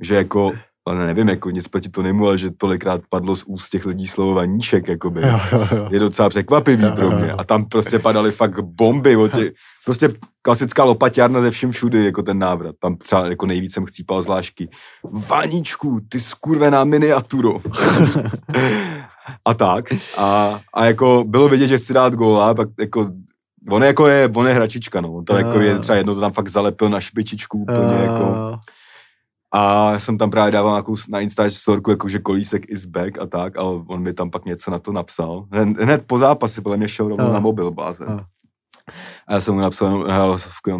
Že 0.01 0.15
jako, 0.15 0.51
ale 0.87 1.07
nevím, 1.07 1.29
jako 1.29 1.49
nic 1.49 1.67
proti 1.67 1.89
to 1.89 2.03
nemu, 2.03 2.27
ale 2.27 2.37
že 2.37 2.51
tolikrát 2.51 3.01
padlo 3.09 3.35
z 3.35 3.43
úst 3.43 3.69
těch 3.69 3.85
lidí 3.85 4.07
slovo 4.07 4.33
vaníček, 4.33 4.87
jakoby. 4.87 5.21
Jo, 5.21 5.39
jo, 5.51 5.67
jo. 5.75 5.87
Je 5.91 5.99
docela 5.99 6.29
překvapivý 6.29 6.83
Jo, 6.83 6.91
pro 6.91 7.11
mě. 7.11 7.31
A 7.31 7.43
tam 7.43 7.65
prostě 7.65 7.99
padaly 7.99 8.31
fakt 8.31 8.59
bomby. 8.59 9.15
O 9.15 9.27
tě, 9.27 9.51
prostě 9.85 10.09
klasická 10.41 10.83
lopaťárna 10.83 11.41
ze 11.41 11.51
vším 11.51 11.71
všudy, 11.71 12.05
jako 12.05 12.23
ten 12.23 12.39
návrat. 12.39 12.75
Tam 12.81 12.95
třeba 12.95 13.27
jako 13.27 13.45
nejvíc 13.45 13.73
jsem 13.73 13.85
chcípal 13.85 14.21
zvlášky. 14.21 14.69
Vaníčku, 15.29 15.99
ty 16.09 16.19
skurvená 16.21 16.83
miniaturo. 16.83 17.61
a 19.45 19.53
tak. 19.53 19.85
A, 20.17 20.59
a 20.73 20.85
jako 20.85 21.23
bylo 21.27 21.49
vidět, 21.49 21.67
že 21.67 21.77
chci 21.77 21.93
dát 21.93 22.15
góla, 22.15 22.53
pak 22.53 22.69
jako 22.79 23.09
On 23.69 23.81
je 23.81 23.87
jako 23.87 24.07
je, 24.07 24.29
on 24.35 24.47
je 24.47 24.53
hračička, 24.53 25.01
no. 25.01 25.23
To 25.23 25.37
jako 25.37 25.59
je 25.59 25.79
třeba 25.79 25.97
jedno 25.97 26.15
to 26.15 26.21
tam 26.21 26.31
fakt 26.31 26.49
zalepil 26.49 26.89
na 26.89 26.99
špičičku 26.99 27.57
úplně 27.57 27.95
jako. 28.03 28.59
A 29.55 29.99
jsem 29.99 30.17
tam 30.17 30.29
právě 30.29 30.51
dával 30.51 30.71
nějakou 30.71 30.95
na 31.09 31.19
Insta 31.19 31.49
storku, 31.49 31.89
jakože 31.89 32.19
kolísek 32.19 32.71
is 32.71 32.85
back 32.85 33.17
a 33.17 33.25
tak, 33.25 33.57
a 33.57 33.63
on 33.63 34.01
mi 34.01 34.13
tam 34.13 34.29
pak 34.29 34.45
něco 34.45 34.71
na 34.71 34.79
to 34.79 34.91
napsal. 34.91 35.45
Hned, 35.51 35.77
hned 35.77 36.03
po 36.07 36.17
zápase, 36.17 36.61
podle 36.61 36.77
mě 36.77 36.87
šel 36.87 37.07
rovnou 37.07 37.33
na 37.33 37.39
mobil 37.39 37.71
báze. 37.71 38.05
A 39.27 39.33
já 39.33 39.41
jsem 39.41 39.53
mu 39.53 39.59
napsal, 39.59 40.11
hele, 40.11 40.37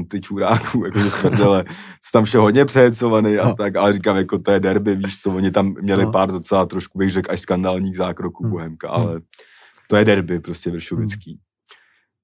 ty 0.07 0.21
čuráku, 0.21 0.86
jakože 0.86 1.09
z 1.09 1.21
prdele, 1.21 1.65
jsi 2.01 2.11
tam 2.13 2.25
vše 2.25 2.38
hodně 2.38 2.65
přehecovaný 2.65 3.38
a 3.38 3.53
tak, 3.53 3.75
ale 3.75 3.93
říkám, 3.93 4.17
jako 4.17 4.39
to 4.39 4.51
je 4.51 4.59
derby, 4.59 4.95
víš 4.95 5.19
co, 5.21 5.31
oni 5.31 5.51
tam 5.51 5.75
měli 5.81 6.07
pár 6.11 6.31
docela 6.31 6.65
trošku, 6.65 6.97
bych 6.97 7.11
řekl, 7.11 7.31
až 7.31 7.39
skandálních 7.39 7.97
zákroků 7.97 8.43
hmm. 8.43 8.51
Bohemka, 8.51 8.89
ale 8.89 9.21
to 9.88 9.95
je 9.95 10.05
derby 10.05 10.39
prostě 10.39 10.71
vršovický. 10.71 11.39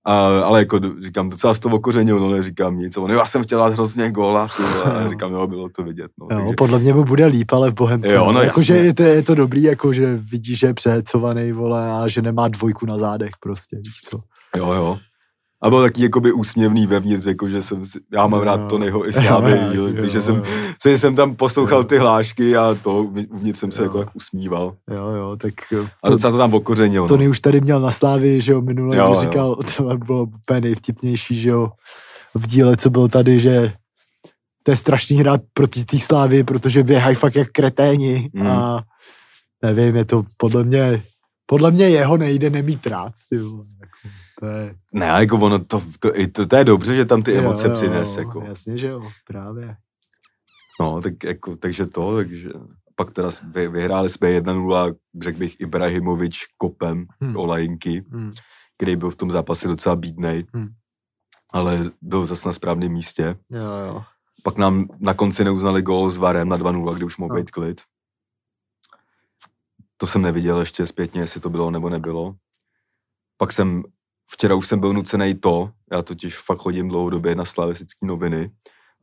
A, 0.09 0.43
ale 0.43 0.59
jako 0.59 0.79
říkám, 1.01 1.29
docela 1.29 1.53
z 1.53 1.59
toho 1.59 1.75
okořenil, 1.75 2.19
no 2.19 2.29
neříkám 2.29 2.79
nic. 2.79 2.97
On, 2.97 3.11
já 3.11 3.25
jsem 3.25 3.43
chtěla 3.43 3.67
hrozně 3.67 4.11
góla, 4.11 4.47
a 4.83 5.09
říkám, 5.09 5.33
jo, 5.33 5.47
bylo 5.47 5.69
to 5.69 5.83
vidět. 5.83 6.11
No, 6.19 6.27
jo, 6.31 6.37
takže... 6.39 6.53
podle 6.57 6.79
mě 6.79 6.93
mu 6.93 7.03
bude 7.03 7.25
líp, 7.25 7.51
ale 7.51 7.71
v 7.71 7.73
Bohemce. 7.73 8.15
Jo, 8.15 8.31
no, 8.31 8.41
jako, 8.41 8.61
že 8.61 8.75
je 8.75 8.93
to, 8.93 9.03
je 9.03 9.23
to 9.23 9.35
dobrý, 9.35 9.63
jako, 9.63 9.93
že 9.93 10.15
vidí, 10.15 10.55
že 10.55 10.67
je 10.67 10.73
přehecovaný, 10.73 11.51
vole, 11.51 11.91
a 11.91 12.07
že 12.07 12.21
nemá 12.21 12.47
dvojku 12.47 12.85
na 12.85 12.97
zádech 12.97 13.31
prostě, 13.39 13.77
víš 13.77 14.01
co. 14.09 14.19
Jo, 14.57 14.73
jo. 14.73 14.97
A 15.61 15.69
byl 15.69 15.81
taky 15.81 16.03
jakoby 16.03 16.31
úsměvný 16.31 16.87
vevnitř, 16.87 17.25
jako 17.25 17.49
že 17.49 17.61
jsem 17.61 17.83
já 18.13 18.27
mám 18.27 18.41
rád 18.41 18.57
Tonyho 18.57 19.09
i 19.09 19.13
Slávy, 19.13 19.59
takže 19.99 20.21
jsem, 20.21 20.41
jsem, 20.81 20.97
jsem 20.97 21.15
tam 21.15 21.35
poslouchal 21.35 21.83
ty 21.83 21.97
hlášky 21.97 22.57
a 22.57 22.77
to 22.83 23.03
uvnitř 23.29 23.59
jsem 23.59 23.71
se 23.71 23.81
jo. 23.81 23.97
jako 23.97 24.11
usmíval. 24.13 24.75
Jo, 24.91 25.07
jo, 25.07 25.37
tak... 25.41 25.53
To, 25.69 25.87
a 26.03 26.09
docela 26.09 26.31
to 26.31 26.37
tam 26.37 26.53
okořenil. 26.53 27.07
Tony 27.07 27.25
no. 27.25 27.31
už 27.31 27.39
tady 27.39 27.61
měl 27.61 27.81
na 27.81 27.91
Slávy, 27.91 28.41
že 28.41 28.51
jo, 28.51 28.61
minule 28.61 28.97
jo, 28.97 29.17
říkal, 29.21 29.47
jo. 29.47 29.69
to 29.77 29.97
bylo 29.97 30.23
úplně 30.23 30.61
nejvtipnější, 30.61 31.39
že 31.39 31.49
jo, 31.49 31.69
v 32.35 32.47
díle, 32.47 32.77
co 32.77 32.89
byl 32.89 33.07
tady, 33.07 33.39
že 33.39 33.73
to 34.63 34.71
je 34.71 34.77
strašný 34.77 35.17
hrát 35.17 35.41
proti 35.53 35.85
té 35.85 35.99
Slávy, 35.99 36.43
protože 36.43 36.83
běhají 36.83 37.15
fakt 37.15 37.35
jak 37.35 37.47
kreténi 37.51 38.29
mm. 38.33 38.47
a 38.47 38.83
nevím, 39.63 39.95
je 39.95 40.05
to 40.05 40.23
podle 40.37 40.63
mě, 40.63 41.03
podle 41.45 41.71
mě 41.71 41.89
jeho 41.89 42.17
nejde 42.17 42.49
nemít 42.49 42.87
rád, 42.87 43.13
ty 43.29 43.37
vole. 43.37 43.65
To 44.39 44.45
je... 44.45 44.75
Ne, 44.93 45.05
jako 45.05 45.37
ono, 45.37 45.59
to, 45.59 45.83
to, 45.99 46.11
to, 46.31 46.45
to 46.45 46.55
je 46.55 46.63
dobře, 46.63 46.95
že 46.95 47.05
tam 47.05 47.23
ty 47.23 47.31
jo, 47.33 47.39
emoce 47.39 47.67
jo, 47.67 47.73
přines. 47.73 48.17
Jako. 48.17 48.41
Jasně, 48.41 48.77
že 48.77 48.87
jo, 48.87 49.01
právě. 49.27 49.75
No, 50.79 51.01
tak, 51.01 51.23
jako, 51.23 51.55
takže 51.55 51.85
to, 51.85 52.15
takže 52.15 52.49
pak 52.95 53.11
teda 53.11 53.29
vy, 53.43 53.67
vyhráli 53.67 54.09
jsme 54.09 54.39
1-0, 54.39 54.95
řekl 55.21 55.39
bych 55.39 55.59
Ibrahimovič 55.59 56.45
kopem 56.57 57.05
hmm. 57.21 57.37
Olajinky, 57.37 58.05
hmm. 58.09 58.31
který 58.77 58.95
byl 58.95 59.11
v 59.11 59.15
tom 59.15 59.31
zápase 59.31 59.67
docela 59.67 59.95
bídnej, 59.95 60.45
hmm. 60.53 60.67
ale 61.49 61.91
byl 62.01 62.25
zase 62.25 62.47
na 62.47 62.53
správném 62.53 62.91
místě. 62.91 63.35
Jo, 63.49 63.61
jo. 63.87 64.03
Pak 64.43 64.57
nám 64.57 64.87
na 64.99 65.13
konci 65.13 65.43
neuznali 65.43 65.81
gól 65.81 66.11
s 66.11 66.17
Varem 66.17 66.49
na 66.49 66.57
2-0, 66.57 66.95
kdy 66.95 67.05
už 67.05 67.17
mohl 67.17 67.33
no. 67.33 67.41
být 67.41 67.51
klid. 67.51 67.81
To 69.97 70.07
jsem 70.07 70.21
neviděl 70.21 70.59
ještě 70.59 70.87
zpětně, 70.87 71.21
jestli 71.21 71.41
to 71.41 71.49
bylo 71.49 71.71
nebo 71.71 71.89
nebylo. 71.89 72.35
Pak 73.37 73.51
jsem 73.51 73.83
Včera 74.31 74.55
už 74.55 74.67
jsem 74.67 74.79
byl 74.79 74.93
nucený 74.93 75.35
to, 75.35 75.71
já 75.91 76.01
totiž 76.01 76.37
fakt 76.37 76.59
chodím 76.59 76.89
dlouhodobě 76.89 77.35
na 77.35 77.45
slavistické 77.45 78.05
noviny 78.05 78.51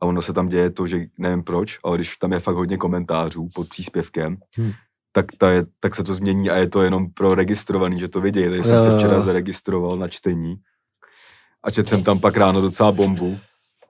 a 0.01 0.05
ono 0.05 0.21
se 0.21 0.33
tam 0.33 0.49
děje 0.49 0.69
to, 0.69 0.87
že 0.87 1.05
nevím 1.17 1.43
proč, 1.43 1.79
ale 1.83 1.97
když 1.97 2.15
tam 2.15 2.33
je 2.33 2.39
fakt 2.39 2.55
hodně 2.55 2.77
komentářů 2.77 3.49
pod 3.53 3.69
příspěvkem, 3.69 4.37
hmm. 4.57 4.71
tak, 5.11 5.25
ta 5.37 5.51
je, 5.51 5.65
tak 5.79 5.95
se 5.95 6.03
to 6.03 6.15
změní 6.15 6.49
a 6.49 6.55
je 6.57 6.69
to 6.69 6.81
jenom 6.81 7.11
pro 7.11 7.35
registrovaný, 7.35 7.99
že 7.99 8.07
to 8.07 8.21
vidějí. 8.21 8.49
Takže 8.49 8.63
jsem 8.63 8.79
se 8.79 8.97
včera 8.97 9.19
zaregistroval 9.19 9.97
na 9.97 10.07
čtení 10.07 10.55
a 11.63 11.71
četl 11.71 11.89
jsem 11.89 12.03
tam 12.03 12.19
pak 12.19 12.37
ráno 12.37 12.61
docela 12.61 12.91
bombu, 12.91 13.39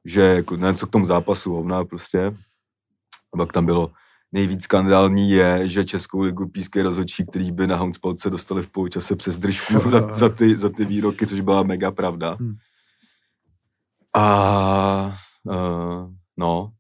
že 0.06 0.22
jako 0.22 0.56
něco 0.56 0.88
k 0.88 0.90
tomu 0.90 1.06
zápasu 1.06 1.54
hovna 1.54 1.86
prostě. 1.86 2.34
A 3.34 3.38
pak 3.38 3.54
tam 3.54 3.66
bylo, 3.66 3.92
nejvíc 4.32 4.64
skandální 4.64 5.30
je, 5.30 5.68
že 5.68 5.86
Českou 5.86 6.22
ligu 6.22 6.48
píské 6.48 6.84
rozhodčí, 6.84 7.26
který 7.26 7.52
by 7.52 7.68
na 7.68 7.76
Hounspalce 7.76 8.30
dostali 8.30 8.64
v 8.64 8.68
poločase 8.68 9.16
přes 9.16 9.38
držku 9.38 9.80
za, 9.92 10.14
za, 10.14 10.30
ty, 10.30 10.58
za 10.58 10.70
ty 10.70 10.86
výroky, 10.86 11.28
což 11.28 11.40
byla 11.40 11.64
mega 11.64 11.92
pravda. 11.92 12.38
Hmm. 12.40 12.56
A 14.16 15.18
uh, 15.44 16.12
no, 16.38 16.72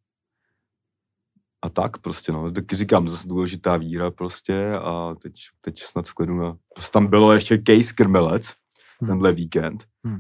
a 1.62 1.70
tak 1.70 1.98
prostě, 1.98 2.32
no. 2.32 2.52
Taky 2.52 2.76
říkám, 2.76 3.10
zase 3.10 3.28
důležitá 3.28 3.78
víra 3.78 4.12
prostě 4.12 4.72
a 4.74 5.16
teď, 5.22 5.34
teď 5.62 5.84
snad 5.84 6.08
v 6.08 6.14
klidu 6.14 6.36
na... 6.36 6.58
Prostě 6.74 6.92
tam 6.92 7.08
bylo 7.08 7.34
ještě 7.34 7.58
case 7.68 7.94
Krmelec, 7.94 8.54
hmm. 9.00 9.08
tenhle 9.08 9.32
víkend, 9.32 9.86
hmm. 10.06 10.20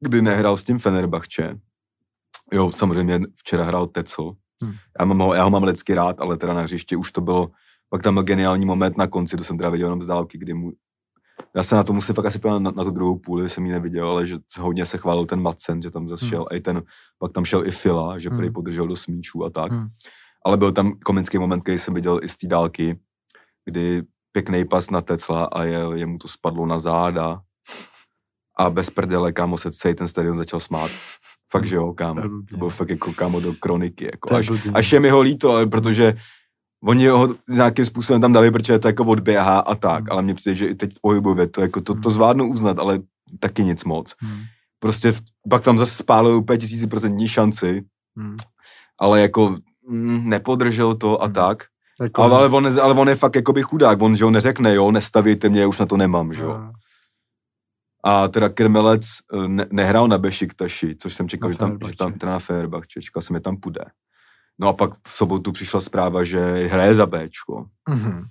kdy 0.00 0.22
nehrál 0.22 0.56
s 0.56 0.64
tím 0.64 0.78
Fenerbahče. 0.78 1.58
Jo, 2.52 2.72
samozřejmě 2.72 3.20
včera 3.36 3.64
hrál 3.64 3.86
Tecl, 3.86 4.36
Hmm. 4.62 4.74
Já, 5.00 5.04
mám 5.04 5.18
ho, 5.18 5.34
já 5.34 5.42
ho 5.42 5.50
mám 5.50 5.62
lidsky 5.62 5.94
rád, 5.94 6.20
ale 6.20 6.36
teda 6.36 6.54
na 6.54 6.62
hřišti 6.62 6.96
už 6.96 7.12
to 7.12 7.20
bylo, 7.20 7.50
pak 7.88 8.02
tam 8.02 8.14
byl 8.14 8.22
geniální 8.22 8.66
moment 8.66 8.96
na 8.96 9.06
konci, 9.06 9.36
to 9.36 9.44
jsem 9.44 9.58
teda 9.58 9.70
viděl 9.70 9.86
jenom 9.86 10.02
z 10.02 10.06
dálky, 10.06 10.38
kdy 10.38 10.54
mu, 10.54 10.72
já 11.56 11.62
se 11.62 11.74
na 11.74 11.82
to 11.82 11.92
musím 11.92 12.14
fakt 12.14 12.26
asi 12.26 12.40
na, 12.44 12.58
na, 12.58 12.84
tu 12.84 12.90
druhou 12.90 13.18
půli, 13.18 13.48
jsem 13.48 13.66
ji 13.66 13.72
neviděl, 13.72 14.08
ale 14.08 14.26
že 14.26 14.38
hodně 14.58 14.86
se 14.86 14.98
chválil 14.98 15.26
ten 15.26 15.42
Matsen, 15.42 15.82
že 15.82 15.90
tam 15.90 16.08
zase 16.08 16.24
hmm. 16.24 16.30
šel, 16.30 16.46
i 16.52 16.60
ten, 16.60 16.82
pak 17.18 17.32
tam 17.32 17.44
šel 17.44 17.66
i 17.66 17.70
Fila, 17.70 18.18
že 18.18 18.30
hmm. 18.30 18.52
podržel 18.52 18.86
do 18.86 18.96
smíčů 18.96 19.44
a 19.44 19.50
tak. 19.50 19.72
Hmm. 19.72 19.88
Ale 20.44 20.56
byl 20.56 20.72
tam 20.72 20.92
komický 21.04 21.38
moment, 21.38 21.60
který 21.60 21.78
jsem 21.78 21.94
viděl 21.94 22.20
i 22.22 22.28
z 22.28 22.36
té 22.36 22.46
dálky, 22.46 22.98
kdy 23.64 24.02
pěkný 24.32 24.64
pas 24.64 24.90
na 24.90 25.00
Tecla 25.00 25.44
a 25.44 25.64
je, 25.64 25.80
jemu 25.94 26.18
to 26.18 26.28
spadlo 26.28 26.66
na 26.66 26.78
záda 26.78 27.42
a 28.58 28.70
bez 28.70 28.90
prdele, 28.90 29.32
kámo, 29.32 29.56
se 29.56 29.72
celý 29.72 29.94
ten 29.94 30.08
stadion 30.08 30.36
začal 30.36 30.60
smát. 30.60 30.90
Fakt, 31.52 31.66
že 31.66 31.76
jo, 31.76 31.92
kámo. 31.92 32.22
To 32.50 32.56
bylo 32.56 32.70
fakt 32.70 32.90
jako 32.90 33.12
kámo 33.12 33.40
do 33.40 33.54
kroniky. 33.60 34.04
Jako. 34.04 34.34
Až, 34.34 34.50
až 34.74 34.92
je 34.92 35.00
mi 35.00 35.10
ho 35.10 35.20
líto, 35.20 35.50
ale 35.50 35.66
protože 35.66 36.14
oni 36.84 37.06
ho 37.06 37.34
nějakým 37.48 37.84
způsobem 37.84 38.20
tam 38.20 38.32
dali, 38.32 38.50
protože 38.50 38.78
to 38.78 38.88
jako 38.88 39.04
odběhá 39.04 39.58
a 39.58 39.74
tak, 39.74 40.00
hmm. 40.00 40.08
ale 40.10 40.22
mně 40.22 40.34
přijde, 40.34 40.54
že 40.54 40.66
i 40.66 40.74
teď 40.74 40.94
pohybově 41.00 41.46
to, 41.46 41.60
jako 41.60 41.80
to, 41.80 41.94
to 41.94 42.10
zvládnu 42.10 42.50
uznat, 42.50 42.78
ale 42.78 42.98
taky 43.38 43.64
nic 43.64 43.84
moc. 43.84 44.14
Hmm. 44.18 44.40
Prostě 44.78 45.12
v, 45.12 45.20
pak 45.50 45.62
tam 45.62 45.78
zase 45.78 45.94
spálil 45.94 46.36
úplně 46.36 46.58
tisíciprocentní 46.58 47.28
šanci, 47.28 47.84
hmm. 48.16 48.36
ale 48.98 49.20
jako 49.20 49.56
mm, 49.88 50.28
nepodržel 50.28 50.94
to 50.94 51.22
a 51.22 51.24
hmm. 51.24 51.34
tak. 51.34 51.64
Jako 52.00 52.22
ale, 52.22 52.36
ale, 52.36 52.48
on, 52.48 52.80
ale 52.80 52.94
on 52.94 53.08
je 53.08 53.16
fakt 53.16 53.36
jakoby 53.36 53.62
chudák, 53.62 54.02
on 54.02 54.16
že 54.16 54.24
ho 54.24 54.30
neřekne, 54.30 54.74
jo, 54.74 54.90
nestavíte 54.90 55.48
mě, 55.48 55.66
už 55.66 55.78
na 55.78 55.86
to 55.86 55.96
nemám, 55.96 56.32
že 56.32 56.42
jo. 56.42 56.52
Hmm. 56.52 56.70
A 58.04 58.28
teda 58.28 58.48
Krmelec 58.48 59.06
eh, 59.32 59.48
ne, 59.48 59.66
nehrál 59.72 60.08
na 60.08 60.18
Bešiktaši, 60.18 60.96
což 60.96 61.14
jsem 61.14 61.28
čekal, 61.28 61.52
že 61.52 61.58
tam, 61.58 61.78
že 61.88 61.96
tam 61.96 62.12
teda 62.12 62.32
na 62.32 62.38
Fenerbahče, 62.38 63.02
čekal 63.02 63.22
jsem, 63.22 63.36
že 63.36 63.40
tam 63.40 63.56
půjde. 63.56 63.84
No 64.60 64.68
a 64.68 64.72
pak 64.72 64.90
v 65.08 65.10
sobotu 65.10 65.52
přišla 65.52 65.80
zpráva, 65.80 66.24
že 66.24 66.40
hraje 66.68 66.94
za 66.94 67.06
Bčko. 67.06 67.66
Mm-hmm. 67.90 68.28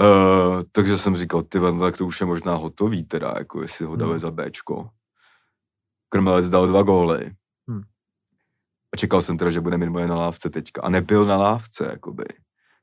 Uh, 0.00 0.62
takže 0.72 0.98
jsem 0.98 1.16
říkal, 1.16 1.42
ty 1.42 1.58
tak 1.80 1.96
to 1.96 2.06
už 2.06 2.20
je 2.20 2.26
možná 2.26 2.54
hotový 2.54 3.04
teda, 3.04 3.34
jako 3.38 3.62
jestli 3.62 3.84
ho 3.84 3.96
dali 3.96 4.12
mm. 4.12 4.18
za 4.18 4.30
Bčko. 4.30 4.88
Krmelec 6.08 6.48
dal 6.48 6.66
dva 6.66 6.82
góly. 6.82 7.30
Mm. 7.66 7.82
A 8.94 8.96
čekal 8.96 9.22
jsem 9.22 9.38
teda, 9.38 9.50
že 9.50 9.60
bude 9.60 9.78
minimálně 9.78 10.08
na 10.08 10.16
lávce 10.16 10.50
teďka. 10.50 10.82
A 10.82 10.88
nebyl 10.88 11.24
na 11.24 11.36
lávce, 11.36 11.88
jakoby. 11.90 12.24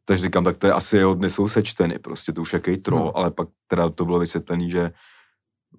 Takže 0.06 0.24
říkám, 0.24 0.44
tak 0.44 0.58
to 0.58 0.68
je 0.68 0.74
asi 0.74 0.98
jeho 0.98 1.14
dny 1.14 1.30
jsou 1.30 1.48
sečteny, 1.48 2.00
prostě 2.00 2.34
to 2.34 2.42
už 2.42 2.54
jaký 2.54 2.78
troll, 2.78 3.06
no. 3.06 3.18
ale 3.18 3.32
pak 3.32 3.48
teda 3.68 3.90
to 3.90 4.06
bylo 4.06 4.20
vysvětlené, 4.20 4.70
že 4.70 4.92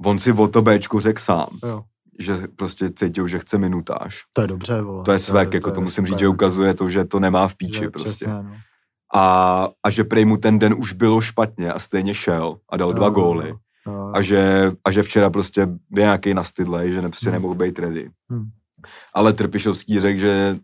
on 0.05 0.19
si 0.19 0.33
o 0.33 0.49
to 0.49 0.63
Bčku 0.63 1.01
řekl 1.01 1.21
sám. 1.21 1.49
Jo. 1.63 1.85
Že 2.19 2.35
prostě 2.57 2.91
cítil, 2.91 3.29
že 3.29 3.39
chce 3.39 3.59
minutáž. 3.59 4.23
To 4.35 4.41
je 4.41 4.47
dobře, 4.47 4.83
vole. 4.83 5.05
To 5.05 5.13
je 5.13 5.19
svek, 5.19 5.51
to, 5.51 5.57
jako 5.57 5.71
to, 5.71 5.75
to 5.75 5.81
musím 5.81 6.07
říct, 6.07 6.19
že 6.19 6.29
ukazuje 6.29 6.75
to, 6.75 6.91
že 6.91 7.05
to 7.05 7.21
nemá 7.21 7.49
v 7.49 7.57
píči 7.57 7.79
že, 7.79 7.91
prostě. 7.91 8.11
Přesně, 8.11 8.33
no. 8.33 8.57
a, 9.15 9.69
a 9.83 9.91
že 9.91 10.05
prej 10.05 10.25
mu 10.25 10.37
ten 10.37 10.59
den 10.59 10.75
už 10.79 10.93
bylo 10.93 11.21
špatně 11.21 11.73
a 11.73 11.79
stejně 11.79 12.15
šel 12.15 12.57
a 12.69 12.77
dal 12.77 12.89
jo, 12.89 12.95
dva 12.95 13.09
góly. 13.09 13.55
Jo. 13.87 14.13
A, 14.15 14.23
že, 14.23 14.73
a 14.85 14.91
že 14.91 15.03
včera 15.03 15.31
prostě 15.31 15.67
byl 15.67 16.03
nějaký 16.03 16.35
nastydlej, 16.35 16.93
že 16.93 17.01
prostě 17.03 17.27
hmm. 17.27 17.33
nemohl 17.33 17.55
být 17.55 17.79
ready. 17.79 18.11
Hmm. 18.31 18.45
Ale 19.15 19.33
Trpišovský 19.33 20.01
řekl, 20.01 20.21
že 20.21 20.59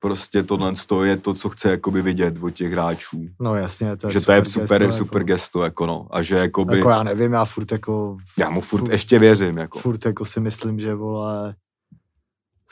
prostě 0.00 0.42
tohle 0.42 0.72
je 1.04 1.16
to, 1.16 1.34
co 1.34 1.48
chce 1.48 1.70
jakoby 1.70 2.02
vidět 2.02 2.34
od 2.42 2.50
těch 2.50 2.72
hráčů. 2.72 3.28
No 3.40 3.54
jasně, 3.54 3.96
to 3.96 4.06
je 4.06 4.12
Že 4.12 4.20
to 4.20 4.32
je 4.32 4.44
super, 4.44 4.82
gesto, 4.82 4.98
super 4.98 5.22
jako. 5.22 5.26
gesto, 5.26 5.62
jako 5.62 5.86
no. 5.86 6.06
A 6.10 6.22
že 6.22 6.36
jakoby... 6.36 6.76
Jako 6.76 6.90
já 6.90 7.02
nevím, 7.02 7.32
já 7.32 7.44
furt 7.44 7.72
jako... 7.72 8.16
Já 8.38 8.50
mu 8.50 8.60
furt, 8.60 8.80
furt 8.80 8.92
ještě 8.92 9.18
věřím, 9.18 9.58
jako. 9.58 9.78
Furt 9.78 10.04
jako 10.06 10.24
si 10.24 10.40
myslím, 10.40 10.80
že 10.80 10.94
vole... 10.94 11.54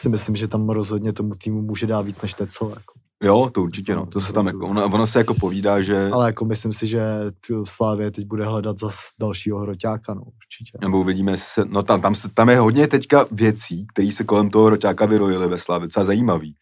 Si 0.01 0.09
myslím, 0.09 0.37
že 0.37 0.49
tam 0.49 0.69
rozhodně 0.69 1.13
tomu 1.13 1.35
týmu 1.35 1.63
může 1.63 1.87
dát 1.87 2.01
víc 2.01 2.23
než 2.23 2.35
Tecel, 2.35 2.69
jako. 2.69 2.93
Jo, 3.23 3.51
to 3.53 3.63
určitě, 3.63 3.97
no. 3.97 4.07
To 4.07 4.21
se 4.21 4.33
tam 4.33 4.47
jako, 4.47 4.67
ono, 4.67 4.85
ono 4.85 5.07
se 5.07 5.19
jako 5.19 5.35
povídá, 5.35 5.81
že... 5.81 6.11
Ale 6.13 6.27
jako 6.27 6.45
myslím 6.45 6.73
si, 6.73 6.87
že 6.87 7.03
tu 7.47 7.67
Slávě 7.67 8.11
teď 8.11 8.27
bude 8.27 8.45
hledat 8.45 8.79
zas 8.79 8.99
dalšího 9.21 9.59
hroťáka, 9.59 10.15
no, 10.15 10.23
určitě. 10.23 10.79
Nebo 10.81 11.01
uvidíme, 11.01 11.37
se, 11.37 11.65
no 11.65 11.83
tam, 11.83 12.01
tam, 12.01 12.15
se, 12.15 12.29
tam 12.29 12.49
je 12.49 12.59
hodně 12.59 12.87
teďka 12.87 13.27
věcí, 13.31 13.87
které 13.87 14.13
se 14.13 14.25
kolem 14.25 14.51
toho 14.51 14.67
hroťáka 14.67 15.07
vyrojily 15.07 15.49
ve 15.49 15.59
Slávě, 15.59 15.87
docela 15.87 16.05
zajímavý 16.05 16.55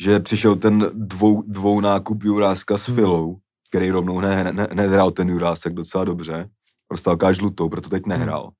že 0.00 0.20
přišel 0.20 0.56
ten 0.56 0.90
dvou, 0.94 1.42
dvou 1.42 1.80
nákup 1.80 2.22
Juráska 2.22 2.78
s 2.78 2.86
hmm. 2.86 2.96
Filou, 2.96 3.38
který 3.70 3.90
rovnou 3.90 4.20
ne, 4.20 4.52
ne, 4.52 4.68
nehrál 4.74 5.10
ten 5.10 5.28
Jurásek 5.28 5.74
docela 5.74 6.04
dobře. 6.04 6.50
Káž 7.18 7.36
žlutou, 7.36 7.68
proto 7.68 7.88
teď 7.88 8.02
hmm. 8.06 8.18
nehrál. 8.18 8.50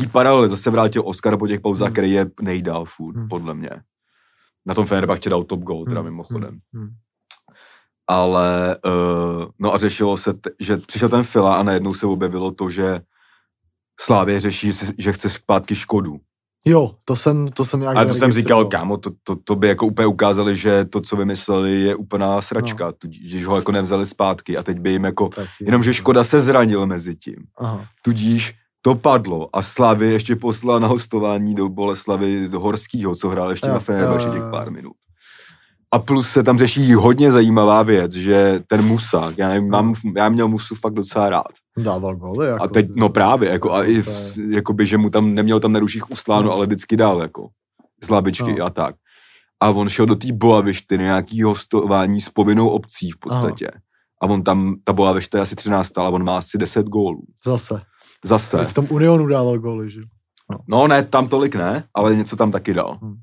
Jí 0.00 0.08
paralely, 0.08 0.48
zase 0.48 0.70
vrátil 0.70 1.02
Oscar 1.06 1.38
po 1.38 1.48
těch 1.48 1.60
pauzách, 1.60 1.88
hmm. 1.88 1.92
který 1.92 2.10
je 2.10 2.30
nejdál 2.42 2.84
furt, 2.84 3.14
podle 3.28 3.54
mě. 3.54 3.70
Na 4.66 4.74
tom 4.74 4.86
Fenerbahče 4.86 5.30
dal 5.30 5.44
top 5.44 5.60
goal, 5.60 5.84
teda 5.84 6.02
mimochodem. 6.02 6.58
Ale, 8.06 8.76
uh, 8.86 9.44
no 9.58 9.74
a 9.74 9.78
řešilo 9.78 10.16
se, 10.16 10.34
t- 10.34 10.50
že 10.60 10.76
přišel 10.76 11.08
ten 11.08 11.22
Fila 11.22 11.56
a 11.56 11.62
najednou 11.62 11.94
se 11.94 12.06
objevilo 12.06 12.50
to, 12.52 12.70
že 12.70 13.00
Slávě 14.00 14.40
řeší, 14.40 14.72
že, 14.72 14.86
že 14.98 15.12
chce 15.12 15.30
zpátky 15.30 15.74
Škodu. 15.74 16.20
Jo, 16.66 16.94
to 17.04 17.16
jsem, 17.16 17.48
to 17.48 17.64
jsem 17.64 17.80
nějak 17.80 17.96
Ale 17.96 18.06
to 18.06 18.14
jsem 18.14 18.32
říkal, 18.32 18.64
kámo, 18.64 18.96
to, 18.96 19.10
to, 19.24 19.36
to, 19.44 19.56
by 19.56 19.68
jako 19.68 19.86
úplně 19.86 20.06
ukázali, 20.06 20.56
že 20.56 20.84
to, 20.84 21.00
co 21.00 21.16
vymysleli, 21.16 21.80
je 21.80 21.94
úplná 21.94 22.42
sračka, 22.42 22.86
no. 22.86 22.92
tudíž 22.92 23.46
ho 23.46 23.56
jako 23.56 23.72
nevzali 23.72 24.06
zpátky 24.06 24.58
a 24.58 24.62
teď 24.62 24.80
by 24.80 24.90
jim 24.90 25.04
jako, 25.04 25.28
tak 25.28 25.48
jenomže 25.60 25.94
Škoda 25.94 26.24
se 26.24 26.40
zranil 26.40 26.86
mezi 26.86 27.16
tím. 27.16 27.36
Aha. 27.58 27.86
Tudíž 28.02 28.54
to 28.82 28.94
padlo 28.94 29.48
a 29.52 29.62
Slavy 29.62 30.06
ještě 30.06 30.36
poslala 30.36 30.78
na 30.78 30.88
hostování 30.88 31.54
do 31.54 31.68
Boleslavy 31.68 32.48
Horskýho, 32.48 33.14
co 33.14 33.28
hrál 33.28 33.50
ještě 33.50 33.68
jo, 33.68 33.74
na 33.74 33.80
Fenerbahce 33.80 34.28
těch 34.28 34.42
pár 34.50 34.70
minut. 34.70 34.92
A 35.94 35.98
plus 35.98 36.28
se 36.28 36.42
tam 36.42 36.58
řeší 36.58 36.94
hodně 36.94 37.30
zajímavá 37.30 37.82
věc, 37.82 38.12
že 38.12 38.60
ten 38.66 38.82
Musa, 38.82 39.32
já, 39.36 39.48
nevím, 39.48 39.70
mám, 39.70 39.94
já 40.16 40.28
měl 40.28 40.48
Musu 40.48 40.74
fakt 40.74 40.94
docela 40.94 41.28
rád. 41.28 41.52
Dával 41.78 42.16
goly. 42.16 42.46
Jako, 42.46 42.62
a 42.62 42.68
teď, 42.68 42.86
no 42.96 43.08
právě, 43.08 43.50
jako, 43.50 43.72
a 43.72 43.84
i 43.84 44.02
v, 44.02 44.38
jakoby, 44.50 44.86
že 44.86 44.98
mu 44.98 45.10
tam 45.10 45.34
neměl 45.34 45.60
tam 45.60 45.72
neruších 45.72 46.10
ustláno, 46.10 46.42
no. 46.42 46.52
ale 46.52 46.66
vždycky 46.66 46.96
dál, 46.96 47.22
jako, 47.22 47.48
z 48.04 48.10
labičky 48.10 48.54
no. 48.58 48.64
a 48.64 48.70
tak. 48.70 48.94
A 49.62 49.70
on 49.70 49.88
šel 49.88 50.06
do 50.06 50.16
té 50.16 50.32
Boavišty 50.32 50.98
na 50.98 51.04
nějaký 51.04 51.42
hostování 51.42 52.20
s 52.20 52.28
povinnou 52.28 52.68
obcí 52.68 53.10
v 53.10 53.18
podstatě. 53.18 53.68
Aha. 53.68 53.80
A 54.22 54.26
on 54.26 54.42
tam, 54.42 54.76
ta 54.84 54.92
Boavišta 54.92 55.38
je 55.38 55.42
asi 55.42 55.56
13, 55.56 55.98
ale 55.98 56.10
on 56.10 56.24
má 56.24 56.38
asi 56.38 56.58
10 56.58 56.86
gólů. 56.86 57.22
Zase. 57.46 57.80
Zase. 58.24 58.64
V 58.64 58.74
tom 58.74 58.86
Unionu 58.90 59.26
dával 59.26 59.58
góly, 59.58 59.90
že? 59.90 60.00
No. 60.50 60.58
no 60.68 60.88
ne, 60.88 61.02
tam 61.02 61.28
tolik 61.28 61.54
ne, 61.54 61.84
ale 61.94 62.16
něco 62.16 62.36
tam 62.36 62.50
taky 62.50 62.74
dal. 62.74 62.98
Hmm. 63.02 63.14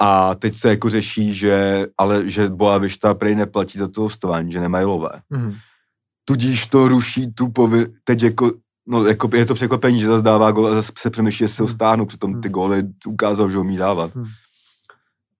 A 0.00 0.34
teď 0.34 0.56
se 0.56 0.68
jako 0.68 0.90
řeší, 0.90 1.34
že, 1.34 1.86
ale 1.98 2.30
že 2.30 2.48
Boavišta 2.48 3.14
prej 3.14 3.34
neplatí 3.34 3.78
za 3.78 3.88
to 3.88 4.00
hostování, 4.00 4.52
že 4.52 4.60
nemají 4.60 4.86
lové. 4.86 5.20
Mm. 5.30 5.52
Tudíž 6.24 6.66
to 6.66 6.88
ruší 6.88 7.34
tu 7.34 7.48
povy... 7.48 7.86
Teď 8.04 8.22
jako, 8.22 8.52
no 8.88 9.06
jako 9.06 9.30
je 9.36 9.46
to 9.46 9.54
překvapení, 9.54 10.00
že 10.00 10.06
zase 10.06 10.22
dává 10.22 10.50
gol 10.50 10.66
a 10.66 10.74
zase 10.74 10.92
se 10.98 11.10
přemýšlí, 11.10 11.44
jestli 11.44 11.62
ho 11.62 11.66
mhm. 11.66 11.74
stáhnu, 11.74 12.06
přitom 12.06 12.40
ty 12.40 12.48
mhm. 12.48 12.52
góly 12.52 12.82
ukázal, 13.06 13.50
že 13.50 13.56
ho 13.56 13.62
umí 13.62 13.76
dávat. 13.76 14.14
Mm. 14.14 14.24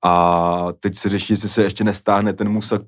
A 0.05 0.67
teď 0.81 0.97
se 0.97 1.09
řeší, 1.09 1.33
jestli 1.33 1.49
se 1.49 1.63
ještě 1.63 1.85
nestáhne 1.85 2.33
ten 2.33 2.49
Musa 2.49 2.81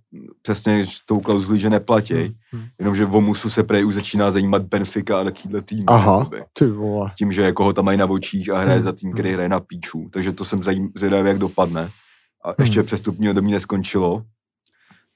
přesně 0.42 0.86
s 0.86 1.06
tou 1.06 1.20
klauzulí, 1.20 1.60
že 1.60 1.70
neplatí. 1.70 2.14
Hmm. 2.14 2.32
hmm. 2.52 2.64
Jenomže 2.78 3.06
o 3.06 3.20
Musu 3.20 3.50
se 3.50 3.62
prej 3.62 3.86
už 3.86 3.94
začíná 3.94 4.30
zajímat 4.30 4.62
Benfica 4.62 5.20
a 5.20 5.24
takovýhle 5.24 5.62
tým. 5.62 5.84
Aha, 5.86 6.30
ty 6.52 6.66
vole. 6.66 7.10
Tím, 7.18 7.32
že 7.32 7.42
jako 7.42 7.64
ho 7.64 7.72
tam 7.72 7.84
mají 7.84 7.98
na 7.98 8.06
očích 8.06 8.50
a 8.50 8.58
hraje 8.58 8.76
hmm. 8.76 8.84
za 8.84 8.92
tým, 8.92 9.12
který 9.12 9.28
hmm. 9.28 9.34
hraje 9.34 9.48
na 9.48 9.60
píču. 9.60 10.08
Takže 10.10 10.32
to 10.32 10.44
jsem 10.44 10.62
zvědavý, 10.96 11.28
jak 11.28 11.38
dopadne. 11.38 11.90
A 12.44 12.48
hmm. 12.48 12.54
ještě 12.58 12.82
přestupního 12.82 13.34
do 13.34 13.42
mě 13.42 13.52
neskončilo. 13.52 14.22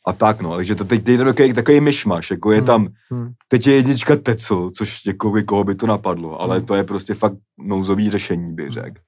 A 0.06 0.12
tak 0.12 0.40
no, 0.40 0.56
takže 0.56 0.74
to 0.74 0.84
teď 0.84 1.02
jde 1.04 1.24
takový, 1.24 1.52
takový 1.52 1.80
myšmaš, 1.80 2.30
jako 2.30 2.52
je 2.52 2.62
tam, 2.62 2.88
hmm. 3.10 3.32
teď 3.48 3.66
je 3.66 3.74
jednička 3.74 4.16
Teco, 4.16 4.70
což 4.76 5.06
jako 5.06 5.30
by 5.30 5.42
koho 5.42 5.64
by 5.64 5.74
to 5.74 5.86
napadlo, 5.86 6.40
ale 6.40 6.56
hmm. 6.56 6.66
to 6.66 6.74
je 6.74 6.84
prostě 6.84 7.14
fakt 7.14 7.34
nouzový 7.58 8.10
řešení, 8.10 8.54
bych 8.54 8.70
řekl. 8.70 9.00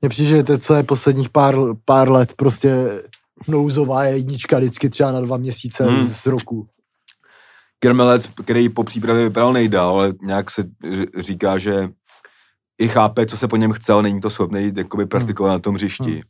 Mně 0.00 0.08
přijde, 0.08 0.30
že 0.30 0.42
to, 0.42 0.58
co 0.58 0.74
je 0.74 0.82
posledních 0.82 1.28
pár, 1.28 1.56
pár 1.84 2.10
let, 2.10 2.32
prostě 2.36 3.02
nouzová 3.48 4.04
jednička 4.04 4.58
vždycky 4.58 4.90
třeba 4.90 5.12
na 5.12 5.20
dva 5.20 5.36
měsíce 5.36 5.84
hmm. 5.84 6.06
z 6.06 6.26
roku. 6.26 6.66
Kermelec, 7.78 8.26
který 8.44 8.68
po 8.68 8.84
přípravě 8.84 9.24
vypadal 9.24 9.52
nejdál, 9.52 9.90
ale 9.90 10.14
nějak 10.22 10.50
se 10.50 10.64
říká, 11.18 11.58
že 11.58 11.88
i 12.78 12.88
chápe, 12.88 13.26
co 13.26 13.36
se 13.36 13.48
po 13.48 13.56
něm 13.56 13.72
chce, 13.72 13.92
ale 13.92 14.02
není 14.02 14.20
to 14.20 14.30
schopný 14.30 14.72
jakoby 14.76 15.02
hmm. 15.02 15.08
praktikovat 15.08 15.50
hmm. 15.50 15.56
na 15.56 15.58
tom 15.58 15.74
hřišti. 15.74 16.12
Hmm. 16.12 16.20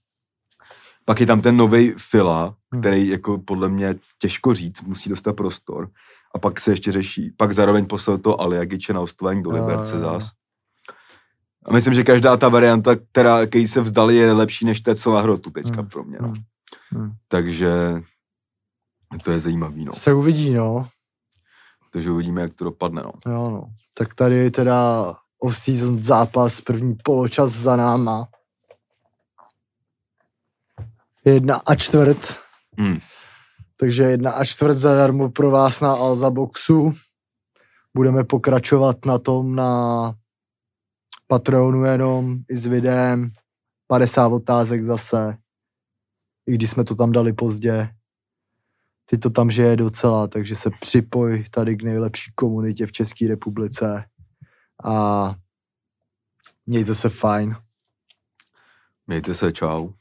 Pak 1.05 1.20
je 1.20 1.27
tam 1.27 1.41
ten 1.41 1.57
nový 1.57 1.95
Fila, 1.99 2.55
hmm. 2.73 2.81
který 2.83 3.09
jako 3.09 3.39
podle 3.39 3.69
mě 3.69 3.95
těžko 4.19 4.55
říct, 4.55 4.83
musí 4.83 5.11
dostat 5.11 5.37
prostor. 5.37 5.89
A 6.35 6.39
pak 6.39 6.61
se 6.61 6.73
ještě 6.73 6.93
řeší, 6.93 7.33
pak 7.37 7.53
zároveň 7.53 7.87
poslal 7.87 8.19
to 8.19 8.41
Aliagiče 8.41 8.93
na 8.93 9.01
ostování 9.01 9.43
do 9.43 9.51
Liberce 9.51 9.99
zás. 9.99 10.31
A 11.68 11.72
myslím, 11.72 11.94
že 11.94 12.05
každá 12.05 12.36
ta 12.36 12.48
varianta, 12.48 12.97
která, 12.97 13.47
který 13.47 13.68
se 13.68 13.80
vzdali, 13.80 14.16
je 14.16 14.32
lepší 14.32 14.66
než 14.66 14.80
té, 14.80 14.97
co 14.97 15.14
na 15.14 15.20
hrotu 15.20 15.51
teďka 15.51 15.80
hmm. 15.80 15.90
pro 15.90 16.05
mě. 16.05 16.18
No. 16.20 16.28
Hmm. 16.28 16.44
hmm. 16.90 17.12
Takže 17.28 18.02
to 19.24 19.30
je 19.30 19.40
zajímavý. 19.40 19.84
No. 19.84 19.93
Se 19.93 20.12
uvidí, 20.12 20.55
no. 20.55 20.88
Takže 21.93 22.10
uvidíme, 22.10 22.43
jak 22.43 22.55
to 22.55 22.64
dopadne. 22.64 23.02
No. 23.02 23.32
Jo, 23.32 23.51
no. 23.51 23.64
Tak 23.94 24.14
tady 24.14 24.34
je 24.34 24.51
teda 24.51 25.12
off-season 25.38 26.02
zápas, 26.02 26.60
první 26.60 26.97
poločas 27.05 27.51
za 27.52 27.76
náma. 27.76 28.28
Jedna 31.24 31.56
a 31.66 31.74
čtvrt. 31.74 32.34
Hmm. 32.78 32.98
Takže 33.76 34.02
jedna 34.02 34.32
a 34.32 34.44
čtvrt 34.44 34.74
zadarmo 34.74 35.30
pro 35.30 35.51
vás 35.51 35.80
na 35.80 35.93
Alza 35.93 36.30
Boxu. 36.30 36.93
Budeme 37.94 38.24
pokračovat 38.24 39.05
na 39.05 39.18
tom 39.18 39.55
na 39.55 40.14
Patronu 41.27 41.85
jenom 41.85 42.39
i 42.48 42.57
s 42.57 42.66
videem, 42.66 43.31
50 43.86 44.27
otázek 44.27 44.85
zase, 44.85 45.39
i 46.47 46.55
když 46.55 46.70
jsme 46.70 46.85
to 46.85 46.94
tam 46.94 47.12
dali 47.12 47.32
pozdě. 47.32 47.89
Ty 49.05 49.19
to 49.19 49.31
tam 49.31 49.51
žije 49.51 49.77
docela, 49.77 50.28
takže 50.28 50.55
se 50.55 50.70
připoj 50.81 51.44
tady 51.51 51.77
k 51.77 51.82
nejlepší 51.82 52.32
komunitě 52.35 52.86
v 52.86 52.93
České 52.93 53.28
republice 53.28 54.05
a 54.85 55.35
mějte 56.66 56.94
se 56.94 57.09
fajn. 57.09 57.57
Mějte 59.07 59.35
se, 59.35 59.53
čau. 59.53 59.93